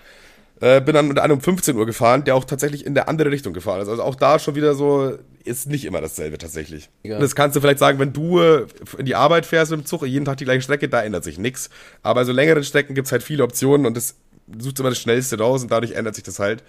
äh, 0.62 0.82
bin 0.82 0.96
dann 0.96 1.10
unter 1.10 1.24
anderem 1.24 1.39
um 1.39 1.44
15 1.44 1.76
Uhr 1.76 1.86
gefahren, 1.86 2.24
der 2.24 2.36
auch 2.36 2.46
tatsächlich 2.46 2.86
in 2.86 2.96
der 2.96 3.10
andere 3.10 3.32
Richtung 3.32 3.54
gefahren 3.54 3.82
ist. 3.82 3.89
Also 3.89 4.04
auch 4.04 4.15
da 4.15 4.39
schon 4.39 4.56
wieder 4.56 4.74
so, 4.74 5.18
ist 5.44 5.68
nicht 5.68 5.86
immer 5.86 6.02
dasselbe 6.02 6.38
tatsächlich. 6.38 6.89
Ja. 7.04 7.20
Das 7.20 7.36
kannst 7.36 7.56
du 7.56 7.62
vielleicht 7.62 7.80
sagen, 7.80 8.00
wenn 8.00 8.13
du 8.13 8.39
äh, 8.39 8.65
in 8.98 9.06
die 9.06 9.15
Arbeit 9.15 9.46
fährst 9.46 9.72
im 9.72 9.86
Zug, 9.86 10.06
jeden 10.06 10.26
Tag 10.26 10.38
die 10.38 10.46
gleiche 10.46 10.62
Strecke, 10.62 10.88
da 10.88 11.04
ändert 11.04 11.24
sich 11.24 11.38
nichts. 11.38 11.70
Aber 12.04 12.24
so 12.24 12.32
längeren 12.32 12.63
Strecken 12.63 12.96
gibt's 12.96 13.12
halt 13.12 13.24
viele 13.24 13.44
Optionen 13.44 13.86
und 13.86 13.98
das 13.98 14.15
sucht 14.58 14.80
immer 14.80 14.89
das 14.89 15.00
Schnellste 15.00 15.38
raus 15.38 15.62
und 15.62 15.72
dadurch 15.72 15.91
ändert 15.91 16.15
sich 16.15 16.24
das 16.24 16.39
halt. 16.39 16.63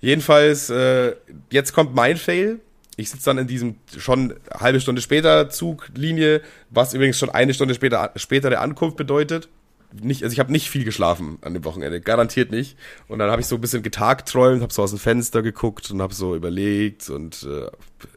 Jedenfalls, 0.00 0.70
äh, 0.70 1.14
jetzt 1.50 1.72
kommt 1.72 1.94
mein 1.94 2.16
Fail. 2.16 2.58
Ich 2.96 3.10
sitze 3.10 3.26
dann 3.26 3.38
in 3.38 3.46
diesem 3.46 3.76
schon 3.96 4.34
halbe 4.52 4.80
Stunde 4.80 5.02
später 5.02 5.50
Zuglinie, 5.50 6.42
was 6.70 6.94
übrigens 6.94 7.18
schon 7.18 7.30
eine 7.30 7.54
Stunde 7.54 7.74
später 7.74 8.12
spätere 8.16 8.58
Ankunft 8.58 8.96
bedeutet 8.96 9.48
nicht, 10.02 10.22
also 10.22 10.32
ich 10.32 10.40
habe 10.40 10.52
nicht 10.52 10.70
viel 10.70 10.84
geschlafen 10.84 11.38
an 11.42 11.54
dem 11.54 11.64
Wochenende, 11.64 12.00
garantiert 12.00 12.50
nicht. 12.50 12.76
Und 13.08 13.18
dann 13.18 13.30
habe 13.30 13.40
ich 13.40 13.46
so 13.46 13.54
ein 13.56 13.60
bisschen 13.60 13.82
getagträumt, 13.82 14.62
habe 14.62 14.72
so 14.72 14.82
aus 14.82 14.90
dem 14.90 14.98
Fenster 14.98 15.42
geguckt 15.42 15.90
und 15.90 16.02
habe 16.02 16.14
so 16.14 16.34
überlegt 16.34 17.10
und. 17.10 17.44
Äh, 17.44 17.70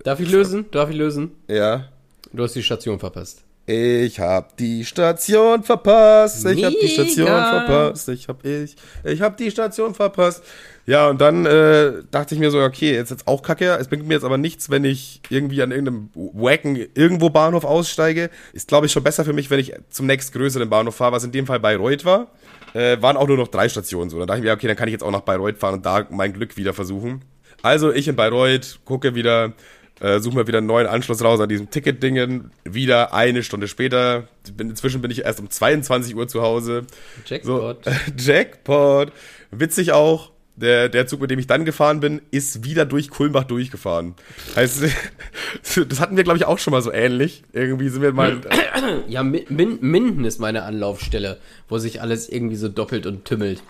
Darf 0.04 0.20
ich 0.20 0.30
lösen? 0.30 0.66
Darf 0.72 0.90
ich 0.90 0.96
lösen? 0.96 1.32
Ja. 1.48 1.90
Du 2.34 2.44
hast 2.44 2.54
die 2.56 2.64
Station 2.64 3.00
verpasst. 3.00 3.44
Ich 3.66 4.18
hab 4.20 4.56
die 4.56 4.86
Station 4.86 5.62
verpasst. 5.62 6.46
Ich 6.46 6.56
Mega. 6.56 6.68
hab 6.68 6.74
die 6.80 6.88
Station 6.88 7.28
verpasst. 7.28 8.10
Ich 8.10 8.28
hab 8.30 8.46
ich. 8.46 8.76
Ich 9.04 9.22
hab 9.22 9.36
die 9.36 9.52
Station 9.52 9.94
verpasst. 9.94 10.42
Ja, 10.88 11.10
und 11.10 11.20
dann 11.20 11.46
äh, 11.46 11.92
dachte 12.12 12.34
ich 12.34 12.40
mir 12.40 12.50
so, 12.50 12.62
okay, 12.62 12.94
jetzt 12.94 13.12
jetzt 13.12 13.28
auch 13.28 13.42
kacke. 13.42 13.76
Es 13.78 13.90
bringt 13.90 14.08
mir 14.08 14.14
jetzt 14.14 14.24
aber 14.24 14.38
nichts, 14.38 14.70
wenn 14.70 14.86
ich 14.86 15.22
irgendwie 15.30 15.62
an 15.62 15.72
irgendeinem 15.72 16.10
Wacken 16.16 16.78
irgendwo 16.96 17.30
Bahnhof 17.30 17.66
aussteige. 17.66 18.30
Ist, 18.54 18.70
glaube 18.70 18.86
ich, 18.86 18.94
schon 18.94 19.04
besser 19.04 19.26
für 19.26 19.34
mich, 19.34 19.50
wenn 19.50 19.60
ich 19.60 19.74
zum 19.90 20.06
nächstgrößeren 20.06 20.70
Bahnhof 20.70 20.96
fahre, 20.96 21.12
was 21.12 21.26
in 21.26 21.34
dem 21.34 21.46
Fall 21.46 21.60
Bayreuth 21.60 22.06
war. 22.06 22.32
Äh, 22.74 23.02
waren 23.02 23.18
auch 23.18 23.28
nur 23.28 23.36
noch 23.36 23.50
drei 23.50 23.68
Stationen 23.68 24.10
so. 24.10 24.18
Dann 24.18 24.28
dachte 24.28 24.40
ich 24.40 24.46
mir, 24.46 24.54
okay, 24.54 24.68
dann 24.68 24.78
kann 24.78 24.88
ich 24.88 24.94
jetzt 24.94 25.04
auch 25.04 25.12
nach 25.12 25.22
Bayreuth 25.22 25.58
fahren 25.58 25.74
und 25.74 25.86
da 25.86 26.08
mein 26.10 26.32
Glück 26.32 26.56
wieder 26.56 26.74
versuchen. 26.74 27.22
Also 27.62 27.92
ich 27.92 28.08
in 28.08 28.16
Bayreuth 28.16 28.80
gucke 28.86 29.14
wieder, 29.14 29.52
äh, 30.00 30.20
suche 30.22 30.38
mir 30.38 30.48
wieder 30.48 30.60
einen 30.60 30.68
neuen 30.68 30.88
Anschluss 30.88 31.22
raus 31.22 31.42
an 31.42 31.50
diesem 31.50 31.70
Ticket-Dingen. 31.70 32.52
Wieder 32.64 33.14
eine 33.14 33.44
Stunde 33.44 33.68
später. 33.68 34.30
Bin, 34.56 34.70
inzwischen 34.70 35.02
bin 35.02 35.12
ich 35.12 35.26
erst 35.26 35.42
um 35.42 35.50
22 35.50 36.16
Uhr 36.16 36.30
zu 36.30 36.42
Hause. 36.44 36.84
Jackpot. 37.26 37.84
So, 37.84 37.92
Jackpot. 38.18 39.12
Witzig 39.52 39.92
auch. 39.92 40.32
Der, 40.58 40.90
der 40.90 41.06
Zug, 41.06 41.22
mit 41.22 41.30
dem 41.30 41.38
ich 41.38 41.46
dann 41.46 41.66
gefahren 41.66 42.00
bin, 42.00 42.20
ist 42.32 42.64
wieder 42.64 42.86
durch 42.86 43.10
Kulmbach 43.12 43.44
durchgefahren. 43.44 44.16
Heißt, 44.56 44.84
das 45.88 46.00
hatten 46.00 46.18
wir, 46.18 46.24
glaube 46.24 46.38
ich, 46.38 46.46
auch 46.46 46.58
schon 46.58 46.72
mal 46.72 46.82
so 46.82 46.92
ähnlich. 46.92 47.44
Irgendwie 47.54 47.90
sind 47.90 48.02
wir 48.02 48.12
mal. 48.14 48.42
Ja, 49.08 49.22
Min 49.22 49.80
Minden 49.82 50.24
ist 50.24 50.40
meine 50.40 50.64
Anlaufstelle, 50.64 51.40
wo 51.68 51.78
sich 51.78 52.02
alles 52.02 52.30
irgendwie 52.30 52.56
so 52.56 52.70
doppelt 52.70 53.06
und 53.06 53.26
tümmelt. 53.26 53.62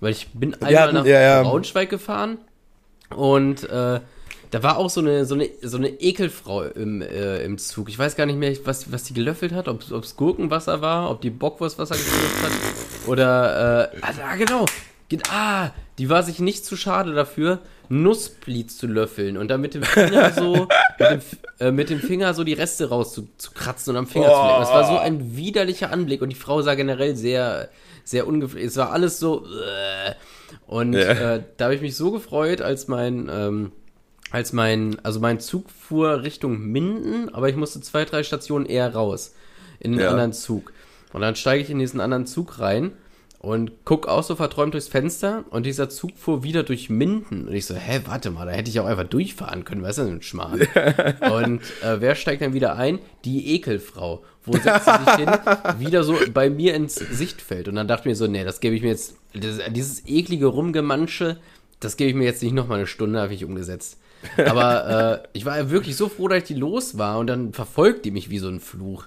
Weil 0.00 0.12
ich 0.12 0.28
bin 0.34 0.54
einmal 0.54 0.92
nach 0.92 1.06
ja, 1.06 1.20
ja. 1.20 1.42
Braunschweig 1.42 1.88
gefahren 1.88 2.38
und 3.08 3.64
äh, 3.70 4.00
da 4.50 4.62
war 4.62 4.76
auch 4.76 4.90
so 4.90 5.00
eine, 5.00 5.24
so 5.24 5.34
eine, 5.34 5.48
so 5.62 5.76
eine 5.76 5.88
Ekelfrau 5.88 6.62
im, 6.62 7.02
äh, 7.02 7.42
im 7.42 7.58
Zug. 7.58 7.88
Ich 7.88 7.98
weiß 7.98 8.16
gar 8.16 8.26
nicht 8.26 8.38
mehr, 8.38 8.54
was, 8.64 8.92
was 8.92 9.04
die 9.04 9.14
gelöffelt 9.14 9.52
hat, 9.52 9.68
ob 9.68 9.82
es 9.82 10.16
Gurkenwasser 10.16 10.80
war, 10.80 11.10
ob 11.10 11.20
die 11.20 11.30
Bockwurstwasser 11.30 11.94
gelöffelt 11.94 12.42
hat. 12.42 13.08
Oder, 13.08 13.92
äh, 13.92 13.98
ah, 14.02 14.36
genau. 14.36 14.66
Ah, 15.30 15.70
die 15.98 16.08
war 16.10 16.22
sich 16.22 16.40
nicht 16.40 16.64
zu 16.64 16.76
schade 16.76 17.14
dafür, 17.14 17.60
Nussbli 17.88 18.66
zu 18.66 18.86
löffeln 18.86 19.36
und 19.36 19.48
dann 19.48 19.60
mit 19.60 19.74
dem 19.74 19.82
Finger 19.82 20.32
so, 20.36 20.66
mit 20.98 21.10
dem, 21.10 21.20
äh, 21.60 21.70
mit 21.70 21.90
dem 21.90 22.00
Finger 22.00 22.34
so 22.34 22.42
die 22.42 22.52
Reste 22.52 22.88
rauszukratzen 22.88 23.92
und 23.92 23.96
am 23.96 24.06
Finger 24.06 24.28
oh. 24.30 24.34
zu 24.34 24.42
lecken. 24.42 24.60
Das 24.60 24.70
war 24.70 24.86
so 24.86 24.98
ein 24.98 25.36
widerlicher 25.36 25.92
Anblick 25.92 26.22
und 26.22 26.30
die 26.30 26.36
Frau 26.36 26.60
sah 26.62 26.74
generell 26.74 27.14
sehr, 27.16 27.68
sehr 28.04 28.26
ungepflegt. 28.26 28.66
Es 28.66 28.76
war 28.76 28.90
alles 28.90 29.18
so, 29.20 29.46
äh, 29.46 30.14
und 30.66 30.94
ja. 30.94 31.34
äh, 31.36 31.42
da 31.56 31.66
habe 31.66 31.74
ich 31.74 31.80
mich 31.80 31.96
so 31.96 32.10
gefreut, 32.10 32.60
als 32.60 32.88
mein, 32.88 33.30
ähm, 33.32 33.72
als 34.32 34.52
mein, 34.52 34.98
also 35.04 35.20
mein 35.20 35.38
Zug 35.38 35.70
fuhr 35.70 36.22
Richtung 36.22 36.58
Minden, 36.58 37.32
aber 37.32 37.48
ich 37.48 37.56
musste 37.56 37.80
zwei, 37.80 38.04
drei 38.04 38.24
Stationen 38.24 38.66
eher 38.66 38.92
raus 38.92 39.34
in 39.78 39.92
den 39.92 40.00
ja. 40.00 40.10
anderen 40.10 40.32
Zug. 40.32 40.72
Und 41.12 41.20
dann 41.20 41.36
steige 41.36 41.62
ich 41.62 41.70
in 41.70 41.78
diesen 41.78 42.00
anderen 42.00 42.26
Zug 42.26 42.58
rein 42.58 42.92
und 43.38 43.72
guck 43.84 44.08
auch 44.08 44.22
so 44.22 44.34
verträumt 44.34 44.74
durchs 44.74 44.88
Fenster 44.88 45.44
und 45.50 45.66
dieser 45.66 45.88
Zug 45.88 46.12
fuhr 46.16 46.42
wieder 46.42 46.62
durch 46.62 46.90
Minden. 46.90 47.46
Und 47.46 47.54
ich 47.54 47.66
so, 47.66 47.74
hä, 47.74 48.00
warte 48.06 48.30
mal, 48.30 48.46
da 48.46 48.52
hätte 48.52 48.70
ich 48.70 48.80
auch 48.80 48.86
einfach 48.86 49.04
durchfahren 49.04 49.64
können, 49.64 49.82
was 49.82 49.98
ist 49.98 50.06
denn 50.06 50.16
ein 50.16 50.22
Schmarrn? 50.22 50.60
und 51.32 51.60
äh, 51.82 52.00
wer 52.00 52.14
steigt 52.14 52.42
dann 52.42 52.54
wieder 52.54 52.76
ein? 52.76 52.98
Die 53.24 53.54
Ekelfrau. 53.54 54.24
Wo 54.44 54.52
setzt 54.52 54.86
sie 54.86 55.04
sich 55.04 55.14
hin? 55.16 55.30
Wieder 55.78 56.02
so 56.02 56.16
bei 56.32 56.50
mir 56.50 56.74
ins 56.74 56.94
Sichtfeld. 56.94 57.68
Und 57.68 57.74
dann 57.74 57.88
dachte 57.88 58.02
ich 58.02 58.06
mir 58.06 58.16
so, 58.16 58.26
nee, 58.26 58.44
das 58.44 58.60
gebe 58.60 58.74
ich 58.74 58.82
mir 58.82 58.88
jetzt, 58.88 59.16
das, 59.34 59.60
dieses 59.70 60.06
eklige 60.06 60.46
Rumgemansche, 60.46 61.38
das 61.80 61.96
gebe 61.96 62.10
ich 62.10 62.16
mir 62.16 62.24
jetzt 62.24 62.42
nicht 62.42 62.54
nochmal 62.54 62.78
eine 62.78 62.86
Stunde, 62.86 63.20
habe 63.20 63.34
ich 63.34 63.44
umgesetzt. 63.44 63.98
Aber 64.44 65.22
äh, 65.22 65.28
ich 65.34 65.44
war 65.44 65.58
ja 65.58 65.70
wirklich 65.70 65.96
so 65.96 66.08
froh, 66.08 66.28
dass 66.28 66.38
ich 66.38 66.44
die 66.44 66.54
los 66.54 66.96
war 66.96 67.18
und 67.18 67.26
dann 67.26 67.52
verfolgt 67.52 68.04
die 68.04 68.10
mich 68.10 68.30
wie 68.30 68.38
so 68.38 68.48
ein 68.48 68.60
Fluch. 68.60 69.06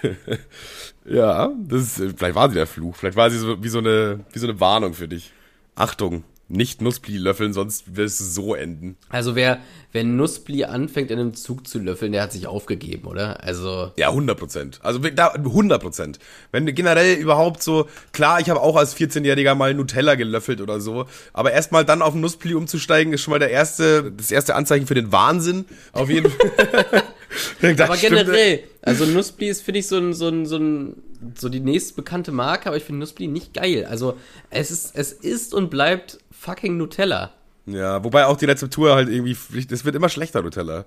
ja, 1.04 1.50
das 1.56 1.98
ist, 1.98 2.18
vielleicht 2.18 2.34
war 2.34 2.48
sie 2.48 2.54
der 2.54 2.66
Fluch. 2.66 2.96
Vielleicht 2.96 3.16
war 3.16 3.30
sie 3.30 3.38
so 3.38 3.62
wie 3.62 3.68
so 3.68 3.78
eine, 3.78 4.20
wie 4.32 4.38
so 4.38 4.46
eine 4.46 4.60
Warnung 4.60 4.94
für 4.94 5.08
dich. 5.08 5.32
Achtung, 5.74 6.24
nicht 6.52 6.82
Nussbli 6.82 7.16
löffeln, 7.16 7.54
sonst 7.54 7.96
wirst 7.96 8.20
du 8.20 8.24
so 8.24 8.54
enden. 8.54 8.96
Also 9.08 9.34
wer, 9.34 9.58
wer 9.92 10.04
Nussbli 10.04 10.64
anfängt 10.64 11.10
in 11.10 11.18
einem 11.18 11.34
Zug 11.34 11.66
zu 11.66 11.78
löffeln, 11.78 12.12
der 12.12 12.22
hat 12.22 12.32
sich 12.32 12.46
aufgegeben, 12.46 13.08
oder? 13.08 13.42
Also. 13.42 13.90
Ja, 13.96 14.08
100 14.08 14.38
Prozent. 14.38 14.80
Also 14.82 14.98
da, 14.98 15.28
100 15.28 15.80
Prozent. 15.80 16.18
Wenn 16.50 16.66
du 16.66 16.74
generell 16.74 17.16
überhaupt 17.16 17.62
so, 17.62 17.88
klar, 18.12 18.38
ich 18.38 18.50
habe 18.50 18.60
auch 18.60 18.76
als 18.76 18.94
14-Jähriger 18.94 19.54
mal 19.54 19.72
Nutella 19.72 20.14
gelöffelt 20.14 20.60
oder 20.60 20.78
so, 20.80 21.06
aber 21.32 21.52
erstmal 21.52 21.86
dann 21.86 22.02
auf 22.02 22.14
Nussbli 22.14 22.54
umzusteigen, 22.54 23.14
ist 23.14 23.22
schon 23.22 23.32
mal 23.32 23.38
der 23.38 23.50
erste, 23.50 24.12
das 24.12 24.30
erste 24.30 24.54
Anzeichen 24.54 24.86
für 24.86 24.94
den 24.94 25.10
Wahnsinn. 25.10 25.64
Auf 25.92 26.10
jeden 26.10 26.30
Fall. 26.30 27.02
aber 27.62 27.96
generell, 27.96 28.64
also 28.82 29.04
Nussbli 29.04 29.48
ist, 29.48 29.62
finde 29.62 29.80
ich, 29.80 29.86
so 29.86 29.98
ein, 29.98 30.12
so 30.12 30.28
ein, 30.28 30.46
so 30.46 30.56
ein, 30.56 31.02
so 31.36 31.48
die 31.48 31.60
nächstbekannte 31.60 32.32
Marke, 32.32 32.66
aber 32.66 32.76
ich 32.76 32.84
finde 32.84 33.00
Nussbli 33.00 33.28
nicht 33.28 33.54
geil. 33.54 33.86
Also 33.88 34.18
es 34.50 34.70
ist, 34.70 34.96
es 34.96 35.12
ist 35.12 35.54
und 35.54 35.70
bleibt 35.70 36.18
fucking 36.30 36.76
Nutella. 36.76 37.32
Ja, 37.66 38.02
wobei 38.02 38.26
auch 38.26 38.36
die 38.36 38.46
Rezeptur 38.46 38.94
halt 38.94 39.08
irgendwie, 39.08 39.36
es 39.70 39.84
wird 39.84 39.94
immer 39.94 40.08
schlechter, 40.08 40.42
Nutella. 40.42 40.84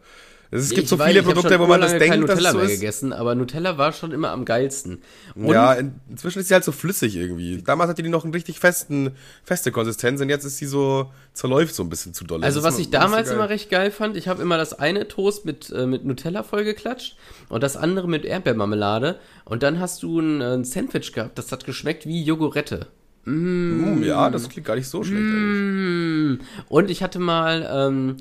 Es 0.56 0.70
gibt 0.70 0.84
Ich 0.84 0.90
so 0.90 1.00
weiß, 1.00 1.10
viele 1.10 1.24
Produkte, 1.24 1.60
wo 1.60 1.68
man 1.68 1.82
das 1.82 1.92
denkt, 1.98 2.30
dass 2.30 2.40
es 2.40 2.44
Nutella 2.46 2.52
so 2.52 2.58
mehr 2.58 2.68
ist. 2.68 2.80
gegessen, 2.80 3.14
aber 3.14 3.36
Nutella 3.36 3.78
war 3.78 3.94
schon 3.94 4.12
immer 4.12 4.32
am 4.32 4.46
geilsten. 4.46 5.02
Und 5.36 5.48
Ja, 5.48 5.74
in, 5.74 5.96
inzwischen 6.10 6.40
ist 6.40 6.48
sie 6.48 6.54
halt 6.54 6.64
so 6.64 6.72
flüssig 6.72 7.16
irgendwie. 7.16 7.62
Damals 7.62 7.90
hatte 7.90 8.04
die 8.04 8.10
noch 8.10 8.24
einen 8.24 8.34
richtig 8.34 8.60
festen, 8.60 9.12
feste 9.44 9.72
Konsistenz 9.72 10.22
und 10.22 10.30
jetzt 10.30 10.46
ist 10.46 10.58
sie 10.58 10.66
so, 10.66 11.12
zerläuft 11.34 11.76
so 11.76 11.84
ein 11.84 11.90
bisschen 11.90 12.14
zu 12.14 12.24
doll. 12.26 12.44
Also 12.44 12.64
was 12.64 12.80
ich 12.80 12.90
damals 12.90 13.30
immer 13.30 13.50
recht 13.50 13.70
geil 13.70 13.92
fand, 13.92 14.18
ich 14.18 14.28
habe 14.28 14.42
immer 14.42 14.58
das 14.58 14.74
eine 14.74 15.08
Toast 15.08 15.46
mit, 15.46 15.72
äh, 15.72 15.86
mit 15.86 16.06
Nutella 16.06 16.44
vollgeklatscht 16.44 17.18
und 17.50 17.62
das 17.64 17.78
andere 17.78 18.08
mit 18.08 18.26
Erdbeermarmelade 18.26 19.20
und 19.46 19.64
dann 19.64 19.80
hast 19.80 20.04
du 20.04 20.20
ein, 20.20 20.42
äh, 20.42 20.54
ein 20.54 20.64
Sandwich 20.64 21.14
gehabt, 21.14 21.38
das 21.38 21.52
hat 21.52 21.66
geschmeckt 21.66 22.06
wie 22.06 22.24
Jogurette. 22.24 22.88
Mm, 23.26 24.04
ja, 24.04 24.30
das 24.30 24.50
klingt 24.50 24.68
gar 24.68 24.76
nicht 24.76 24.88
so 24.88 25.04
schlecht 25.04 25.20
eigentlich. 25.24 26.40
Mm. 26.40 26.42
Und 26.70 26.92
ich 26.92 27.02
hatte 27.02 27.18
mal, 27.20 27.68
ähm, 27.72 28.18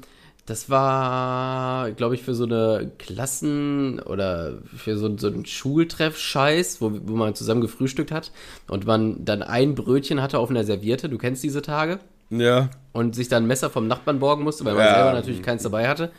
das 0.46 0.68
war, 0.68 1.90
glaube 1.92 2.14
ich, 2.14 2.22
für 2.22 2.34
so 2.34 2.44
eine 2.44 2.90
Klassen- 2.98 3.98
oder 4.00 4.58
für 4.76 4.96
so, 4.98 5.16
so 5.16 5.28
einen 5.28 5.46
Schultreff-Scheiß, 5.46 6.80
wo, 6.80 6.92
wo 7.04 7.14
man 7.14 7.34
zusammen 7.34 7.60
gefrühstückt 7.60 8.12
hat 8.12 8.30
und 8.68 8.86
man 8.86 9.24
dann 9.24 9.42
ein 9.42 9.74
Brötchen 9.74 10.20
hatte 10.20 10.38
auf 10.38 10.50
einer 10.50 10.64
Serviette, 10.64 11.08
du 11.08 11.18
kennst 11.18 11.42
diese 11.42 11.62
Tage, 11.62 11.98
Ja. 12.30 12.68
und 12.92 13.14
sich 13.14 13.28
dann 13.28 13.44
ein 13.44 13.46
Messer 13.46 13.70
vom 13.70 13.86
Nachbarn 13.86 14.18
borgen 14.18 14.44
musste, 14.44 14.64
weil 14.64 14.74
man 14.74 14.84
Ja. 14.84 14.94
selber 14.94 15.12
natürlich 15.14 15.42
keins 15.42 15.62
dabei 15.62 15.88
hatte. 15.88 16.10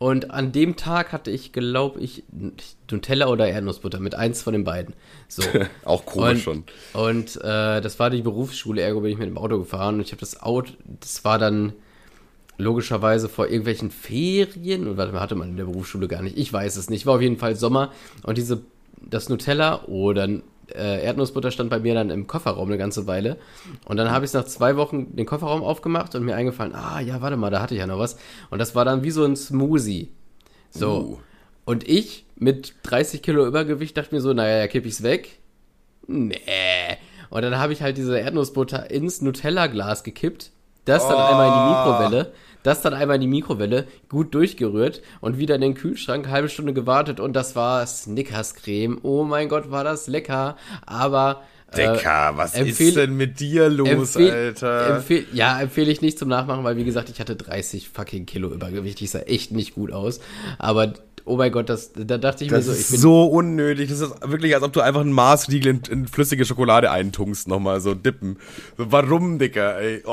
Und 0.00 0.30
an 0.30 0.52
dem 0.52 0.76
Tag 0.76 1.10
hatte 1.10 1.32
ich, 1.32 1.50
glaube 1.52 1.98
ich, 1.98 2.22
Nutella 2.88 3.26
oder 3.26 3.48
Erdnussbutter 3.48 3.98
mit 3.98 4.14
eins 4.14 4.42
von 4.42 4.52
den 4.52 4.62
beiden. 4.62 4.94
So. 5.26 5.42
Auch 5.84 6.06
komisch 6.06 6.46
und, 6.46 6.70
schon. 6.92 7.02
Und 7.04 7.36
äh, 7.42 7.80
das 7.80 7.98
war 7.98 8.08
die 8.10 8.22
Berufsschule, 8.22 8.80
ergo 8.80 9.00
bin 9.00 9.10
ich 9.10 9.18
mit 9.18 9.26
dem 9.26 9.36
Auto 9.36 9.58
gefahren 9.58 9.96
und 9.96 10.02
ich 10.02 10.12
habe 10.12 10.20
das 10.20 10.40
Auto, 10.40 10.70
das 11.00 11.24
war 11.24 11.40
dann 11.40 11.72
logischerweise 12.58 13.28
vor 13.28 13.46
irgendwelchen 13.46 13.90
Ferien, 13.90 14.86
und 14.86 14.96
warte 14.96 15.12
mal, 15.12 15.20
hatte 15.20 15.34
man 15.36 15.50
in 15.50 15.56
der 15.56 15.64
Berufsschule 15.64 16.08
gar 16.08 16.22
nicht, 16.22 16.36
ich 16.36 16.52
weiß 16.52 16.76
es 16.76 16.90
nicht, 16.90 17.06
war 17.06 17.14
auf 17.14 17.22
jeden 17.22 17.38
Fall 17.38 17.56
Sommer 17.56 17.92
und 18.24 18.36
diese, 18.36 18.62
das 19.00 19.28
Nutella 19.28 19.84
oder 19.84 20.28
äh, 20.74 21.04
Erdnussbutter 21.04 21.50
stand 21.50 21.70
bei 21.70 21.78
mir 21.78 21.94
dann 21.94 22.10
im 22.10 22.26
Kofferraum 22.26 22.68
eine 22.68 22.76
ganze 22.76 23.06
Weile 23.06 23.38
und 23.86 23.96
dann 23.96 24.10
habe 24.10 24.24
ich 24.24 24.32
nach 24.32 24.44
zwei 24.44 24.76
Wochen 24.76 25.16
den 25.16 25.24
Kofferraum 25.24 25.62
aufgemacht 25.62 26.14
und 26.14 26.24
mir 26.24 26.34
eingefallen, 26.34 26.74
ah 26.74 27.00
ja, 27.00 27.22
warte 27.22 27.36
mal, 27.36 27.50
da 27.50 27.62
hatte 27.62 27.74
ich 27.74 27.80
ja 27.80 27.86
noch 27.86 27.98
was 27.98 28.18
und 28.50 28.58
das 28.58 28.74
war 28.74 28.84
dann 28.84 29.02
wie 29.04 29.10
so 29.10 29.24
ein 29.24 29.36
Smoothie. 29.36 30.08
So. 30.70 30.98
Uh. 30.98 31.18
Und 31.64 31.88
ich 31.88 32.24
mit 32.36 32.74
30 32.82 33.22
Kilo 33.22 33.46
Übergewicht 33.46 33.96
dachte 33.96 34.14
mir 34.14 34.20
so, 34.20 34.32
naja, 34.32 34.58
ja, 34.58 34.66
kipp 34.66 34.84
ich's 34.86 35.02
weg. 35.02 35.38
Nee. 36.06 36.36
Und 37.30 37.42
dann 37.42 37.58
habe 37.58 37.72
ich 37.72 37.82
halt 37.82 37.98
diese 37.98 38.18
Erdnussbutter 38.18 38.90
ins 38.90 39.20
Nutella-Glas 39.20 40.02
gekippt, 40.02 40.50
das 40.86 41.06
dann 41.06 41.16
Oh. 41.16 41.20
einmal 41.20 41.48
in 41.48 41.54
die 41.54 41.68
Mikrowelle, 41.74 42.32
das 42.68 42.82
dann 42.82 42.94
einmal 42.94 43.16
in 43.16 43.22
die 43.22 43.26
Mikrowelle, 43.26 43.88
gut 44.08 44.32
durchgerührt 44.34 45.02
und 45.20 45.38
wieder 45.38 45.56
in 45.56 45.60
den 45.62 45.74
Kühlschrank, 45.74 46.28
halbe 46.28 46.48
Stunde 46.48 46.72
gewartet 46.72 47.18
und 47.18 47.32
das 47.34 47.56
war 47.56 47.84
Snickers-Creme. 47.86 48.98
Oh 49.02 49.24
mein 49.24 49.48
Gott, 49.48 49.70
war 49.70 49.82
das 49.84 50.06
lecker. 50.06 50.56
Aber. 50.86 51.42
äh, 51.72 51.94
Dicker, 51.94 52.32
was 52.36 52.54
empfehl- 52.54 52.88
ist 52.88 52.96
denn 52.96 53.16
mit 53.16 53.40
dir 53.40 53.68
los, 53.68 54.16
Alter? 54.16 54.96
Empfehl, 54.96 55.26
ja, 55.32 55.60
empfehle 55.60 55.90
ich 55.90 56.00
nicht 56.00 56.18
zum 56.18 56.28
Nachmachen, 56.28 56.64
weil 56.64 56.76
wie 56.76 56.84
gesagt, 56.84 57.08
ich 57.10 57.20
hatte 57.20 57.36
30 57.36 57.88
fucking 57.88 58.24
Kilo 58.26 58.48
Übergewicht. 58.52 59.00
Ich 59.02 59.10
sah 59.10 59.20
echt 59.20 59.52
nicht 59.52 59.74
gut 59.74 59.92
aus. 59.92 60.20
Aber 60.58 60.94
oh 61.28 61.36
mein 61.36 61.52
Gott, 61.52 61.68
das, 61.68 61.92
da 61.94 62.18
dachte 62.18 62.44
ich 62.44 62.50
das 62.50 62.66
mir 62.66 62.72
so, 62.72 62.72
ich 62.72 62.80
ist 62.80 62.90
bin 62.90 63.00
so 63.00 63.24
unnötig. 63.26 63.88
Das 63.90 64.00
ist 64.00 64.12
wirklich, 64.28 64.54
als 64.54 64.64
ob 64.64 64.72
du 64.72 64.80
einfach 64.80 65.00
einen 65.02 65.12
Maßriegel 65.12 65.70
in, 65.70 65.82
in 65.90 66.08
flüssige 66.08 66.44
Schokolade 66.44 66.90
eintunkst, 66.90 67.46
nochmal 67.48 67.80
so 67.80 67.94
dippen. 67.94 68.38
So, 68.76 68.90
warum, 68.90 69.38
Dicker, 69.38 69.78
ey? 69.78 70.02
Oh. 70.06 70.10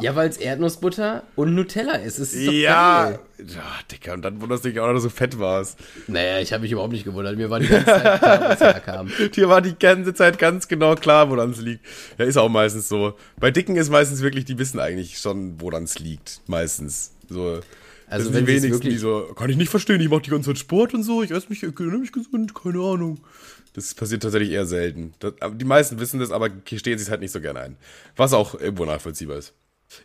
Ja, 0.00 0.14
weil 0.16 0.28
es 0.28 0.36
Erdnussbutter 0.38 1.22
und 1.36 1.54
Nutella 1.54 1.94
ist. 1.94 2.18
Ist 2.18 2.34
Ja. 2.34 3.04
geil. 3.10 3.18
ja, 3.38 3.62
Dicker, 3.90 4.14
und 4.14 4.22
dann 4.22 4.40
wunderst 4.40 4.64
du 4.64 4.70
dich 4.70 4.80
auch 4.80 4.86
noch, 4.86 4.94
dass 4.94 5.02
du 5.04 5.10
fett 5.10 5.38
warst. 5.38 5.78
Naja, 6.08 6.38
ich 6.40 6.52
habe 6.52 6.62
mich 6.62 6.72
überhaupt 6.72 6.92
nicht 6.92 7.04
gewundert. 7.04 7.36
Mir 7.36 7.50
war 7.50 7.60
die 7.60 7.68
ganze 7.68 7.86
Zeit 7.86 8.20
klar, 8.20 8.40
wo 8.40 8.52
es 8.52 8.60
herkam. 8.60 9.10
Dir 9.34 9.48
war 9.48 9.60
die 9.60 9.78
ganze 9.78 10.14
Zeit 10.14 10.38
ganz 10.38 10.68
genau 10.68 10.94
klar, 10.94 11.30
woran 11.30 11.50
es 11.50 11.60
liegt. 11.60 11.84
Ja, 12.18 12.24
ist 12.24 12.36
auch 12.36 12.48
meistens 12.48 12.88
so. 12.88 13.14
Bei 13.38 13.50
Dicken 13.50 13.76
ist 13.76 13.90
meistens 13.90 14.22
wirklich, 14.22 14.44
die 14.44 14.58
wissen 14.58 14.80
eigentlich 14.80 15.18
schon, 15.18 15.60
woran 15.60 15.84
es 15.84 15.98
liegt. 15.98 16.40
Meistens. 16.46 17.12
So. 17.28 17.60
Also 18.14 18.30
das 18.30 18.38
wenn 18.38 18.46
sind 18.46 18.62
die 18.62 18.62
wenigsten, 18.62 18.90
die 18.90 18.96
so, 18.96 19.34
kann 19.36 19.50
ich 19.50 19.56
nicht 19.56 19.70
verstehen, 19.70 20.00
ich 20.00 20.08
mache 20.08 20.22
die 20.22 20.30
ganze 20.30 20.50
Zeit 20.50 20.58
Sport 20.58 20.94
und 20.94 21.02
so, 21.02 21.22
ich 21.22 21.32
esse 21.32 21.48
mich, 21.48 21.62
ich 21.62 21.78
mich 21.78 22.12
gesund, 22.12 22.54
keine 22.54 22.78
Ahnung. 22.78 23.18
Das 23.72 23.92
passiert 23.94 24.22
tatsächlich 24.22 24.52
eher 24.52 24.66
selten. 24.66 25.14
Das, 25.18 25.32
die 25.54 25.64
meisten 25.64 25.98
wissen 25.98 26.20
das, 26.20 26.30
aber 26.30 26.48
gestehen 26.48 26.96
sich 26.96 27.10
halt 27.10 27.20
nicht 27.20 27.32
so 27.32 27.40
gerne 27.40 27.60
ein. 27.60 27.76
Was 28.14 28.32
auch 28.32 28.54
irgendwo 28.54 28.84
nachvollziehbar 28.84 29.38
ist. 29.38 29.52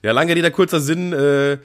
Ja, 0.01 0.11
lange 0.11 0.35
Rede, 0.35 0.49
kurzer 0.49 0.81
Sinn, 0.81 1.13
äh, 1.13 1.59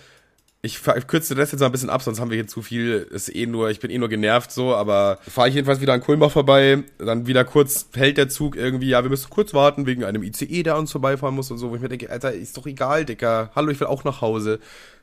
ich 0.64 0.82
kürze 0.82 1.36
Rest 1.36 1.52
jetzt 1.52 1.60
mal 1.60 1.66
ein 1.66 1.72
bisschen 1.72 1.90
ab, 1.90 2.02
sonst 2.02 2.20
haben 2.20 2.30
wir 2.30 2.36
hier 2.36 2.46
zu 2.46 2.62
viel. 2.62 3.06
Ist 3.10 3.34
eh 3.34 3.46
nur, 3.46 3.68
ich 3.68 3.80
bin 3.80 3.90
eh 3.90 3.98
nur 3.98 4.08
genervt 4.08 4.50
so, 4.50 4.74
aber 4.74 5.18
fahre 5.28 5.48
ich 5.48 5.54
jedenfalls 5.54 5.82
wieder 5.82 5.92
an 5.92 6.00
Kulmbach 6.00 6.30
vorbei, 6.30 6.84
dann 6.98 7.26
wieder 7.26 7.44
kurz 7.44 7.88
hält 7.94 8.16
der 8.16 8.30
Zug 8.30 8.56
irgendwie, 8.56 8.88
ja, 8.88 9.02
wir 9.02 9.10
müssen 9.10 9.28
kurz 9.28 9.52
warten 9.52 9.84
wegen 9.84 10.04
einem 10.04 10.22
ICE, 10.22 10.62
der 10.62 10.78
uns 10.78 10.90
vorbeifahren 10.90 11.34
muss 11.34 11.50
und 11.50 11.58
so, 11.58 11.70
wo 11.70 11.76
ich 11.76 11.82
mir 11.82 11.90
denke, 11.90 12.08
Alter, 12.08 12.32
ist 12.32 12.56
doch 12.56 12.66
egal, 12.66 13.04
Dicker. 13.04 13.50
Hallo, 13.54 13.70
ich 13.70 13.80
will 13.80 13.88
auch 13.88 14.04
nach 14.04 14.22
Hause. 14.22 14.58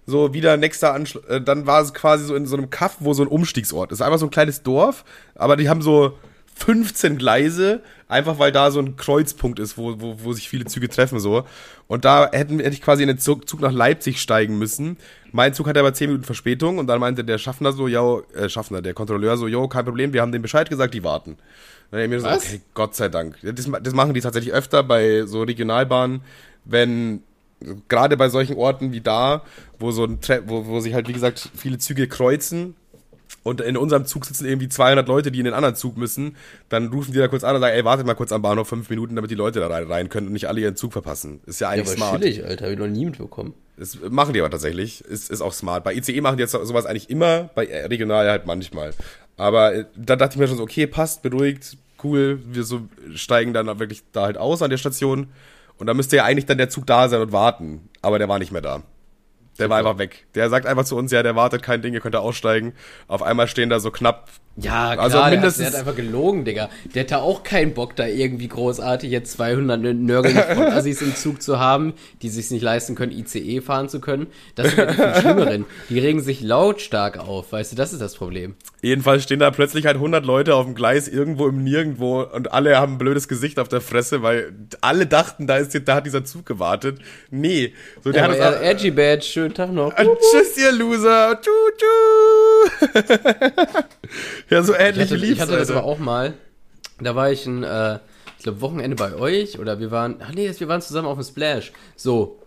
So, 0.06 0.34
wieder 0.34 0.58
nächster 0.58 0.94
Anschluss, 0.94 1.26
äh, 1.26 1.42
dann 1.42 1.68
war 1.68 1.82
es 1.82 1.94
quasi 1.94 2.26
so 2.26 2.36
in 2.36 2.46
so 2.46 2.58
einem 2.58 2.70
Kaff, 2.70 2.98
wo 3.00 3.14
so 3.14 3.24
ein 3.24 3.28
Umstiegsort 3.28 3.92
ist. 3.92 4.02
Einfach 4.02 4.18
so 4.18 4.26
ein 4.26 4.32
kleines 4.32 4.64
Dorf, 4.64 5.06
aber 5.36 5.56
die 5.56 5.70
haben 5.70 5.82
so 5.82 6.18
15 6.56 7.18
Gleise, 7.18 7.82
einfach 8.08 8.38
weil 8.38 8.52
da 8.52 8.72
so 8.72 8.80
ein 8.80 8.96
Kreuzpunkt 8.96 9.58
ist, 9.60 9.78
wo, 9.78 10.00
wo, 10.00 10.18
wo 10.24 10.34
sich 10.34 10.50
viele 10.50 10.66
Züge 10.66 10.90
treffen 10.90 11.20
so. 11.20 11.46
Und 11.88 12.06
da 12.06 12.30
hätten, 12.32 12.60
hätte 12.60 12.74
ich 12.74 12.82
quasi 12.82 13.04
in 13.04 13.08
den 13.08 13.18
Zug, 13.18 13.48
Zug 13.48 13.62
nach 13.62 13.72
Leipzig 13.72 14.22
steigen 14.22 14.58
müssen. 14.58 14.98
Mein 15.32 15.54
Zug 15.54 15.68
hatte 15.68 15.80
aber 15.80 15.94
10 15.94 16.08
Minuten 16.08 16.26
Verspätung 16.26 16.78
und 16.78 16.88
dann 16.88 17.00
meinte 17.00 17.24
der 17.24 17.38
Schaffner 17.38 17.72
so, 17.72 17.88
ja, 17.88 18.20
äh, 18.36 18.50
Schaffner, 18.50 18.82
der 18.82 18.94
Kontrolleur 18.94 19.38
so, 19.38 19.48
jo, 19.48 19.68
kein 19.68 19.86
Problem, 19.86 20.14
wir 20.14 20.22
haben 20.22 20.32
dem 20.32 20.42
Bescheid 20.42 20.70
gesagt, 20.70 20.94
die 20.94 21.04
warten. 21.04 21.38
Dann 21.90 22.00
hab 22.00 22.06
ich 22.06 22.10
mir 22.10 22.20
so, 22.20 22.28
okay, 22.28 22.62
Gott 22.74 22.96
sei 22.96 23.10
Dank. 23.10 23.38
Das, 23.42 23.70
das 23.82 23.94
machen 23.94 24.14
die 24.14 24.22
tatsächlich 24.22 24.54
öfter 24.54 24.84
bei 24.84 25.24
so 25.26 25.44
Regionalbahnen, 25.44 26.22
wenn 26.64 27.24
gerade 27.90 28.18
bei 28.18 28.30
solchen 28.30 28.56
Orten 28.56 28.92
wie 28.92 29.02
da, 29.02 29.44
wo 29.82 29.92
so 29.92 30.06
ein 30.06 30.20
wo, 30.46 30.66
wo 30.68 30.80
sich 30.80 30.94
halt 30.94 31.08
wie 31.08 31.14
gesagt 31.14 31.50
viele 31.56 31.78
Züge 31.78 32.08
kreuzen 32.08 32.76
und 33.44 33.62
in 33.62 33.78
unserem 33.78 34.06
Zug 34.06 34.26
sitzen 34.26 34.46
irgendwie 34.46 34.70
200 34.70 35.08
Leute, 35.08 35.32
die 35.32 35.40
in 35.40 35.46
den 35.46 35.54
anderen 35.54 35.76
Zug 35.76 35.98
müssen, 35.98 36.36
dann 36.70 36.88
rufen 36.90 37.12
die 37.14 37.18
da 37.20 37.28
kurz 37.28 37.44
an 37.44 37.56
und 37.56 37.62
sagen, 37.62 37.76
ey, 37.76 37.84
wartet 37.86 38.06
mal 38.06 38.14
kurz 38.14 38.32
am 38.32 38.42
Bahnhof 38.42 38.68
fünf 38.68 38.90
Minuten, 38.90 39.16
damit 39.16 39.32
die 39.32 39.36
Leute 39.36 39.60
da 39.60 39.68
rein, 39.68 39.86
rein 39.86 40.10
können 40.10 40.28
und 40.28 40.34
nicht 40.34 40.48
alle 40.48 40.62
ihren 40.62 40.76
Zug 40.76 40.94
verpassen. 40.94 41.40
Ist 41.46 41.60
ja 41.60 41.68
Ja, 41.68 41.74
eigentlich 41.74 41.88
aber 41.88 41.98
smart. 41.98 42.22
chillig, 42.22 42.46
Alter. 42.46 42.66
Hab 42.66 42.72
ich 42.74 42.78
noch 42.80 42.88
nie 42.88 43.06
mitbekommen. 43.06 43.54
Das 43.78 43.98
machen 44.10 44.34
die 44.34 44.42
aber 44.42 44.52
tatsächlich. 44.52 45.04
Ist, 45.06 45.32
ist 45.32 45.42
auch 45.42 45.54
smart. 45.54 45.84
Bei 45.84 45.96
ICE 45.96 46.22
machen 46.22 46.38
die 46.38 46.42
jetzt 46.42 46.52
sowas 46.52 46.86
eigentlich 46.86 47.10
immer, 47.10 47.50
bei 47.56 47.66
regional 47.88 48.30
halt 48.30 48.46
manchmal. 48.46 48.94
Aber 49.38 49.74
äh, 49.74 49.86
da 49.96 50.16
dachte 50.18 50.36
ich 50.36 50.40
mir 50.40 50.48
schon 50.48 50.58
so, 50.58 50.64
okay, 50.64 50.86
passt, 50.86 51.24
beruhigt, 51.24 51.78
cool. 52.04 52.40
Wir 52.46 52.64
so 52.64 52.82
steigen 53.16 53.54
dann 53.54 53.66
wirklich 53.80 54.04
da 54.12 54.24
halt 54.24 54.38
aus 54.38 54.62
an 54.62 54.70
der 54.70 54.78
Station. 54.78 55.30
Und 55.78 55.88
da 55.88 55.96
müsste 55.96 56.18
ja 56.18 56.26
eigentlich 56.26 56.46
dann 56.46 56.60
der 56.60 56.70
Zug 56.70 56.86
da 56.86 57.10
sein 57.10 57.22
und 57.22 57.32
warten. 57.32 57.90
Aber 58.04 58.20
der 58.20 58.30
war 58.30 58.38
nicht 58.38 58.52
mehr 58.52 58.62
da. 58.62 58.84
Der 59.60 59.70
war 59.70 59.78
einfach 59.78 59.98
weg. 59.98 60.26
Der 60.36 60.50
sagt 60.50 60.66
einfach 60.66 60.86
zu 60.86 60.96
uns, 60.96 61.12
ja, 61.12 61.22
der 61.24 61.36
wartet 61.36 61.62
kein 61.62 61.82
Ding, 61.82 61.94
ihr 61.94 62.00
könnt 62.00 62.16
da 62.16 62.20
aussteigen. 62.20 62.74
Auf 63.08 63.22
einmal 63.22 63.48
stehen 63.48 63.70
da 63.70 63.80
so 63.80 63.92
knapp. 63.92 64.30
Ja, 64.58 64.94
klar, 64.94 65.00
Also 65.06 65.18
der, 65.18 65.26
hat, 65.26 65.32
mindestens- 65.32 65.58
der 65.60 65.68
hat 65.68 65.76
einfach 65.88 65.96
gelogen, 65.96 66.44
Digga. 66.44 66.70
Der 66.94 67.04
hatte 67.04 67.20
auch 67.20 67.44
keinen 67.44 67.74
Bock, 67.74 67.96
da 67.96 68.06
irgendwie 68.06 68.50
großartig 68.50 69.10
jetzt 69.10 69.32
200 69.34 69.80
nörgelnde 69.96 70.74
Assis 70.74 71.02
im 71.02 71.16
Zug 71.16 71.42
zu 71.42 71.58
haben, 71.60 71.94
die 72.22 72.28
sich 72.28 72.52
nicht 72.52 72.62
leisten 72.62 72.96
können, 72.96 73.14
ICE 73.14 73.62
fahren 73.62 73.88
zu 73.88 74.02
können. 74.02 74.28
Das 74.56 74.68
ist 74.68 74.78
die 74.78 74.94
viel 74.94 75.16
Schlimmeren. 75.22 75.66
Die 75.90 76.00
regen 76.00 76.20
sich 76.22 76.42
lautstark 76.42 77.18
auf, 77.18 77.52
weißt 77.54 77.72
du, 77.72 77.76
das 77.78 77.94
ist 77.94 78.02
das 78.02 78.16
Problem. 78.16 78.56
Jedenfalls 78.82 79.24
stehen 79.24 79.40
da 79.40 79.52
plötzlich 79.52 79.86
halt 79.86 79.96
100 79.98 80.26
Leute 80.26 80.56
auf 80.56 80.66
dem 80.66 80.76
Gleis 80.76 81.08
irgendwo 81.08 81.48
im 81.48 81.64
Nirgendwo 81.64 82.22
und 82.24 82.52
alle 82.52 82.78
haben 82.78 82.94
ein 82.96 82.98
blödes 82.98 83.28
Gesicht 83.30 83.58
auf 83.60 83.70
der 83.70 83.80
Fresse, 83.80 84.22
weil 84.22 84.52
alle 84.82 85.06
dachten, 85.08 85.48
da 85.48 85.58
ist 85.58 85.80
da 85.88 85.96
hat 85.96 86.06
dieser 86.06 86.26
Zug 86.26 86.46
gewartet. 86.46 87.00
Nee. 87.30 87.74
So, 88.04 88.12
der 88.12 88.24
Ja, 88.24 88.30
hat 88.30 88.38
er, 88.38 88.62
Edgy 88.64 88.92
Badge, 88.92 89.41
schönen 89.42 89.54
Tag 89.56 89.72
noch. 89.72 89.92
Ah, 89.96 90.04
Tschüss, 90.04 90.58
ihr 90.58 90.72
Loser. 90.72 91.40
Tschu, 91.42 91.52
tschu. 91.78 93.00
ja, 94.50 94.62
so 94.62 94.74
Ich 94.74 94.80
ähnlich 94.80 95.04
hatte, 95.06 95.16
lief's, 95.16 95.34
ich 95.34 95.42
hatte 95.42 95.58
das 95.58 95.72
aber 95.72 95.84
auch 95.84 95.98
mal. 95.98 96.36
Da 97.00 97.16
war 97.16 97.32
ich 97.32 97.48
ein, 97.48 97.64
äh, 97.64 97.98
ich 98.38 98.44
glaube, 98.44 98.62
Wochenende 98.62 98.96
bei 98.96 99.16
euch 99.16 99.58
oder 99.58 99.80
wir 99.80 99.90
waren, 99.90 100.18
ach 100.20 100.32
nee, 100.34 100.54
wir 100.56 100.68
waren 100.68 100.82
zusammen 100.82 101.08
auf 101.08 101.18
dem 101.18 101.24
Splash. 101.24 101.72
So. 101.96 102.40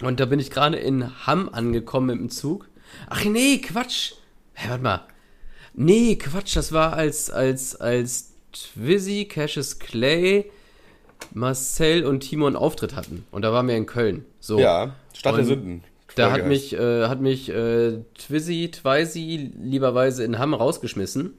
Und 0.00 0.20
da 0.20 0.26
bin 0.26 0.38
ich 0.38 0.52
gerade 0.52 0.76
in 0.76 1.26
Hamm 1.26 1.48
angekommen 1.48 2.06
mit 2.06 2.18
dem 2.18 2.30
Zug. 2.30 2.68
Ach 3.08 3.24
nee, 3.24 3.58
Quatsch. 3.58 4.12
Hä, 4.54 4.68
warte 4.68 4.82
mal. 4.84 5.06
Nee, 5.74 6.14
Quatsch, 6.16 6.54
das 6.54 6.70
war 6.70 6.92
als, 6.92 7.30
als, 7.30 7.74
als 7.74 8.32
Twizzy, 8.52 9.24
Cassius 9.24 9.80
Clay, 9.80 10.48
Marcel 11.32 12.06
und 12.06 12.20
Timo 12.20 12.46
einen 12.46 12.54
Auftritt 12.54 12.94
hatten. 12.94 13.26
Und 13.32 13.42
da 13.42 13.52
waren 13.52 13.66
wir 13.66 13.76
in 13.76 13.86
Köln. 13.86 14.24
So. 14.38 14.60
Ja, 14.60 14.94
Stadt 15.12 15.34
der 15.34 15.40
Und 15.40 15.46
Sünden. 15.46 15.84
Da 16.18 16.32
hat 16.32 16.46
mich, 16.46 16.74
äh, 16.74 17.06
hat 17.06 17.20
mich 17.20 17.48
äh, 17.48 17.98
Twizzy, 18.18 18.70
Twizy 18.70 19.52
lieberweise 19.60 20.24
in 20.24 20.38
Hamm 20.38 20.54
rausgeschmissen. 20.54 21.34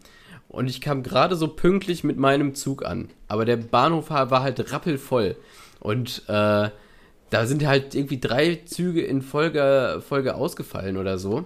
Und 0.47 0.67
ich 0.67 0.81
kam 0.81 1.03
gerade 1.03 1.35
so 1.35 1.47
pünktlich 1.47 2.03
mit 2.03 2.17
meinem 2.17 2.55
Zug 2.55 2.83
an. 2.83 3.09
Aber 3.27 3.45
der 3.45 3.57
Bahnhof 3.57 4.09
war 4.09 4.31
war 4.31 4.41
halt 4.41 4.71
rappelvoll. 4.71 5.35
Und 5.79 6.23
äh, 6.27 6.69
da 7.29 7.45
sind 7.45 7.65
halt 7.65 7.93
irgendwie 7.93 8.19
drei 8.19 8.61
Züge 8.65 9.01
in 9.01 9.21
Folge, 9.21 10.01
Folge 10.07 10.35
ausgefallen 10.35 10.97
oder 10.97 11.19
so. 11.19 11.45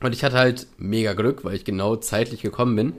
Und 0.00 0.12
ich 0.12 0.22
hatte 0.22 0.36
halt 0.36 0.68
mega 0.78 1.14
Glück, 1.14 1.44
weil 1.44 1.56
ich 1.56 1.64
genau 1.64 1.96
zeitlich 1.96 2.40
gekommen 2.40 2.76
bin. 2.76 2.92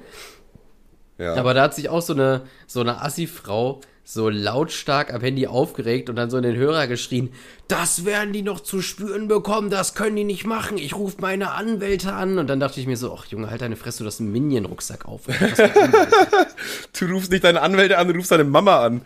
Ja. 1.17 1.35
Aber 1.35 1.53
da 1.53 1.63
hat 1.63 1.75
sich 1.75 1.89
auch 1.89 2.01
so 2.01 2.13
eine, 2.13 2.43
so 2.67 2.81
eine 2.81 3.01
Assi-Frau 3.01 3.81
so 4.11 4.27
lautstark 4.27 5.13
am 5.13 5.21
Handy 5.21 5.45
aufgeregt 5.45 6.09
und 6.09 6.15
dann 6.15 6.31
so 6.31 6.37
in 6.37 6.43
den 6.43 6.55
Hörer 6.55 6.87
geschrien, 6.87 7.29
das 7.67 8.05
werden 8.05 8.33
die 8.33 8.41
noch 8.41 8.61
zu 8.61 8.81
spüren 8.81 9.27
bekommen, 9.27 9.69
das 9.69 9.93
können 9.93 10.15
die 10.15 10.23
nicht 10.23 10.47
machen, 10.47 10.79
ich 10.79 10.95
rufe 10.95 11.17
meine 11.19 11.51
Anwälte 11.51 12.13
an. 12.13 12.39
Und 12.39 12.47
dann 12.47 12.59
dachte 12.59 12.79
ich 12.79 12.87
mir 12.87 12.97
so, 12.97 13.13
ach 13.15 13.27
Junge, 13.27 13.51
halt 13.51 13.61
deine 13.61 13.75
Fresse, 13.75 14.01
du 14.01 14.07
hast 14.07 14.19
einen 14.19 14.31
Minion-Rucksack 14.31 15.05
auf. 15.05 15.27
du 16.99 17.05
rufst 17.05 17.29
nicht 17.31 17.43
deine 17.43 17.61
Anwälte 17.61 17.99
an, 17.99 18.07
du 18.07 18.15
rufst 18.15 18.31
deine 18.31 18.45
Mama 18.45 18.83
an. 18.83 19.01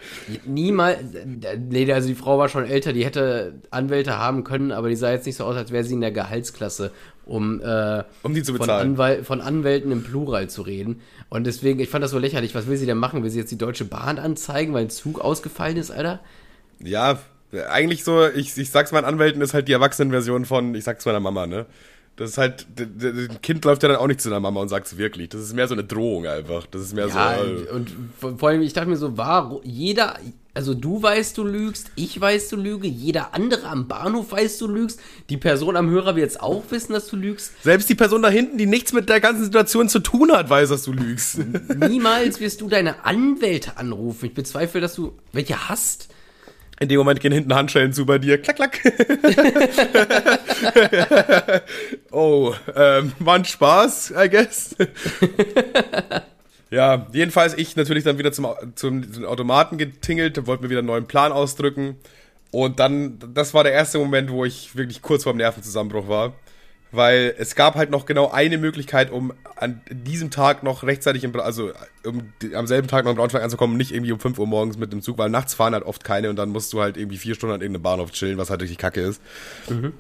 Niemals, 0.46 1.00
nee, 1.70 1.92
also 1.92 2.08
die 2.08 2.16
Frau 2.16 2.38
war 2.38 2.48
schon 2.48 2.66
älter, 2.66 2.94
die 2.94 3.04
hätte 3.04 3.56
Anwälte 3.72 4.18
haben 4.18 4.46
können, 4.46 4.72
aber 4.72 4.88
die 4.88 4.96
sah 4.96 5.12
jetzt 5.12 5.26
nicht 5.26 5.36
so 5.36 5.44
aus, 5.44 5.58
als 5.58 5.72
wäre 5.72 5.84
sie 5.84 5.96
in 5.96 6.02
der 6.02 6.14
Gehaltsklasse 6.14 6.92
um, 7.26 7.62
äh, 7.62 8.04
um 8.24 8.34
die 8.34 8.44
zu 8.44 8.54
von, 8.54 8.62
bezahlen. 8.62 8.92
Anwal 8.92 9.24
von 9.24 9.42
Anwälten 9.42 9.92
im 9.92 10.04
Plural 10.04 10.50
zu 10.50 10.62
reden. 10.62 11.02
Und 11.30 11.46
deswegen, 11.46 11.80
ich 11.80 11.90
fand 11.90 12.04
das 12.04 12.12
so 12.12 12.20
lächerlich. 12.20 12.56
Was 12.56 12.68
will 12.68 12.78
sie 12.78 12.86
denn 12.86 12.98
machen? 12.98 13.24
Will 13.24 13.30
sie 13.30 13.40
jetzt 13.40 13.52
die 13.52 13.58
Deutsche 13.58 13.86
Bahn 13.86 14.20
anzeigen, 14.20 14.74
weil 14.74 14.84
ein 14.84 14.90
Zug 14.90 15.20
ausgefallen 15.20 15.78
ist, 15.78 15.92
Alter? 15.92 16.20
Ja, 16.80 17.20
eigentlich 17.70 18.04
so, 18.04 18.28
ich, 18.28 18.58
ich 18.58 18.72
sag's 18.72 18.92
meinen 18.92 19.06
Anwälten, 19.06 19.42
ist 19.42 19.54
halt 19.54 19.68
die 19.68 19.74
Erwachsenenversion 19.74 20.46
von, 20.46 20.76
ich 20.76 20.84
sag's 20.84 21.06
meiner 21.06 21.20
Mama, 21.20 21.46
ne? 21.48 21.66
Das 22.16 22.32
ist 22.32 22.38
halt, 22.38 22.68
ein 22.80 23.40
Kind 23.42 23.66
läuft 23.66 23.82
ja 23.82 23.90
dann 23.90 23.98
auch 23.98 24.06
nicht 24.08 24.22
zu 24.22 24.30
deiner 24.30 24.40
Mama 24.40 24.62
und 24.62 24.70
sagt's 24.70 24.98
wirklich. 24.98 25.30
Das 25.30 25.42
ist 25.42 25.54
mehr 25.54 25.68
so 25.68 25.74
eine 25.74 25.84
Drohung 25.84 26.28
einfach. 26.28 26.68
Das 26.68 26.82
ist 26.84 26.94
mehr 26.94 27.08
Ja, 27.08 27.38
so. 27.38 27.44
äh, 27.44 27.70
und 27.72 27.92
vor 28.38 28.50
allem, 28.50 28.62
ich 28.62 28.74
dachte 28.74 28.90
mir 28.90 28.98
so, 28.98 29.18
warum, 29.18 29.62
jeder, 29.64 30.20
also 30.56 30.76
du 30.76 31.02
weißt, 31.02 31.36
du 31.40 31.46
lügst, 31.46 31.90
ich 31.96 32.20
weiß, 32.20 32.50
du 32.50 32.58
lüge, 32.58 32.88
jeder 32.88 33.34
andere 33.34 33.68
am 33.68 33.88
Bahnhof 33.88 34.32
weiß, 34.32 34.60
du 34.60 34.68
lügst, 34.68 35.00
die 35.30 35.38
Person 35.38 35.76
am 35.76 35.90
Hörer 35.90 36.16
wird 36.16 36.28
jetzt 36.28 36.42
auch 36.42 36.64
wissen, 36.70 36.94
dass 36.94 37.08
du 37.08 37.16
lügst. 37.16 37.64
Selbst 37.64 37.90
die 37.90 37.96
Person 37.96 38.22
da 38.22 38.30
hinten, 38.30 38.60
die 38.60 38.68
nichts 38.68 38.94
mit 38.94 39.10
der 39.10 39.20
ganzen 39.20 39.46
Situation 39.46 39.90
zu 39.90 40.00
tun 40.00 40.32
hat, 40.32 40.52
weiß, 40.52 40.70
dass 40.70 40.84
du 40.84 40.94
lügst. 40.94 41.40
Niemals 41.76 42.40
wirst 42.40 42.62
du 42.62 42.70
deine 42.70 43.04
Anwälte 43.04 43.78
anrufen. 43.78 44.28
Ich 44.28 44.36
bezweifle, 44.36 44.80
dass 44.80 44.94
du 44.94 45.14
welche 45.32 45.70
hast. 45.70 46.10
In 46.80 46.88
dem 46.88 47.00
Moment 47.00 47.20
gehen 47.20 47.32
hinten 47.32 47.56
Handschellen 47.56 47.92
zu 47.92 48.06
bei 48.06 48.20
dir. 48.20 48.40
Klack, 48.40 48.58
klack. 48.58 48.80
oh, 52.12 52.54
ähm, 52.76 53.12
war 53.18 53.36
ein 53.36 53.46
Spaß, 53.46 54.14
I 54.24 54.30
guess. 54.30 54.76
ja, 56.74 57.06
jedenfalls 57.12 57.54
ich 57.56 57.76
natürlich 57.76 58.04
dann 58.04 58.18
wieder 58.18 58.32
zum, 58.32 58.48
zum, 58.74 59.14
zum 59.14 59.26
Automaten 59.26 59.78
getingelt, 59.78 60.48
wollte 60.48 60.64
mir 60.64 60.72
wieder 60.72 60.80
einen 60.80 60.88
neuen 60.88 61.06
Plan 61.06 61.32
ausdrücken. 61.32 61.98
Und 62.50 62.80
dann, 62.80 63.20
das 63.34 63.54
war 63.54 63.64
der 63.64 63.74
erste 63.74 64.00
Moment, 64.00 64.32
wo 64.32 64.44
ich 64.44 64.76
wirklich 64.76 65.04
kurz 65.04 65.24
vorm 65.24 65.38
Nervenzusammenbruch 65.38 66.08
war. 66.08 66.34
Weil 66.92 67.36
es 67.38 67.56
gab 67.56 67.76
halt 67.76 67.92
noch 67.92 68.08
genau 68.08 68.32
eine 68.32 68.58
Möglichkeit, 68.58 69.12
um 69.12 69.34
an 69.56 69.82
diesem 69.92 70.32
Tag 70.32 70.64
noch 70.64 70.84
rechtzeitig, 70.84 71.24
im, 71.24 71.40
also 71.40 71.72
um 72.06 72.34
am 72.56 72.66
selben 72.66 72.88
Tag 72.88 73.06
noch 73.06 73.12
in 73.12 73.18
Braunschweig 73.18 73.44
anzukommen, 73.44 73.78
nicht 73.78 73.92
irgendwie 73.92 74.12
um 74.12 74.20
5 74.20 74.40
Uhr 74.40 74.48
morgens 74.48 74.78
mit 74.78 74.92
dem 74.92 75.02
Zug, 75.02 75.20
weil 75.20 75.30
nachts 75.30 75.54
fahren 75.54 75.74
halt 75.74 75.84
oft 75.84 76.04
keine 76.04 76.30
und 76.32 76.38
dann 76.38 76.50
musst 76.50 76.74
du 76.74 76.82
halt 76.82 76.98
irgendwie 76.98 77.18
vier 77.18 77.36
Stunden 77.36 77.54
an 77.56 77.62
irgendeinem 77.62 77.84
Bahnhof 77.84 78.12
chillen, 78.12 78.38
was 78.40 78.50
halt 78.50 78.62
richtig 78.62 78.80
kacke 78.80 79.02
ist. 79.02 79.22
Mhm. 79.70 79.94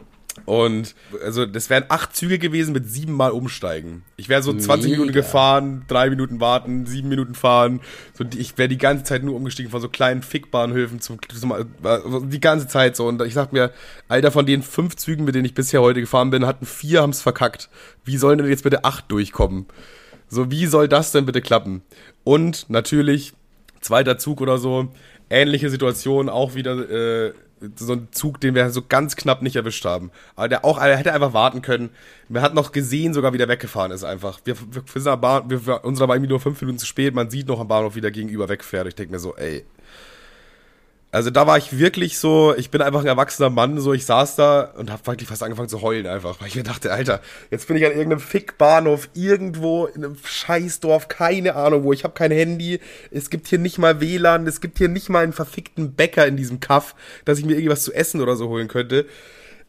Und 0.45 0.95
also 1.23 1.45
das 1.45 1.69
wären 1.69 1.85
acht 1.89 2.15
Züge 2.15 2.39
gewesen 2.39 2.73
mit 2.73 2.89
sieben 2.89 3.13
Mal 3.13 3.31
umsteigen. 3.31 4.03
Ich 4.17 4.29
wäre 4.29 4.41
so 4.41 4.51
20 4.51 4.89
Mega. 4.89 5.01
Minuten 5.01 5.13
gefahren, 5.13 5.85
drei 5.87 6.09
Minuten 6.09 6.39
warten, 6.39 6.85
sieben 6.85 7.09
Minuten 7.09 7.35
fahren. 7.35 7.81
So, 8.13 8.25
ich 8.35 8.57
wäre 8.57 8.67
die 8.67 8.77
ganze 8.77 9.03
Zeit 9.03 9.23
nur 9.23 9.35
umgestiegen 9.35 9.71
von 9.71 9.79
so 9.79 9.89
kleinen 9.89 10.21
Fickbahnhöfen 10.21 10.99
zum, 10.99 11.19
zum 11.33 11.51
äh, 11.51 11.65
die 12.23 12.39
ganze 12.39 12.67
Zeit 12.67 12.95
so. 12.95 13.07
Und 13.07 13.21
ich 13.21 13.33
sag 13.33 13.53
mir, 13.53 13.71
Alter, 14.07 14.31
von 14.31 14.45
den 14.45 14.63
fünf 14.63 14.95
Zügen, 14.95 15.23
mit 15.23 15.35
denen 15.35 15.45
ich 15.45 15.53
bisher 15.53 15.81
heute 15.81 16.01
gefahren 16.01 16.31
bin, 16.31 16.45
hatten 16.45 16.65
vier 16.65 17.01
haben's 17.01 17.21
verkackt. 17.21 17.69
Wie 18.03 18.17
sollen 18.17 18.39
denn 18.39 18.47
jetzt 18.47 18.63
bitte 18.63 18.83
acht 18.83 19.11
durchkommen? 19.11 19.67
So, 20.27 20.49
wie 20.49 20.65
soll 20.65 20.87
das 20.87 21.11
denn 21.11 21.25
bitte 21.25 21.41
klappen? 21.41 21.83
Und 22.23 22.69
natürlich, 22.69 23.33
zweiter 23.81 24.17
Zug 24.17 24.41
oder 24.41 24.57
so, 24.57 24.89
ähnliche 25.29 25.69
Situation, 25.69 26.27
auch 26.27 26.55
wieder 26.55 26.89
äh, 26.89 27.33
so 27.75 27.93
ein 27.93 28.07
Zug, 28.11 28.39
den 28.39 28.55
wir 28.55 28.69
so 28.69 28.81
ganz 28.87 29.15
knapp 29.15 29.41
nicht 29.41 29.55
erwischt 29.55 29.85
haben. 29.85 30.11
Aber 30.35 30.47
der 30.47 30.65
auch, 30.65 30.79
er 30.79 30.97
hätte 30.97 31.13
einfach 31.13 31.33
warten 31.33 31.61
können. 31.61 31.89
Wir 32.29 32.41
hatten 32.41 32.55
noch 32.55 32.71
gesehen, 32.71 33.13
sogar 33.13 33.33
wie 33.33 33.37
der 33.37 33.47
weggefahren 33.47 33.91
ist 33.91 34.03
einfach. 34.03 34.39
Wir, 34.43 34.55
wir, 34.59 34.83
wir, 34.93 35.01
sind 35.01 35.11
am 35.11 35.21
Bahn, 35.21 35.49
wir, 35.49 35.83
unserer 35.83 36.07
war 36.07 36.15
irgendwie 36.15 36.29
nur 36.29 36.39
fünf 36.39 36.59
Minuten 36.61 36.79
zu 36.79 36.85
spät. 36.85 37.13
Man 37.13 37.29
sieht 37.29 37.47
noch 37.47 37.59
am 37.59 37.67
Bahnhof, 37.67 37.95
wie 37.95 38.01
der 38.01 38.11
gegenüber 38.11 38.49
wegfährt. 38.49 38.87
Ich 38.87 38.95
denke 38.95 39.13
mir 39.13 39.19
so, 39.19 39.35
ey. 39.35 39.65
Also 41.13 41.29
da 41.29 41.45
war 41.45 41.59
ich 41.59 41.77
wirklich 41.77 42.17
so, 42.17 42.55
ich 42.57 42.71
bin 42.71 42.81
einfach 42.81 43.01
ein 43.01 43.05
erwachsener 43.05 43.51
Mann, 43.51 43.79
so 43.79 43.93
ich 43.93 44.03
saß 44.03 44.35
da 44.35 44.61
und 44.61 44.91
habe 44.91 45.05
wirklich 45.05 45.29
fast 45.29 45.43
angefangen 45.43 45.69
zu 45.69 45.83
heulen 45.83 46.07
einfach, 46.07 46.41
weil 46.41 46.47
ich 46.47 46.55
mir 46.55 46.63
dachte, 46.63 46.91
Alter, 46.91 47.21
jetzt 47.51 47.67
bin 47.67 47.77
ich 47.77 47.85
an 47.85 47.91
irgendeinem 47.91 48.19
Fickbahnhof 48.19 49.09
irgendwo 49.13 49.85
in 49.85 50.03
einem 50.03 50.17
Scheißdorf, 50.23 51.09
keine 51.09 51.55
Ahnung 51.55 51.83
wo, 51.83 51.93
ich 51.93 52.03
habe 52.03 52.15
kein 52.15 52.31
Handy, 52.31 52.79
es 53.11 53.29
gibt 53.29 53.47
hier 53.47 53.59
nicht 53.59 53.77
mal 53.77 54.01
WLAN, 54.01 54.47
es 54.47 54.59
gibt 54.59 54.79
hier 54.79 54.87
nicht 54.87 55.09
mal 55.09 55.23
einen 55.23 55.33
verfickten 55.33 55.93
Bäcker 55.93 56.25
in 56.25 56.35
diesem 56.35 56.59
Kaff, 56.59 56.95
dass 57.25 57.37
ich 57.37 57.45
mir 57.45 57.57
irgendwas 57.57 57.83
zu 57.83 57.93
essen 57.93 58.19
oder 58.19 58.35
so 58.35 58.49
holen 58.49 58.67
könnte. 58.67 59.05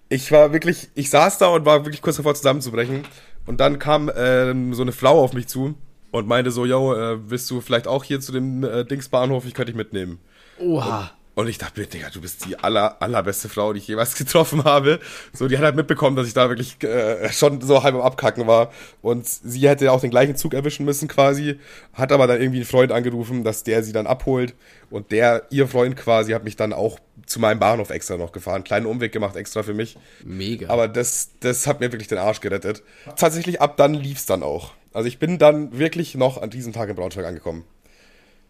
Ich 0.09 0.33
war 0.33 0.55
wirklich, 0.55 0.89
ich 0.95 1.11
saß 1.11 1.37
da 1.37 1.49
und 1.49 1.67
war 1.67 1.85
wirklich 1.85 2.01
kurz 2.01 2.17
davor 2.17 2.35
zusammenzubrechen 2.35 3.05
und 3.45 3.61
dann 3.61 3.79
kam 3.79 4.11
ähm, 4.17 4.73
so 4.73 4.81
eine 4.81 4.93
Frau 4.93 5.23
auf 5.23 5.35
mich 5.35 5.47
zu 5.49 5.75
und 6.11 6.27
meinte 6.27 6.51
so, 6.51 6.65
yo, 6.65 6.95
äh, 6.95 7.19
willst 7.29 7.51
du 7.51 7.61
vielleicht 7.61 7.87
auch 7.87 8.03
hier 8.03 8.23
zu 8.23 8.33
dem 8.33 8.65
äh, 8.65 8.87
Dingsbahnhof, 8.87 9.45
ich 9.45 9.53
könnte 9.53 9.73
dich 9.73 9.77
mitnehmen. 9.77 10.21
Oha. 10.59 11.01
Und 11.01 11.24
ich 11.49 11.59
dachte 11.59 11.81
mir, 11.81 11.87
Digga, 11.87 12.11
du 12.11 12.21
bist 12.21 12.45
die 12.45 12.59
aller, 12.59 13.03
allerbeste 13.03 13.49
Frau, 13.49 13.73
die 13.73 13.81
ich 13.81 13.89
jemals 13.89 14.15
getroffen 14.17 14.65
habe. 14.65 15.01
So, 15.33 15.49
die 15.49 15.57
hat 15.57 15.65
halt 15.65 15.77
mitbekommen, 15.77 16.17
dass 16.17 16.29
ich 16.29 16.35
da 16.35 16.49
wirklich 16.49 16.83
äh, 16.85 17.33
schon 17.33 17.61
so 17.61 17.83
halb 17.83 17.95
am 17.95 18.03
Abkacken 18.03 18.47
war. 18.47 18.71
Und 19.03 19.27
sie 19.27 19.69
hätte 19.69 19.91
auch 19.91 20.01
den 20.01 20.11
gleichen 20.11 20.37
Zug 20.37 20.55
erwischen 20.55 20.85
müssen 20.85 21.09
quasi. 21.09 21.59
Hat 21.93 22.13
aber 22.13 22.27
dann 22.27 22.41
irgendwie 22.41 22.59
einen 22.59 22.67
Freund 22.67 22.93
angerufen, 22.93 23.43
dass 23.43 23.65
der 23.65 23.83
sie 23.83 23.93
dann 23.93 24.07
abholt. 24.07 24.55
Und 24.91 25.11
der, 25.11 25.47
ihr 25.51 25.67
Freund 25.67 25.97
quasi, 25.97 26.33
hat 26.33 26.45
mich 26.45 26.57
dann 26.57 26.73
auch 26.73 27.01
zu 27.27 27.41
meinem 27.41 27.59
Bahnhof 27.59 27.91
extra 27.91 28.17
noch 28.17 28.31
gefahren. 28.31 28.63
Kleinen 28.63 28.87
Umweg 28.87 29.11
gemacht 29.11 29.35
extra 29.35 29.65
für 29.65 29.75
mich. 29.75 29.97
Mega. 30.25 30.69
Aber 30.69 30.87
das, 30.87 31.31
das 31.41 31.67
hat 31.67 31.81
mir 31.81 31.91
wirklich 31.91 32.09
den 32.09 32.19
Arsch 32.19 32.41
gerettet. 32.41 32.83
Tatsächlich 33.17 33.61
ab 33.61 33.77
dann 33.77 33.95
lief's 33.95 34.27
dann 34.27 34.43
auch. 34.45 34.73
Also 34.93 35.09
ich 35.09 35.19
bin 35.19 35.39
dann 35.39 35.77
wirklich 35.77 36.15
noch 36.15 36.41
an 36.41 36.51
diesem 36.51 36.73
Tag 36.73 36.89
in 36.89 36.95
Braunschweig 36.95 37.27
angekommen. 37.27 37.65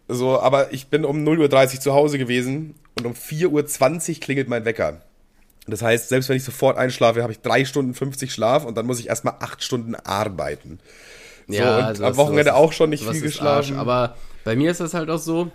So, 0.07 0.39
aber 0.39 0.71
ich 0.73 0.87
bin 0.87 1.03
um 1.05 1.23
0.30 1.25 1.75
Uhr 1.75 1.81
zu 1.81 1.93
Hause 1.93 2.17
gewesen 2.17 2.75
und 2.97 3.05
um 3.05 3.13
4.20 3.13 4.09
Uhr 4.15 4.19
klingelt 4.21 4.47
mein 4.47 4.65
Wecker. 4.65 5.01
Das 5.67 5.81
heißt, 5.81 6.09
selbst 6.09 6.29
wenn 6.29 6.37
ich 6.37 6.43
sofort 6.43 6.77
einschlafe, 6.77 7.23
habe 7.23 7.31
ich 7.33 7.39
3 7.41 7.65
Stunden 7.65 7.93
50 7.95 8.31
Schlaf 8.31 8.65
und 8.65 8.77
dann 8.77 8.85
muss 8.85 8.99
ich 8.99 9.07
erstmal 9.07 9.35
8 9.39 9.63
Stunden 9.63 9.95
arbeiten. 9.95 10.79
So, 11.47 11.55
ja, 11.55 11.77
und 11.79 11.83
also 11.85 12.05
am 12.05 12.17
Wochenende 12.17 12.51
sowas- 12.51 12.55
auch 12.63 12.73
schon 12.73 12.89
nicht 12.91 13.01
viel 13.03 13.13
ist 13.13 13.41
Arsch. 13.41 13.67
geschlafen. 13.69 13.77
Aber 13.77 14.15
bei 14.43 14.55
mir 14.55 14.69
ist 14.69 14.79
das 14.79 14.93
halt 14.93 15.09
auch 15.09 15.17
so, 15.19 15.51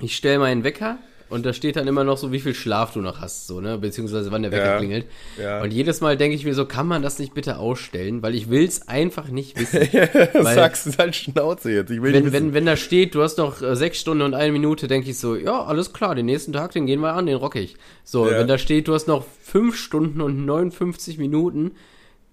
ich 0.00 0.16
stelle 0.16 0.38
meinen 0.38 0.64
Wecker 0.64 0.96
und 1.30 1.44
da 1.46 1.52
steht 1.52 1.76
dann 1.76 1.86
immer 1.88 2.04
noch 2.04 2.18
so, 2.18 2.32
wie 2.32 2.40
viel 2.40 2.54
Schlaf 2.54 2.92
du 2.92 3.00
noch 3.00 3.20
hast, 3.20 3.46
so, 3.46 3.60
ne? 3.60 3.78
Beziehungsweise 3.78 4.30
wann 4.30 4.42
der 4.42 4.52
Wecker 4.52 4.66
Ja, 4.72 4.78
klingelt. 4.78 5.06
ja. 5.40 5.62
Und 5.62 5.72
jedes 5.72 6.00
Mal 6.00 6.16
denke 6.16 6.36
ich 6.36 6.44
mir 6.44 6.54
so, 6.54 6.66
kann 6.66 6.86
man 6.86 7.02
das 7.02 7.18
nicht 7.18 7.34
bitte 7.34 7.58
ausstellen? 7.58 8.22
Weil 8.22 8.34
ich 8.34 8.50
will 8.50 8.64
es 8.64 8.86
einfach 8.88 9.28
nicht 9.28 9.58
wissen. 9.60 9.80
Weil- 9.80 10.54
Sagst 10.54 10.86
du 10.86 10.90
halt 10.98 11.16
Schnauze 11.16 11.72
jetzt. 11.72 11.90
Ich 11.90 12.00
will 12.02 12.12
wenn, 12.12 12.32
wenn, 12.32 12.54
wenn 12.54 12.66
da 12.66 12.76
steht, 12.76 13.14
du 13.14 13.22
hast 13.22 13.38
noch 13.38 13.62
äh, 13.62 13.74
sechs 13.74 13.98
Stunden 14.00 14.22
und 14.22 14.34
eine 14.34 14.52
Minute, 14.52 14.86
denke 14.86 15.10
ich 15.10 15.18
so, 15.18 15.34
ja, 15.36 15.64
alles 15.64 15.92
klar, 15.92 16.14
den 16.14 16.26
nächsten 16.26 16.52
Tag, 16.52 16.72
den 16.72 16.86
gehen 16.86 17.00
wir 17.00 17.14
an, 17.14 17.26
den 17.26 17.36
rock 17.36 17.56
ich. 17.56 17.76
So, 18.04 18.28
Ja. 18.30 18.38
wenn 18.38 18.46
da 18.48 18.58
steht, 18.58 18.86
du 18.88 18.94
hast 18.94 19.08
noch 19.08 19.24
fünf 19.42 19.76
Stunden 19.76 20.20
und 20.20 20.44
59 20.44 21.18
Minuten, 21.18 21.72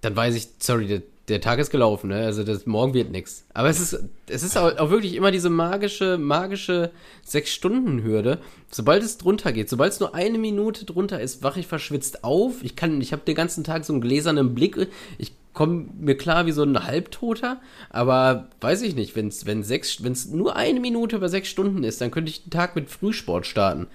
dann 0.01 0.15
weiß 0.15 0.35
ich, 0.35 0.47
sorry, 0.59 1.01
der, 1.27 1.41
Tag 1.41 1.59
ist 1.59 1.69
gelaufen, 1.69 2.09
ne? 2.09 2.25
Also 2.25 2.43
das, 2.43 2.65
morgen 2.65 2.93
wird 2.93 3.11
nix. 3.11 3.45
Aber 3.53 3.69
es 3.69 3.79
ist, 3.79 4.03
es 4.27 4.43
ist 4.43 4.57
auch, 4.57 4.77
auch 4.77 4.89
wirklich 4.89 5.15
immer 5.15 5.31
diese 5.31 5.49
magische, 5.49 6.17
magische 6.17 6.91
Sechs-Stunden-Hürde. 7.23 8.39
Sobald 8.69 9.03
es 9.03 9.17
drunter 9.17 9.51
geht, 9.53 9.69
sobald 9.69 9.93
es 9.93 9.99
nur 9.99 10.15
eine 10.15 10.37
Minute 10.37 10.85
drunter 10.85 11.21
ist, 11.21 11.43
wache 11.43 11.59
ich 11.59 11.67
verschwitzt 11.67 12.23
auf. 12.23 12.63
Ich 12.63 12.75
kann, 12.75 13.01
ich 13.01 13.13
habe 13.13 13.23
den 13.25 13.35
ganzen 13.35 13.63
Tag 13.63 13.85
so 13.85 13.93
einen 13.93 14.01
gläsernen 14.01 14.55
Blick. 14.55 14.87
Ich 15.17 15.33
komme 15.53 15.87
mir 15.99 16.15
klar 16.15 16.45
wie 16.45 16.51
so 16.51 16.63
ein 16.63 16.85
Halbtoter, 16.85 17.61
aber 17.89 18.49
weiß 18.61 18.81
ich 18.83 18.95
nicht, 18.95 19.15
wenn 19.15 19.31
sechs, 19.63 20.03
wenn 20.03 20.11
es 20.13 20.27
nur 20.27 20.55
eine 20.55 20.79
Minute 20.79 21.17
über 21.17 21.29
sechs 21.29 21.49
Stunden 21.49 21.83
ist, 21.83 22.01
dann 22.01 22.11
könnte 22.11 22.31
ich 22.31 22.43
den 22.43 22.51
Tag 22.51 22.75
mit 22.75 22.89
Frühsport 22.89 23.45
starten. 23.45 23.87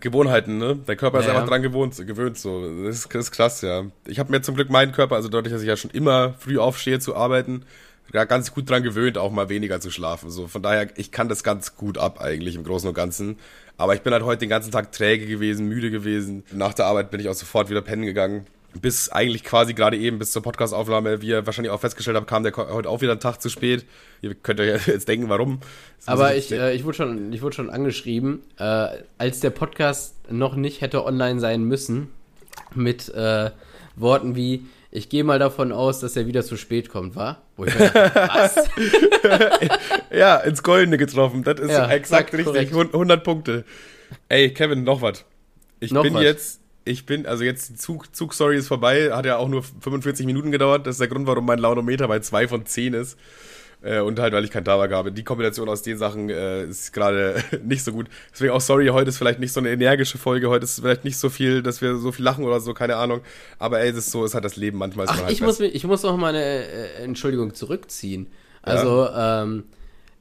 Gewohnheiten, 0.00 0.58
ne? 0.58 0.78
Dein 0.86 0.96
Körper 0.96 1.20
ist 1.20 1.26
Ja, 1.26 1.32
einfach 1.32 1.48
dran 1.48 1.62
gewohnt, 1.62 1.94
gewöhnt 2.06 2.38
so. 2.38 2.62
Das 2.84 2.96
ist, 2.96 3.14
das 3.14 3.24
ist 3.26 3.30
krass, 3.32 3.60
ja. 3.60 3.84
Ich 4.06 4.18
habe 4.18 4.30
mir 4.30 4.40
zum 4.40 4.54
Glück 4.54 4.70
meinen 4.70 4.92
Körper, 4.92 5.16
also 5.16 5.28
dadurch, 5.28 5.52
dass 5.52 5.62
ich 5.62 5.68
ja 5.68 5.76
schon 5.76 5.90
immer 5.90 6.34
früh 6.38 6.58
aufstehe 6.58 7.00
zu 7.00 7.14
arbeiten, 7.14 7.64
ja, 8.12 8.24
ganz 8.24 8.52
gut 8.54 8.70
dran 8.70 8.82
gewöhnt, 8.82 9.18
auch 9.18 9.30
mal 9.30 9.48
weniger 9.48 9.80
zu 9.80 9.90
schlafen. 9.90 10.30
So, 10.30 10.46
von 10.46 10.62
daher, 10.62 10.88
ich 10.96 11.10
kann 11.10 11.28
das 11.28 11.42
ganz 11.42 11.76
gut 11.76 11.98
ab 11.98 12.20
eigentlich 12.20 12.54
im 12.54 12.64
Großen 12.64 12.88
und 12.88 12.94
Ganzen. 12.94 13.38
Aber 13.76 13.94
ich 13.94 14.02
bin 14.02 14.12
halt 14.12 14.22
heute 14.22 14.40
den 14.40 14.48
ganzen 14.48 14.70
Tag 14.70 14.92
träge 14.92 15.26
gewesen, 15.26 15.68
müde 15.68 15.90
gewesen. 15.90 16.44
Nach 16.52 16.74
der 16.74 16.86
Arbeit 16.86 17.10
bin 17.10 17.20
ich 17.20 17.28
auch 17.28 17.34
sofort 17.34 17.70
wieder 17.70 17.82
pennen 17.82 18.04
gegangen. 18.04 18.46
Bis 18.80 19.08
eigentlich 19.08 19.44
quasi 19.44 19.72
gerade 19.72 19.96
eben 19.96 20.18
bis 20.18 20.32
zur 20.32 20.42
Podcastaufnahme, 20.42 21.22
wie 21.22 21.28
ihr 21.28 21.46
wahrscheinlich 21.46 21.70
auch 21.72 21.80
festgestellt 21.80 22.16
habt, 22.16 22.26
kam 22.28 22.42
der 22.42 22.54
heute 22.56 22.88
auch 22.88 23.00
wieder 23.00 23.12
einen 23.12 23.20
Tag 23.20 23.40
zu 23.40 23.48
spät. 23.48 23.84
Ihr 24.20 24.34
könnt 24.34 24.58
euch 24.60 24.86
jetzt 24.86 25.06
denken, 25.08 25.28
warum. 25.28 25.60
Das 25.98 26.08
Aber 26.08 26.34
ich, 26.34 26.50
äh, 26.52 26.74
ich 26.74 26.84
wurde 26.84 26.96
schon, 26.96 27.32
ich 27.32 27.40
wurde 27.42 27.54
schon 27.54 27.70
angeschrieben, 27.70 28.42
äh, 28.58 28.88
als 29.18 29.40
der 29.40 29.50
Podcast 29.50 30.14
noch 30.30 30.56
nicht 30.56 30.80
hätte 30.80 31.04
online 31.04 31.38
sein 31.40 31.62
müssen, 31.64 32.10
mit 32.74 33.08
äh, 33.14 33.50
Worten 33.96 34.34
wie, 34.34 34.64
ich 34.90 35.08
gehe 35.08 35.22
mal 35.24 35.38
davon 35.38 35.70
aus, 35.72 36.00
dass 36.00 36.16
er 36.16 36.26
wieder 36.26 36.42
zu 36.42 36.56
spät 36.56 36.88
kommt, 36.88 37.14
wa? 37.16 37.40
Wo 37.56 37.64
ich 37.66 37.74
dachte, 37.74 38.10
was? 38.14 38.56
Ja, 40.10 40.36
ins 40.38 40.62
Goldene 40.62 40.98
getroffen. 40.98 41.42
Das 41.44 41.58
ist 41.60 41.70
Ja, 41.70 41.88
exakt 41.90 42.32
richtig. 42.32 42.70
korrekt. 42.70 42.72
100 42.94 43.22
Punkte. 43.24 43.64
Ey, 44.28 44.52
Kevin, 44.52 44.84
noch 44.84 45.00
was. 45.02 45.24
Ich 45.80 45.92
Noch 45.92 46.02
bin 46.02 46.14
wat? 46.14 46.22
jetzt, 46.22 46.60
ich 46.84 47.06
bin, 47.06 47.26
also 47.26 47.44
jetzt 47.44 47.70
die 47.70 47.74
Zug, 47.74 48.14
Zugstory 48.14 48.56
ist 48.56 48.68
vorbei, 48.68 49.10
hat 49.12 49.24
ja 49.24 49.36
auch 49.38 49.48
nur 49.48 49.62
45 49.62 50.26
Minuten 50.26 50.50
gedauert. 50.52 50.86
Das 50.86 50.96
ist 50.96 51.00
der 51.00 51.08
Grund, 51.08 51.26
warum 51.26 51.46
mein 51.46 51.58
Launometer 51.58 52.08
bei 52.08 52.20
2 52.20 52.48
von 52.48 52.66
10 52.66 52.94
ist. 52.94 53.18
Äh, 53.82 54.00
und 54.00 54.18
halt, 54.18 54.32
weil 54.32 54.44
ich 54.44 54.50
kein 54.50 54.64
Tabak 54.64 54.92
habe. 54.92 55.12
Die 55.12 55.24
Kombination 55.24 55.68
aus 55.68 55.82
den 55.82 55.98
Sachen 55.98 56.30
äh, 56.30 56.64
ist 56.64 56.92
gerade 56.92 57.42
nicht 57.64 57.84
so 57.84 57.92
gut. 57.92 58.06
Deswegen 58.32 58.52
auch 58.52 58.60
sorry, 58.60 58.88
heute 58.88 59.10
ist 59.10 59.18
vielleicht 59.18 59.40
nicht 59.40 59.52
so 59.52 59.60
eine 59.60 59.70
energische 59.70 60.18
Folge, 60.18 60.48
heute 60.48 60.64
ist 60.64 60.80
vielleicht 60.80 61.04
nicht 61.04 61.18
so 61.18 61.28
viel, 61.28 61.62
dass 61.62 61.82
wir 61.82 61.96
so 61.96 62.12
viel 62.12 62.24
lachen 62.24 62.44
oder 62.44 62.60
so, 62.60 62.72
keine 62.72 62.96
Ahnung. 62.96 63.20
Aber 63.58 63.80
ey, 63.80 63.90
es 63.90 63.96
ist 63.96 64.10
so, 64.10 64.24
es 64.24 64.34
hat 64.34 64.44
das 64.44 64.56
Leben 64.56 64.78
manchmal. 64.78 65.06
Ach, 65.08 65.22
halt 65.22 65.32
ich 65.32 65.40
muss, 65.42 65.60
ich 65.60 65.84
muss 65.84 66.02
noch 66.02 66.16
mal 66.16 66.28
eine 66.28 66.42
äh, 66.42 67.02
Entschuldigung 67.02 67.54
zurückziehen. 67.54 68.28
Also, 68.62 69.08
ähm, 69.14 69.64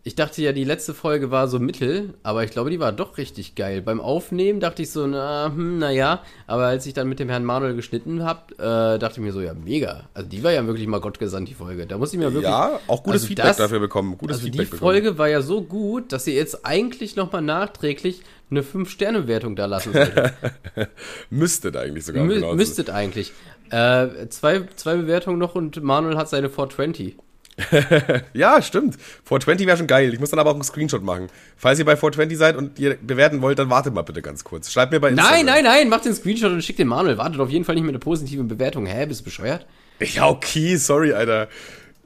ich 0.05 0.15
dachte 0.15 0.41
ja, 0.41 0.51
die 0.51 0.65
letzte 0.65 0.93
Folge 0.93 1.31
war 1.31 1.47
so 1.47 1.59
mittel, 1.59 2.13
aber 2.23 2.43
ich 2.43 2.51
glaube, 2.51 2.69
die 2.69 2.79
war 2.79 2.91
doch 2.91 3.17
richtig 3.17 3.55
geil. 3.55 3.81
Beim 3.81 4.01
Aufnehmen 4.01 4.59
dachte 4.59 4.81
ich 4.81 4.91
so, 4.91 5.07
na, 5.07 5.45
hm, 5.45 5.79
naja, 5.79 6.21
aber 6.45 6.65
als 6.65 6.85
ich 6.85 6.93
dann 6.93 7.07
mit 7.07 7.19
dem 7.19 7.29
Herrn 7.29 7.45
Manuel 7.45 7.73
geschnitten 7.73 8.21
habe, 8.23 8.53
äh, 8.55 8.99
dachte 8.99 9.13
ich 9.13 9.19
mir 9.19 9.31
so, 9.31 9.39
ja, 9.39 9.53
mega. 9.53 10.09
Also, 10.13 10.27
die 10.27 10.43
war 10.43 10.51
ja 10.51 10.67
wirklich 10.67 10.87
mal 10.87 10.99
gottgesandt, 10.99 11.47
die 11.47 11.53
Folge. 11.53 11.87
Da 11.87 11.97
muss 11.97 12.11
ich 12.11 12.19
mir 12.19 12.25
wirklich. 12.33 12.43
ja, 12.43 12.81
auch 12.87 13.01
gutes 13.01 13.21
also 13.21 13.27
Feedback 13.27 13.45
das- 13.45 13.57
dafür 13.57 13.79
bekommen. 13.79 14.17
Gutes 14.17 14.37
Also, 14.37 14.47
die 14.47 14.51
Feedback 14.51 14.71
bekommen. 14.71 14.91
Folge 14.91 15.17
war 15.17 15.29
ja 15.29 15.41
so 15.41 15.61
gut, 15.61 16.11
dass 16.11 16.27
ihr 16.27 16.33
jetzt 16.33 16.65
eigentlich 16.65 17.15
noch 17.15 17.31
mal 17.31 17.41
nachträglich 17.41 18.23
eine 18.51 18.61
5-Sterne-Wertung 18.61 19.55
da 19.55 19.67
lassen 19.67 19.93
solltet. 19.93 20.33
Müsstet 21.29 21.77
eigentlich 21.77 22.05
sogar. 22.05 22.25
Mü 22.25 22.35
genau. 22.35 22.55
müsstet 22.55 22.89
eigentlich. 22.89 23.31
Äh, 23.69 24.27
zwei, 24.29 24.63
zwei 24.75 24.97
Bewertungen 24.97 25.39
noch 25.39 25.55
und 25.55 25.81
Manuel 25.81 26.17
hat 26.17 26.27
seine 26.29 26.49
420. 26.49 27.15
Ja, 28.33 28.61
stimmt. 28.61 28.95
420 29.25 29.67
wäre 29.67 29.77
schon 29.77 29.87
geil. 29.87 30.13
Ich 30.13 30.19
muss 30.19 30.31
dann 30.31 30.39
aber 30.39 30.49
auch 30.51 30.55
einen 30.55 30.63
Screenshot 30.63 31.03
machen. 31.03 31.27
Falls 31.57 31.79
ihr 31.79 31.85
bei 31.85 31.95
420 31.95 32.37
seid 32.37 32.55
und 32.55 32.79
ihr 32.79 32.97
bewerten 33.01 33.41
wollt, 33.41 33.59
dann 33.59 33.69
wartet 33.69 33.93
mal 33.93 34.01
bitte 34.01 34.21
ganz 34.21 34.43
kurz. 34.43 34.71
Schreibt 34.71 34.91
mir 34.91 34.99
bei 34.99 35.11
Nein, 35.11 35.45
nein, 35.45 35.63
nein, 35.63 35.89
mach 35.89 36.01
den 36.01 36.13
Screenshot 36.13 36.51
und 36.51 36.63
schick 36.63 36.77
den 36.77 36.87
Manuel. 36.87 37.17
Wartet 37.17 37.39
auf 37.39 37.49
jeden 37.49 37.65
Fall 37.65 37.75
nicht 37.75 37.83
mit 37.83 37.91
einer 37.91 37.99
positiven 37.99 38.47
Bewertung. 38.47 38.85
Hä, 38.85 39.05
bist 39.05 39.21
du 39.21 39.25
bescheuert? 39.25 39.65
Ja, 39.99 40.27
okay, 40.27 40.75
sorry, 40.77 41.13
Alter. 41.13 41.47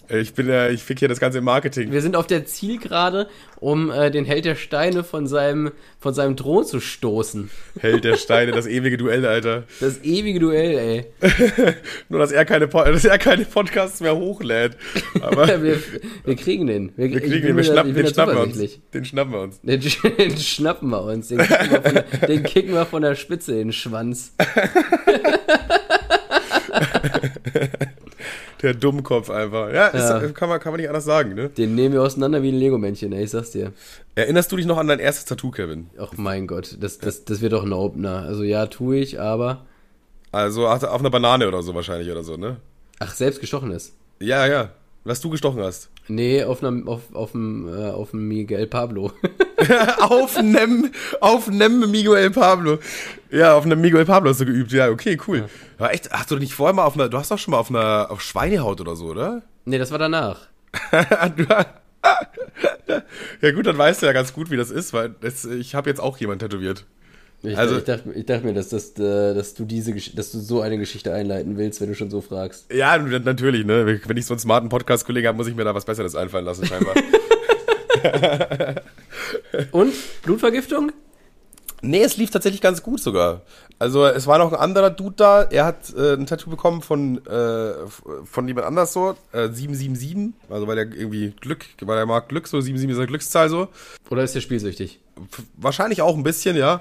Ich 0.09 0.33
bin 0.33 0.47
ja, 0.47 0.69
ich 0.69 0.83
fick 0.83 0.99
hier 0.99 1.09
das 1.09 1.19
ganze 1.19 1.41
Marketing. 1.41 1.91
Wir 1.91 2.01
sind 2.01 2.15
auf 2.15 2.27
der 2.27 2.45
Zielgerade, 2.45 3.27
um 3.59 3.91
äh, 3.91 4.09
den 4.09 4.23
Held 4.23 4.45
der 4.45 4.55
Steine 4.55 5.03
von 5.03 5.27
seinem, 5.27 5.71
von 5.99 6.13
seinem 6.13 6.37
Thron 6.37 6.65
zu 6.65 6.79
stoßen. 6.79 7.49
Held 7.79 8.05
der 8.05 8.15
Steine, 8.17 8.53
das 8.53 8.67
ewige 8.67 8.97
Duell, 8.97 9.25
Alter. 9.25 9.63
Das 9.79 10.03
ewige 10.03 10.39
Duell, 10.39 10.77
ey. 10.77 11.05
Nur, 12.09 12.19
dass 12.19 12.31
er 12.31 12.45
keine, 12.45 12.67
dass 12.67 13.05
er 13.05 13.17
keine 13.17 13.43
Podcasts 13.43 13.99
mehr 13.99 14.15
hochlädt. 14.15 14.77
Aber 15.21 15.47
wir, 15.63 15.81
wir 16.23 16.35
kriegen 16.35 16.67
den. 16.67 16.93
Wir, 16.95 17.11
wir 17.11 17.19
kriegen 17.19 17.49
ihn, 17.49 17.57
wir 17.57 17.63
schnappen, 17.63 17.93
den 17.93 18.07
schnappen 18.07 18.35
wir 18.35 18.43
uns. 18.43 18.79
Den 18.93 19.05
schnappen 19.05 19.33
wir 19.33 19.41
uns. 19.41 19.61
Den, 19.61 19.81
den 20.17 20.37
schnappen 20.37 20.89
wir 20.89 21.03
uns. 21.03 21.27
Den 21.27 21.39
kicken 21.39 21.71
wir, 21.71 21.81
von 21.81 21.93
der, 21.93 22.03
den 22.27 22.43
kicken 22.43 22.73
wir 22.73 22.85
von 22.85 23.01
der 23.01 23.15
Spitze 23.15 23.53
in 23.53 23.67
den 23.67 23.73
Schwanz. 23.73 24.33
Der 28.61 28.73
Dummkopf 28.73 29.29
einfach. 29.29 29.71
Ja, 29.71 29.87
ist, 29.87 30.09
Ja. 30.09 30.19
Kann, 30.29 30.49
man, 30.49 30.59
kann 30.59 30.71
man 30.71 30.79
nicht 30.79 30.89
anders 30.89 31.05
sagen, 31.05 31.35
ne? 31.35 31.49
Den 31.49 31.75
nehmen 31.75 31.93
wir 31.93 32.01
auseinander 32.01 32.41
wie 32.41 32.51
ein 32.51 32.55
Lego-Männchen, 32.55 33.13
ey, 33.13 33.23
ich 33.23 33.31
sag's 33.31 33.51
dir. 33.51 33.73
Erinnerst 34.15 34.51
du 34.51 34.57
dich 34.57 34.65
noch 34.65 34.77
an 34.77 34.87
dein 34.87 34.99
erstes 34.99 35.25
Tattoo, 35.25 35.51
Kevin? 35.51 35.89
Ach 35.99 36.13
mein 36.17 36.47
Gott, 36.47 36.77
das, 36.79 36.97
das, 36.97 37.25
das 37.25 37.41
wird 37.41 37.53
doch 37.53 37.63
ein 37.63 37.73
Opener. 37.73 38.23
Also 38.23 38.43
ja, 38.43 38.65
tue 38.65 38.97
ich, 38.97 39.19
aber. 39.19 39.65
Also 40.31 40.67
auf 40.67 40.99
einer 40.99 41.09
Banane 41.09 41.47
oder 41.47 41.61
so 41.61 41.73
wahrscheinlich 41.75 42.11
oder 42.11 42.23
so, 42.23 42.35
ne? 42.37 42.57
Ach, 42.99 43.13
selbst 43.13 43.39
gestochenes. 43.39 43.93
Ja, 44.19 44.47
ja. 44.47 44.71
Was 45.03 45.21
du 45.21 45.29
gestochen 45.29 45.61
hast. 45.61 45.89
Nee, 46.09 46.43
auf 46.43 46.61
einem, 46.61 46.87
auf, 46.87 47.13
auf 47.13 47.33
äh, 47.33 47.89
auf 47.91 48.11
dem 48.11 48.27
Miguel 48.27 48.67
Pablo. 48.67 49.11
auf 50.01 50.41
nem, 50.41 50.91
auf 51.21 51.47
nem 51.49 51.89
Miguel 51.91 52.29
Pablo. 52.29 52.79
Ja, 53.31 53.55
auf 53.55 53.65
einem 53.65 53.81
Miguel 53.81 54.05
Pablo 54.05 54.29
hast 54.29 54.39
du 54.41 54.45
geübt. 54.45 54.71
Ja, 54.71 54.89
okay, 54.89 55.17
cool. 55.27 55.49
Aber 55.77 55.93
echt, 55.93 56.09
hast 56.11 56.31
du 56.31 56.37
nicht 56.37 56.53
vorher 56.53 56.73
mal 56.73 56.85
auf 56.85 56.95
einer, 56.95 57.09
du 57.09 57.17
hast 57.17 57.29
doch 57.31 57.37
schon 57.39 57.51
mal 57.51 57.57
auf 57.57 57.69
einer, 57.69 58.07
auf 58.09 58.21
Schweinehaut 58.21 58.79
oder 58.81 58.95
so, 58.95 59.05
oder? 59.07 59.41
nee, 59.65 59.77
das 59.77 59.91
war 59.91 59.99
danach. 59.99 60.47
Ja 63.41 63.51
gut, 63.51 63.67
dann 63.67 63.77
weißt 63.77 64.01
du 64.01 64.05
ja 64.05 64.13
ganz 64.13 64.33
gut, 64.33 64.49
wie 64.49 64.57
das 64.57 64.71
ist, 64.71 64.93
weil 64.93 65.13
das, 65.21 65.43
ich 65.45 65.75
habe 65.75 65.89
jetzt 65.89 65.99
auch 65.99 66.17
jemanden 66.17 66.39
tätowiert. 66.49 66.85
Ich, 67.43 67.57
Also- 67.57 67.77
ich, 67.77 67.83
dachte, 67.83 68.11
ich 68.13 68.25
dachte 68.25 68.45
mir, 68.45 68.53
dass, 68.53 68.69
das, 68.69 68.91
äh, 68.97 69.33
dass, 69.35 69.53
du 69.53 69.65
diese, 69.65 69.93
dass 70.15 70.31
du 70.31 70.39
so 70.39 70.61
eine 70.61 70.77
Geschichte 70.77 71.13
einleiten 71.13 71.57
willst, 71.57 71.81
wenn 71.81 71.89
du 71.89 71.95
schon 71.95 72.09
so 72.09 72.21
fragst. 72.21 72.71
Ja, 72.73 72.97
natürlich, 72.97 73.65
ne? 73.65 73.99
Wenn 74.05 74.17
ich 74.17 74.25
so 74.25 74.33
einen 74.33 74.39
smarten 74.39 74.69
Podcast-Kollegen 74.69 75.27
habe, 75.27 75.37
muss 75.37 75.47
ich 75.47 75.55
mir 75.55 75.65
da 75.65 75.75
was 75.75 75.85
Besseres 75.85 76.15
einfallen 76.15 76.45
lassen, 76.45 76.65
scheinbar. 76.65 76.95
Und? 79.71 79.93
Blutvergiftung? 80.23 80.91
Nee, 81.81 82.01
es 82.01 82.17
lief 82.17 82.31
tatsächlich 82.31 82.61
ganz 82.61 82.81
gut 82.81 82.99
sogar. 82.99 83.41
Also 83.79 84.05
es 84.05 84.25
war 84.25 84.39
noch 84.39 84.51
ein 84.51 84.59
anderer 84.59 84.89
Dude 84.89 85.15
da, 85.15 85.43
er 85.43 85.65
hat 85.65 85.93
äh, 85.95 86.13
ein 86.13 86.25
Tattoo 86.25 86.49
bekommen 86.49 86.81
von, 86.81 87.23
äh, 87.27 87.73
von 88.25 88.47
jemand 88.47 88.65
anders 88.65 88.93
so, 88.93 89.15
äh, 89.31 89.49
777, 89.49 90.33
also 90.49 90.67
weil 90.67 90.77
er 90.79 90.85
irgendwie 90.85 91.33
Glück, 91.39 91.65
weil 91.81 91.97
er 91.97 92.07
mag 92.07 92.29
Glück, 92.29 92.47
so 92.47 92.59
77 92.59 92.91
ist 92.91 92.97
eine 92.97 93.07
Glückszahl 93.07 93.49
so. 93.49 93.67
Oder 94.09 94.23
ist 94.23 94.33
der 94.33 94.41
spielsüchtig? 94.41 94.99
Wahrscheinlich 95.55 96.01
auch 96.01 96.15
ein 96.15 96.23
bisschen, 96.23 96.55
ja. 96.57 96.79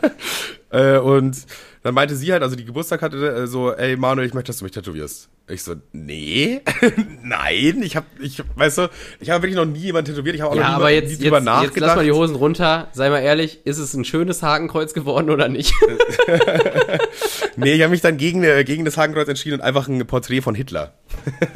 äh, 0.70 0.98
und 0.98 1.36
dann 1.82 1.94
meinte 1.94 2.16
sie 2.16 2.32
halt, 2.32 2.42
also 2.42 2.56
die 2.56 2.64
Geburtstag 2.64 3.02
hatte 3.02 3.16
äh, 3.28 3.46
so, 3.46 3.72
ey 3.72 3.96
Manuel, 3.96 4.26
ich 4.26 4.34
möchte, 4.34 4.48
dass 4.48 4.58
du 4.58 4.64
mich 4.64 4.72
tätowierst. 4.72 5.28
Ich 5.48 5.62
so, 5.62 5.76
nee, 5.92 6.60
nein, 7.22 7.80
ich 7.84 7.94
habe, 7.94 8.06
ich, 8.20 8.42
weißt 8.56 8.78
du, 8.78 8.90
ich 9.20 9.30
habe 9.30 9.44
wirklich 9.44 9.54
noch 9.56 9.64
nie 9.64 9.78
jemanden 9.78 10.10
tätowiert, 10.10 10.34
ich 10.34 10.40
habe 10.40 10.50
auch 10.50 10.56
Ja, 10.56 10.62
noch 10.62 10.68
nie, 10.70 10.74
aber 10.74 10.90
jetzt, 10.90 11.10
jetzt, 11.10 11.22
drüber 11.22 11.36
jetzt 11.36 11.44
nachgedacht. 11.44 11.80
lass 11.80 11.94
mal 11.96 12.04
die 12.04 12.10
Hosen 12.10 12.34
runter. 12.34 12.88
Sei 12.92 13.08
mal 13.10 13.20
ehrlich, 13.20 13.60
ist 13.64 13.78
es 13.78 13.94
ein 13.94 14.04
schönes 14.04 14.42
Hakenkreuz 14.42 14.94
geworden 14.94 15.30
oder 15.30 15.48
nicht? 15.48 15.72
nee, 17.56 17.74
ich 17.74 17.82
habe 17.82 17.90
mich 17.92 18.00
dann 18.00 18.16
gegen, 18.16 18.42
äh, 18.42 18.64
gegen 18.64 18.84
das 18.84 18.96
Hakenkreuz 18.96 19.28
entschieden 19.28 19.60
und 19.60 19.60
einfach 19.60 19.86
ein 19.86 20.04
Porträt 20.06 20.40
von 20.40 20.56
Hitler. 20.56 20.94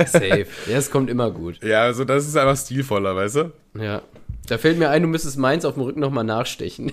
Safe. 0.07 0.47
Ja, 0.69 0.77
es 0.79 0.93
kommt 0.93 1.11
immer 1.11 1.33
gut. 1.33 1.63
Ja, 1.65 1.83
also 1.83 2.05
das 2.05 2.29
ist 2.29 2.37
einfach 2.37 2.57
stilvoller, 2.57 3.17
weißt 3.17 3.35
du? 3.37 3.53
Ja. 3.77 4.03
Da 4.49 4.59
fällt 4.59 4.79
mir 4.79 4.91
ein, 4.91 5.03
du 5.03 5.09
müsstest 5.09 5.39
meins 5.39 5.65
auf 5.65 5.75
dem 5.75 5.83
Rücken 5.85 6.01
nochmal 6.01 6.25
nachstechen. 6.25 6.93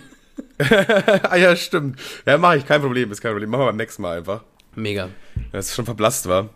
ah 0.59 1.35
ja, 1.35 1.55
stimmt. 1.55 1.99
Ja, 2.25 2.37
mache 2.37 2.57
ich, 2.57 2.65
kein 2.65 2.81
Problem, 2.81 3.11
ist 3.11 3.21
kein 3.21 3.31
Problem. 3.31 3.49
Machen 3.49 3.61
wir 3.61 3.65
beim 3.67 3.77
nächsten 3.77 4.01
Mal 4.01 4.17
einfach. 4.17 4.43
Mega. 4.75 5.09
Das 5.51 5.69
ist 5.69 5.75
schon 5.75 5.85
verblasst 5.85 6.27
war. 6.27 6.49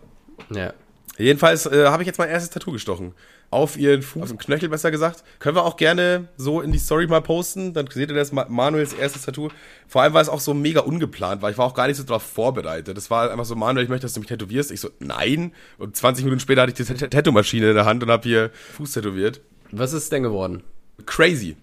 Ja. 0.50 0.72
Jedenfalls 1.18 1.66
äh, 1.66 1.86
habe 1.86 2.02
ich 2.02 2.06
jetzt 2.06 2.18
mein 2.18 2.28
erstes 2.28 2.50
Tattoo 2.50 2.72
gestochen. 2.72 3.12
Auf 3.50 3.76
ihren 3.76 4.00
Fuß, 4.00 4.22
auf 4.22 4.28
den 4.30 4.38
Knöchel 4.38 4.70
besser 4.70 4.90
gesagt. 4.90 5.24
Können 5.38 5.56
wir 5.56 5.64
auch 5.64 5.76
gerne 5.76 6.28
so 6.38 6.62
in 6.62 6.72
die 6.72 6.78
Story 6.78 7.06
mal 7.06 7.20
posten. 7.20 7.74
Dann 7.74 7.86
seht 7.88 8.08
ihr 8.08 8.14
das 8.16 8.32
Ma- 8.32 8.46
Manuels 8.48 8.94
erstes 8.94 9.22
Tattoo. 9.22 9.50
Vor 9.86 10.00
allem, 10.02 10.14
weil 10.14 10.22
es 10.22 10.30
auch 10.30 10.40
so 10.40 10.54
mega 10.54 10.80
ungeplant 10.80 11.42
war. 11.42 11.50
Ich 11.50 11.58
war 11.58 11.66
auch 11.66 11.74
gar 11.74 11.86
nicht 11.86 11.98
so 11.98 12.04
drauf 12.04 12.22
vorbereitet. 12.22 12.96
Es 12.96 13.10
war 13.10 13.30
einfach 13.30 13.44
so, 13.44 13.54
Manuel, 13.54 13.84
ich 13.84 13.90
möchte, 13.90 14.06
dass 14.06 14.14
du 14.14 14.20
mich 14.20 14.28
tätowierst. 14.28 14.70
Ich 14.70 14.80
so, 14.80 14.88
nein. 15.00 15.52
Und 15.76 15.94
20 15.96 16.24
Minuten 16.24 16.40
später 16.40 16.62
hatte 16.62 16.70
ich 16.80 16.86
die 16.86 16.94
Tat- 16.94 17.10
Tattoo-Maschine 17.10 17.68
in 17.70 17.74
der 17.74 17.84
Hand 17.84 18.02
und 18.02 18.10
habe 18.10 18.22
hier 18.26 18.50
Fuß 18.76 18.92
tätowiert. 18.92 19.42
Was 19.70 19.92
ist 19.92 20.10
denn 20.12 20.22
geworden? 20.22 20.62
Crazy. 21.06 21.56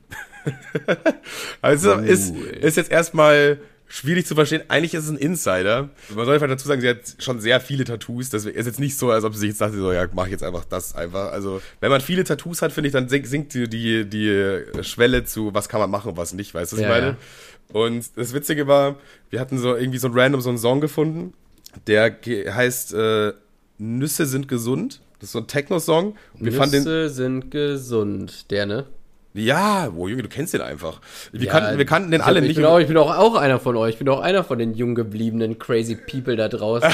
also 1.61 1.93
ist, 1.93 2.33
ist 2.35 2.77
jetzt 2.77 2.91
erstmal 2.91 3.59
schwierig 3.87 4.25
zu 4.25 4.35
verstehen. 4.35 4.61
Eigentlich 4.67 4.93
ist 4.93 5.05
es 5.05 5.09
ein 5.09 5.17
Insider. 5.17 5.89
Man 6.15 6.25
soll 6.25 6.35
einfach 6.35 6.47
dazu 6.47 6.67
sagen, 6.67 6.79
sie 6.81 6.89
hat 6.89 6.99
schon 7.19 7.39
sehr 7.39 7.59
viele 7.59 7.83
Tattoos. 7.83 8.29
Deswegen 8.29 8.57
ist 8.57 8.65
jetzt 8.67 8.79
nicht 8.79 8.97
so, 8.97 9.09
als 9.11 9.23
ob 9.23 9.33
sie 9.33 9.39
sich 9.41 9.49
jetzt 9.49 9.61
dachte, 9.61 9.77
so, 9.77 9.91
ja, 9.91 10.07
mach 10.13 10.25
ich 10.25 10.31
jetzt 10.31 10.43
einfach 10.43 10.65
das 10.65 10.95
einfach. 10.95 11.31
Also, 11.31 11.61
wenn 11.79 11.89
man 11.89 11.99
viele 12.01 12.23
Tattoos 12.23 12.61
hat, 12.61 12.71
finde 12.71 12.87
ich, 12.87 12.93
dann 12.93 13.09
sink- 13.09 13.25
sinkt 13.27 13.53
die, 13.55 13.67
die, 13.67 14.05
die 14.05 14.83
Schwelle 14.83 15.23
zu, 15.25 15.53
was 15.53 15.69
kann 15.69 15.79
man 15.79 15.89
machen 15.89 16.11
und 16.11 16.17
was 16.17 16.33
nicht. 16.33 16.53
Weißt 16.53 16.71
du, 16.71 16.77
was 16.77 16.83
Ja, 16.83 16.89
ich 16.89 16.93
meine? 17.01 17.17
ja. 17.17 17.17
Und 17.81 18.05
das 18.15 18.33
Witzige 18.33 18.67
war, 18.67 18.95
wir 19.29 19.39
hatten 19.39 19.57
so 19.57 19.75
irgendwie 19.75 19.99
so 19.99 20.07
ein 20.07 20.13
random 20.13 20.41
so 20.41 20.49
einen 20.49 20.57
Song 20.57 20.81
gefunden, 20.81 21.33
der 21.87 22.15
heißt 22.25 22.93
äh, 22.93 23.33
Nüsse 23.77 24.25
sind 24.25 24.47
gesund. 24.47 25.01
Das 25.19 25.27
ist 25.29 25.31
so 25.33 25.39
ein 25.39 25.47
Techno-Song. 25.47 26.15
Wir 26.35 26.53
fanden 26.53 26.71
den, 26.71 26.83
Nüsse 26.83 27.09
sind 27.09 27.51
gesund. 27.51 28.49
Der, 28.51 28.65
ne? 28.65 28.85
Ja, 29.33 29.89
wo 29.93 30.07
Junge, 30.07 30.23
du 30.23 30.29
kennst 30.29 30.53
den 30.53 30.61
einfach. 30.61 31.01
Wir, 31.31 31.45
Ja, 31.45 31.51
kannten, 31.51 31.77
wir 31.77 31.85
kannten 31.85 32.11
den 32.11 32.21
alle 32.21 32.37
hab, 32.37 32.43
ich 32.43 32.49
nicht. 32.49 32.55
Bin 32.57 32.65
auch, 32.65 32.79
ich 32.79 32.87
bin 32.87 32.97
auch, 32.97 33.15
auch 33.15 33.35
einer 33.35 33.59
von 33.59 33.75
euch. 33.77 33.93
Ich 33.93 33.99
bin 33.99 34.09
auch 34.09 34.21
einer 34.21 34.43
von 34.43 34.57
den 34.57 34.73
jung 34.73 34.95
gebliebenen 34.95 35.59
crazy 35.59 35.95
people 35.95 36.35
da 36.35 36.47
draußen, 36.47 36.89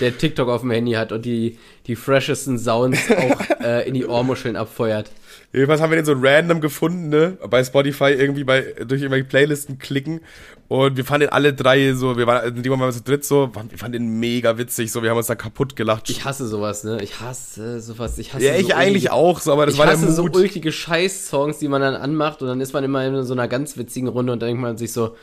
der 0.00 0.18
TikTok 0.18 0.48
auf 0.48 0.62
dem 0.62 0.72
Handy 0.72 0.92
hat 0.92 1.12
und 1.12 1.24
die, 1.24 1.58
die 1.86 1.94
freshesten 1.94 2.58
Sounds 2.58 2.98
auch 3.10 3.60
äh, 3.60 3.86
in 3.86 3.94
die 3.94 4.06
Ohrmuscheln 4.06 4.56
abfeuert. 4.56 5.10
Jedenfalls 5.56 5.80
haben 5.80 5.88
wir 5.90 5.96
den 5.96 6.04
so 6.04 6.12
random 6.14 6.60
gefunden, 6.60 7.08
ne? 7.08 7.38
Bei 7.48 7.64
Spotify 7.64 8.10
irgendwie 8.10 8.44
bei, 8.44 8.74
durch 8.86 9.00
irgendwelche 9.00 9.24
Playlisten 9.24 9.78
klicken. 9.78 10.20
Und 10.68 10.98
wir 10.98 11.04
fanden 11.06 11.28
den 11.28 11.32
alle 11.32 11.54
drei 11.54 11.94
so, 11.94 12.18
wir 12.18 12.26
waren, 12.26 12.54
in 12.54 12.62
dem 12.62 12.70
Moment 12.72 12.82
waren 12.82 12.88
wir 12.94 12.98
zu 12.98 13.02
dritt 13.02 13.24
so, 13.24 13.50
wir 13.54 13.78
fanden 13.78 13.92
den 13.92 14.20
mega 14.20 14.58
witzig, 14.58 14.92
so, 14.92 15.02
wir 15.02 15.08
haben 15.08 15.16
uns 15.16 15.28
da 15.28 15.34
kaputt 15.34 15.74
gelacht. 15.74 16.10
Ich 16.10 16.26
hasse 16.26 16.46
sowas, 16.46 16.84
ne? 16.84 17.00
Ich 17.02 17.20
hasse 17.20 17.80
sowas. 17.80 18.18
Ich 18.18 18.34
hasse 18.34 18.44
ja, 18.44 18.54
ich 18.56 18.66
so 18.66 18.74
eigentlich 18.74 19.10
auch 19.10 19.40
so, 19.40 19.50
aber 19.50 19.64
das 19.64 19.76
ich 19.76 19.78
war 19.78 19.86
der 19.86 19.94
hasse 19.94 20.12
so 20.12 20.24
Mut. 20.24 20.36
ulkige 20.36 20.70
Scheiß-Songs, 20.72 21.58
die 21.58 21.68
man 21.68 21.80
dann 21.80 21.94
anmacht 21.94 22.42
und 22.42 22.48
dann 22.48 22.60
ist 22.60 22.74
man 22.74 22.84
immer 22.84 23.06
in 23.06 23.24
so 23.24 23.32
einer 23.32 23.48
ganz 23.48 23.78
witzigen 23.78 24.08
Runde 24.08 24.34
und 24.34 24.42
dann 24.42 24.48
denkt 24.48 24.60
man 24.60 24.76
sich 24.76 24.92
so, 24.92 25.16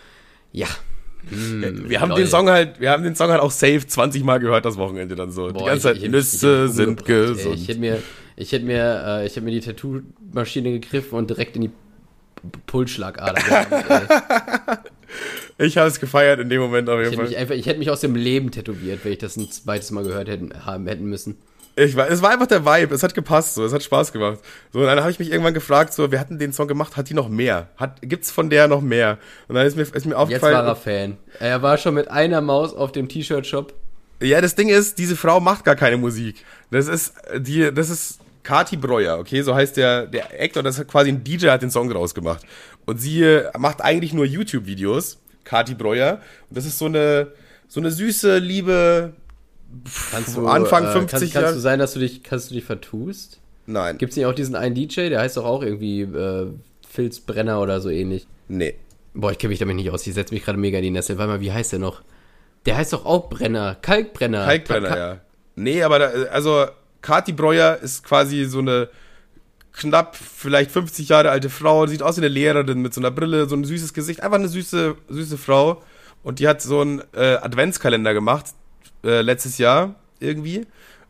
ja, 0.51 0.67
Mm, 1.31 1.89
wir 1.89 2.01
haben 2.01 2.09
lol. 2.09 2.19
den 2.19 2.27
Song 2.27 2.49
halt, 2.49 2.79
wir 2.79 2.91
haben 2.91 3.03
den 3.03 3.15
Song 3.15 3.29
halt 3.31 3.41
auch 3.41 3.51
safe 3.51 3.85
20 3.87 4.23
Mal 4.23 4.39
gehört 4.39 4.65
das 4.65 4.77
Wochenende 4.77 5.15
dann 5.15 5.31
so. 5.31 5.47
die 5.47 5.53
Boah, 5.53 5.67
ganze 5.67 5.91
ich- 5.91 5.95
Zeit 5.99 6.03
ich- 6.05 6.11
Nüsse 6.11 6.63
ich- 6.65 6.69
ich- 6.69 6.75
sind 6.75 7.05
gesund. 7.05 7.55
Ich 7.55 7.67
hätte 7.67 7.79
mir, 7.79 7.99
ich 8.35 8.51
hätte 8.51 8.65
mir, 8.65 9.03
äh, 9.05 9.25
ich 9.25 9.31
hätte 9.35 9.41
mir 9.45 9.51
die 9.51 9.61
Tattoo-Maschine 9.61 10.71
gegriffen 10.79 11.17
und 11.17 11.29
direkt 11.29 11.55
in 11.55 11.61
die 11.63 11.71
Pulsschlagader 12.67 13.37
ey. 13.37 14.77
Ich 15.59 15.77
habe 15.77 15.87
es 15.87 15.99
gefeiert 15.99 16.39
in 16.39 16.49
dem 16.49 16.59
Moment 16.61 16.89
auf 16.89 16.99
Ich 16.99 17.05
jeden 17.11 17.11
hätte, 17.11 17.21
mich 17.23 17.33
Fall. 17.33 17.41
einfach, 17.41 17.55
ich 17.55 17.65
hätte 17.67 17.79
mich 17.79 17.89
aus 17.91 18.01
dem 18.01 18.15
Leben 18.15 18.49
tätowiert, 18.51 19.01
wenn 19.03 19.11
ich 19.11 19.19
das 19.19 19.37
ein 19.37 19.49
zweites 19.51 19.91
Mal 19.91 20.03
gehört 20.03 20.27
hätten, 20.27 20.49
haben 20.65 20.87
hätten 20.87 21.05
müssen. 21.05 21.37
Ich 21.75 21.95
war, 21.95 22.07
es 22.09 22.21
war 22.21 22.29
einfach 22.29 22.47
der 22.47 22.65
Vibe, 22.65 22.93
es 22.93 23.01
hat 23.01 23.15
gepasst, 23.15 23.55
so, 23.55 23.65
es 23.65 23.73
hat 23.73 23.81
Spaß 23.81 24.11
gemacht. 24.11 24.39
So, 24.71 24.79
und 24.79 24.85
dann 24.85 24.99
habe 24.99 25.09
ich 25.09 25.17
mich 25.17 25.31
irgendwann 25.31 25.55
gefragt, 25.55 25.93
so, 25.93 26.11
wir 26.11 26.19
hatten 26.19 26.37
den 26.37 26.53
Song 26.53 26.67
gemacht, 26.67 26.97
hat 26.97 27.09
die 27.09 27.15
noch 27.15 27.29
mehr? 27.29 27.67
Hat, 27.77 27.97
gibt's 28.01 28.29
von 28.29 28.49
der 28.49 28.67
noch 28.67 28.81
mehr? 28.81 29.17
Und 29.47 29.55
dann 29.55 29.65
ist 29.65 29.75
mir, 29.75 29.81
ist 29.83 30.05
mir 30.05 30.11
Jetzt 30.11 30.15
aufgefallen. 30.15 30.53
war 30.55 30.67
er 30.67 30.75
Fan. 30.75 31.17
Er 31.39 31.61
war 31.63 31.77
schon 31.77 31.95
mit 31.95 32.11
einer 32.11 32.41
Maus 32.41 32.73
auf 32.73 32.91
dem 32.91 33.09
T-Shirt-Shop. 33.09 33.73
Ja, 34.21 34.39
das 34.39 34.55
Ding 34.55 34.69
ist, 34.69 34.99
diese 34.99 35.15
Frau 35.15 35.39
macht 35.39 35.65
gar 35.65 35.75
keine 35.75 35.97
Musik. 35.97 36.45
Das 36.69 36.87
ist 36.87 37.13
die, 37.39 37.73
das 37.73 37.89
ist 37.89 38.19
Kati 38.43 38.77
Breuer, 38.77 39.17
okay, 39.19 39.41
so 39.41 39.55
heißt 39.55 39.77
der 39.77 40.05
der 40.05 40.39
Actor, 40.39 40.63
das 40.63 40.77
ist 40.77 40.87
quasi 40.87 41.09
ein 41.09 41.23
DJ 41.23 41.47
hat 41.47 41.61
den 41.61 41.71
Song 41.71 41.89
rausgemacht 41.91 42.45
und 42.85 42.99
sie 42.99 43.23
äh, 43.23 43.49
macht 43.57 43.81
eigentlich 43.81 44.13
nur 44.13 44.25
YouTube 44.25 44.65
Videos, 44.65 45.17
Kati 45.45 45.73
Breuer 45.73 46.19
und 46.49 46.57
das 46.57 46.65
ist 46.65 46.77
so 46.77 46.85
eine 46.85 47.31
so 47.69 47.79
eine 47.79 47.89
süße, 47.89 48.37
liebe 48.39 49.13
Kannst 50.11 50.37
Anfang 50.37 50.85
äh, 50.85 50.91
50 50.91 51.09
kannst, 51.11 51.33
Jahre- 51.33 51.45
kannst 51.45 51.57
du 51.57 51.61
sein, 51.61 51.79
dass 51.79 51.93
du 51.93 51.99
dich, 51.99 52.23
kannst 52.23 52.49
du 52.51 52.55
dich 52.55 52.63
vertust? 52.63 53.39
Nein. 53.65 53.97
Gibt's 53.97 54.15
nicht 54.15 54.25
auch 54.25 54.33
diesen 54.35 54.55
einen 54.55 54.75
DJ, 54.75 55.09
der 55.09 55.21
heißt 55.21 55.37
doch 55.37 55.45
auch 55.45 55.63
irgendwie 55.63 56.01
äh, 56.01 56.47
Filz 56.89 57.19
Brenner 57.19 57.61
oder 57.61 57.79
so 57.81 57.89
ähnlich? 57.89 58.27
Nee. 58.47 58.75
Boah, 59.13 59.31
ich 59.31 59.37
kenne 59.37 59.49
mich 59.49 59.59
damit 59.59 59.75
nicht 59.75 59.89
aus. 59.91 60.05
Ich 60.07 60.13
setze 60.13 60.33
mich 60.33 60.43
gerade 60.43 60.57
mega 60.59 60.77
in 60.79 60.83
die 60.83 60.89
Nessel. 60.91 61.17
Warte 61.17 61.31
mal, 61.33 61.41
wie 61.41 61.51
heißt 61.51 61.71
der 61.71 61.79
noch? 61.79 62.01
Der 62.65 62.77
heißt 62.77 62.93
doch 62.93 63.05
auch 63.05 63.29
Brenner. 63.29 63.75
Kalkbrenner. 63.81 64.45
Kalkbrenner, 64.45 64.89
Ka- 64.89 64.97
ja. 64.97 65.17
Nee, 65.55 65.83
aber 65.83 65.99
da, 65.99 66.05
also 66.31 66.65
Kati 67.01 67.31
Breuer 67.33 67.77
ist 67.81 68.03
quasi 68.03 68.45
so 68.45 68.59
eine 68.59 68.89
knapp 69.71 70.15
vielleicht 70.15 70.71
50 70.71 71.09
Jahre 71.09 71.29
alte 71.29 71.49
Frau, 71.49 71.85
sieht 71.87 72.03
aus 72.03 72.17
wie 72.17 72.21
eine 72.21 72.27
Lehrerin 72.27 72.79
mit 72.81 72.93
so 72.93 73.01
einer 73.01 73.11
Brille, 73.11 73.47
so 73.47 73.55
ein 73.55 73.63
süßes 73.63 73.93
Gesicht, 73.93 74.21
einfach 74.23 74.37
eine 74.37 74.47
süße 74.47 74.95
süße 75.09 75.37
Frau 75.37 75.81
und 76.23 76.39
die 76.39 76.47
hat 76.47 76.61
so 76.61 76.81
einen 76.81 77.01
äh, 77.13 77.35
Adventskalender 77.35 78.13
gemacht 78.13 78.45
äh, 79.03 79.21
letztes 79.21 79.57
Jahr 79.57 79.95
irgendwie 80.19 80.65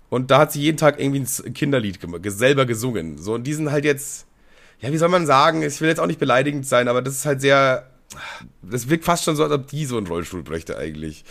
und 0.09 0.31
da 0.31 0.39
hat 0.39 0.51
sie 0.51 0.61
jeden 0.61 0.77
Tag 0.77 0.99
irgendwie 0.99 1.21
ein 1.21 1.53
Kinderlied 1.53 1.99
selber 2.27 2.65
gesungen. 2.65 3.17
So 3.17 3.33
und 3.33 3.45
die 3.45 3.53
sind 3.53 3.71
halt 3.71 3.85
jetzt 3.85 4.27
ja, 4.79 4.91
wie 4.91 4.97
soll 4.97 5.09
man 5.09 5.25
sagen, 5.25 5.63
ich 5.63 5.79
will 5.79 5.87
jetzt 5.87 5.99
auch 5.99 6.07
nicht 6.07 6.19
beleidigend 6.19 6.67
sein, 6.67 6.89
aber 6.89 7.01
das 7.01 7.15
ist 7.15 7.25
halt 7.25 7.39
sehr 7.39 7.87
das 8.61 8.89
wirkt 8.89 9.05
fast 9.05 9.23
schon 9.23 9.35
so, 9.35 9.43
als 9.43 9.51
ob 9.51 9.67
die 9.67 9.85
so 9.85 9.97
einen 9.97 10.07
Rollstuhl 10.07 10.43
bräuchte 10.43 10.77
eigentlich. 10.77 11.23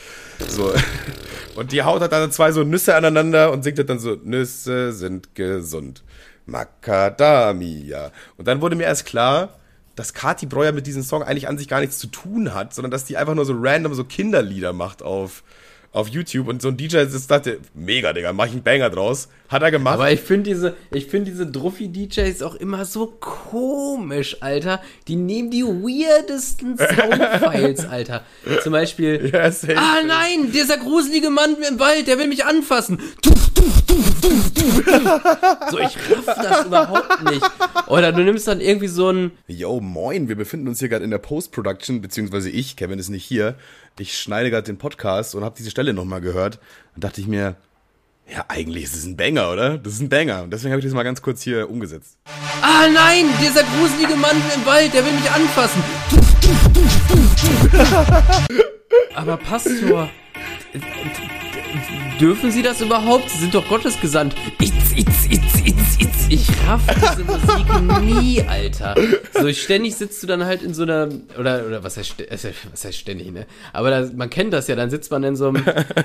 So. 0.49 0.73
Und 1.55 1.73
die 1.73 1.83
haut 1.83 2.01
halt 2.01 2.13
dann 2.13 2.33
zwei 2.33 2.53
so 2.53 2.65
Nüsse 2.65 2.95
aneinander 2.97 3.53
und 3.53 3.63
singt 3.63 3.77
halt 3.77 3.91
dann 3.91 3.99
so, 3.99 4.17
Nüsse 4.23 4.93
sind 4.93 5.35
gesund. 5.35 6.03
Macadamia. 6.47 8.11
Und 8.39 8.49
dann 8.49 8.63
wurde 8.63 8.75
mir 8.75 8.85
erst 8.85 9.05
klar, 9.05 9.61
dass 9.95 10.15
Kati 10.15 10.47
Breuer 10.47 10.73
mit 10.73 10.87
diesem 10.87 11.03
Song 11.03 11.23
eigentlich 11.23 11.49
an 11.49 11.59
sich 11.59 11.69
gar 11.69 11.81
nichts 11.81 11.99
zu 11.99 12.07
tun 12.07 12.55
hat, 12.55 12.73
sondern 12.73 12.91
dass 12.91 13.05
die 13.05 13.19
einfach 13.19 13.35
nur 13.35 13.45
so 13.45 13.55
random 13.55 13.93
so 13.93 14.05
Kinderlieder 14.05 14.73
macht 14.73 15.03
auf, 15.03 15.45
auf 15.93 16.09
YouTube. 16.09 16.49
Und 16.49 16.63
so 16.63 16.69
ein 16.69 16.77
DJ 16.77 16.99
ist 16.99 17.31
dachte, 17.31 17.61
mega, 17.75 18.13
Digga, 18.13 18.33
mach 18.33 18.47
ich 18.47 18.53
einen 18.53 18.63
Banger 18.63 18.91
draus. 18.91 19.29
Hat 19.53 19.63
er 19.63 19.71
gemacht. 19.71 19.95
Aber 19.95 20.11
ich 20.11 20.21
finde 20.21 20.45
diese, 20.49 20.77
ich 20.91 21.07
finde 21.07 21.31
diese 21.31 21.47
Druffi-DJs 21.47 22.41
auch 22.43 22.55
immer 22.55 22.87
so 22.87 23.07
komisch, 23.07 24.39
Alter. 24.41 24.81
Die 25.09 25.17
nehmen 25.17 25.51
die 25.51 25.63
weirdesten 25.63 26.79
Soundfiles, 26.79 27.85
Alter. 27.85 28.25
Zum 28.63 28.73
Beispiel. 28.73 29.31
Ja. 29.31 29.51
Ah 29.77 30.03
nein, 30.07 30.51
dieser 30.53 30.79
gruselige 30.79 31.29
Mann 31.29 31.57
im 31.69 31.79
Wald, 31.79 32.07
der 32.07 32.19
will 32.19 32.29
mich 32.29 32.47
anfassen. 32.47 32.99
Tuff, 33.21 33.51
tuff, 33.51 33.83
tuff, 33.87 34.21
tuff, 34.23 34.53
tuff, 34.55 34.85
tuff. 34.85 35.71
So, 35.71 35.79
ich 35.79 35.97
raff 35.97 36.25
das 36.25 36.67
überhaupt 36.67 37.31
nicht. 37.31 37.51
Oder 37.89 38.13
du 38.13 38.23
nimmst 38.23 38.49
dann 38.49 38.63
irgendwie 38.63 38.89
so 38.89 39.11
ein. 39.11 39.33
Yo, 39.49 39.81
moin, 39.81 40.29
wir 40.29 40.37
befinden 40.37 40.67
uns 40.69 40.79
hier 40.79 40.89
gerade 40.89 41.05
in 41.05 41.11
der 41.11 41.19
Post-Production, 41.19 42.01
beziehungsweise 42.01 42.49
ich, 42.49 42.77
Kevin 42.77 42.99
ist 42.99 43.11
nicht 43.11 43.25
hier. 43.25 43.57
Ich 43.99 44.19
schneide 44.19 44.51
gerade 44.51 44.65
den 44.65 44.79
Podcast 44.79 45.35
und 45.35 45.45
habe 45.45 45.55
diese 45.59 45.71
Stelle 45.71 45.93
nochmal 45.93 46.23
gehört. 46.23 46.59
Und 46.95 47.05
dachte 47.05 47.21
ich 47.21 47.27
mir, 47.27 47.57
ja, 48.31 48.45
eigentlich 48.49 48.85
ist 48.85 48.95
es 48.95 49.05
ein 49.05 49.17
Banger, 49.17 49.51
oder? 49.51 49.79
Das 49.79 49.95
ist 49.95 50.01
ein 50.01 50.09
Banger. 50.09 50.43
Und 50.43 50.53
deswegen 50.53 50.73
habe 50.73 50.81
ich 50.81 50.87
das 50.87 50.95
mal 50.95 51.03
ganz 51.03 51.21
kurz 51.23 51.43
hier 51.43 51.69
umgesetzt. 51.69 52.19
Ah 52.63 52.87
nein, 52.93 53.27
dieser 53.41 53.63
gruselige 53.65 54.17
Mann 54.17 54.37
im 54.55 54.67
Wald, 54.67 54.95
der 54.95 55.05
will 55.05 55.13
mich 55.13 55.31
anfassen. 55.31 55.83
Aber 59.15 59.37
Pastor, 59.37 60.09
dürfen 62.23 62.53
Sie 62.53 62.63
das 62.63 62.81
überhaupt? 62.81 63.29
Sie 63.31 63.39
sind 63.39 63.53
doch 63.53 63.69
Gottesgesandt. 63.69 64.37
Itz, 64.61 64.93
itz, 64.97 65.27
itz, 65.29 65.61
itz, 65.67 65.99
itz. 65.99 66.27
Ich 66.29 66.49
raff 66.69 66.81
diese 66.87 67.25
Musik 67.95 68.05
nie, 68.05 68.43
Alter. 68.43 68.95
So 69.33 69.53
ständig 69.53 69.97
sitzt 69.97 70.23
du 70.23 70.29
dann 70.29 70.45
halt 70.45 70.63
in 70.63 70.73
so 70.73 70.85
einer, 70.85 71.09
oder, 71.39 71.67
oder 71.67 71.83
was 71.83 71.97
heißt, 71.97 72.21
äh, 72.21 72.53
was 72.71 72.85
heißt 72.85 72.97
ständig, 72.97 73.33
ne? 73.33 73.47
Aber 73.73 73.91
da, 73.91 74.09
man 74.15 74.31
kennt 74.31 74.53
das 74.53 74.69
ja, 74.69 74.77
dann 74.77 74.89
sitzt 74.89 75.11
man 75.11 75.25
in 75.25 75.35
so 75.35 75.49
einem, 75.49 75.65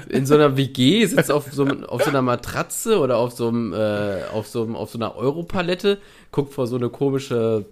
in 0.09 0.26
so 0.26 0.34
einer 0.34 0.57
WG, 0.57 1.05
sitzt 1.05 1.32
auf 1.32 1.45
so, 1.51 1.68
auf 1.88 2.03
so 2.03 2.09
einer 2.09 2.24
Matratze 2.24 2.97
oder 2.97 3.18
auf 3.18 3.34
so 3.34 3.49
einem, 3.49 3.74
äh, 3.74 4.24
auf 4.34 4.47
so, 4.47 4.63
einem, 4.63 4.76
auf 4.76 4.89
so 4.89 4.97
einer 4.97 5.15
Europalette, 5.15 5.99
guckt 6.32 6.51
vor 6.51 6.65
so 6.65 6.78
eine 6.78 6.89
komische 6.89 7.65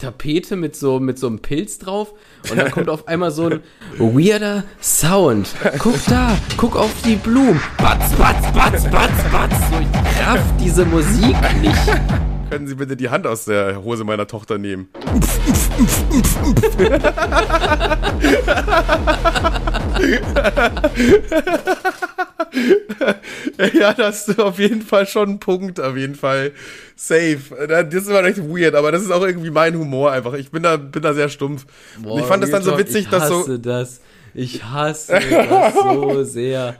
Tapete 0.00 0.56
mit 0.56 0.74
so, 0.76 0.98
mit 0.98 1.18
so 1.18 1.26
einem 1.26 1.40
Pilz 1.40 1.78
drauf 1.78 2.14
und 2.50 2.56
dann 2.56 2.70
kommt 2.70 2.88
auf 2.88 3.06
einmal 3.06 3.30
so 3.30 3.48
ein 3.48 3.60
weirder 3.98 4.64
Sound. 4.80 5.54
Guck 5.78 6.02
da, 6.06 6.36
guck 6.56 6.74
auf 6.76 6.90
die 7.04 7.16
Blumen. 7.16 7.60
Batz, 7.76 8.12
batz, 8.14 8.52
batz, 8.52 8.84
batz, 8.90 9.24
batz. 9.30 9.54
So, 9.70 9.78
ich 9.78 10.26
raff 10.26 10.42
diese 10.58 10.86
Musik 10.86 11.36
nicht. 11.60 12.50
Können 12.50 12.66
Sie 12.66 12.74
bitte 12.74 12.96
die 12.96 13.10
Hand 13.10 13.26
aus 13.26 13.44
der 13.44 13.84
Hose 13.84 14.04
meiner 14.04 14.26
Tochter 14.26 14.58
nehmen? 14.58 14.88
ja, 23.74 23.92
das 23.94 24.28
ist 24.28 24.40
auf 24.40 24.58
jeden 24.58 24.82
Fall 24.82 25.06
schon 25.06 25.30
ein 25.30 25.40
Punkt, 25.40 25.80
auf 25.80 25.96
jeden 25.96 26.14
Fall. 26.14 26.52
Safe. 26.96 27.38
Das 27.68 27.94
ist 27.94 28.08
immer 28.08 28.22
recht 28.22 28.38
weird, 28.38 28.74
aber 28.74 28.92
das 28.92 29.02
ist 29.02 29.10
auch 29.10 29.22
irgendwie 29.22 29.50
mein 29.50 29.76
Humor 29.76 30.12
einfach. 30.12 30.34
Ich 30.34 30.50
bin 30.50 30.62
da, 30.62 30.76
bin 30.76 31.02
da 31.02 31.14
sehr 31.14 31.28
stumpf. 31.28 31.66
Und 32.02 32.20
ich 32.20 32.26
fand 32.26 32.42
das 32.42 32.50
dann 32.50 32.62
so 32.62 32.70
Real 32.70 32.82
Talk, 32.82 32.88
witzig, 32.88 33.04
ich 33.04 33.10
dass 33.10 33.22
hasse 33.24 33.44
so. 33.44 33.58
das. 33.58 34.00
Ich 34.34 34.64
hasse 34.64 35.12
das 35.30 35.74
so 35.74 36.24
sehr. 36.24 36.76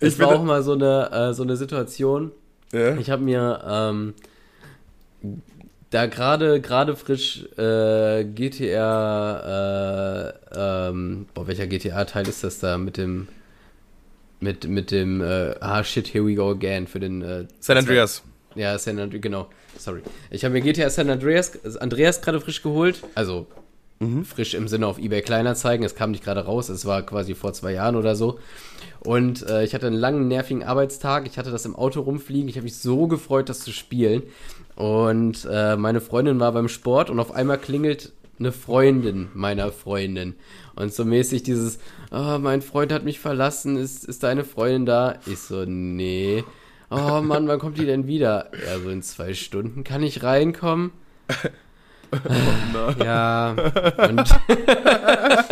Es 0.00 0.14
Ich 0.14 0.20
war 0.20 0.28
auch 0.28 0.44
mal 0.44 0.62
so 0.62 0.72
eine, 0.72 1.10
äh, 1.12 1.34
so 1.34 1.42
eine 1.42 1.56
Situation. 1.56 2.32
Ja. 2.72 2.96
Ich 2.96 3.10
habe 3.10 3.22
mir 3.22 3.60
ähm, 3.66 4.14
da 5.90 6.06
gerade 6.06 6.60
gerade 6.60 6.96
frisch 6.96 7.44
äh, 7.56 8.24
GTR, 8.24 10.34
äh, 10.54 10.88
ähm, 10.88 11.26
boah, 11.34 11.46
welcher 11.46 11.66
GTA-Teil 11.66 12.28
ist 12.28 12.44
das 12.44 12.58
da 12.58 12.78
mit 12.78 12.96
dem 12.96 13.28
mit 14.40 14.68
mit 14.68 14.90
dem 14.90 15.20
äh, 15.20 15.54
ah 15.60 15.82
shit 15.84 16.12
here 16.12 16.26
we 16.26 16.34
go 16.34 16.50
again 16.50 16.86
für 16.86 17.00
den 17.00 17.22
äh, 17.22 17.46
San 17.60 17.76
Andreas. 17.76 18.22
ja, 18.54 18.78
San 18.78 18.98
Andreas, 18.98 19.22
genau. 19.22 19.48
Sorry. 19.78 20.02
Ich 20.30 20.44
habe 20.44 20.54
mir 20.54 20.60
GTA 20.60 20.90
San 20.90 21.10
Andreas, 21.10 21.52
Andreas 21.80 22.20
gerade 22.20 22.40
frisch 22.40 22.62
geholt. 22.62 23.02
Also 23.14 23.46
frisch 24.24 24.54
im 24.54 24.68
Sinne 24.68 24.86
auf 24.86 24.98
eBay 24.98 25.22
Kleinanzeigen. 25.22 25.86
Es 25.86 25.94
kam 25.94 26.10
nicht 26.10 26.22
gerade 26.22 26.44
raus. 26.44 26.68
Es 26.68 26.84
war 26.84 27.02
quasi 27.02 27.34
vor 27.34 27.52
zwei 27.52 27.72
Jahren 27.72 27.96
oder 27.96 28.16
so. 28.16 28.38
Und 29.00 29.48
äh, 29.48 29.64
ich 29.64 29.74
hatte 29.74 29.86
einen 29.86 29.96
langen, 29.96 30.28
nervigen 30.28 30.62
Arbeitstag. 30.62 31.26
Ich 31.26 31.38
hatte 31.38 31.50
das 31.50 31.64
im 31.64 31.76
Auto 31.76 32.00
rumfliegen. 32.00 32.48
Ich 32.48 32.56
habe 32.56 32.64
mich 32.64 32.76
so 32.76 33.06
gefreut, 33.06 33.48
das 33.48 33.60
zu 33.60 33.72
spielen. 33.72 34.22
Und 34.76 35.46
äh, 35.50 35.76
meine 35.76 36.00
Freundin 36.00 36.40
war 36.40 36.52
beim 36.52 36.68
Sport 36.68 37.10
und 37.10 37.20
auf 37.20 37.32
einmal 37.32 37.58
klingelt 37.58 38.12
eine 38.38 38.52
Freundin 38.52 39.28
meiner 39.34 39.70
Freundin. 39.70 40.34
Und 40.74 40.92
so 40.92 41.04
mäßig 41.04 41.44
dieses, 41.44 41.78
oh, 42.10 42.38
mein 42.38 42.62
Freund 42.62 42.92
hat 42.92 43.04
mich 43.04 43.20
verlassen, 43.20 43.76
ist, 43.76 44.04
ist 44.04 44.24
deine 44.24 44.44
Freundin 44.44 44.86
da? 44.86 45.16
Ich 45.26 45.38
so, 45.38 45.64
nee. 45.64 46.42
Oh 46.90 47.20
Mann, 47.20 47.46
wann 47.48 47.58
kommt 47.58 47.78
die 47.78 47.86
denn 47.86 48.06
wieder? 48.06 48.50
Ja, 48.66 48.78
so 48.78 48.90
in 48.90 49.02
zwei 49.02 49.34
Stunden 49.34 49.84
kann 49.84 50.02
ich 50.02 50.22
reinkommen. 50.22 50.92
Ja, 53.02 53.50
und, 54.08 54.20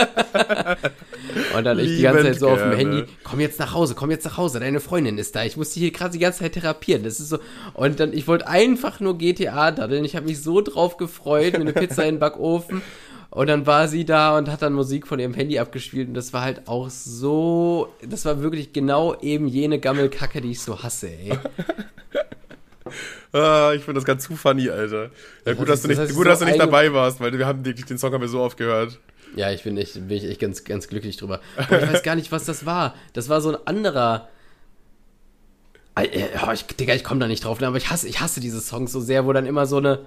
und 1.68 1.78
dann 1.78 1.78
ich 1.78 1.96
die 1.96 2.02
ganze 2.02 2.22
Zeit 2.24 2.38
so 2.38 2.48
auf 2.48 2.60
dem 2.60 2.72
Handy, 2.72 3.04
komm 3.24 3.40
jetzt 3.40 3.58
nach 3.58 3.72
Hause, 3.72 3.94
komm 3.94 4.10
jetzt 4.10 4.24
nach 4.24 4.36
Hause, 4.36 4.60
deine 4.60 4.80
Freundin 4.80 5.18
ist 5.18 5.34
da. 5.36 5.44
Ich 5.44 5.56
muss 5.56 5.70
die 5.70 5.80
hier 5.80 5.90
gerade 5.90 6.12
die 6.12 6.18
ganze 6.18 6.40
Zeit 6.40 6.52
therapieren. 6.52 7.04
Das 7.04 7.20
ist 7.20 7.28
so. 7.28 7.38
Und 7.74 8.00
dann, 8.00 8.12
ich 8.12 8.26
wollte 8.28 8.48
einfach 8.48 9.00
nur 9.00 9.18
GTA 9.18 9.70
daddeln. 9.70 10.04
Ich 10.04 10.16
habe 10.16 10.26
mich 10.26 10.42
so 10.42 10.60
drauf 10.60 10.96
gefreut, 10.96 11.54
mir 11.54 11.60
eine 11.60 11.72
Pizza 11.72 12.02
in 12.04 12.16
den 12.16 12.20
Backofen. 12.20 12.82
Und 13.30 13.46
dann 13.46 13.66
war 13.66 13.88
sie 13.88 14.04
da 14.04 14.36
und 14.36 14.50
hat 14.50 14.60
dann 14.60 14.74
Musik 14.74 15.06
von 15.06 15.18
ihrem 15.18 15.32
Handy 15.32 15.58
abgespielt. 15.58 16.08
Und 16.08 16.14
das 16.14 16.34
war 16.34 16.42
halt 16.42 16.68
auch 16.68 16.90
so. 16.90 17.88
Das 18.06 18.26
war 18.26 18.42
wirklich 18.42 18.74
genau 18.74 19.18
eben 19.22 19.48
jene 19.48 19.78
Gammelkacke, 19.78 20.42
die 20.42 20.50
ich 20.50 20.60
so 20.60 20.82
hasse, 20.82 21.08
ey. 21.08 21.32
Ah, 23.32 23.72
ich 23.74 23.82
finde 23.82 23.98
das 23.98 24.04
ganz 24.04 24.24
zu 24.24 24.36
funny, 24.36 24.68
Alter. 24.68 25.10
Ja, 25.46 25.54
gut, 25.54 25.68
Das 25.68 25.80
dass 25.80 25.82
du 25.82 25.88
nicht, 25.88 26.00
das 26.00 26.14
gut, 26.14 26.26
dass 26.26 26.40
du 26.40 26.44
nicht 26.44 26.60
dabei 26.60 26.92
warst, 26.92 27.18
weil 27.20 27.36
wir 27.38 27.46
haben 27.46 27.62
den, 27.62 27.74
den 27.74 27.96
Song 27.96 28.12
haben 28.12 28.20
wir 28.20 28.28
so 28.28 28.40
oft 28.40 28.58
gehört. 28.58 28.98
Ja, 29.34 29.50
ich 29.50 29.62
bin 29.62 29.76
echt, 29.78 29.94
bin 29.94 30.10
echt 30.10 30.40
ganz, 30.40 30.64
ganz 30.64 30.88
glücklich 30.88 31.16
drüber. 31.16 31.40
Aber 31.56 31.82
ich 31.82 31.92
weiß 31.92 32.02
gar 32.02 32.16
nicht, 32.16 32.32
was 32.32 32.44
das 32.44 32.66
war. 32.66 32.94
Das 33.12 33.28
war 33.28 33.40
so 33.40 33.50
ein 33.50 33.66
anderer. 33.66 34.28
Äh, 35.94 36.28
oh, 36.46 36.52
ich, 36.52 36.66
Digga, 36.66 36.94
ich 36.94 37.04
komme 37.04 37.20
da 37.20 37.26
nicht 37.26 37.44
drauf, 37.44 37.60
ne, 37.60 37.66
aber 37.66 37.76
ich 37.76 37.90
hasse, 37.90 38.08
ich 38.08 38.20
hasse 38.20 38.40
diese 38.40 38.60
Songs 38.60 38.92
so 38.92 39.00
sehr, 39.00 39.26
wo 39.26 39.32
dann 39.32 39.44
immer 39.44 39.66
so 39.66 39.76
eine, 39.76 40.06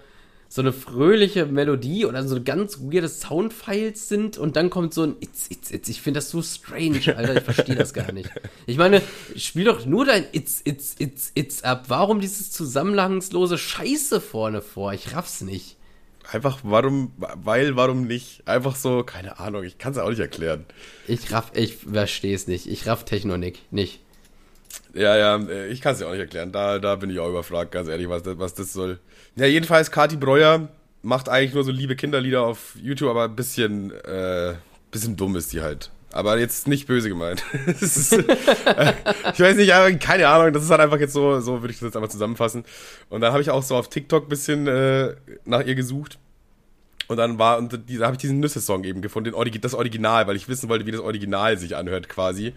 so 0.49 0.61
eine 0.61 0.73
fröhliche 0.73 1.45
Melodie 1.45 2.05
oder 2.05 2.27
so 2.27 2.41
ganz 2.41 2.79
weirde 2.79 3.09
Soundfiles 3.09 4.09
sind 4.09 4.37
und 4.37 4.55
dann 4.55 4.69
kommt 4.69 4.93
so 4.93 5.03
ein 5.03 5.15
It's, 5.19 5.47
It's, 5.49 5.71
It's. 5.71 5.89
Ich 5.89 6.01
finde 6.01 6.19
das 6.19 6.29
so 6.29 6.41
strange, 6.41 7.15
Alter. 7.15 7.37
Ich 7.37 7.43
verstehe 7.43 7.75
das 7.75 7.93
gar 7.93 8.11
nicht. 8.11 8.29
Ich 8.65 8.77
meine, 8.77 9.01
spiel 9.35 9.65
doch 9.65 9.85
nur 9.85 10.05
dein 10.05 10.25
It's, 10.31 10.61
It's, 10.63 10.95
It's, 10.97 11.31
It's 11.35 11.63
ab. 11.63 11.85
Warum 11.87 12.19
dieses 12.19 12.51
zusammenhangslose 12.51 13.57
Scheiße 13.57 14.21
vorne 14.21 14.61
vor? 14.61 14.93
Ich 14.93 15.15
raff's 15.15 15.41
nicht. 15.41 15.74
Einfach, 16.31 16.59
warum, 16.63 17.13
weil, 17.17 17.75
warum 17.75 18.07
nicht? 18.07 18.47
Einfach 18.47 18.75
so, 18.75 19.03
keine 19.03 19.39
Ahnung, 19.39 19.63
ich 19.63 19.77
kann 19.77 19.91
es 19.91 19.97
auch 19.97 20.09
nicht 20.09 20.19
erklären. 20.19 20.65
Ich 21.07 21.31
raff, 21.31 21.51
ich 21.53 21.77
verstehe 21.77 22.35
es 22.35 22.47
nicht. 22.47 22.67
Ich 22.67 22.87
raff 22.87 23.05
Technonik 23.05 23.59
nicht. 23.71 23.99
Ja, 24.93 25.15
ja, 25.17 25.37
äh, 25.37 25.67
ich 25.67 25.81
kann 25.81 25.93
es 25.93 25.99
dir 25.99 26.07
auch 26.07 26.11
nicht 26.11 26.21
erklären. 26.21 26.51
Da, 26.51 26.79
da 26.79 26.95
bin 26.95 27.09
ich 27.09 27.19
auch 27.19 27.29
überfragt, 27.29 27.71
ganz 27.71 27.87
ehrlich, 27.89 28.09
was 28.09 28.23
das, 28.23 28.39
was 28.39 28.53
das 28.53 28.73
soll. 28.73 28.99
Ja, 29.35 29.45
jedenfalls, 29.45 29.91
Kati 29.91 30.17
Breuer 30.17 30.69
macht 31.01 31.29
eigentlich 31.29 31.53
nur 31.53 31.63
so 31.63 31.71
liebe 31.71 31.95
Kinderlieder 31.95 32.41
auf 32.41 32.75
YouTube, 32.81 33.09
aber 33.09 33.25
ein 33.25 33.35
bisschen, 33.35 33.91
äh, 33.91 34.55
bisschen 34.91 35.15
dumm 35.15 35.35
ist 35.35 35.53
die 35.53 35.61
halt. 35.61 35.91
Aber 36.15 36.39
jetzt 36.39 36.65
nicht 36.69 36.87
böse 36.87 37.09
gemeint. 37.09 37.43
ist, 37.67 38.13
äh, 38.13 38.23
ich 39.33 39.39
weiß 39.41 39.57
nicht, 39.57 39.99
keine 39.99 40.29
Ahnung, 40.29 40.53
das 40.53 40.63
ist 40.63 40.69
halt 40.69 40.79
einfach 40.79 40.97
jetzt 40.97 41.11
so, 41.11 41.41
so 41.41 41.61
würde 41.61 41.73
ich 41.73 41.79
das 41.79 41.87
jetzt 41.87 41.97
einfach 41.97 42.07
zusammenfassen. 42.07 42.63
Und 43.09 43.19
dann 43.19 43.33
habe 43.33 43.41
ich 43.41 43.49
auch 43.49 43.61
so 43.61 43.75
auf 43.75 43.89
TikTok 43.89 44.23
ein 44.25 44.29
bisschen 44.29 44.65
äh, 44.65 45.15
nach 45.43 45.65
ihr 45.65 45.75
gesucht. 45.75 46.17
Und 47.09 47.17
dann 47.17 47.37
war, 47.37 47.57
und 47.57 47.73
da 47.73 48.05
habe 48.05 48.13
ich 48.13 48.21
diesen 48.21 48.39
Nüsse-Song 48.39 48.85
eben 48.85 49.01
gefunden, 49.01 49.33
den 49.33 49.61
das 49.61 49.73
Original, 49.73 50.25
weil 50.25 50.37
ich 50.37 50.47
wissen 50.47 50.69
wollte, 50.69 50.85
wie 50.85 50.91
das 50.91 51.01
Original 51.01 51.57
sich 51.57 51.75
anhört 51.75 52.07
quasi. 52.07 52.53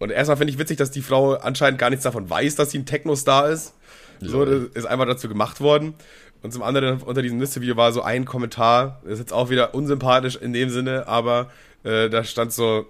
Und 0.00 0.10
erstmal 0.10 0.36
finde 0.36 0.52
ich 0.52 0.58
witzig, 0.58 0.76
dass 0.76 0.90
die 0.90 1.02
Frau 1.02 1.34
anscheinend 1.34 1.78
gar 1.78 1.90
nichts 1.90 2.02
davon 2.02 2.28
weiß, 2.28 2.56
dass 2.56 2.72
sie 2.72 2.80
ein 2.80 2.86
Techno-Star 2.86 3.48
ist. 3.48 3.74
So, 4.20 4.44
das 4.44 4.64
ist 4.74 4.86
einfach 4.86 5.06
dazu 5.06 5.28
gemacht 5.28 5.60
worden. 5.60 5.94
Und 6.42 6.52
zum 6.52 6.64
anderen 6.64 7.00
unter 7.02 7.22
diesem 7.22 7.38
Nüsse-Video 7.38 7.76
war 7.76 7.92
so 7.92 8.02
ein 8.02 8.24
Kommentar, 8.24 9.00
das 9.04 9.14
ist 9.14 9.18
jetzt 9.20 9.32
auch 9.32 9.50
wieder 9.50 9.72
unsympathisch 9.72 10.34
in 10.34 10.52
dem 10.52 10.68
Sinne, 10.70 11.06
aber 11.06 11.48
äh, 11.84 12.08
da 12.08 12.24
stand 12.24 12.52
so, 12.52 12.86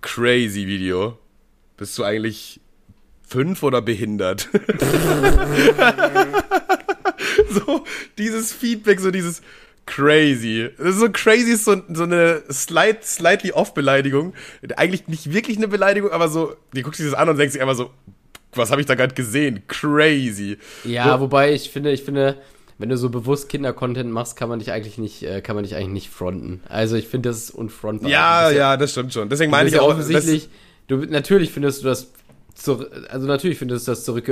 crazy 0.00 0.66
Video. 0.66 1.18
Bist 1.76 1.96
du 1.98 2.04
eigentlich 2.04 2.60
fünf 3.26 3.62
oder 3.62 3.82
behindert? 3.82 4.48
so, 7.50 7.84
dieses 8.18 8.52
Feedback, 8.52 9.00
so 9.00 9.10
dieses, 9.10 9.42
crazy. 9.86 10.70
Das 10.78 10.88
ist 10.88 11.00
so 11.00 11.08
crazy 11.10 11.52
ist 11.52 11.64
so, 11.64 11.82
so 11.92 12.04
eine 12.04 12.42
slight, 12.50 13.04
slightly 13.04 13.52
off 13.52 13.74
Beleidigung. 13.74 14.34
Eigentlich 14.76 15.08
nicht 15.08 15.32
wirklich 15.32 15.56
eine 15.56 15.68
Beleidigung, 15.68 16.10
aber 16.10 16.28
so, 16.28 16.56
die 16.74 16.82
guckt 16.82 16.96
sich 16.96 17.06
das 17.06 17.14
an 17.14 17.28
und 17.28 17.38
denkt 17.38 17.52
sich 17.52 17.62
einfach 17.62 17.76
so, 17.76 17.90
was 18.54 18.70
habe 18.70 18.80
ich 18.80 18.86
da 18.86 18.94
gerade 18.94 19.14
gesehen? 19.14 19.62
Crazy. 19.66 20.58
Ja, 20.84 21.14
so. 21.14 21.20
wobei 21.20 21.52
ich 21.52 21.70
finde, 21.70 21.90
ich 21.92 22.02
finde, 22.02 22.38
wenn 22.82 22.90
du 22.90 22.96
so 22.98 23.08
bewusst 23.08 23.48
Kinder-Content 23.48 24.10
machst, 24.10 24.36
kann 24.36 24.48
man 24.48 24.58
dich 24.58 24.72
eigentlich 24.72 24.98
nicht, 24.98 25.22
äh, 25.22 25.40
kann 25.40 25.54
man 25.54 25.64
dich 25.64 25.74
eigentlich 25.74 25.88
nicht 25.88 26.10
fronten. 26.10 26.60
Also 26.68 26.96
ich 26.96 27.08
finde, 27.08 27.30
das 27.30 27.38
ist 27.38 27.50
unfrontbar. 27.50 28.10
Ja, 28.10 28.48
das 28.48 28.54
ja, 28.54 28.76
das 28.76 28.90
stimmt 28.90 29.12
schon. 29.12 29.28
Deswegen 29.28 29.50
meine 29.50 29.68
ich 29.68 29.74
ja 29.74 29.80
auch. 29.80 29.90
Offensichtlich, 29.90 30.50
du, 30.88 30.96
natürlich 30.96 31.50
findest 31.52 31.82
du 31.82 31.86
das, 31.86 32.12
zu, 32.54 32.84
also 33.08 33.26
natürlich 33.26 33.58
findest 33.58 33.86
du 33.86 33.92
das 33.92 34.04
zurück, 34.04 34.26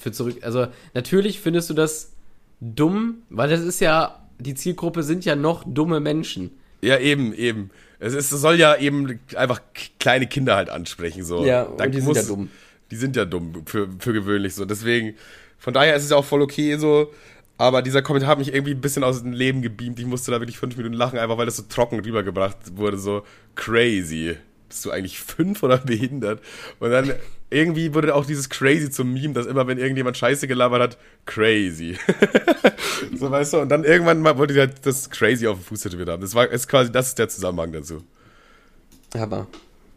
für 0.00 0.12
zurück, 0.12 0.36
also 0.42 0.68
natürlich 0.94 1.40
findest 1.40 1.68
du 1.68 1.74
das 1.74 2.12
dumm, 2.60 3.18
weil 3.28 3.50
das 3.50 3.60
ist 3.60 3.80
ja 3.80 4.22
die 4.38 4.54
Zielgruppe 4.54 5.02
sind 5.02 5.24
ja 5.24 5.36
noch 5.36 5.64
dumme 5.66 6.00
Menschen. 6.00 6.50
Ja, 6.82 6.98
eben, 6.98 7.32
eben. 7.32 7.70
Es, 7.98 8.14
ist, 8.14 8.32
es 8.32 8.40
soll 8.40 8.56
ja 8.56 8.76
eben 8.76 9.18
einfach 9.34 9.60
kleine 9.98 10.26
Kinder 10.26 10.56
halt 10.56 10.68
ansprechen. 10.68 11.24
So. 11.24 11.44
Ja, 11.44 11.62
und 11.62 11.94
die 11.94 12.00
muss, 12.00 12.16
sind 12.18 12.28
ja 12.28 12.34
dumm. 12.34 12.50
Die 12.90 12.96
sind 12.96 13.16
ja 13.16 13.24
dumm, 13.24 13.62
für, 13.66 13.88
für 13.98 14.12
gewöhnlich 14.12 14.54
so. 14.54 14.64
Deswegen, 14.64 15.14
von 15.58 15.74
daher 15.74 15.96
ist 15.96 16.04
es 16.04 16.10
ja 16.10 16.16
auch 16.16 16.24
voll 16.24 16.42
okay 16.42 16.76
so. 16.76 17.12
Aber 17.58 17.82
dieser 17.82 18.02
Kommentar 18.02 18.30
hat 18.30 18.38
mich 18.38 18.52
irgendwie 18.52 18.74
ein 18.74 18.80
bisschen 18.80 19.04
aus 19.04 19.22
dem 19.22 19.32
Leben 19.32 19.62
gebeamt. 19.62 19.98
Ich 19.98 20.06
musste 20.06 20.30
da 20.30 20.40
wirklich 20.40 20.58
fünf 20.58 20.76
Minuten 20.76 20.94
lachen, 20.94 21.18
einfach 21.18 21.38
weil 21.38 21.46
das 21.46 21.56
so 21.56 21.64
trocken 21.68 22.00
rübergebracht 22.00 22.76
wurde. 22.76 22.98
So 22.98 23.22
crazy 23.54 24.36
bist 24.68 24.84
du 24.84 24.90
eigentlich 24.90 25.20
fünf 25.20 25.62
oder 25.62 25.78
behindert? 25.78 26.40
Und 26.80 26.90
dann 26.90 27.14
irgendwie 27.50 27.94
wurde 27.94 28.14
auch 28.14 28.26
dieses 28.26 28.48
crazy 28.48 28.90
zum 28.90 29.12
Meme, 29.12 29.34
dass 29.34 29.46
immer, 29.46 29.66
wenn 29.66 29.78
irgendjemand 29.78 30.16
Scheiße 30.16 30.48
gelabert 30.48 30.82
hat, 30.82 30.98
crazy. 31.24 31.96
so 33.16 33.30
weißt 33.30 33.54
du, 33.54 33.60
und 33.60 33.68
dann 33.68 33.84
irgendwann 33.84 34.20
mal 34.20 34.36
wollte 34.36 34.54
ich 34.54 34.58
halt 34.58 34.84
das 34.84 35.10
crazy 35.10 35.46
auf 35.46 35.58
dem 35.58 35.64
Fuß 35.64 35.80
tätowiert 35.82 36.08
haben. 36.08 36.22
Das 36.22 36.34
war 36.34 36.48
ist 36.48 36.68
quasi, 36.68 36.90
das 36.90 37.08
ist 37.08 37.18
der 37.18 37.28
Zusammenhang 37.28 37.72
dazu. 37.72 38.02
Aber. 39.14 39.46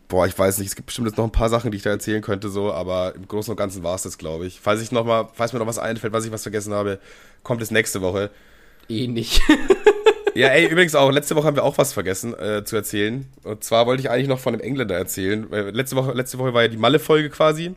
Boah, 0.10 0.26
ich 0.28 0.38
weiß 0.38 0.58
nicht, 0.58 0.68
es 0.68 0.76
gibt 0.76 0.88
bestimmt 0.88 1.08
jetzt 1.08 1.18
noch 1.18 1.24
ein 1.24 1.32
paar 1.32 1.50
Sachen, 1.50 1.72
die 1.72 1.78
ich 1.78 1.84
da 1.84 1.92
erzählen 1.92 2.22
könnte, 2.22 2.50
so, 2.50 2.74
aber 2.74 3.16
im 3.16 3.28
Großen 3.28 3.52
und 3.52 3.58
Ganzen 3.58 3.84
war 3.84 3.96
es 3.96 4.02
das, 4.02 4.18
glaube 4.18 4.48
ich. 4.48 4.60
Falls 4.60 4.82
ich 4.82 4.92
noch 4.92 5.06
mal, 5.06 5.30
falls 5.34 5.54
mir 5.54 5.60
noch 5.60 5.68
was 5.68 5.80
einfällt, 5.80 6.12
was 6.12 6.26
ich 6.26 6.32
was 6.32 6.42
vergessen 6.42 6.74
habe, 6.74 7.00
kommt 7.44 7.62
es 7.62 7.72
nächste 7.72 8.02
Woche. 8.02 8.32
Eh 8.90 9.08
nicht. 9.08 9.42
Ja, 10.36 10.48
ey, 10.50 10.68
übrigens 10.68 10.96
auch, 10.96 11.12
letzte 11.12 11.36
Woche 11.36 11.48
haben 11.48 11.56
wir 11.56 11.64
auch 11.64 11.78
was 11.78 11.92
vergessen 11.92 12.34
äh, 12.34 12.64
zu 12.64 12.76
erzählen. 12.76 13.26
Und 13.44 13.64
zwar 13.64 13.88
wollte 13.88 14.02
ich 14.02 14.10
eigentlich 14.10 14.28
noch 14.28 14.40
von 14.40 14.54
einem 14.54 14.62
Engländer 14.62 14.96
erzählen. 14.96 15.50
Letzte 15.50 15.96
Woche, 15.96 16.14
letzte 16.14 16.38
Woche 16.38 16.54
war 16.54 16.62
ja 16.62 16.68
die 16.68 16.78
Malle-Folge 16.78 17.30
quasi. 17.30 17.76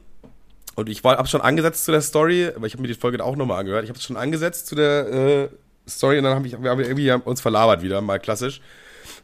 Und 0.75 0.89
ich 0.89 1.03
habe 1.03 1.27
schon 1.27 1.41
angesetzt 1.41 1.85
zu 1.85 1.91
der 1.91 2.03
Story, 2.03 2.51
aber 2.55 2.67
ich 2.67 2.75
habe 2.75 2.83
mir 2.83 2.89
die 2.89 2.95
Folge 2.95 3.23
auch 3.25 3.37
nochmal 3.37 3.61
angehört. 3.61 3.85
Ich 3.85 3.91
habe 3.91 3.99
es 3.99 4.05
schon 4.05 4.17
angesetzt 4.17 4.67
zu 4.69 4.75
der 4.75 5.09
äh, 5.09 5.49
Story 5.89 6.19
und 6.19 6.25
dann 6.25 6.35
haben 6.35 6.45
wir, 6.45 6.53
haben 6.53 6.79
wir 6.79 6.87
irgendwie 6.87 7.11
uns 7.11 7.41
verlabert 7.41 7.83
wieder, 7.83 8.01
mal 8.01 8.21
klassisch. 8.21 8.61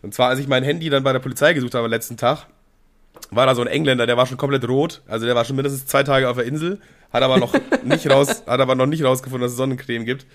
Und 0.02 0.14
zwar, 0.14 0.30
als 0.30 0.40
ich 0.40 0.48
mein 0.48 0.64
Handy 0.64 0.90
dann 0.90 1.04
bei 1.04 1.12
der 1.12 1.20
Polizei 1.20 1.54
gesucht 1.54 1.74
habe 1.74 1.84
am 1.84 1.90
letzten 1.90 2.16
Tag, 2.16 2.46
war 3.30 3.46
da 3.46 3.54
so 3.54 3.62
ein 3.62 3.68
Engländer, 3.68 4.06
der 4.06 4.16
war 4.16 4.26
schon 4.26 4.36
komplett 4.36 4.66
rot. 4.68 5.02
Also 5.06 5.26
der 5.26 5.34
war 5.34 5.44
schon 5.44 5.56
mindestens 5.56 5.86
zwei 5.86 6.02
Tage 6.02 6.28
auf 6.28 6.36
der 6.36 6.46
Insel, 6.46 6.80
hat 7.12 7.22
aber 7.22 7.38
noch 7.38 7.54
nicht 7.84 8.10
raus, 8.10 8.44
hat 8.46 8.60
aber 8.60 8.74
noch 8.74 8.86
nicht 8.86 9.04
rausgefunden, 9.04 9.42
dass 9.42 9.52
es 9.52 9.58
Sonnencreme 9.58 10.04
gibt. 10.04 10.26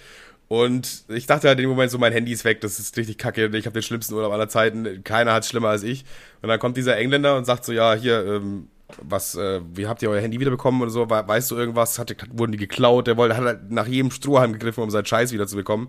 Und 0.48 1.06
ich 1.08 1.26
dachte 1.26 1.48
halt 1.48 1.58
in 1.58 1.64
dem 1.64 1.70
Moment 1.70 1.90
so, 1.90 1.98
mein 1.98 2.14
Handy 2.14 2.32
ist 2.32 2.46
weg, 2.46 2.62
das 2.62 2.78
ist 2.78 2.96
richtig 2.98 3.18
kacke, 3.18 3.46
ich 3.46 3.66
habe 3.66 3.74
den 3.74 3.82
schlimmsten 3.82 4.14
Urlaub 4.14 4.34
aller 4.34 4.50
Zeiten, 4.50 5.04
keiner 5.04 5.34
hat 5.34 5.44
es 5.44 5.50
schlimmer 5.50 5.70
als 5.70 5.84
ich. 5.84 6.04
Und 6.42 6.50
dann 6.50 6.60
kommt 6.60 6.78
dieser 6.78 6.98
Engländer 6.98 7.38
und 7.38 7.46
sagt 7.46 7.66
so, 7.66 7.72
ja, 7.72 7.94
hier, 7.96 8.26
ähm, 8.26 8.68
was, 9.02 9.36
äh, 9.36 9.62
wie 9.74 9.88
habt 9.88 10.02
ihr 10.02 10.10
euer 10.10 10.22
Handy 10.22 10.40
wiederbekommen 10.40 10.82
oder 10.82 10.92
so, 10.92 11.10
weißt 11.10 11.52
du 11.52 11.56
irgendwas, 11.56 12.00
hatte, 12.00 12.16
wurden 12.32 12.52
die 12.52 12.58
geklaut, 12.58 13.08
der 13.08 13.18
wollte, 13.18 13.38
hat 13.38 13.44
halt 13.44 13.72
nach 13.72 13.88
jedem 13.88 14.12
Strohhalm 14.12 14.54
gegriffen, 14.54 14.84
um 14.84 14.90
seinen 14.90 15.06
Scheiß 15.06 15.32
wiederzubekommen. 15.32 15.88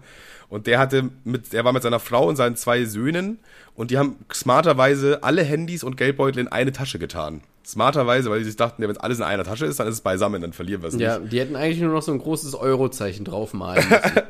Und 0.48 0.66
der 0.66 0.78
hatte 0.78 1.10
mit, 1.24 1.52
er 1.54 1.64
war 1.64 1.72
mit 1.72 1.82
seiner 1.82 2.00
Frau 2.00 2.28
und 2.28 2.36
seinen 2.36 2.56
zwei 2.56 2.84
Söhnen 2.84 3.38
und 3.74 3.90
die 3.90 3.98
haben 3.98 4.16
smarterweise 4.32 5.22
alle 5.22 5.42
Handys 5.42 5.82
und 5.82 5.96
Geldbeutel 5.96 6.40
in 6.40 6.48
eine 6.48 6.72
Tasche 6.72 6.98
getan. 6.98 7.40
Smarterweise, 7.66 8.30
weil 8.30 8.40
sie 8.40 8.46
sich 8.46 8.56
dachten, 8.56 8.82
ja, 8.82 8.88
wenn 8.88 8.98
alles 8.98 9.18
in 9.18 9.24
einer 9.24 9.44
Tasche 9.44 9.64
ist, 9.64 9.80
dann 9.80 9.88
ist 9.88 9.94
es 9.94 10.00
beisammen, 10.02 10.42
dann 10.42 10.52
verlieren 10.52 10.82
wir 10.82 10.88
es 10.88 10.94
nicht. 10.94 11.02
Ja, 11.02 11.18
die 11.18 11.40
hätten 11.40 11.56
eigentlich 11.56 11.80
nur 11.80 11.92
noch 11.92 12.02
so 12.02 12.12
ein 12.12 12.18
großes 12.18 12.54
Eurozeichen 12.54 13.24
draufmalen 13.24 13.88
müssen. 13.88 14.22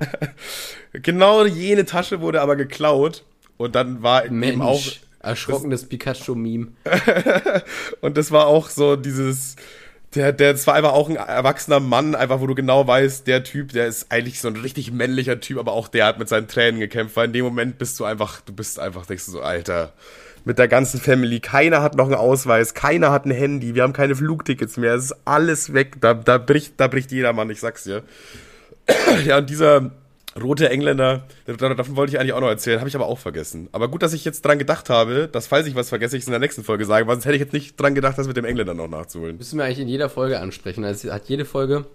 genau 1.02 1.44
jene 1.44 1.84
Tasche 1.84 2.20
wurde 2.20 2.40
aber 2.40 2.54
geklaut 2.54 3.24
und 3.56 3.74
dann 3.74 4.02
war 4.02 4.30
Mensch, 4.30 4.52
eben 4.52 4.62
auch 4.62 4.82
erschrockenes 5.24 5.88
Pikachu-Meme. 5.88 6.68
und 8.00 8.16
das 8.16 8.30
war 8.30 8.46
auch 8.46 8.68
so 8.68 8.96
dieses 8.96 9.56
der, 10.14 10.32
der, 10.32 10.52
das 10.52 10.66
war 10.66 10.74
einfach 10.74 10.92
auch 10.92 11.08
ein 11.08 11.16
erwachsener 11.16 11.80
Mann, 11.80 12.14
einfach 12.14 12.40
wo 12.40 12.46
du 12.46 12.54
genau 12.54 12.86
weißt, 12.86 13.26
der 13.26 13.44
Typ, 13.44 13.72
der 13.72 13.86
ist 13.86 14.10
eigentlich 14.10 14.40
so 14.40 14.48
ein 14.48 14.56
richtig 14.56 14.92
männlicher 14.92 15.40
Typ, 15.40 15.58
aber 15.58 15.72
auch 15.72 15.88
der 15.88 16.06
hat 16.06 16.18
mit 16.18 16.28
seinen 16.28 16.48
Tränen 16.48 16.80
gekämpft, 16.80 17.16
weil 17.16 17.26
in 17.26 17.32
dem 17.32 17.44
Moment 17.44 17.78
bist 17.78 17.98
du 17.98 18.04
einfach, 18.04 18.40
du 18.40 18.52
bist 18.52 18.78
einfach, 18.78 19.06
denkst 19.06 19.26
du 19.26 19.32
so, 19.32 19.42
Alter, 19.42 19.92
mit 20.44 20.58
der 20.58 20.68
ganzen 20.68 21.00
Family, 21.00 21.40
keiner 21.40 21.82
hat 21.82 21.96
noch 21.96 22.06
einen 22.06 22.14
Ausweis, 22.14 22.74
keiner 22.74 23.10
hat 23.10 23.24
ein 23.24 23.30
Handy, 23.30 23.74
wir 23.74 23.82
haben 23.82 23.92
keine 23.92 24.14
Flugtickets 24.14 24.76
mehr, 24.76 24.94
es 24.94 25.06
ist 25.06 25.16
alles 25.24 25.72
weg, 25.72 25.96
da, 26.00 26.14
da 26.14 26.38
bricht, 26.38 26.74
da 26.76 26.86
bricht 26.86 27.10
jeder 27.10 27.32
Mann, 27.32 27.50
ich 27.50 27.60
sag's 27.60 27.84
dir. 27.84 28.02
ja, 29.24 29.38
und 29.38 29.48
dieser, 29.50 29.90
rote 30.40 30.68
Engländer, 30.68 31.24
davon 31.46 31.96
wollte 31.96 32.12
ich 32.12 32.20
eigentlich 32.20 32.32
auch 32.32 32.40
noch 32.40 32.48
erzählen, 32.48 32.80
habe 32.80 32.88
ich 32.88 32.96
aber 32.96 33.06
auch 33.06 33.18
vergessen. 33.18 33.68
Aber 33.72 33.88
gut, 33.88 34.02
dass 34.02 34.12
ich 34.12 34.24
jetzt 34.24 34.44
dran 34.44 34.58
gedacht 34.58 34.90
habe, 34.90 35.28
dass 35.28 35.46
falls 35.46 35.66
ich 35.66 35.74
was 35.74 35.88
vergesse, 35.88 36.16
ich 36.16 36.22
es 36.22 36.26
in 36.26 36.32
der 36.32 36.40
nächsten 36.40 36.64
Folge 36.64 36.84
sage, 36.84 37.06
weil 37.06 37.14
sonst 37.14 37.26
hätte 37.26 37.36
ich 37.36 37.42
jetzt 37.42 37.52
nicht 37.52 37.80
dran 37.80 37.94
gedacht, 37.94 38.18
das 38.18 38.26
mit 38.26 38.36
dem 38.36 38.44
Engländer 38.44 38.74
noch 38.74 38.88
nachzuholen. 38.88 39.36
Müssen 39.36 39.58
wir 39.58 39.64
eigentlich 39.64 39.80
in 39.80 39.88
jeder 39.88 40.08
Folge 40.08 40.40
ansprechen. 40.40 40.84
Also 40.84 41.12
hat 41.12 41.28
jede 41.28 41.44
Folge, 41.44 41.86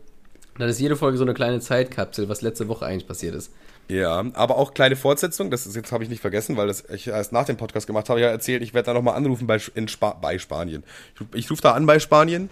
dann 0.58 0.70
ist 0.70 0.80
jede 0.80 0.96
Folge 0.96 1.18
so 1.18 1.24
eine 1.24 1.34
kleine 1.34 1.60
Zeitkapsel, 1.60 2.30
was 2.30 2.42
letzte 2.42 2.68
Woche 2.68 2.86
eigentlich 2.86 3.08
passiert 3.08 3.36
ist. 3.36 3.52
Ja, 3.90 4.24
aber 4.34 4.58
auch 4.58 4.76
kleine 4.76 4.96
Fortsetzung, 4.96 5.50
das 5.50 5.66
ist 5.66 5.76
jetzt 5.76 5.92
habe 5.92 6.04
ich 6.04 6.12
nicht 6.12 6.22
vergessen, 6.22 6.56
weil 6.58 6.68
das 6.68 6.84
ich 6.92 7.08
erst 7.08 7.32
nach 7.32 7.46
dem 7.46 7.58
Podcast 7.58 7.88
gemacht 7.88 8.08
habe, 8.10 8.22
ja 8.22 8.28
erzählt, 8.28 8.62
ich 8.62 8.76
werde 8.76 8.86
da 8.86 8.94
nochmal 8.94 9.16
anrufen 9.16 9.48
bei, 9.48 9.60
in 9.74 9.88
Spa 9.88 10.12
bei 10.12 10.38
Spanien. 10.38 10.84
Ich, 11.16 11.40
ich 11.40 11.52
rufe 11.52 11.64
da 11.64 11.72
an 11.72 11.88
bei 11.88 11.98
Spanien, 11.98 12.52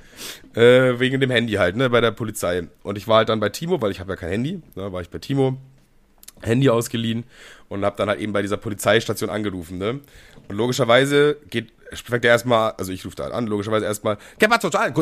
äh, 0.56 0.98
wegen 0.98 1.22
dem 1.22 1.30
Handy 1.30 1.54
halt, 1.54 1.76
ne, 1.76 1.92
bei 1.92 2.02
der 2.02 2.10
Polizei. 2.10 2.68
Und 2.82 2.98
ich 2.98 3.08
war 3.08 3.18
halt 3.18 3.30
dann 3.30 3.40
bei 3.40 3.50
Timo, 3.50 3.80
weil 3.82 3.92
ich 3.92 4.00
habe 4.00 4.14
ja 4.14 4.16
kein 4.16 4.32
Handy, 4.32 4.64
ne, 4.74 4.92
war 4.92 5.02
ich 5.02 5.12
bei 5.12 5.20
Timo, 5.20 5.58
Handy 6.42 6.70
ausgeliehen 6.70 7.26
und 7.70 7.84
habe 7.84 7.98
dann 7.98 8.10
halt 8.10 8.20
eben 8.20 8.34
bei 8.34 8.42
dieser 8.42 8.58
Polizeistation 8.58 9.30
angerufen. 9.30 9.78
Ne? 9.78 10.00
Und 10.48 10.56
logischerweise 10.56 11.38
geht, 11.50 11.72
fängt 11.94 12.26
er 12.26 12.32
erstmal, 12.32 12.72
also 12.72 12.92
ich 12.92 13.06
rufe 13.06 13.16
da 13.16 13.28
an, 13.28 13.48
logischerweise 13.48 13.86
erstmal, 13.86 14.18
wo 14.40 15.02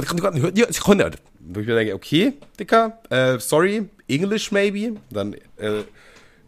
ich 1.60 1.68
mir 1.68 1.76
denke, 1.76 1.94
okay, 1.94 2.34
Dicker, 2.60 3.00
äh, 3.10 3.40
sorry, 3.40 3.90
English 4.08 4.52
maybe. 4.52 4.96
Dann, 5.12 5.36
äh, 5.58 5.84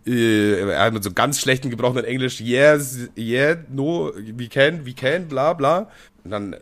äh, 0.06 0.72
er 0.72 0.86
hat 0.86 0.94
mit 0.94 1.04
so 1.04 1.12
ganz 1.12 1.40
schlechten 1.40 1.70
gebrochenen 1.70 2.06
Englisch, 2.06 2.40
yes, 2.40 3.10
yeah, 3.18 3.58
no, 3.70 4.12
we 4.16 4.48
can, 4.48 4.86
we 4.86 4.94
can, 4.94 5.28
bla 5.28 5.54
bla. 5.54 5.90
Und 6.24 6.32
dann 6.32 6.54
äh, 6.54 6.60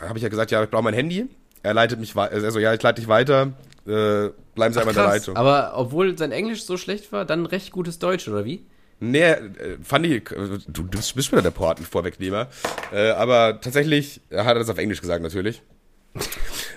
habe 0.00 0.18
ich 0.18 0.22
ja 0.22 0.28
gesagt, 0.28 0.50
ja, 0.50 0.62
ich 0.62 0.70
brauche 0.70 0.84
mein 0.84 0.94
Handy. 0.94 1.26
Er 1.62 1.74
leitet 1.74 2.00
mich 2.00 2.16
weiter, 2.16 2.34
also 2.34 2.58
ja, 2.58 2.72
ich 2.72 2.82
leite 2.82 3.00
dich 3.00 3.08
weiter, 3.08 3.52
äh, 3.86 4.30
bleiben 4.60 4.74
Sie 4.74 4.80
Ach, 4.80 4.86
einmal 4.86 4.94
in 4.94 5.02
der. 5.02 5.18
Leitung. 5.18 5.36
Aber 5.36 5.72
obwohl 5.74 6.16
sein 6.18 6.32
Englisch 6.32 6.64
so 6.64 6.76
schlecht 6.76 7.12
war, 7.12 7.24
dann 7.24 7.46
recht 7.46 7.72
gutes 7.72 7.98
Deutsch, 7.98 8.28
oder 8.28 8.44
wie? 8.44 8.66
Nee, 9.00 9.22
äh, 9.22 9.78
fand 9.82 10.04
ich, 10.06 10.24
du, 10.24 10.82
du 10.82 10.84
bist 10.84 11.32
wieder 11.32 11.40
der 11.40 11.50
Porten-Vorwegnehmer. 11.50 12.48
Äh, 12.92 13.10
aber 13.10 13.60
tatsächlich 13.62 14.20
hat 14.30 14.48
er 14.48 14.54
das 14.56 14.68
auf 14.68 14.76
Englisch 14.76 15.00
gesagt, 15.00 15.22
natürlich. 15.22 15.62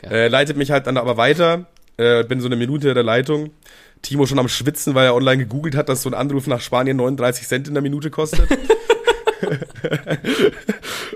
äh, 0.09 0.29
leitet 0.29 0.55
mich 0.55 0.71
halt 0.71 0.87
dann 0.87 0.95
aber 0.97 1.17
weiter. 1.17 1.65
Äh, 1.97 2.23
bin 2.23 2.39
so 2.39 2.47
eine 2.47 2.55
Minute 2.55 2.87
in 2.89 2.95
der 2.95 3.03
Leitung. 3.03 3.51
Timo 4.01 4.25
schon 4.25 4.39
am 4.39 4.47
Schwitzen, 4.47 4.95
weil 4.95 5.05
er 5.05 5.15
online 5.15 5.43
gegoogelt 5.43 5.75
hat, 5.75 5.89
dass 5.89 6.03
so 6.03 6.09
ein 6.09 6.13
Anruf 6.13 6.47
nach 6.47 6.61
Spanien 6.61 6.97
39 6.97 7.47
Cent 7.47 7.67
in 7.67 7.73
der 7.73 7.83
Minute 7.83 8.09
kostet. 8.09 8.49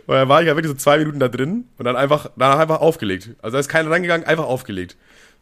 und 0.07 0.15
dann 0.15 0.27
war 0.29 0.41
ich 0.41 0.47
ja 0.47 0.55
wirklich 0.55 0.71
so 0.71 0.77
zwei 0.77 0.97
Minuten 0.97 1.19
da 1.19 1.29
drin 1.29 1.65
und 1.77 1.85
dann 1.85 1.95
einfach, 1.95 2.31
danach 2.35 2.59
einfach 2.59 2.81
aufgelegt. 2.81 3.29
Also 3.41 3.53
da 3.55 3.59
ist 3.59 3.69
keiner 3.69 3.89
reingegangen, 3.89 4.27
einfach 4.27 4.45
aufgelegt. 4.45 4.97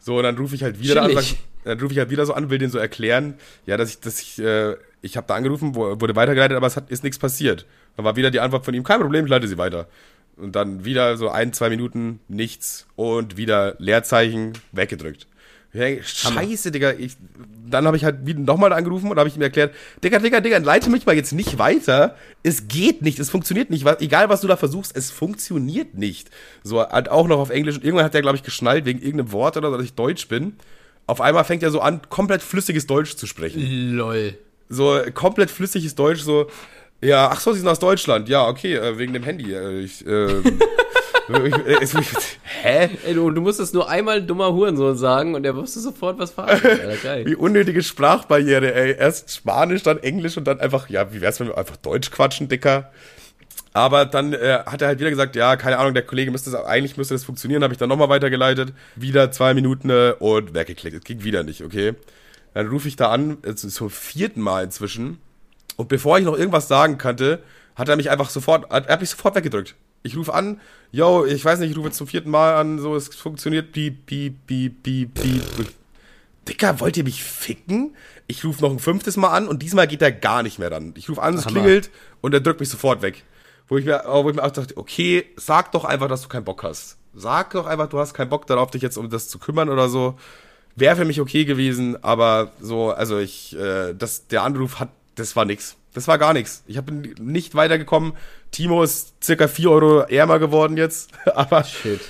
So, 0.06 0.18
und 0.18 0.22
dann 0.22 0.38
rufe 0.38 0.54
ich 0.54 0.62
halt 0.62 0.78
wieder 0.78 1.02
an, 1.02 1.10
Chillig. 1.10 1.30
sag, 1.30 1.38
dann 1.64 1.80
rufe 1.80 1.92
ich 1.92 1.98
halt 1.98 2.10
wieder 2.10 2.24
so 2.26 2.32
an, 2.32 2.48
will 2.48 2.58
den 2.58 2.70
so 2.70 2.78
erklären, 2.78 3.34
ja, 3.66 3.76
dass 3.76 3.90
ich, 3.90 3.98
dass 3.98 4.20
ich, 4.20 4.38
äh, 4.38 4.76
ich 5.02 5.16
habe 5.16 5.26
da 5.26 5.34
angerufen, 5.34 5.74
wurde 5.74 6.14
weitergeleitet, 6.14 6.56
aber 6.56 6.68
es 6.68 6.76
hat, 6.76 6.92
ist 6.92 7.02
nichts 7.02 7.18
passiert. 7.18 7.66
Dann 7.96 8.04
war 8.04 8.14
wieder 8.14 8.30
die 8.30 8.38
Antwort 8.38 8.64
von 8.64 8.72
ihm, 8.72 8.84
kein 8.84 9.00
Problem, 9.00 9.24
ich 9.24 9.30
leite 9.32 9.48
sie 9.48 9.58
weiter. 9.58 9.88
Und 10.36 10.54
dann 10.54 10.84
wieder 10.84 11.16
so 11.16 11.28
ein, 11.28 11.52
zwei 11.52 11.70
Minuten, 11.70 12.20
nichts 12.28 12.86
und 12.94 13.36
wieder 13.36 13.74
Leerzeichen 13.80 14.52
weggedrückt. 14.70 15.26
Hey, 15.76 16.00
scheiße, 16.02 16.70
Digga. 16.70 16.92
Ich, 16.92 17.16
dann 17.68 17.86
habe 17.86 17.96
ich 17.96 18.04
halt 18.04 18.26
wieder 18.26 18.40
nochmal 18.40 18.72
angerufen 18.72 19.10
und 19.10 19.18
habe 19.18 19.28
ich 19.28 19.36
ihm 19.36 19.42
erklärt, 19.42 19.74
Digga, 20.02 20.18
Digga, 20.18 20.40
Digga, 20.40 20.58
leite 20.58 20.90
mich 20.90 21.06
mal 21.06 21.14
jetzt 21.14 21.32
nicht 21.32 21.58
weiter. 21.58 22.16
Es 22.42 22.68
geht 22.68 23.02
nicht, 23.02 23.18
es 23.18 23.30
funktioniert 23.30 23.70
nicht. 23.70 23.84
Was, 23.84 24.00
egal, 24.00 24.28
was 24.28 24.40
du 24.40 24.48
da 24.48 24.56
versuchst, 24.56 24.96
es 24.96 25.10
funktioniert 25.10 25.94
nicht. 25.94 26.30
So, 26.62 26.80
halt 26.80 27.08
auch 27.08 27.28
noch 27.28 27.38
auf 27.38 27.50
Englisch. 27.50 27.76
Und 27.76 27.84
irgendwann 27.84 28.04
hat 28.04 28.14
er, 28.14 28.22
glaube 28.22 28.36
ich, 28.36 28.42
geschnallt 28.42 28.84
wegen 28.86 29.00
irgendeinem 29.00 29.32
Wort 29.32 29.56
oder 29.56 29.70
so, 29.70 29.76
dass 29.76 29.84
ich 29.84 29.94
Deutsch 29.94 30.28
bin. 30.28 30.54
Auf 31.06 31.20
einmal 31.20 31.44
fängt 31.44 31.62
er 31.62 31.70
so 31.70 31.80
an, 31.80 32.00
komplett 32.08 32.42
flüssiges 32.42 32.86
Deutsch 32.86 33.16
zu 33.16 33.26
sprechen 33.26 33.94
Lol. 33.94 34.36
so 34.68 35.00
komplett 35.14 35.50
flüssiges 35.50 35.94
Deutsch, 35.94 36.22
so, 36.22 36.48
ja, 37.00 37.28
ach 37.30 37.38
so, 37.40 37.52
sie 37.52 37.60
sind 37.60 37.68
aus 37.68 37.78
Deutschland, 37.78 38.28
ja, 38.28 38.46
okay, 38.48 38.74
äh, 38.74 38.98
wegen 38.98 39.12
dem 39.12 39.22
Handy. 39.22 39.52
Äh, 39.52 39.80
ich, 39.80 40.04
ähm, 40.06 40.42
hä? 42.62 42.90
Ey, 43.04 43.14
du, 43.14 43.30
du 43.30 43.40
musstest 43.40 43.74
nur 43.74 43.88
einmal 43.88 44.22
dummer 44.22 44.52
Hurensohn 44.52 44.96
sagen 44.96 45.34
und 45.34 45.44
er 45.44 45.56
wusste 45.56 45.80
sofort, 45.80 46.18
was 46.18 46.30
falsch 46.30 46.62
ist. 46.62 47.04
Wie 47.24 47.34
unnötige 47.34 47.82
Sprachbarriere, 47.82 48.72
ey. 48.74 48.96
Erst 48.96 49.34
Spanisch, 49.34 49.82
dann 49.82 49.98
Englisch 49.98 50.36
und 50.36 50.44
dann 50.44 50.60
einfach, 50.60 50.88
ja, 50.88 51.12
wie 51.12 51.20
wär's, 51.20 51.40
wenn 51.40 51.48
wir 51.48 51.58
einfach 51.58 51.76
Deutsch 51.76 52.10
quatschen, 52.10 52.48
Dicker? 52.48 52.90
Aber 53.72 54.06
dann 54.06 54.32
äh, 54.32 54.60
hat 54.64 54.80
er 54.80 54.88
halt 54.88 55.00
wieder 55.00 55.10
gesagt, 55.10 55.36
ja, 55.36 55.56
keine 55.56 55.78
Ahnung, 55.78 55.92
der 55.92 56.02
Kollege 56.02 56.30
müsste 56.30 56.50
das, 56.50 56.64
eigentlich 56.64 56.96
müsste 56.96 57.14
das 57.14 57.24
funktionieren, 57.24 57.62
habe 57.62 57.74
ich 57.74 57.78
dann 57.78 57.90
nochmal 57.90 58.08
weitergeleitet. 58.08 58.72
Wieder 58.94 59.30
zwei 59.32 59.52
Minuten 59.52 59.90
äh, 59.90 60.14
und 60.18 60.54
weggeklickt. 60.54 60.96
Es 60.96 61.04
ging 61.04 61.24
wieder 61.24 61.42
nicht, 61.42 61.62
okay? 61.62 61.92
Dann 62.54 62.68
rufe 62.68 62.88
ich 62.88 62.96
da 62.96 63.10
an, 63.10 63.36
es 63.42 63.64
ist 63.64 63.74
zum 63.74 63.90
vierten 63.90 64.40
Mal 64.40 64.64
inzwischen. 64.64 65.18
Und 65.76 65.88
bevor 65.88 66.18
ich 66.18 66.24
noch 66.24 66.38
irgendwas 66.38 66.68
sagen 66.68 66.96
konnte, 66.96 67.42
hat 67.74 67.90
er 67.90 67.96
mich 67.96 68.10
einfach 68.10 68.30
sofort, 68.30 68.70
hat, 68.70 68.86
er 68.86 68.94
hat 68.94 69.00
mich 69.00 69.10
sofort 69.10 69.34
weggedrückt. 69.34 69.74
Ich 70.06 70.16
rufe 70.16 70.32
an, 70.32 70.60
yo, 70.92 71.24
ich 71.24 71.44
weiß 71.44 71.58
nicht, 71.58 71.70
ich 71.70 71.76
rufe 71.76 71.88
jetzt 71.88 71.98
zum 71.98 72.06
vierten 72.06 72.30
Mal 72.30 72.56
an, 72.56 72.78
so, 72.78 72.96
es 72.96 73.08
funktioniert, 73.08 73.72
piep, 73.72 74.06
piep, 74.06 74.46
piep, 74.46 74.82
piep, 74.82 75.14
piep. 75.14 75.68
Dicker, 76.48 76.80
wollt 76.80 76.96
ihr 76.96 77.04
mich 77.04 77.24
ficken? 77.24 77.96
Ich 78.28 78.44
rufe 78.44 78.62
noch 78.62 78.70
ein 78.70 78.78
fünftes 78.78 79.16
Mal 79.16 79.30
an 79.30 79.48
und 79.48 79.62
diesmal 79.62 79.86
geht 79.86 80.00
er 80.00 80.12
gar 80.12 80.42
nicht 80.42 80.58
mehr 80.58 80.70
ran. 80.70 80.94
Ich 80.96 81.08
rufe 81.08 81.20
an, 81.20 81.34
es 81.34 81.44
Hammer. 81.44 81.60
klingelt 81.60 81.90
und 82.20 82.32
er 82.34 82.40
drückt 82.40 82.60
mich 82.60 82.68
sofort 82.68 83.02
weg. 83.02 83.24
Wo 83.68 83.76
ich 83.76 83.84
mir, 83.84 84.04
wo 84.06 84.30
ich 84.30 84.36
mir 84.36 84.44
auch 84.44 84.52
dachte, 84.52 84.76
okay, 84.76 85.26
sag 85.36 85.72
doch 85.72 85.84
einfach, 85.84 86.08
dass 86.08 86.22
du 86.22 86.28
keinen 86.28 86.44
Bock 86.44 86.62
hast. 86.62 86.96
Sag 87.14 87.50
doch 87.50 87.66
einfach, 87.66 87.88
du 87.88 87.98
hast 87.98 88.14
keinen 88.14 88.28
Bock 88.28 88.46
darauf, 88.46 88.70
dich 88.70 88.82
jetzt 88.82 88.96
um 88.96 89.10
das 89.10 89.28
zu 89.28 89.38
kümmern 89.38 89.68
oder 89.68 89.88
so. 89.88 90.16
Wäre 90.76 90.94
für 90.94 91.04
mich 91.04 91.20
okay 91.20 91.44
gewesen, 91.44 92.02
aber 92.04 92.52
so, 92.60 92.90
also 92.90 93.18
ich, 93.18 93.56
äh, 93.56 93.94
das, 93.94 94.28
der 94.28 94.42
Anruf 94.42 94.78
hat, 94.78 94.90
das 95.16 95.34
war 95.34 95.46
nix. 95.46 95.76
Das 95.94 96.06
war 96.06 96.18
gar 96.18 96.34
nichts. 96.34 96.62
Ich 96.66 96.76
habe 96.76 96.92
nicht 96.92 97.54
weitergekommen. 97.54 98.12
Timo 98.56 98.82
ist 98.82 99.22
circa 99.22 99.48
4 99.48 99.70
Euro 99.70 100.00
ärmer 100.00 100.38
geworden 100.38 100.78
jetzt, 100.78 101.10
aber 101.34 101.62
Shit. 101.62 102.00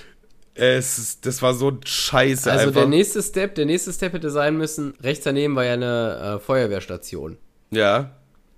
es, 0.55 1.20
das 1.20 1.42
war 1.42 1.55
so 1.55 1.76
scheiße 1.84 2.49
Also 2.53 2.68
einfach. 2.68 2.82
der 2.82 2.88
nächste 2.88 3.20
Step, 3.20 3.57
der 3.57 3.66
nächste 3.66 3.92
Step 3.92 4.12
hätte 4.12 4.30
sein 4.30 4.57
müssen, 4.57 4.94
rechts 5.03 5.24
daneben 5.24 5.57
war 5.57 5.64
ja 5.64 5.72
eine 5.72 6.36
äh, 6.36 6.38
Feuerwehrstation. 6.38 7.36
ja. 7.70 8.12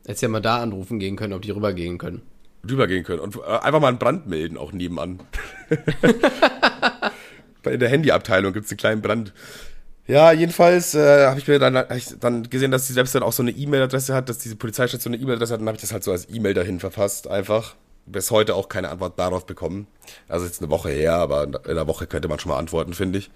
Hättest 0.07 0.23
ja 0.23 0.29
mal 0.29 0.41
da 0.41 0.59
anrufen 0.63 0.99
gehen 0.99 1.17
können, 1.17 1.33
ob 1.35 1.43
die 1.43 1.51
rübergehen 1.51 1.99
können. 1.99 2.23
rübergehen 2.69 3.05
können 3.05 3.21
und 3.21 3.37
äh, 3.37 3.41
einfach 3.61 3.81
mal 3.81 3.89
einen 3.89 3.99
Brand 3.99 4.27
melden, 4.27 4.57
auch 4.59 4.73
nebenan. 4.73 5.19
Bei 7.63 7.77
der 7.77 7.89
Handyabteilung 7.89 8.53
gibt 8.53 8.67
es 8.67 8.73
einen 8.73 8.79
kleinen 8.79 9.03
Brand. 9.03 9.33
Ja, 10.09 10.33
jedenfalls 10.33 10.95
äh, 10.95 11.27
habe 11.27 11.39
ich 11.39 11.47
mir 11.47 11.59
dann, 11.59 11.77
hab 11.77 11.95
ich 11.95 12.19
dann 12.19 12.49
gesehen, 12.49 12.71
dass 12.71 12.87
die 12.87 12.97
Website 12.97 13.23
auch 13.23 13.33
so 13.33 13.43
eine 13.43 13.51
E-Mail-Adresse 13.51 14.15
hat, 14.15 14.31
dass 14.31 14.39
diese 14.39 14.57
Polizeistation 14.57 15.13
eine 15.13 15.23
E-Mail-Adresse 15.23 15.53
hat, 15.53 15.61
dann 15.61 15.69
habe 15.69 15.77
ich 15.77 15.83
das 15.83 15.93
halt 15.93 16.03
so 16.03 16.13
als 16.13 16.31
E-Mail 16.31 16.55
dahin 16.55 16.81
verfasst, 16.81 17.29
einfach. 17.29 17.75
Bis 18.07 18.31
heute 18.31 18.55
auch 18.55 18.71
keine 18.71 18.89
Antwort 18.89 19.19
darauf 19.19 19.45
bekommen. 19.45 19.87
Also 20.27 20.47
jetzt 20.47 20.63
eine 20.63 20.71
Woche 20.71 20.89
her, 20.89 21.17
aber 21.17 21.45
in 21.45 21.57
einer 21.57 21.87
Woche 21.87 22.07
könnte 22.07 22.27
man 22.27 22.39
schon 22.39 22.51
mal 22.51 22.59
antworten, 22.59 22.95
finde 22.95 23.19
ich. 23.19 23.31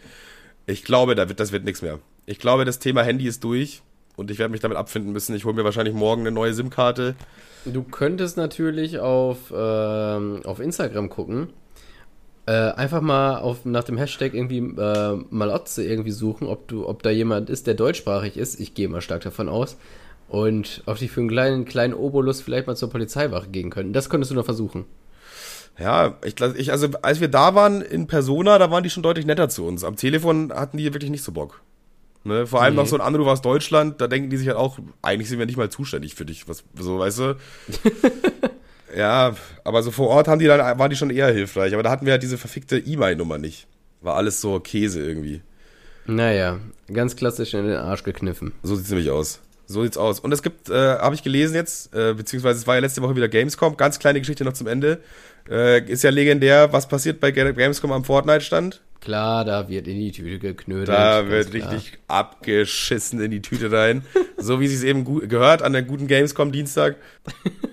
Ich 0.64 0.82
glaube, 0.82 1.14
da 1.14 1.28
wird, 1.28 1.40
das 1.40 1.52
wird 1.52 1.64
nichts 1.64 1.82
mehr. 1.82 1.98
Ich 2.24 2.38
glaube, 2.38 2.64
das 2.64 2.78
Thema 2.78 3.02
Handy 3.02 3.26
ist 3.26 3.44
durch 3.44 3.82
und 4.16 4.30
ich 4.30 4.38
werde 4.38 4.52
mich 4.52 4.62
damit 4.62 4.78
abfinden 4.78 5.12
müssen. 5.12 5.36
Ich 5.36 5.44
hole 5.44 5.54
mir 5.54 5.64
wahrscheinlich 5.64 5.94
morgen 5.94 6.22
eine 6.22 6.30
neue 6.30 6.54
SIM-Karte. 6.54 7.16
Du 7.66 7.82
könntest 7.82 8.38
natürlich 8.38 8.98
auf, 8.98 9.52
ähm, 9.54 10.40
auf 10.44 10.58
Instagram 10.58 11.10
gucken. 11.10 11.50
Äh, 12.44 12.52
einfach 12.52 13.00
mal 13.00 13.38
auf, 13.38 13.64
nach 13.64 13.84
dem 13.84 13.96
Hashtag 13.96 14.34
irgendwie 14.34 14.58
äh, 14.58 15.18
Malotze 15.30 15.84
irgendwie 15.84 16.10
suchen, 16.10 16.48
ob 16.48 16.66
du, 16.66 16.88
ob 16.88 17.02
da 17.02 17.10
jemand 17.10 17.50
ist, 17.50 17.66
der 17.68 17.74
deutschsprachig 17.74 18.36
ist. 18.36 18.58
Ich 18.58 18.74
gehe 18.74 18.88
mal 18.88 19.00
stark 19.00 19.22
davon 19.22 19.48
aus. 19.48 19.76
Und 20.28 20.82
auf 20.86 20.98
die 20.98 21.08
für 21.08 21.20
einen 21.20 21.28
kleinen, 21.28 21.64
kleinen 21.66 21.94
Obolus 21.94 22.40
vielleicht 22.40 22.66
mal 22.66 22.74
zur 22.76 22.90
Polizeiwache 22.90 23.48
gehen 23.48 23.70
können. 23.70 23.92
Das 23.92 24.10
könntest 24.10 24.30
du 24.30 24.34
noch 24.34 24.44
versuchen. 24.46 24.86
Ja, 25.78 26.16
ich, 26.24 26.34
ich, 26.56 26.72
also 26.72 26.88
als 27.02 27.20
wir 27.20 27.28
da 27.28 27.54
waren 27.54 27.80
in 27.80 28.06
Persona, 28.06 28.58
da 28.58 28.70
waren 28.70 28.82
die 28.82 28.90
schon 28.90 29.02
deutlich 29.02 29.24
netter 29.26 29.48
zu 29.48 29.64
uns. 29.64 29.84
Am 29.84 29.96
Telefon 29.96 30.52
hatten 30.52 30.76
die 30.78 30.92
wirklich 30.92 31.10
nicht 31.10 31.22
so 31.24 31.32
Bock. 31.32 31.60
Ne? 32.24 32.46
Vor 32.46 32.62
allem 32.62 32.74
Nee. 32.74 32.80
noch 32.82 32.86
so 32.88 32.96
ein 32.96 33.00
Anruf 33.00 33.26
aus 33.26 33.42
Deutschland, 33.42 34.00
da 34.00 34.06
denken 34.06 34.30
die 34.30 34.36
sich 34.36 34.48
halt 34.48 34.56
auch, 34.56 34.78
eigentlich 35.00 35.28
sind 35.28 35.38
wir 35.38 35.46
nicht 35.46 35.56
mal 35.56 35.70
zuständig 35.70 36.14
für 36.14 36.24
dich, 36.24 36.48
was, 36.48 36.62
so, 36.78 36.98
weißt 36.98 37.18
du? 37.18 37.36
ja, 38.96 39.34
aber 39.64 39.82
so 39.82 39.90
vor 39.90 40.08
Ort 40.08 40.28
haben 40.28 40.38
die 40.38 40.46
dann, 40.46 40.78
waren 40.78 40.90
die 40.90 40.96
schon 40.96 41.10
eher 41.10 41.32
hilfreich. 41.32 41.74
Aber 41.74 41.82
da 41.82 41.90
hatten 41.90 42.06
wir 42.06 42.12
halt 42.12 42.22
diese 42.22 42.38
verfickte 42.38 42.78
E-Mail-Nummer 42.78 43.38
nicht. 43.38 43.66
War 44.00 44.16
alles 44.16 44.40
so 44.40 44.58
Käse 44.60 45.00
irgendwie. 45.00 45.42
Naja, 46.06 46.58
ganz 46.92 47.16
klassisch 47.16 47.54
in 47.54 47.66
den 47.66 47.76
Arsch 47.76 48.02
gekniffen. 48.02 48.52
So 48.62 48.74
sieht's 48.74 48.90
nämlich 48.90 49.10
aus. 49.10 49.40
So 49.66 49.82
sieht's 49.82 49.96
aus. 49.96 50.20
Und 50.20 50.32
es 50.32 50.42
gibt, 50.42 50.68
äh, 50.68 50.98
habe 50.98 51.14
ich 51.14 51.22
gelesen 51.22 51.54
jetzt, 51.54 51.94
äh, 51.94 52.14
beziehungsweise 52.14 52.58
es 52.58 52.66
war 52.66 52.74
ja 52.74 52.80
letzte 52.80 53.02
Woche 53.02 53.16
wieder 53.16 53.28
Gamescom, 53.28 53.76
ganz 53.76 53.98
kleine 53.98 54.20
Geschichte 54.20 54.44
noch 54.44 54.52
zum 54.52 54.66
Ende. 54.66 55.00
Äh, 55.48 55.88
ist 55.90 56.02
ja 56.02 56.10
legendär, 56.10 56.72
was 56.72 56.88
passiert 56.88 57.20
bei 57.20 57.30
Gamescom 57.30 57.92
am 57.92 58.04
Fortnite-Stand? 58.04 58.82
Klar, 59.00 59.44
da 59.44 59.68
wird 59.68 59.88
in 59.88 59.98
die 59.98 60.12
Tüte 60.12 60.38
geknödelt. 60.38 60.88
Da 60.88 61.28
wird 61.28 61.50
klar. 61.50 61.72
richtig 61.72 61.98
abgeschissen 62.06 63.20
in 63.20 63.32
die 63.32 63.42
Tüte 63.42 63.72
rein. 63.72 64.02
so 64.36 64.60
wie 64.60 64.68
sie 64.68 64.76
es 64.76 64.84
eben 64.84 65.04
gehört 65.28 65.62
an 65.62 65.72
der 65.72 65.82
guten 65.82 66.06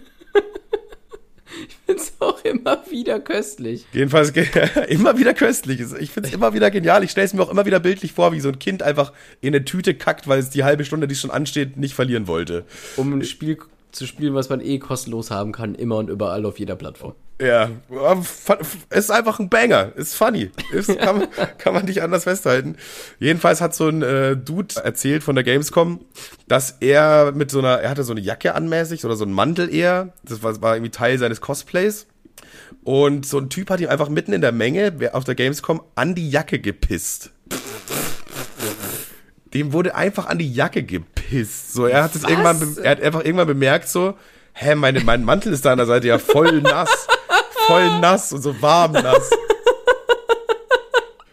Gamescom-Dienstag. 1.89 1.95
Ist 1.95 2.13
auch 2.21 2.43
immer 2.45 2.83
wieder 2.89 3.19
köstlich. 3.19 3.85
Jedenfalls 3.93 4.33
ge- 4.33 4.47
immer 4.89 5.17
wieder 5.17 5.33
köstlich. 5.33 5.81
Ich 5.99 6.11
finde 6.11 6.29
es 6.29 6.35
immer 6.35 6.53
wieder 6.53 6.71
genial. 6.71 7.03
Ich 7.03 7.11
stelle 7.11 7.25
es 7.25 7.33
mir 7.33 7.41
auch 7.43 7.51
immer 7.51 7.65
wieder 7.65 7.79
bildlich 7.79 8.13
vor, 8.13 8.31
wie 8.31 8.39
so 8.39 8.49
ein 8.49 8.59
Kind 8.59 8.83
einfach 8.83 9.11
in 9.41 9.55
eine 9.55 9.65
Tüte 9.65 9.93
kackt, 9.95 10.27
weil 10.27 10.39
es 10.39 10.49
die 10.49 10.63
halbe 10.63 10.85
Stunde, 10.85 11.07
die 11.07 11.15
schon 11.15 11.31
ansteht, 11.31 11.77
nicht 11.77 11.93
verlieren 11.95 12.27
wollte. 12.27 12.65
Um 12.97 13.13
ein 13.13 13.23
Spiel 13.23 13.57
zu 13.91 14.05
spielen, 14.05 14.33
was 14.35 14.49
man 14.49 14.61
eh 14.61 14.79
kostenlos 14.79 15.31
haben 15.31 15.51
kann, 15.51 15.75
immer 15.75 15.97
und 15.97 16.09
überall 16.09 16.45
auf 16.45 16.59
jeder 16.59 16.75
Plattform. 16.75 17.13
Ja, 17.41 17.69
ist 18.89 19.11
einfach 19.11 19.39
ein 19.39 19.49
Banger. 19.49 19.93
Ist 19.95 20.15
funny. 20.15 20.51
Ist, 20.73 20.87
kann, 20.99 21.19
man- 21.19 21.27
kann 21.57 21.73
man 21.73 21.85
nicht 21.85 22.01
anders 22.03 22.25
festhalten. 22.25 22.75
Jedenfalls 23.19 23.61
hat 23.61 23.73
so 23.73 23.87
ein 23.87 24.01
äh, 24.01 24.35
Dude 24.35 24.75
erzählt 24.83 25.23
von 25.23 25.35
der 25.35 25.43
Gamescom, 25.45 26.01
dass 26.47 26.71
er 26.81 27.31
mit 27.31 27.49
so 27.49 27.59
einer, 27.59 27.79
er 27.79 27.89
hatte 27.89 28.03
so 28.03 28.11
eine 28.11 28.19
Jacke 28.21 28.55
anmäßig 28.55 29.05
oder 29.05 29.15
so 29.15 29.23
einen 29.23 29.33
Mantel 29.33 29.73
eher. 29.73 30.13
Das 30.23 30.43
war, 30.43 30.61
war 30.61 30.75
irgendwie 30.75 30.91
Teil 30.91 31.17
seines 31.17 31.39
Cosplays. 31.39 32.07
Und 32.83 33.25
so 33.25 33.37
ein 33.39 33.49
Typ 33.49 33.69
hat 33.69 33.79
ihm 33.79 33.89
einfach 33.89 34.09
mitten 34.09 34.33
in 34.33 34.41
der 34.41 34.51
Menge 34.51 34.93
wer 34.97 35.15
auf 35.15 35.23
der 35.23 35.35
Gamescom 35.35 35.81
an 35.95 36.15
die 36.15 36.29
Jacke 36.29 36.59
gepisst. 36.59 37.31
Dem 39.53 39.73
wurde 39.73 39.95
einfach 39.95 40.27
an 40.27 40.37
die 40.37 40.51
Jacke 40.51 40.83
gepisst. 40.83 41.73
So, 41.73 41.85
er 41.85 42.03
hat 42.03 42.15
es 42.15 42.23
irgendwann, 42.23 42.77
er 42.83 42.91
hat 42.91 43.01
einfach 43.01 43.23
irgendwann 43.23 43.47
bemerkt 43.47 43.89
so, 43.89 44.15
hä, 44.53 44.75
meine, 44.75 45.01
mein 45.01 45.23
Mantel 45.23 45.53
ist 45.53 45.65
da 45.65 45.71
an 45.71 45.77
der 45.77 45.87
Seite 45.87 46.07
ja 46.07 46.19
voll 46.19 46.61
nass. 46.61 47.07
voll 47.67 47.99
nass 47.99 48.31
und 48.33 48.41
so 48.41 48.61
warm 48.61 48.91
nass. 48.93 49.29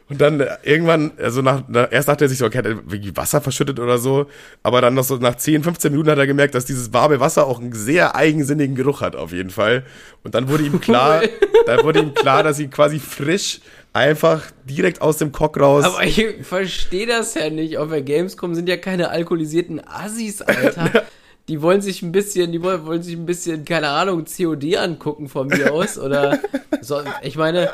Und 0.08 0.20
dann 0.20 0.38
äh, 0.40 0.56
irgendwann, 0.62 1.12
also 1.18 1.42
nach, 1.42 1.62
nach 1.66 1.88
erst 1.90 2.08
dachte 2.08 2.24
er 2.24 2.28
sich 2.28 2.38
so, 2.38 2.46
okay, 2.46 2.58
hat 2.58 2.64
er 2.64 2.72
irgendwie 2.72 3.16
Wasser 3.16 3.40
verschüttet 3.40 3.80
oder 3.80 3.98
so. 3.98 4.26
Aber 4.62 4.80
dann 4.80 4.94
noch 4.94 5.02
so 5.02 5.16
nach 5.16 5.34
10, 5.34 5.64
15 5.64 5.90
Minuten 5.90 6.10
hat 6.10 6.18
er 6.18 6.28
gemerkt, 6.28 6.54
dass 6.54 6.64
dieses 6.64 6.92
warme 6.92 7.18
Wasser 7.18 7.46
auch 7.46 7.60
einen 7.60 7.72
sehr 7.72 8.14
eigensinnigen 8.14 8.76
Geruch 8.76 9.00
hat, 9.00 9.16
auf 9.16 9.32
jeden 9.32 9.50
Fall. 9.50 9.84
Und 10.22 10.36
dann 10.36 10.48
wurde 10.48 10.62
ihm 10.62 10.80
klar, 10.80 11.22
dann 11.66 11.82
wurde 11.82 12.00
ihm 12.00 12.14
klar, 12.14 12.44
dass 12.44 12.56
sie 12.56 12.68
quasi 12.68 13.00
frisch 13.00 13.60
einfach 13.96 14.42
direkt 14.64 15.00
aus 15.00 15.16
dem 15.16 15.32
Cock 15.32 15.58
raus. 15.58 15.84
Aber 15.84 16.04
ich 16.04 16.22
verstehe 16.42 17.06
das 17.06 17.34
ja 17.34 17.50
nicht. 17.50 17.78
Auf 17.78 17.88
der 17.88 18.02
Gamescom 18.02 18.54
sind 18.54 18.68
ja 18.68 18.76
keine 18.76 19.08
alkoholisierten 19.08 19.80
Assis, 19.86 20.42
Alter. 20.42 21.04
Die 21.48 21.62
wollen 21.62 21.80
sich 21.80 22.02
ein 22.02 22.10
bisschen, 22.10 22.50
die 22.50 22.60
wollen, 22.60 23.04
sich 23.04 23.14
ein 23.14 23.24
bisschen, 23.24 23.64
keine 23.64 23.90
Ahnung, 23.90 24.24
COD 24.24 24.78
angucken 24.78 25.28
von 25.28 25.46
mir 25.46 25.72
aus. 25.72 25.96
Oder 25.96 26.40
so. 26.80 27.00
Ich 27.22 27.36
meine, 27.36 27.70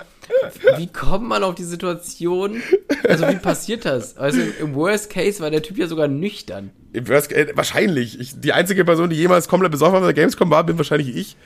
wie 0.76 0.88
kommt 0.88 1.26
man 1.26 1.42
auf 1.42 1.54
die 1.54 1.64
Situation? 1.64 2.62
Also, 3.08 3.26
wie 3.28 3.36
passiert 3.36 3.86
das? 3.86 4.18
Also, 4.18 4.42
im 4.60 4.74
Worst 4.74 5.08
Case 5.08 5.40
war 5.40 5.50
der 5.50 5.62
Typ 5.62 5.78
ja 5.78 5.86
sogar 5.86 6.06
nüchtern. 6.06 6.70
Im 6.92 7.08
Worst, 7.08 7.32
äh, 7.32 7.52
wahrscheinlich. 7.54 8.20
Ich, 8.20 8.38
die 8.38 8.52
einzige 8.52 8.84
Person, 8.84 9.08
die 9.08 9.16
jemals 9.16 9.48
komplett 9.48 9.72
besoffen 9.72 9.96
auf 9.96 10.04
der 10.04 10.12
Gamescom 10.12 10.50
war, 10.50 10.64
bin 10.64 10.76
wahrscheinlich 10.76 11.16
ich. 11.16 11.36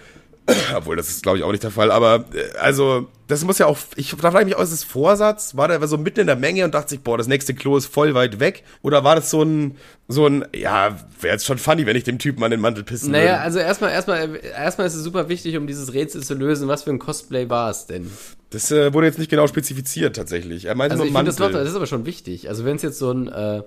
Obwohl, 0.77 0.97
das 0.97 1.09
ist, 1.09 1.23
glaube 1.23 1.39
ich, 1.39 1.45
auch 1.45 1.51
nicht 1.51 1.63
der 1.65 1.71
Fall. 1.73 1.91
Aber, 1.91 2.25
äh, 2.33 2.57
also, 2.59 3.09
das 3.27 3.45
muss 3.45 3.59
ja 3.59 3.67
auch, 3.67 3.79
ich 3.97 4.11
da 4.11 4.31
frage 4.31 4.45
mich 4.45 4.55
auch, 4.55 4.63
ist 4.63 4.73
das 4.73 4.85
Vorsatz? 4.85 5.57
War 5.57 5.67
der 5.67 5.85
so 5.89 5.99
mitten 5.99 6.21
in 6.21 6.27
der 6.29 6.37
Menge 6.37 6.65
und 6.65 6.73
dachte 6.75 6.91
sich, 6.91 7.01
boah, 7.01 7.19
das 7.19 7.27
nächste 7.27 7.53
Klo 7.55 7.77
ist 7.77 7.87
voll 7.87 8.15
weit 8.15 8.39
weg? 8.39 8.63
Oder 8.83 9.03
war 9.03 9.17
das 9.17 9.31
so 9.31 9.43
ein, 9.43 9.77
so 10.07 10.27
ein, 10.27 10.45
ja, 10.55 10.97
wäre 11.21 11.35
jetzt 11.35 11.47
schon 11.47 11.59
funny, 11.59 11.85
wenn 11.87 11.97
ich 11.97 12.05
dem 12.05 12.19
Typen 12.21 12.45
an 12.45 12.53
den 12.53 12.61
Mantel 12.61 12.85
pissen 12.85 13.11
Naja, 13.11 13.25
würde? 13.33 13.41
also 13.41 13.59
erstmal, 13.59 13.91
erstmal, 13.91 14.37
erstmal 14.57 14.87
ist 14.87 14.95
es 14.95 15.03
super 15.03 15.29
wichtig, 15.29 15.57
um 15.57 15.67
dieses 15.67 15.93
Rätsel 15.93 16.23
zu 16.23 16.35
lösen. 16.35 16.69
Was 16.69 16.85
für 16.85 16.91
ein 16.91 17.01
Cosplay 17.01 17.51
war 17.51 17.71
es 17.71 17.87
denn? 17.87 18.09
Das 18.51 18.71
äh, 18.71 18.95
wurde 18.95 19.09
jetzt 19.09 19.19
nicht 19.19 19.31
genau 19.31 19.49
spezifiziert, 19.49 20.15
tatsächlich. 20.15 20.67
Er 20.67 20.77
meinte 20.77 20.93
Also 20.93 21.03
nur 21.03 21.09
ich 21.09 21.13
finde, 21.17 21.31
Mantel. 21.33 21.45
das, 21.45 21.53
macht- 21.55 21.61
das 21.61 21.69
ist 21.71 21.77
aber 21.77 21.87
schon 21.87 22.07
wichtig. 22.07 22.49
Also 22.49 22.65
wenn 22.65 22.77
es 22.77 22.83
jetzt 22.83 23.01
so 23.01 23.11
ein, 23.11 23.27
äh, 23.27 23.63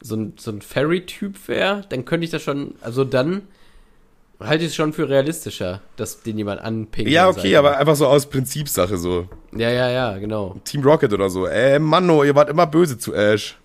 so 0.00 0.16
ein, 0.16 0.32
so 0.38 0.50
ein 0.50 0.62
Fairy-Typ 0.62 1.48
wäre, 1.48 1.84
dann 1.90 2.06
könnte 2.06 2.24
ich 2.24 2.30
das 2.30 2.42
schon, 2.42 2.74
also 2.80 3.04
dann 3.04 3.42
halte 4.46 4.64
ich 4.64 4.70
es 4.70 4.76
schon 4.76 4.92
für 4.92 5.08
realistischer, 5.08 5.80
dass 5.96 6.22
den 6.22 6.38
jemand 6.38 6.60
anpinkt. 6.60 7.10
ja, 7.10 7.28
und 7.28 7.38
okay, 7.38 7.56
aber 7.56 7.76
einfach 7.78 7.96
so 7.96 8.06
aus 8.06 8.26
Prinzipsache, 8.26 8.96
so. 8.96 9.28
Ja, 9.56 9.70
ja, 9.70 9.90
ja, 9.90 10.18
genau. 10.18 10.56
Team 10.64 10.82
Rocket 10.82 11.12
oder 11.12 11.30
so. 11.30 11.46
Äh, 11.46 11.78
Manno, 11.78 12.24
ihr 12.24 12.34
wart 12.34 12.48
immer 12.50 12.66
böse 12.66 12.98
zu 12.98 13.14
Ash. 13.14 13.56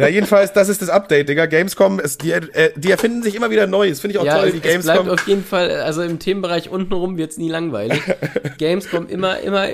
Ja, 0.00 0.08
jedenfalls, 0.08 0.52
das 0.52 0.68
ist 0.68 0.80
das 0.82 0.88
Update, 0.88 1.28
Digga. 1.28 1.46
Gamescom, 1.46 1.98
ist, 2.00 2.22
die, 2.22 2.32
äh, 2.32 2.70
die 2.76 2.90
erfinden 2.90 3.22
sich 3.22 3.34
immer 3.34 3.50
wieder 3.50 3.66
neu. 3.66 3.88
Das 3.88 4.00
finde 4.00 4.14
ich 4.14 4.20
auch 4.20 4.24
Ja, 4.24 4.38
toll, 4.38 4.48
es, 4.48 4.52
die 4.52 4.58
es 4.68 4.84
bleibt 4.84 4.98
Gamescom. 4.98 5.08
auf 5.10 5.26
jeden 5.28 5.44
Fall, 5.44 5.70
also 5.80 6.02
im 6.02 6.18
Themenbereich 6.18 6.70
untenrum 6.70 7.16
wird 7.16 7.30
es 7.32 7.38
nie 7.38 7.48
langweilig. 7.50 8.00
Gamescom 8.58 9.08
immer, 9.08 9.40
immer, 9.40 9.66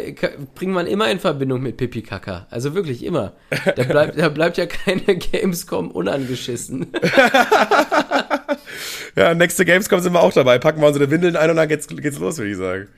bringt 0.54 0.72
man 0.72 0.86
immer 0.86 1.10
in 1.10 1.18
Verbindung 1.18 1.62
mit 1.62 1.76
Pipi 1.76 2.02
Kaka. 2.02 2.46
Also 2.50 2.74
wirklich 2.74 3.04
immer. 3.04 3.32
Da 3.76 3.82
bleibt, 3.84 4.18
da 4.18 4.28
bleibt 4.28 4.56
ja 4.56 4.66
keine 4.66 5.16
Gamescom 5.16 5.90
unangeschissen. 5.90 6.88
Ja, 9.16 9.34
nächste 9.34 9.64
Gamescom 9.64 10.00
sind 10.00 10.12
wir 10.12 10.20
auch 10.20 10.32
dabei. 10.32 10.58
Packen 10.58 10.80
wir 10.80 10.88
unsere 10.88 11.10
Windeln 11.10 11.36
ein 11.36 11.50
und 11.50 11.56
dann 11.56 11.68
geht's, 11.68 11.86
geht's 11.86 12.18
los, 12.18 12.38
würde 12.38 12.50
ich 12.50 12.56
sagen. 12.56 12.88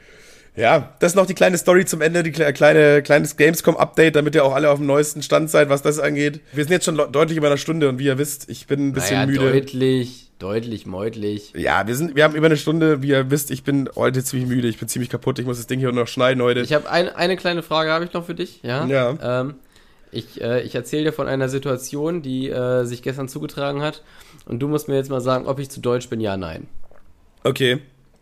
Ja, 0.57 0.95
das 1.01 1.13
ist 1.13 1.17
noch 1.17 1.27
die 1.27 1.35
kleine 1.35 1.59
Story 1.59 1.85
zum 1.85 2.01
Ende, 2.01 2.23
die 2.23 2.33
kle- 2.33 2.51
kleine, 2.53 3.03
kleines 3.03 3.37
Gamescom-Update, 3.37 4.17
damit 4.17 4.35
ihr 4.35 4.43
auch 4.45 4.55
alle 4.55 4.71
auf 4.71 4.79
dem 4.79 4.87
neuesten 4.87 5.23
Stand 5.23 5.51
seid, 5.51 5.69
was 5.69 5.83
das 5.83 5.99
angeht. 5.99 6.41
Wir 6.53 6.65
sind 6.65 6.73
jetzt 6.73 6.87
schon 6.87 6.97
deutlich 6.97 7.37
über 7.37 7.49
einer 7.49 7.59
Stunde 7.59 7.89
und 7.91 7.99
wie 7.99 8.07
ihr 8.07 8.17
wisst, 8.17 8.49
ich 8.49 8.67
bin 8.67 8.89
ein 8.89 8.93
bisschen 8.95 9.17
naja, 9.17 9.27
müde. 9.27 9.53
deutlich, 9.53 10.31
deutlich, 10.39 10.87
meutlich. 10.87 11.53
Ja, 11.55 11.87
wir 11.87 11.95
sind, 11.95 12.17
wir 12.17 12.25
haben 12.25 12.35
über 12.35 12.47
eine 12.47 12.57
Stunde, 12.57 13.03
wie 13.03 13.09
ihr 13.09 13.31
wisst, 13.31 13.51
ich 13.51 13.65
bin 13.65 13.91
heute 13.97 14.25
ziemlich 14.25 14.49
müde, 14.49 14.67
ich 14.69 14.79
bin 14.79 14.89
ziemlich 14.89 15.11
kaputt, 15.11 15.39
ich 15.39 15.45
muss 15.45 15.59
das 15.59 15.67
Ding 15.67 15.79
hier 15.79 15.93
noch 15.93 16.09
schneiden 16.09 16.43
heute. 16.43 16.61
Ich 16.61 16.73
habe 16.73 16.89
ein, 16.91 17.11
eine 17.11 17.37
kleine 17.37 17.63
Frage 17.63 17.91
habe 17.91 18.07
ich 18.07 18.15
noch 18.15 18.25
für 18.25 18.35
dich, 18.35 18.61
ja? 18.63 18.87
Ja. 18.87 19.41
Ähm, 19.41 19.57
ich 20.11 20.41
äh, 20.41 20.63
ich 20.63 20.75
erzähle 20.75 21.05
dir 21.05 21.13
von 21.13 21.29
einer 21.29 21.51
Situation, 21.51 22.23
die 22.23 22.49
äh, 22.49 22.85
sich 22.85 23.03
gestern 23.03 23.29
zugetragen 23.29 23.83
hat. 23.83 24.03
Und 24.47 24.61
du 24.61 24.69
musst 24.69 24.89
mir 24.89 24.95
jetzt 24.95 25.11
mal 25.11 25.21
sagen, 25.21 25.47
ob 25.47 25.59
ich 25.59 25.69
zu 25.69 25.81
deutsch 25.81 26.09
bin, 26.09 26.21
ja, 26.21 26.39
nein. 26.39 26.67
Okay. 27.45 27.81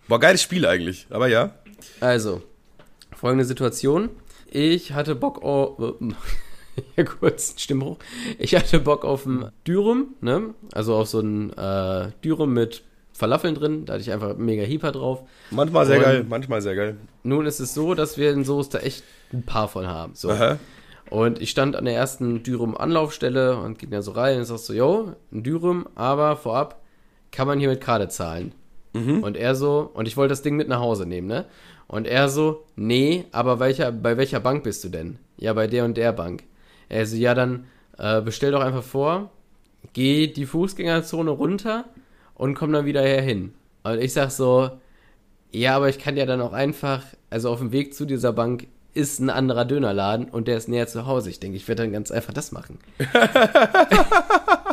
Boah, 0.08 0.18
geiles 0.18 0.42
Spiel 0.42 0.66
eigentlich, 0.66 1.06
aber 1.10 1.28
ja. 1.28 1.52
Also, 2.00 2.42
folgende 3.14 3.44
Situation. 3.44 4.10
Ich 4.50 4.92
hatte 4.92 5.14
Bock 5.14 5.42
auf. 5.42 5.94
Ja, 6.96 7.04
kurz, 7.04 7.54
Stimmbruch. 7.56 7.98
Ich 8.36 8.52
hatte 8.56 8.80
Bock 8.80 9.04
auf 9.04 9.26
ein 9.26 9.48
Dürüm, 9.64 10.08
ne? 10.20 10.54
Also 10.72 10.96
auf 10.96 11.06
so 11.06 11.20
ein 11.20 11.52
äh, 11.56 12.08
Dürüm 12.24 12.52
mit 12.52 12.82
Falafeln 13.12 13.54
drin. 13.54 13.84
Da 13.86 13.92
hatte 13.92 14.02
ich 14.02 14.10
einfach 14.10 14.36
mega 14.36 14.64
Hieper 14.64 14.90
drauf. 14.90 15.22
Manchmal 15.52 15.86
sehr 15.86 15.98
Und- 15.98 16.02
geil, 16.02 16.26
manchmal 16.28 16.62
sehr 16.62 16.74
geil. 16.74 16.96
Nun 17.22 17.46
ist 17.46 17.60
es 17.60 17.74
so, 17.74 17.94
dass 17.94 18.18
wir 18.18 18.32
in 18.32 18.42
da 18.70 18.78
echt 18.80 19.04
ein 19.32 19.44
paar 19.44 19.68
von 19.68 19.86
haben. 19.86 20.16
So. 20.16 20.30
Aha. 20.30 20.58
Und 21.10 21.40
ich 21.40 21.50
stand 21.50 21.76
an 21.76 21.84
der 21.84 21.94
ersten 21.94 22.42
Dürüm-Anlaufstelle 22.42 23.56
und 23.56 23.78
ging 23.78 23.90
da 23.90 24.02
so 24.02 24.10
rein 24.10 24.38
und 24.38 24.44
sagst 24.44 24.66
so, 24.66 24.72
yo, 24.72 25.12
ein 25.32 25.44
Dürüm, 25.44 25.86
aber 25.94 26.36
vorab 26.36 26.80
kann 27.30 27.46
man 27.46 27.60
hier 27.60 27.68
mit 27.68 27.80
Karte 27.80 28.08
zahlen. 28.08 28.52
Und 29.22 29.36
er 29.36 29.54
so, 29.54 29.90
und 29.92 30.06
ich 30.06 30.16
wollte 30.16 30.30
das 30.30 30.42
Ding 30.42 30.56
mit 30.56 30.68
nach 30.68 30.80
Hause 30.80 31.06
nehmen, 31.06 31.26
ne? 31.26 31.46
Und 31.86 32.06
er 32.06 32.28
so, 32.28 32.64
nee, 32.76 33.26
aber 33.32 33.60
welcher, 33.60 33.92
bei 33.92 34.16
welcher 34.16 34.40
Bank 34.40 34.62
bist 34.64 34.84
du 34.84 34.88
denn? 34.88 35.18
Ja, 35.36 35.52
bei 35.52 35.66
der 35.66 35.84
und 35.84 35.96
der 35.96 36.12
Bank. 36.12 36.44
Er 36.88 37.06
so, 37.06 37.16
ja, 37.16 37.34
dann 37.34 37.66
äh, 37.98 38.20
bestell 38.22 38.52
doch 38.52 38.62
einfach 38.62 38.82
vor, 38.82 39.30
geh 39.92 40.28
die 40.28 40.46
Fußgängerzone 40.46 41.30
runter 41.30 41.84
und 42.34 42.54
komm 42.54 42.72
dann 42.72 42.86
wieder 42.86 43.02
herhin. 43.02 43.52
Und 43.82 44.00
ich 44.00 44.12
sag 44.12 44.30
so, 44.30 44.70
ja, 45.50 45.76
aber 45.76 45.88
ich 45.88 45.98
kann 45.98 46.16
ja 46.16 46.26
dann 46.26 46.40
auch 46.40 46.52
einfach, 46.52 47.02
also 47.30 47.50
auf 47.50 47.58
dem 47.58 47.72
Weg 47.72 47.94
zu 47.94 48.06
dieser 48.06 48.32
Bank 48.32 48.66
ist 48.94 49.18
ein 49.18 49.30
anderer 49.30 49.64
Dönerladen 49.64 50.28
und 50.28 50.48
der 50.48 50.56
ist 50.56 50.68
näher 50.68 50.86
zu 50.86 51.06
Hause. 51.06 51.30
Ich 51.30 51.40
denke, 51.40 51.56
ich 51.56 51.66
werde 51.68 51.82
dann 51.82 51.92
ganz 51.92 52.10
einfach 52.10 52.32
das 52.32 52.52
machen. 52.52 52.78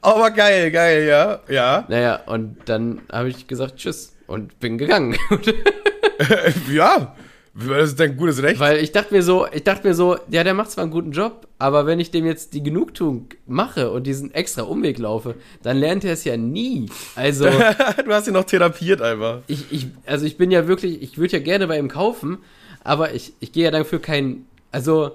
Aber 0.00 0.30
geil, 0.30 0.70
geil, 0.70 1.04
ja. 1.04 1.40
Ja. 1.48 1.84
Naja, 1.88 2.20
und 2.26 2.56
dann 2.66 3.00
habe 3.10 3.28
ich 3.28 3.46
gesagt, 3.46 3.76
tschüss 3.76 4.14
und 4.26 4.58
bin 4.60 4.78
gegangen. 4.78 5.16
ja. 6.72 7.14
Das 7.56 7.90
ist 7.90 8.00
dein 8.00 8.16
gutes 8.16 8.42
Recht. 8.42 8.58
Weil 8.58 8.78
ich 8.78 8.90
dachte 8.90 9.14
mir 9.14 9.22
so, 9.22 9.46
ich 9.52 9.62
dachte 9.62 9.86
mir 9.86 9.94
so, 9.94 10.16
ja, 10.28 10.42
der 10.42 10.54
macht 10.54 10.72
zwar 10.72 10.82
einen 10.82 10.90
guten 10.90 11.12
Job, 11.12 11.46
aber 11.60 11.86
wenn 11.86 12.00
ich 12.00 12.10
dem 12.10 12.26
jetzt 12.26 12.52
die 12.52 12.64
Genugtuung 12.64 13.28
mache 13.46 13.92
und 13.92 14.08
diesen 14.08 14.34
extra 14.34 14.62
Umweg 14.62 14.98
laufe, 14.98 15.36
dann 15.62 15.76
lernt 15.76 16.04
er 16.04 16.14
es 16.14 16.24
ja 16.24 16.36
nie. 16.36 16.90
Also, 17.14 17.44
du 18.04 18.12
hast 18.12 18.26
ihn 18.26 18.34
noch 18.34 18.44
therapiert 18.44 19.00
einfach. 19.00 19.42
ich, 19.46 19.70
ich, 19.70 19.86
also 20.04 20.26
ich 20.26 20.36
bin 20.36 20.50
ja 20.50 20.66
wirklich, 20.66 21.00
ich 21.00 21.16
würde 21.16 21.34
ja 21.34 21.38
gerne 21.38 21.68
bei 21.68 21.78
ihm 21.78 21.88
kaufen, 21.88 22.38
aber 22.82 23.14
ich, 23.14 23.34
ich 23.38 23.52
gehe 23.52 23.64
ja 23.64 23.70
dafür 23.70 24.00
keinen, 24.00 24.46
also 24.72 25.12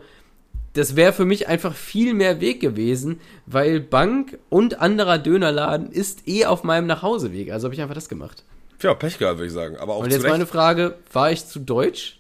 das 0.73 0.95
wäre 0.95 1.13
für 1.13 1.25
mich 1.25 1.47
einfach 1.47 1.73
viel 1.75 2.13
mehr 2.13 2.39
Weg 2.41 2.59
gewesen, 2.59 3.19
weil 3.45 3.79
Bank 3.79 4.37
und 4.49 4.79
anderer 4.79 5.17
Dönerladen 5.17 5.91
ist 5.91 6.27
eh 6.27 6.45
auf 6.45 6.63
meinem 6.63 6.87
Nachhauseweg. 6.87 7.51
Also 7.51 7.65
habe 7.65 7.75
ich 7.75 7.81
einfach 7.81 7.95
das 7.95 8.09
gemacht. 8.09 8.43
Ja, 8.81 8.93
Pech 8.93 9.17
gehabt, 9.17 9.39
würde 9.39 9.47
ich 9.47 9.53
sagen. 9.53 9.75
Aber 9.77 9.95
auch 9.95 10.03
Und 10.03 10.11
jetzt 10.11 10.25
meine 10.25 10.45
Frage, 10.45 10.95
war 11.11 11.31
ich 11.31 11.45
zu 11.45 11.59
deutsch? 11.59 12.19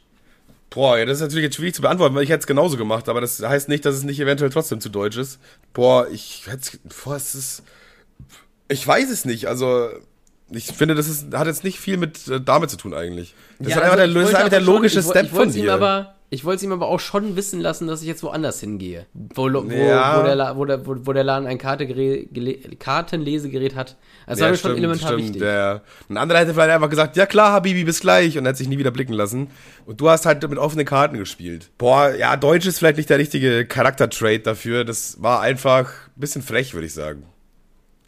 Boah, 0.71 0.97
ja, 0.99 1.05
das 1.05 1.17
ist 1.17 1.21
natürlich 1.21 1.45
jetzt 1.45 1.55
schwierig 1.55 1.73
zu 1.73 1.81
beantworten, 1.81 2.13
weil 2.15 2.23
ich 2.23 2.29
hätte 2.29 2.41
es 2.41 2.47
genauso 2.47 2.77
gemacht, 2.77 3.09
aber 3.09 3.21
das 3.21 3.41
heißt 3.41 3.69
nicht, 3.69 3.85
dass 3.85 3.95
es 3.95 4.03
nicht 4.03 4.19
eventuell 4.19 4.51
trotzdem 4.51 4.79
zu 4.81 4.89
deutsch 4.89 5.17
ist. 5.17 5.39
Boah, 5.73 6.07
ich 6.11 6.43
hätte 6.45 6.77
boah, 7.03 7.15
es 7.15 7.33
ist 7.33 7.63
ich 8.67 8.85
weiß 8.85 9.09
es 9.09 9.25
nicht, 9.25 9.47
also 9.47 9.89
ich 10.51 10.65
finde, 10.67 10.93
das 10.95 11.07
ist, 11.07 11.33
hat 11.33 11.47
jetzt 11.47 11.63
nicht 11.63 11.79
viel 11.79 11.97
mit 11.97 12.27
äh, 12.27 12.39
damit 12.41 12.69
zu 12.69 12.77
tun 12.77 12.93
eigentlich. 12.93 13.33
Das 13.59 13.69
Ja, 13.69 13.75
ist 13.77 13.81
einfach 13.83 13.97
also 13.97 13.97
der, 13.97 14.07
ich 14.07 14.13
das 14.13 14.21
ist 14.21 14.25
wollte 14.25 14.37
einfach 14.37 14.49
der 14.49 14.61
logische 14.61 14.99
ich 14.99 15.05
woll- 15.05 15.11
Step 15.11 15.23
ich 15.25 15.29
von 15.29 15.37
wollt's 15.39 15.55
ihm 15.55 15.61
dir. 15.63 15.73
Aber, 15.73 16.15
ich 16.31 16.45
wollte 16.45 16.57
es 16.57 16.63
ihm 16.63 16.71
aber 16.71 16.87
auch 16.87 16.99
schon 16.99 17.35
wissen 17.35 17.59
lassen, 17.59 17.87
dass 17.87 18.01
ich 18.01 18.07
jetzt 18.07 18.21
woanders 18.21 18.59
hingehe. 18.59 19.07
Wo, 19.13 19.51
wo, 19.51 19.71
Ja. 19.71 20.19
wo, 20.19 20.23
der, 20.23 20.57
wo, 20.57 20.65
der, 20.65 20.85
wo, 21.07 21.13
der 21.13 21.23
Laden 21.23 21.47
ein 21.47 21.57
Kartenlesegerät 21.57 23.75
hat. 23.75 23.97
Das 24.27 24.39
war 24.39 24.47
ja, 24.47 24.51
mir 24.51 24.57
schon 24.57 24.77
elementar 24.77 25.17
wichtig. 25.17 25.39
Der, 25.39 25.81
ein 26.07 26.17
anderer 26.17 26.39
hätte 26.39 26.53
vielleicht 26.53 26.69
einfach 26.69 26.89
gesagt, 26.89 27.17
ja 27.17 27.25
klar, 27.25 27.53
Habibi, 27.53 27.83
bis 27.83 27.99
gleich 27.99 28.37
und 28.37 28.45
hätte 28.45 28.59
sich 28.59 28.69
nie 28.69 28.77
wieder 28.77 28.91
blicken 28.91 29.13
lassen. 29.13 29.47
Und 29.85 29.99
du 30.01 30.09
hast 30.09 30.25
halt 30.25 30.47
mit 30.47 30.59
offenen 30.59 30.85
Karten 30.85 31.17
gespielt. 31.17 31.71
Boah, 31.77 32.13
ja, 32.15 32.37
Deutsch 32.37 32.67
ist 32.67 32.79
vielleicht 32.79 32.97
nicht 32.97 33.09
der 33.09 33.17
richtige 33.17 33.65
Charaktertrait 33.65 34.45
dafür. 34.45 34.85
Das 34.85 35.21
war 35.21 35.41
einfach 35.41 35.89
ein 36.15 36.19
bisschen 36.19 36.43
frech, 36.43 36.73
würde 36.73 36.87
ich 36.87 36.93
sagen. 36.93 37.23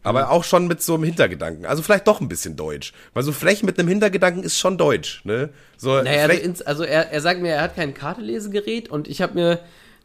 Aber 0.04 0.32
auch 0.32 0.44
schon 0.44 0.68
mit 0.68 0.82
so 0.82 0.96
einem 0.96 1.04
Hintergedanken. 1.04 1.66
Also 1.66 1.84
vielleicht 1.84 2.08
doch 2.08 2.22
ein 2.22 2.28
bisschen 2.28 2.56
deutsch. 2.56 2.94
Weil 3.14 3.24
so 3.24 3.32
frech 3.32 3.64
mit 3.64 3.78
einem 3.78 3.88
Hintergedanken 3.88 4.44
ist 4.44 4.58
schon 4.58 4.78
deutsch, 4.78 5.22
ne? 5.26 5.50
So 5.78 6.02
Naja, 6.02 6.26
also, 6.26 6.66
also 6.66 6.84
er, 6.84 7.12
er 7.12 7.22
sagt 7.22 7.42
mir, 7.42 7.50
er 7.50 7.62
hat 7.62 7.76
kein 7.76 7.94
Kartelesegerät 7.94 8.90
und 8.90 9.08
ich 9.08 9.22
habe 9.22 9.36
mir 9.36 9.60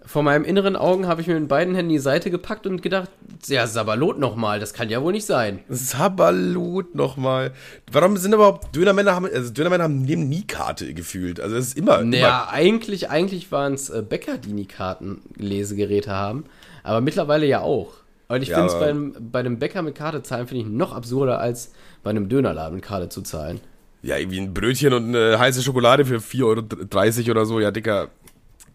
vor 0.06 0.22
meinem 0.22 0.44
inneren 0.44 0.76
Augen 0.76 1.08
habe 1.08 1.20
ich 1.20 1.26
mir 1.26 1.38
mit 1.38 1.48
beiden 1.48 1.74
Händen 1.74 1.90
die 1.90 1.98
Seite 1.98 2.30
gepackt 2.30 2.66
und 2.66 2.80
gedacht, 2.80 3.10
ja, 3.46 3.66
Sabalot 3.66 4.18
nochmal, 4.18 4.60
das 4.60 4.72
kann 4.72 4.88
ja 4.88 5.02
wohl 5.02 5.12
nicht 5.12 5.26
sein. 5.26 5.60
Sabalut 5.68 6.94
nochmal. 6.94 7.52
Warum 7.90 8.16
sind 8.16 8.32
überhaupt 8.32 8.74
Dönermänner 8.74 9.14
haben, 9.16 9.26
also 9.26 9.52
Dönermänner 9.52 9.84
haben 9.84 10.02
nie 10.02 10.46
Karte 10.46 10.94
gefühlt. 10.94 11.40
Also 11.40 11.56
es 11.56 11.68
ist 11.68 11.76
immer, 11.76 12.02
Naja, 12.04 12.48
eigentlich, 12.50 13.10
eigentlich 13.10 13.50
waren 13.50 13.74
es 13.74 13.90
äh, 13.90 14.02
Bäcker, 14.08 14.38
die 14.38 14.52
nie 14.52 14.66
Kartenlesegeräte 14.66 16.12
haben, 16.12 16.44
aber 16.84 17.00
mittlerweile 17.00 17.46
ja 17.46 17.60
auch. 17.60 17.94
Und 18.28 18.42
ich 18.42 18.48
Ja, 18.48 18.56
finde 18.56 18.72
es 18.72 18.78
beim, 18.80 19.14
bei 19.30 19.40
einem 19.40 19.58
Bäcker 19.58 19.82
mit 19.82 19.94
Karte 19.94 20.22
zahlen, 20.22 20.46
finde 20.46 20.64
ich 20.64 20.68
noch 20.68 20.92
absurder, 20.92 21.38
als 21.38 21.72
bei 22.02 22.10
einem 22.10 22.28
Dönerladen 22.28 22.74
mit 22.76 22.84
Karte 22.84 23.08
zu 23.08 23.22
zahlen. 23.22 23.60
Ja, 24.02 24.16
irgendwie 24.16 24.40
ein 24.40 24.52
Brötchen 24.54 24.92
und 24.92 25.14
eine 25.14 25.38
heiße 25.38 25.62
Schokolade 25.62 26.04
für 26.04 26.18
4,30 26.18 27.18
Euro 27.22 27.30
oder 27.30 27.46
so. 27.46 27.60
Ja, 27.60 27.70
Dicker, 27.70 28.08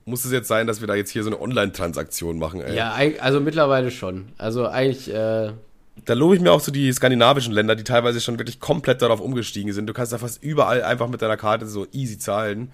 muss 0.06 0.26
es 0.26 0.32
jetzt 0.32 0.48
sein, 0.48 0.68
dass 0.68 0.82
wir 0.82 0.88
da 0.88 0.96
jetzt 0.96 1.12
hier 1.12 1.24
so 1.24 1.30
eine 1.30 1.40
Online-Transaktion 1.40 2.40
machen, 2.40 2.62
ey. 2.62 2.76
Ja, 2.76 2.96
also 3.20 3.40
mittlerweile 3.40 3.92
schon. 3.92 4.30
Also 4.38 4.68
eigentlich, 4.68 5.14
äh, 5.14 5.52
Da 6.06 6.14
lobe 6.14 6.36
ich 6.36 6.42
mir 6.42 6.52
auch 6.52 6.60
so 6.60 6.72
die 6.72 6.92
skandinavischen 6.92 7.54
Länder, 7.54 7.76
die 7.76 7.84
teilweise 7.84 8.20
schon 8.22 8.40
wirklich 8.40 8.60
komplett 8.60 9.02
darauf 9.02 9.20
umgestiegen 9.20 9.72
sind. 9.74 9.88
Du 9.88 9.94
kannst 9.94 10.12
da 10.12 10.18
fast 10.18 10.42
überall 10.44 10.84
einfach 10.84 11.08
mit 11.08 11.22
deiner 11.22 11.38
Karte 11.38 11.68
so 11.68 11.86
easy 11.92 12.18
zahlen. 12.18 12.72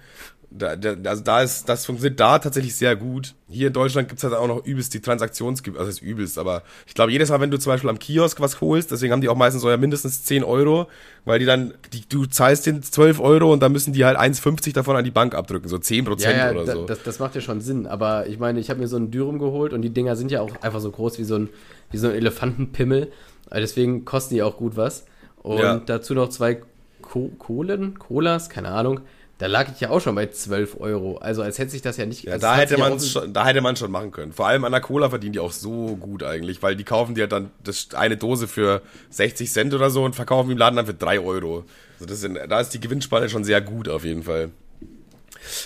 Da, 0.50 0.76
da, 0.76 0.94
also 1.10 1.22
da 1.22 1.42
ist, 1.42 1.68
das 1.68 1.84
funktioniert 1.84 2.18
da 2.18 2.38
tatsächlich 2.38 2.74
sehr 2.74 2.96
gut. 2.96 3.34
Hier 3.50 3.66
in 3.66 3.72
Deutschland 3.74 4.08
gibt's 4.08 4.24
halt 4.24 4.32
auch 4.32 4.48
noch 4.48 4.64
übelst 4.64 4.94
die 4.94 5.00
Transaktionsgebühr, 5.00 5.78
also 5.78 5.90
ist 5.90 6.00
übelst, 6.00 6.38
aber 6.38 6.62
ich 6.86 6.94
glaube 6.94 7.12
jedes 7.12 7.28
Mal, 7.28 7.40
wenn 7.40 7.50
du 7.50 7.58
zum 7.58 7.70
Beispiel 7.70 7.90
am 7.90 7.98
Kiosk 7.98 8.40
was 8.40 8.62
holst, 8.62 8.90
deswegen 8.90 9.12
haben 9.12 9.20
die 9.20 9.28
auch 9.28 9.36
meistens 9.36 9.60
so 9.60 9.68
ja 9.68 9.76
mindestens 9.76 10.24
10 10.24 10.44
Euro, 10.44 10.86
weil 11.26 11.38
die 11.38 11.44
dann, 11.44 11.74
die, 11.92 12.08
du 12.08 12.24
zahlst 12.24 12.64
den 12.64 12.82
12 12.82 13.20
Euro 13.20 13.52
und 13.52 13.60
dann 13.60 13.72
müssen 13.72 13.92
die 13.92 14.06
halt 14.06 14.18
1,50 14.18 14.72
davon 14.72 14.96
an 14.96 15.04
die 15.04 15.10
Bank 15.10 15.34
abdrücken, 15.34 15.68
so 15.68 15.76
10 15.76 16.06
Prozent 16.06 16.38
ja, 16.38 16.46
ja, 16.46 16.50
oder 16.52 16.64
da, 16.64 16.72
so. 16.72 16.86
das, 16.86 17.02
das 17.02 17.18
macht 17.18 17.34
ja 17.34 17.42
schon 17.42 17.60
Sinn. 17.60 17.86
Aber 17.86 18.26
ich 18.26 18.38
meine, 18.38 18.58
ich 18.58 18.70
habe 18.70 18.80
mir 18.80 18.88
so 18.88 18.96
einen 18.96 19.10
Dürum 19.10 19.38
geholt 19.38 19.74
und 19.74 19.82
die 19.82 19.90
Dinger 19.90 20.16
sind 20.16 20.30
ja 20.30 20.40
auch 20.40 20.62
einfach 20.62 20.80
so 20.80 20.90
groß 20.90 21.18
wie 21.18 21.24
so 21.24 21.34
ein, 21.36 21.50
wie 21.90 21.98
so 21.98 22.08
ein 22.08 22.14
Elefantenpimmel. 22.14 23.12
Also 23.50 23.60
Deswegen 23.60 24.06
kosten 24.06 24.34
die 24.34 24.42
auch 24.42 24.56
gut 24.56 24.76
was. 24.76 25.04
Und 25.42 25.58
Ja. 25.58 25.76
dazu 25.78 26.14
noch 26.14 26.30
zwei 26.30 26.62
Co 27.02 27.30
Kohlen, 27.38 27.98
Colas, 27.98 28.48
keine 28.48 28.68
Ahnung. 28.68 29.00
Da 29.38 29.46
lag 29.46 29.68
ich 29.72 29.80
ja 29.80 29.90
auch 29.90 30.00
schon 30.00 30.16
bei 30.16 30.26
12 30.26 30.80
Euro. 30.80 31.18
Also 31.18 31.42
als 31.42 31.58
hätte 31.58 31.70
sich 31.70 31.80
das 31.80 31.96
ja 31.96 32.06
nicht... 32.06 32.24
Ja, 32.24 32.38
da 32.38 32.56
hätte 32.56 32.76
man 32.76 32.98
schon, 32.98 33.32
da 33.32 33.46
hätte 33.46 33.60
man 33.60 33.76
schon 33.76 33.90
machen 33.92 34.10
können. 34.10 34.32
Vor 34.32 34.48
allem 34.48 34.64
an 34.64 34.72
der 34.72 34.80
Cola 34.80 35.10
verdienen 35.10 35.32
die 35.32 35.38
auch 35.38 35.52
so 35.52 35.96
gut 35.96 36.24
eigentlich, 36.24 36.60
weil 36.60 36.74
die 36.74 36.82
kaufen 36.82 37.14
dir 37.14 37.28
dann 37.28 37.50
das 37.62 37.88
eine 37.94 38.16
Dose 38.16 38.48
für 38.48 38.82
60 39.10 39.50
Cent 39.50 39.74
oder 39.74 39.90
so 39.90 40.02
und 40.02 40.16
verkaufen 40.16 40.50
im 40.50 40.58
Laden 40.58 40.74
dann 40.74 40.86
für 40.86 40.94
3 40.94 41.20
Euro. 41.20 41.64
Also 41.94 42.06
das 42.06 42.20
sind, 42.20 42.36
da 42.48 42.60
ist 42.60 42.70
die 42.70 42.80
Gewinnspanne 42.80 43.28
schon 43.28 43.44
sehr 43.44 43.60
gut 43.60 43.88
auf 43.88 44.04
jeden 44.04 44.24
Fall. 44.24 44.50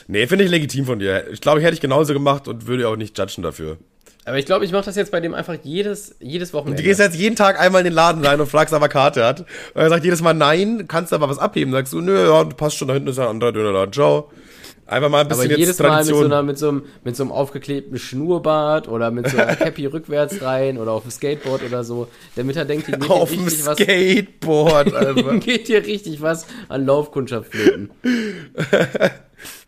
Nee, 0.06 0.26
finde 0.26 0.44
ich 0.44 0.50
legitim 0.50 0.84
von 0.84 0.98
dir. 0.98 1.28
Ich 1.30 1.40
glaube, 1.40 1.60
ich 1.60 1.64
hätte 1.64 1.74
ich 1.74 1.80
genauso 1.80 2.12
gemacht 2.12 2.48
und 2.48 2.66
würde 2.66 2.86
auch 2.88 2.96
nicht 2.96 3.16
judgen 3.16 3.42
dafür. 3.42 3.78
Aber 4.24 4.38
ich 4.38 4.46
glaube, 4.46 4.64
ich 4.64 4.70
mache 4.70 4.84
das 4.84 4.94
jetzt 4.94 5.10
bei 5.10 5.20
dem 5.20 5.34
einfach 5.34 5.56
jedes, 5.64 6.14
jedes 6.20 6.52
Wochenende. 6.54 6.80
Du 6.80 6.88
gehst 6.88 7.00
jetzt 7.00 7.16
jeden 7.16 7.34
Tag 7.34 7.60
einmal 7.60 7.80
in 7.80 7.86
den 7.86 7.94
Laden 7.94 8.24
rein 8.24 8.40
und 8.40 8.46
fragst, 8.46 8.72
ob 8.72 8.80
er 8.80 8.88
Karte 8.88 9.24
hat. 9.24 9.40
Und 9.40 9.80
er 9.80 9.88
sagt 9.88 10.04
jedes 10.04 10.22
Mal 10.22 10.32
nein, 10.32 10.86
kannst 10.86 11.10
du 11.10 11.16
aber 11.16 11.28
was 11.28 11.38
abheben. 11.38 11.72
Sagst 11.72 11.92
du, 11.92 12.00
nö, 12.00 12.28
ja, 12.28 12.44
passt 12.44 12.76
schon, 12.76 12.86
da 12.88 12.94
hinten 12.94 13.08
ist 13.08 13.18
ein 13.18 13.26
anderer 13.26 13.52
Dönerladen. 13.52 13.92
Ciao. 13.92 14.30
Einfach 14.86 15.08
mal 15.08 15.20
ein 15.20 15.26
Aber 15.26 15.36
bisschen 15.36 15.50
jetzt 15.50 15.58
jedes 15.58 15.78
Mal 15.78 15.98
mit 15.98 16.06
so, 16.06 16.12
Tradition. 16.12 16.32
einer, 16.32 16.42
mit, 16.42 16.58
so 16.58 16.68
einem, 16.68 16.82
mit 17.02 17.16
so 17.16 17.22
einem 17.22 17.32
aufgeklebten 17.32 17.98
Schnurrbart 17.98 18.88
oder 18.88 19.10
mit 19.10 19.28
so 19.28 19.38
einer 19.38 19.56
Cappy 19.56 19.86
rückwärts 19.92 20.42
rein 20.42 20.76
oder 20.76 20.92
auf 20.92 21.02
dem 21.02 21.10
Skateboard 21.10 21.62
oder 21.64 21.82
so, 21.82 22.08
damit 22.36 22.56
er 22.56 22.64
denkt, 22.64 22.86
hier 22.86 22.98
geht 22.98 23.10
auf 23.10 23.30
dem 23.30 23.44
richtig 23.44 23.64
was, 23.64 23.78
Skateboard, 23.78 24.92
Alter. 24.94 25.38
geht 25.38 25.68
hier 25.68 25.84
richtig 25.84 26.20
was 26.20 26.46
an 26.68 26.84
Laufkundschaft 26.84 27.52
flöten. 27.52 27.90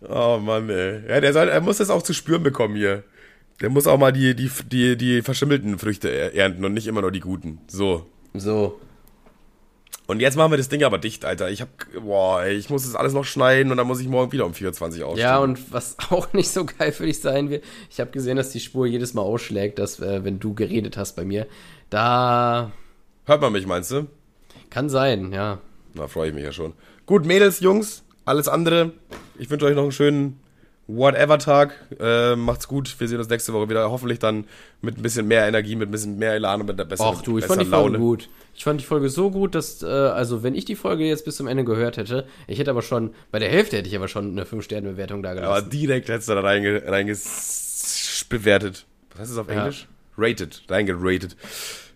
Oh 0.08 0.38
Mann, 0.38 0.68
ey. 0.68 1.00
Ja, 1.08 1.20
der 1.20 1.32
soll, 1.32 1.48
er 1.48 1.60
muss 1.60 1.78
das 1.78 1.90
auch 1.90 2.02
zu 2.02 2.12
spüren 2.12 2.42
bekommen 2.42 2.76
hier. 2.76 3.02
Der 3.60 3.70
muss 3.70 3.86
auch 3.86 3.98
mal 3.98 4.12
die, 4.12 4.34
die, 4.34 4.50
die, 4.66 4.96
die 4.96 5.22
verschimmelten 5.22 5.78
Früchte 5.78 6.08
er- 6.08 6.34
ernten 6.34 6.64
und 6.64 6.74
nicht 6.74 6.86
immer 6.86 7.00
nur 7.02 7.12
die 7.12 7.20
guten. 7.20 7.58
So. 7.68 8.06
So. 8.34 8.80
Und 10.06 10.20
jetzt 10.20 10.36
machen 10.36 10.50
wir 10.52 10.58
das 10.58 10.68
Ding 10.68 10.82
aber 10.84 10.98
dicht, 10.98 11.24
Alter. 11.24 11.50
Ich 11.50 11.62
hab, 11.62 11.68
boah, 12.02 12.44
ich 12.44 12.68
muss 12.68 12.82
das 12.84 12.94
alles 12.94 13.14
noch 13.14 13.24
schneiden 13.24 13.70
und 13.70 13.78
dann 13.78 13.86
muss 13.86 14.00
ich 14.00 14.08
morgen 14.08 14.32
wieder 14.32 14.44
um 14.44 14.52
24 14.52 15.02
aufstehen. 15.02 15.22
Ja, 15.22 15.38
und 15.38 15.72
was 15.72 15.96
auch 16.10 16.32
nicht 16.34 16.50
so 16.50 16.66
geil 16.66 16.92
für 16.92 17.06
dich 17.06 17.20
sein 17.20 17.48
wird, 17.48 17.64
ich 17.90 18.00
habe 18.00 18.10
gesehen, 18.10 18.36
dass 18.36 18.50
die 18.50 18.60
Spur 18.60 18.86
jedes 18.86 19.14
Mal 19.14 19.22
ausschlägt, 19.22 19.78
dass, 19.78 20.00
äh, 20.00 20.22
wenn 20.24 20.40
du 20.40 20.52
geredet 20.52 20.96
hast 20.98 21.14
bei 21.16 21.24
mir. 21.24 21.46
Da 21.90 22.70
Hört 23.24 23.40
man 23.40 23.52
mich, 23.52 23.66
meinst 23.66 23.90
du? 23.92 24.06
kann 24.68 24.90
sein, 24.90 25.32
ja. 25.32 25.60
Na, 25.94 26.08
freue 26.08 26.28
ich 26.28 26.34
mich 26.34 26.42
ja 26.44 26.52
schon. 26.52 26.72
Gut, 27.06 27.24
Mädels, 27.24 27.60
Jungs, 27.60 28.02
alles 28.24 28.48
andere. 28.48 28.92
Ich 29.38 29.48
wünsche 29.48 29.64
euch 29.66 29.76
noch 29.76 29.84
einen 29.84 29.92
schönen 29.92 30.40
Whatever-Tag. 30.86 31.72
Äh, 31.98 32.36
macht's 32.36 32.68
gut. 32.68 32.94
Wir 32.98 33.08
sehen 33.08 33.18
uns 33.18 33.28
nächste 33.28 33.52
Woche 33.52 33.68
wieder. 33.70 33.90
Hoffentlich 33.90 34.18
dann 34.18 34.44
mit 34.82 34.98
ein 34.98 35.02
bisschen 35.02 35.26
mehr 35.26 35.46
Energie, 35.48 35.76
mit 35.76 35.88
ein 35.88 35.92
bisschen 35.92 36.18
mehr 36.18 36.34
Elan 36.34 36.60
und 36.60 36.66
mit 36.66 36.78
einer 36.78 36.88
besseren 36.88 37.14
Ach 37.16 37.22
du, 37.22 37.38
ich 37.38 37.46
fand 37.46 37.62
die 37.62 37.66
Folge 37.66 37.98
gut. 37.98 38.28
Ich 38.54 38.64
fand 38.64 38.80
die 38.80 38.84
Folge 38.84 39.08
so 39.08 39.30
gut, 39.30 39.54
dass, 39.54 39.82
äh, 39.82 39.86
also 39.86 40.42
wenn 40.42 40.54
ich 40.54 40.64
die 40.64 40.76
Folge 40.76 41.04
jetzt 41.04 41.24
bis 41.24 41.36
zum 41.36 41.46
Ende 41.46 41.64
gehört 41.64 41.96
hätte, 41.96 42.26
ich 42.46 42.58
hätte 42.58 42.70
aber 42.70 42.82
schon, 42.82 43.14
bei 43.32 43.38
der 43.38 43.48
Hälfte 43.48 43.76
hätte 43.78 43.88
ich 43.88 43.96
aber 43.96 44.08
schon 44.08 44.30
eine 44.32 44.44
5-Sterne-Bewertung 44.44 45.22
da 45.22 45.30
Aber 45.30 45.40
gelassen. 45.40 45.70
direkt 45.70 46.08
hättest 46.08 46.28
du 46.28 46.34
da 46.34 46.40
reinge, 46.40 46.82
reinges 46.86 48.26
bewertet. 48.28 48.86
Was 49.12 49.20
heißt 49.22 49.30
das 49.32 49.38
auf 49.38 49.48
Ja. 49.48 49.54
Englisch? 49.60 49.88
Rated. 50.16 50.62
Reingeratet. 50.68 51.36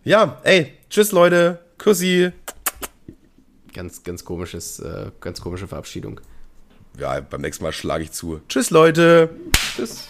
Ja, 0.05 0.40
ey, 0.44 0.73
tschüss 0.90 1.12
Leute. 1.12 1.60
Kussi. 1.78 2.32
Ganz, 3.73 4.02
ganz 4.02 4.24
komisches, 4.24 4.81
äh, 4.81 5.10
ganz 5.20 5.40
komische 5.40 5.69
Verabschiedung. 5.69 6.20
Ja, 6.99 7.20
beim 7.20 7.41
nächsten 7.41 7.62
Mal 7.62 7.73
schlage 7.73 8.05
ich 8.05 8.12
zu. 8.12 8.41
Tschüss 8.49 8.70
Leute. 8.70 9.31
Tschüss. 9.77 10.09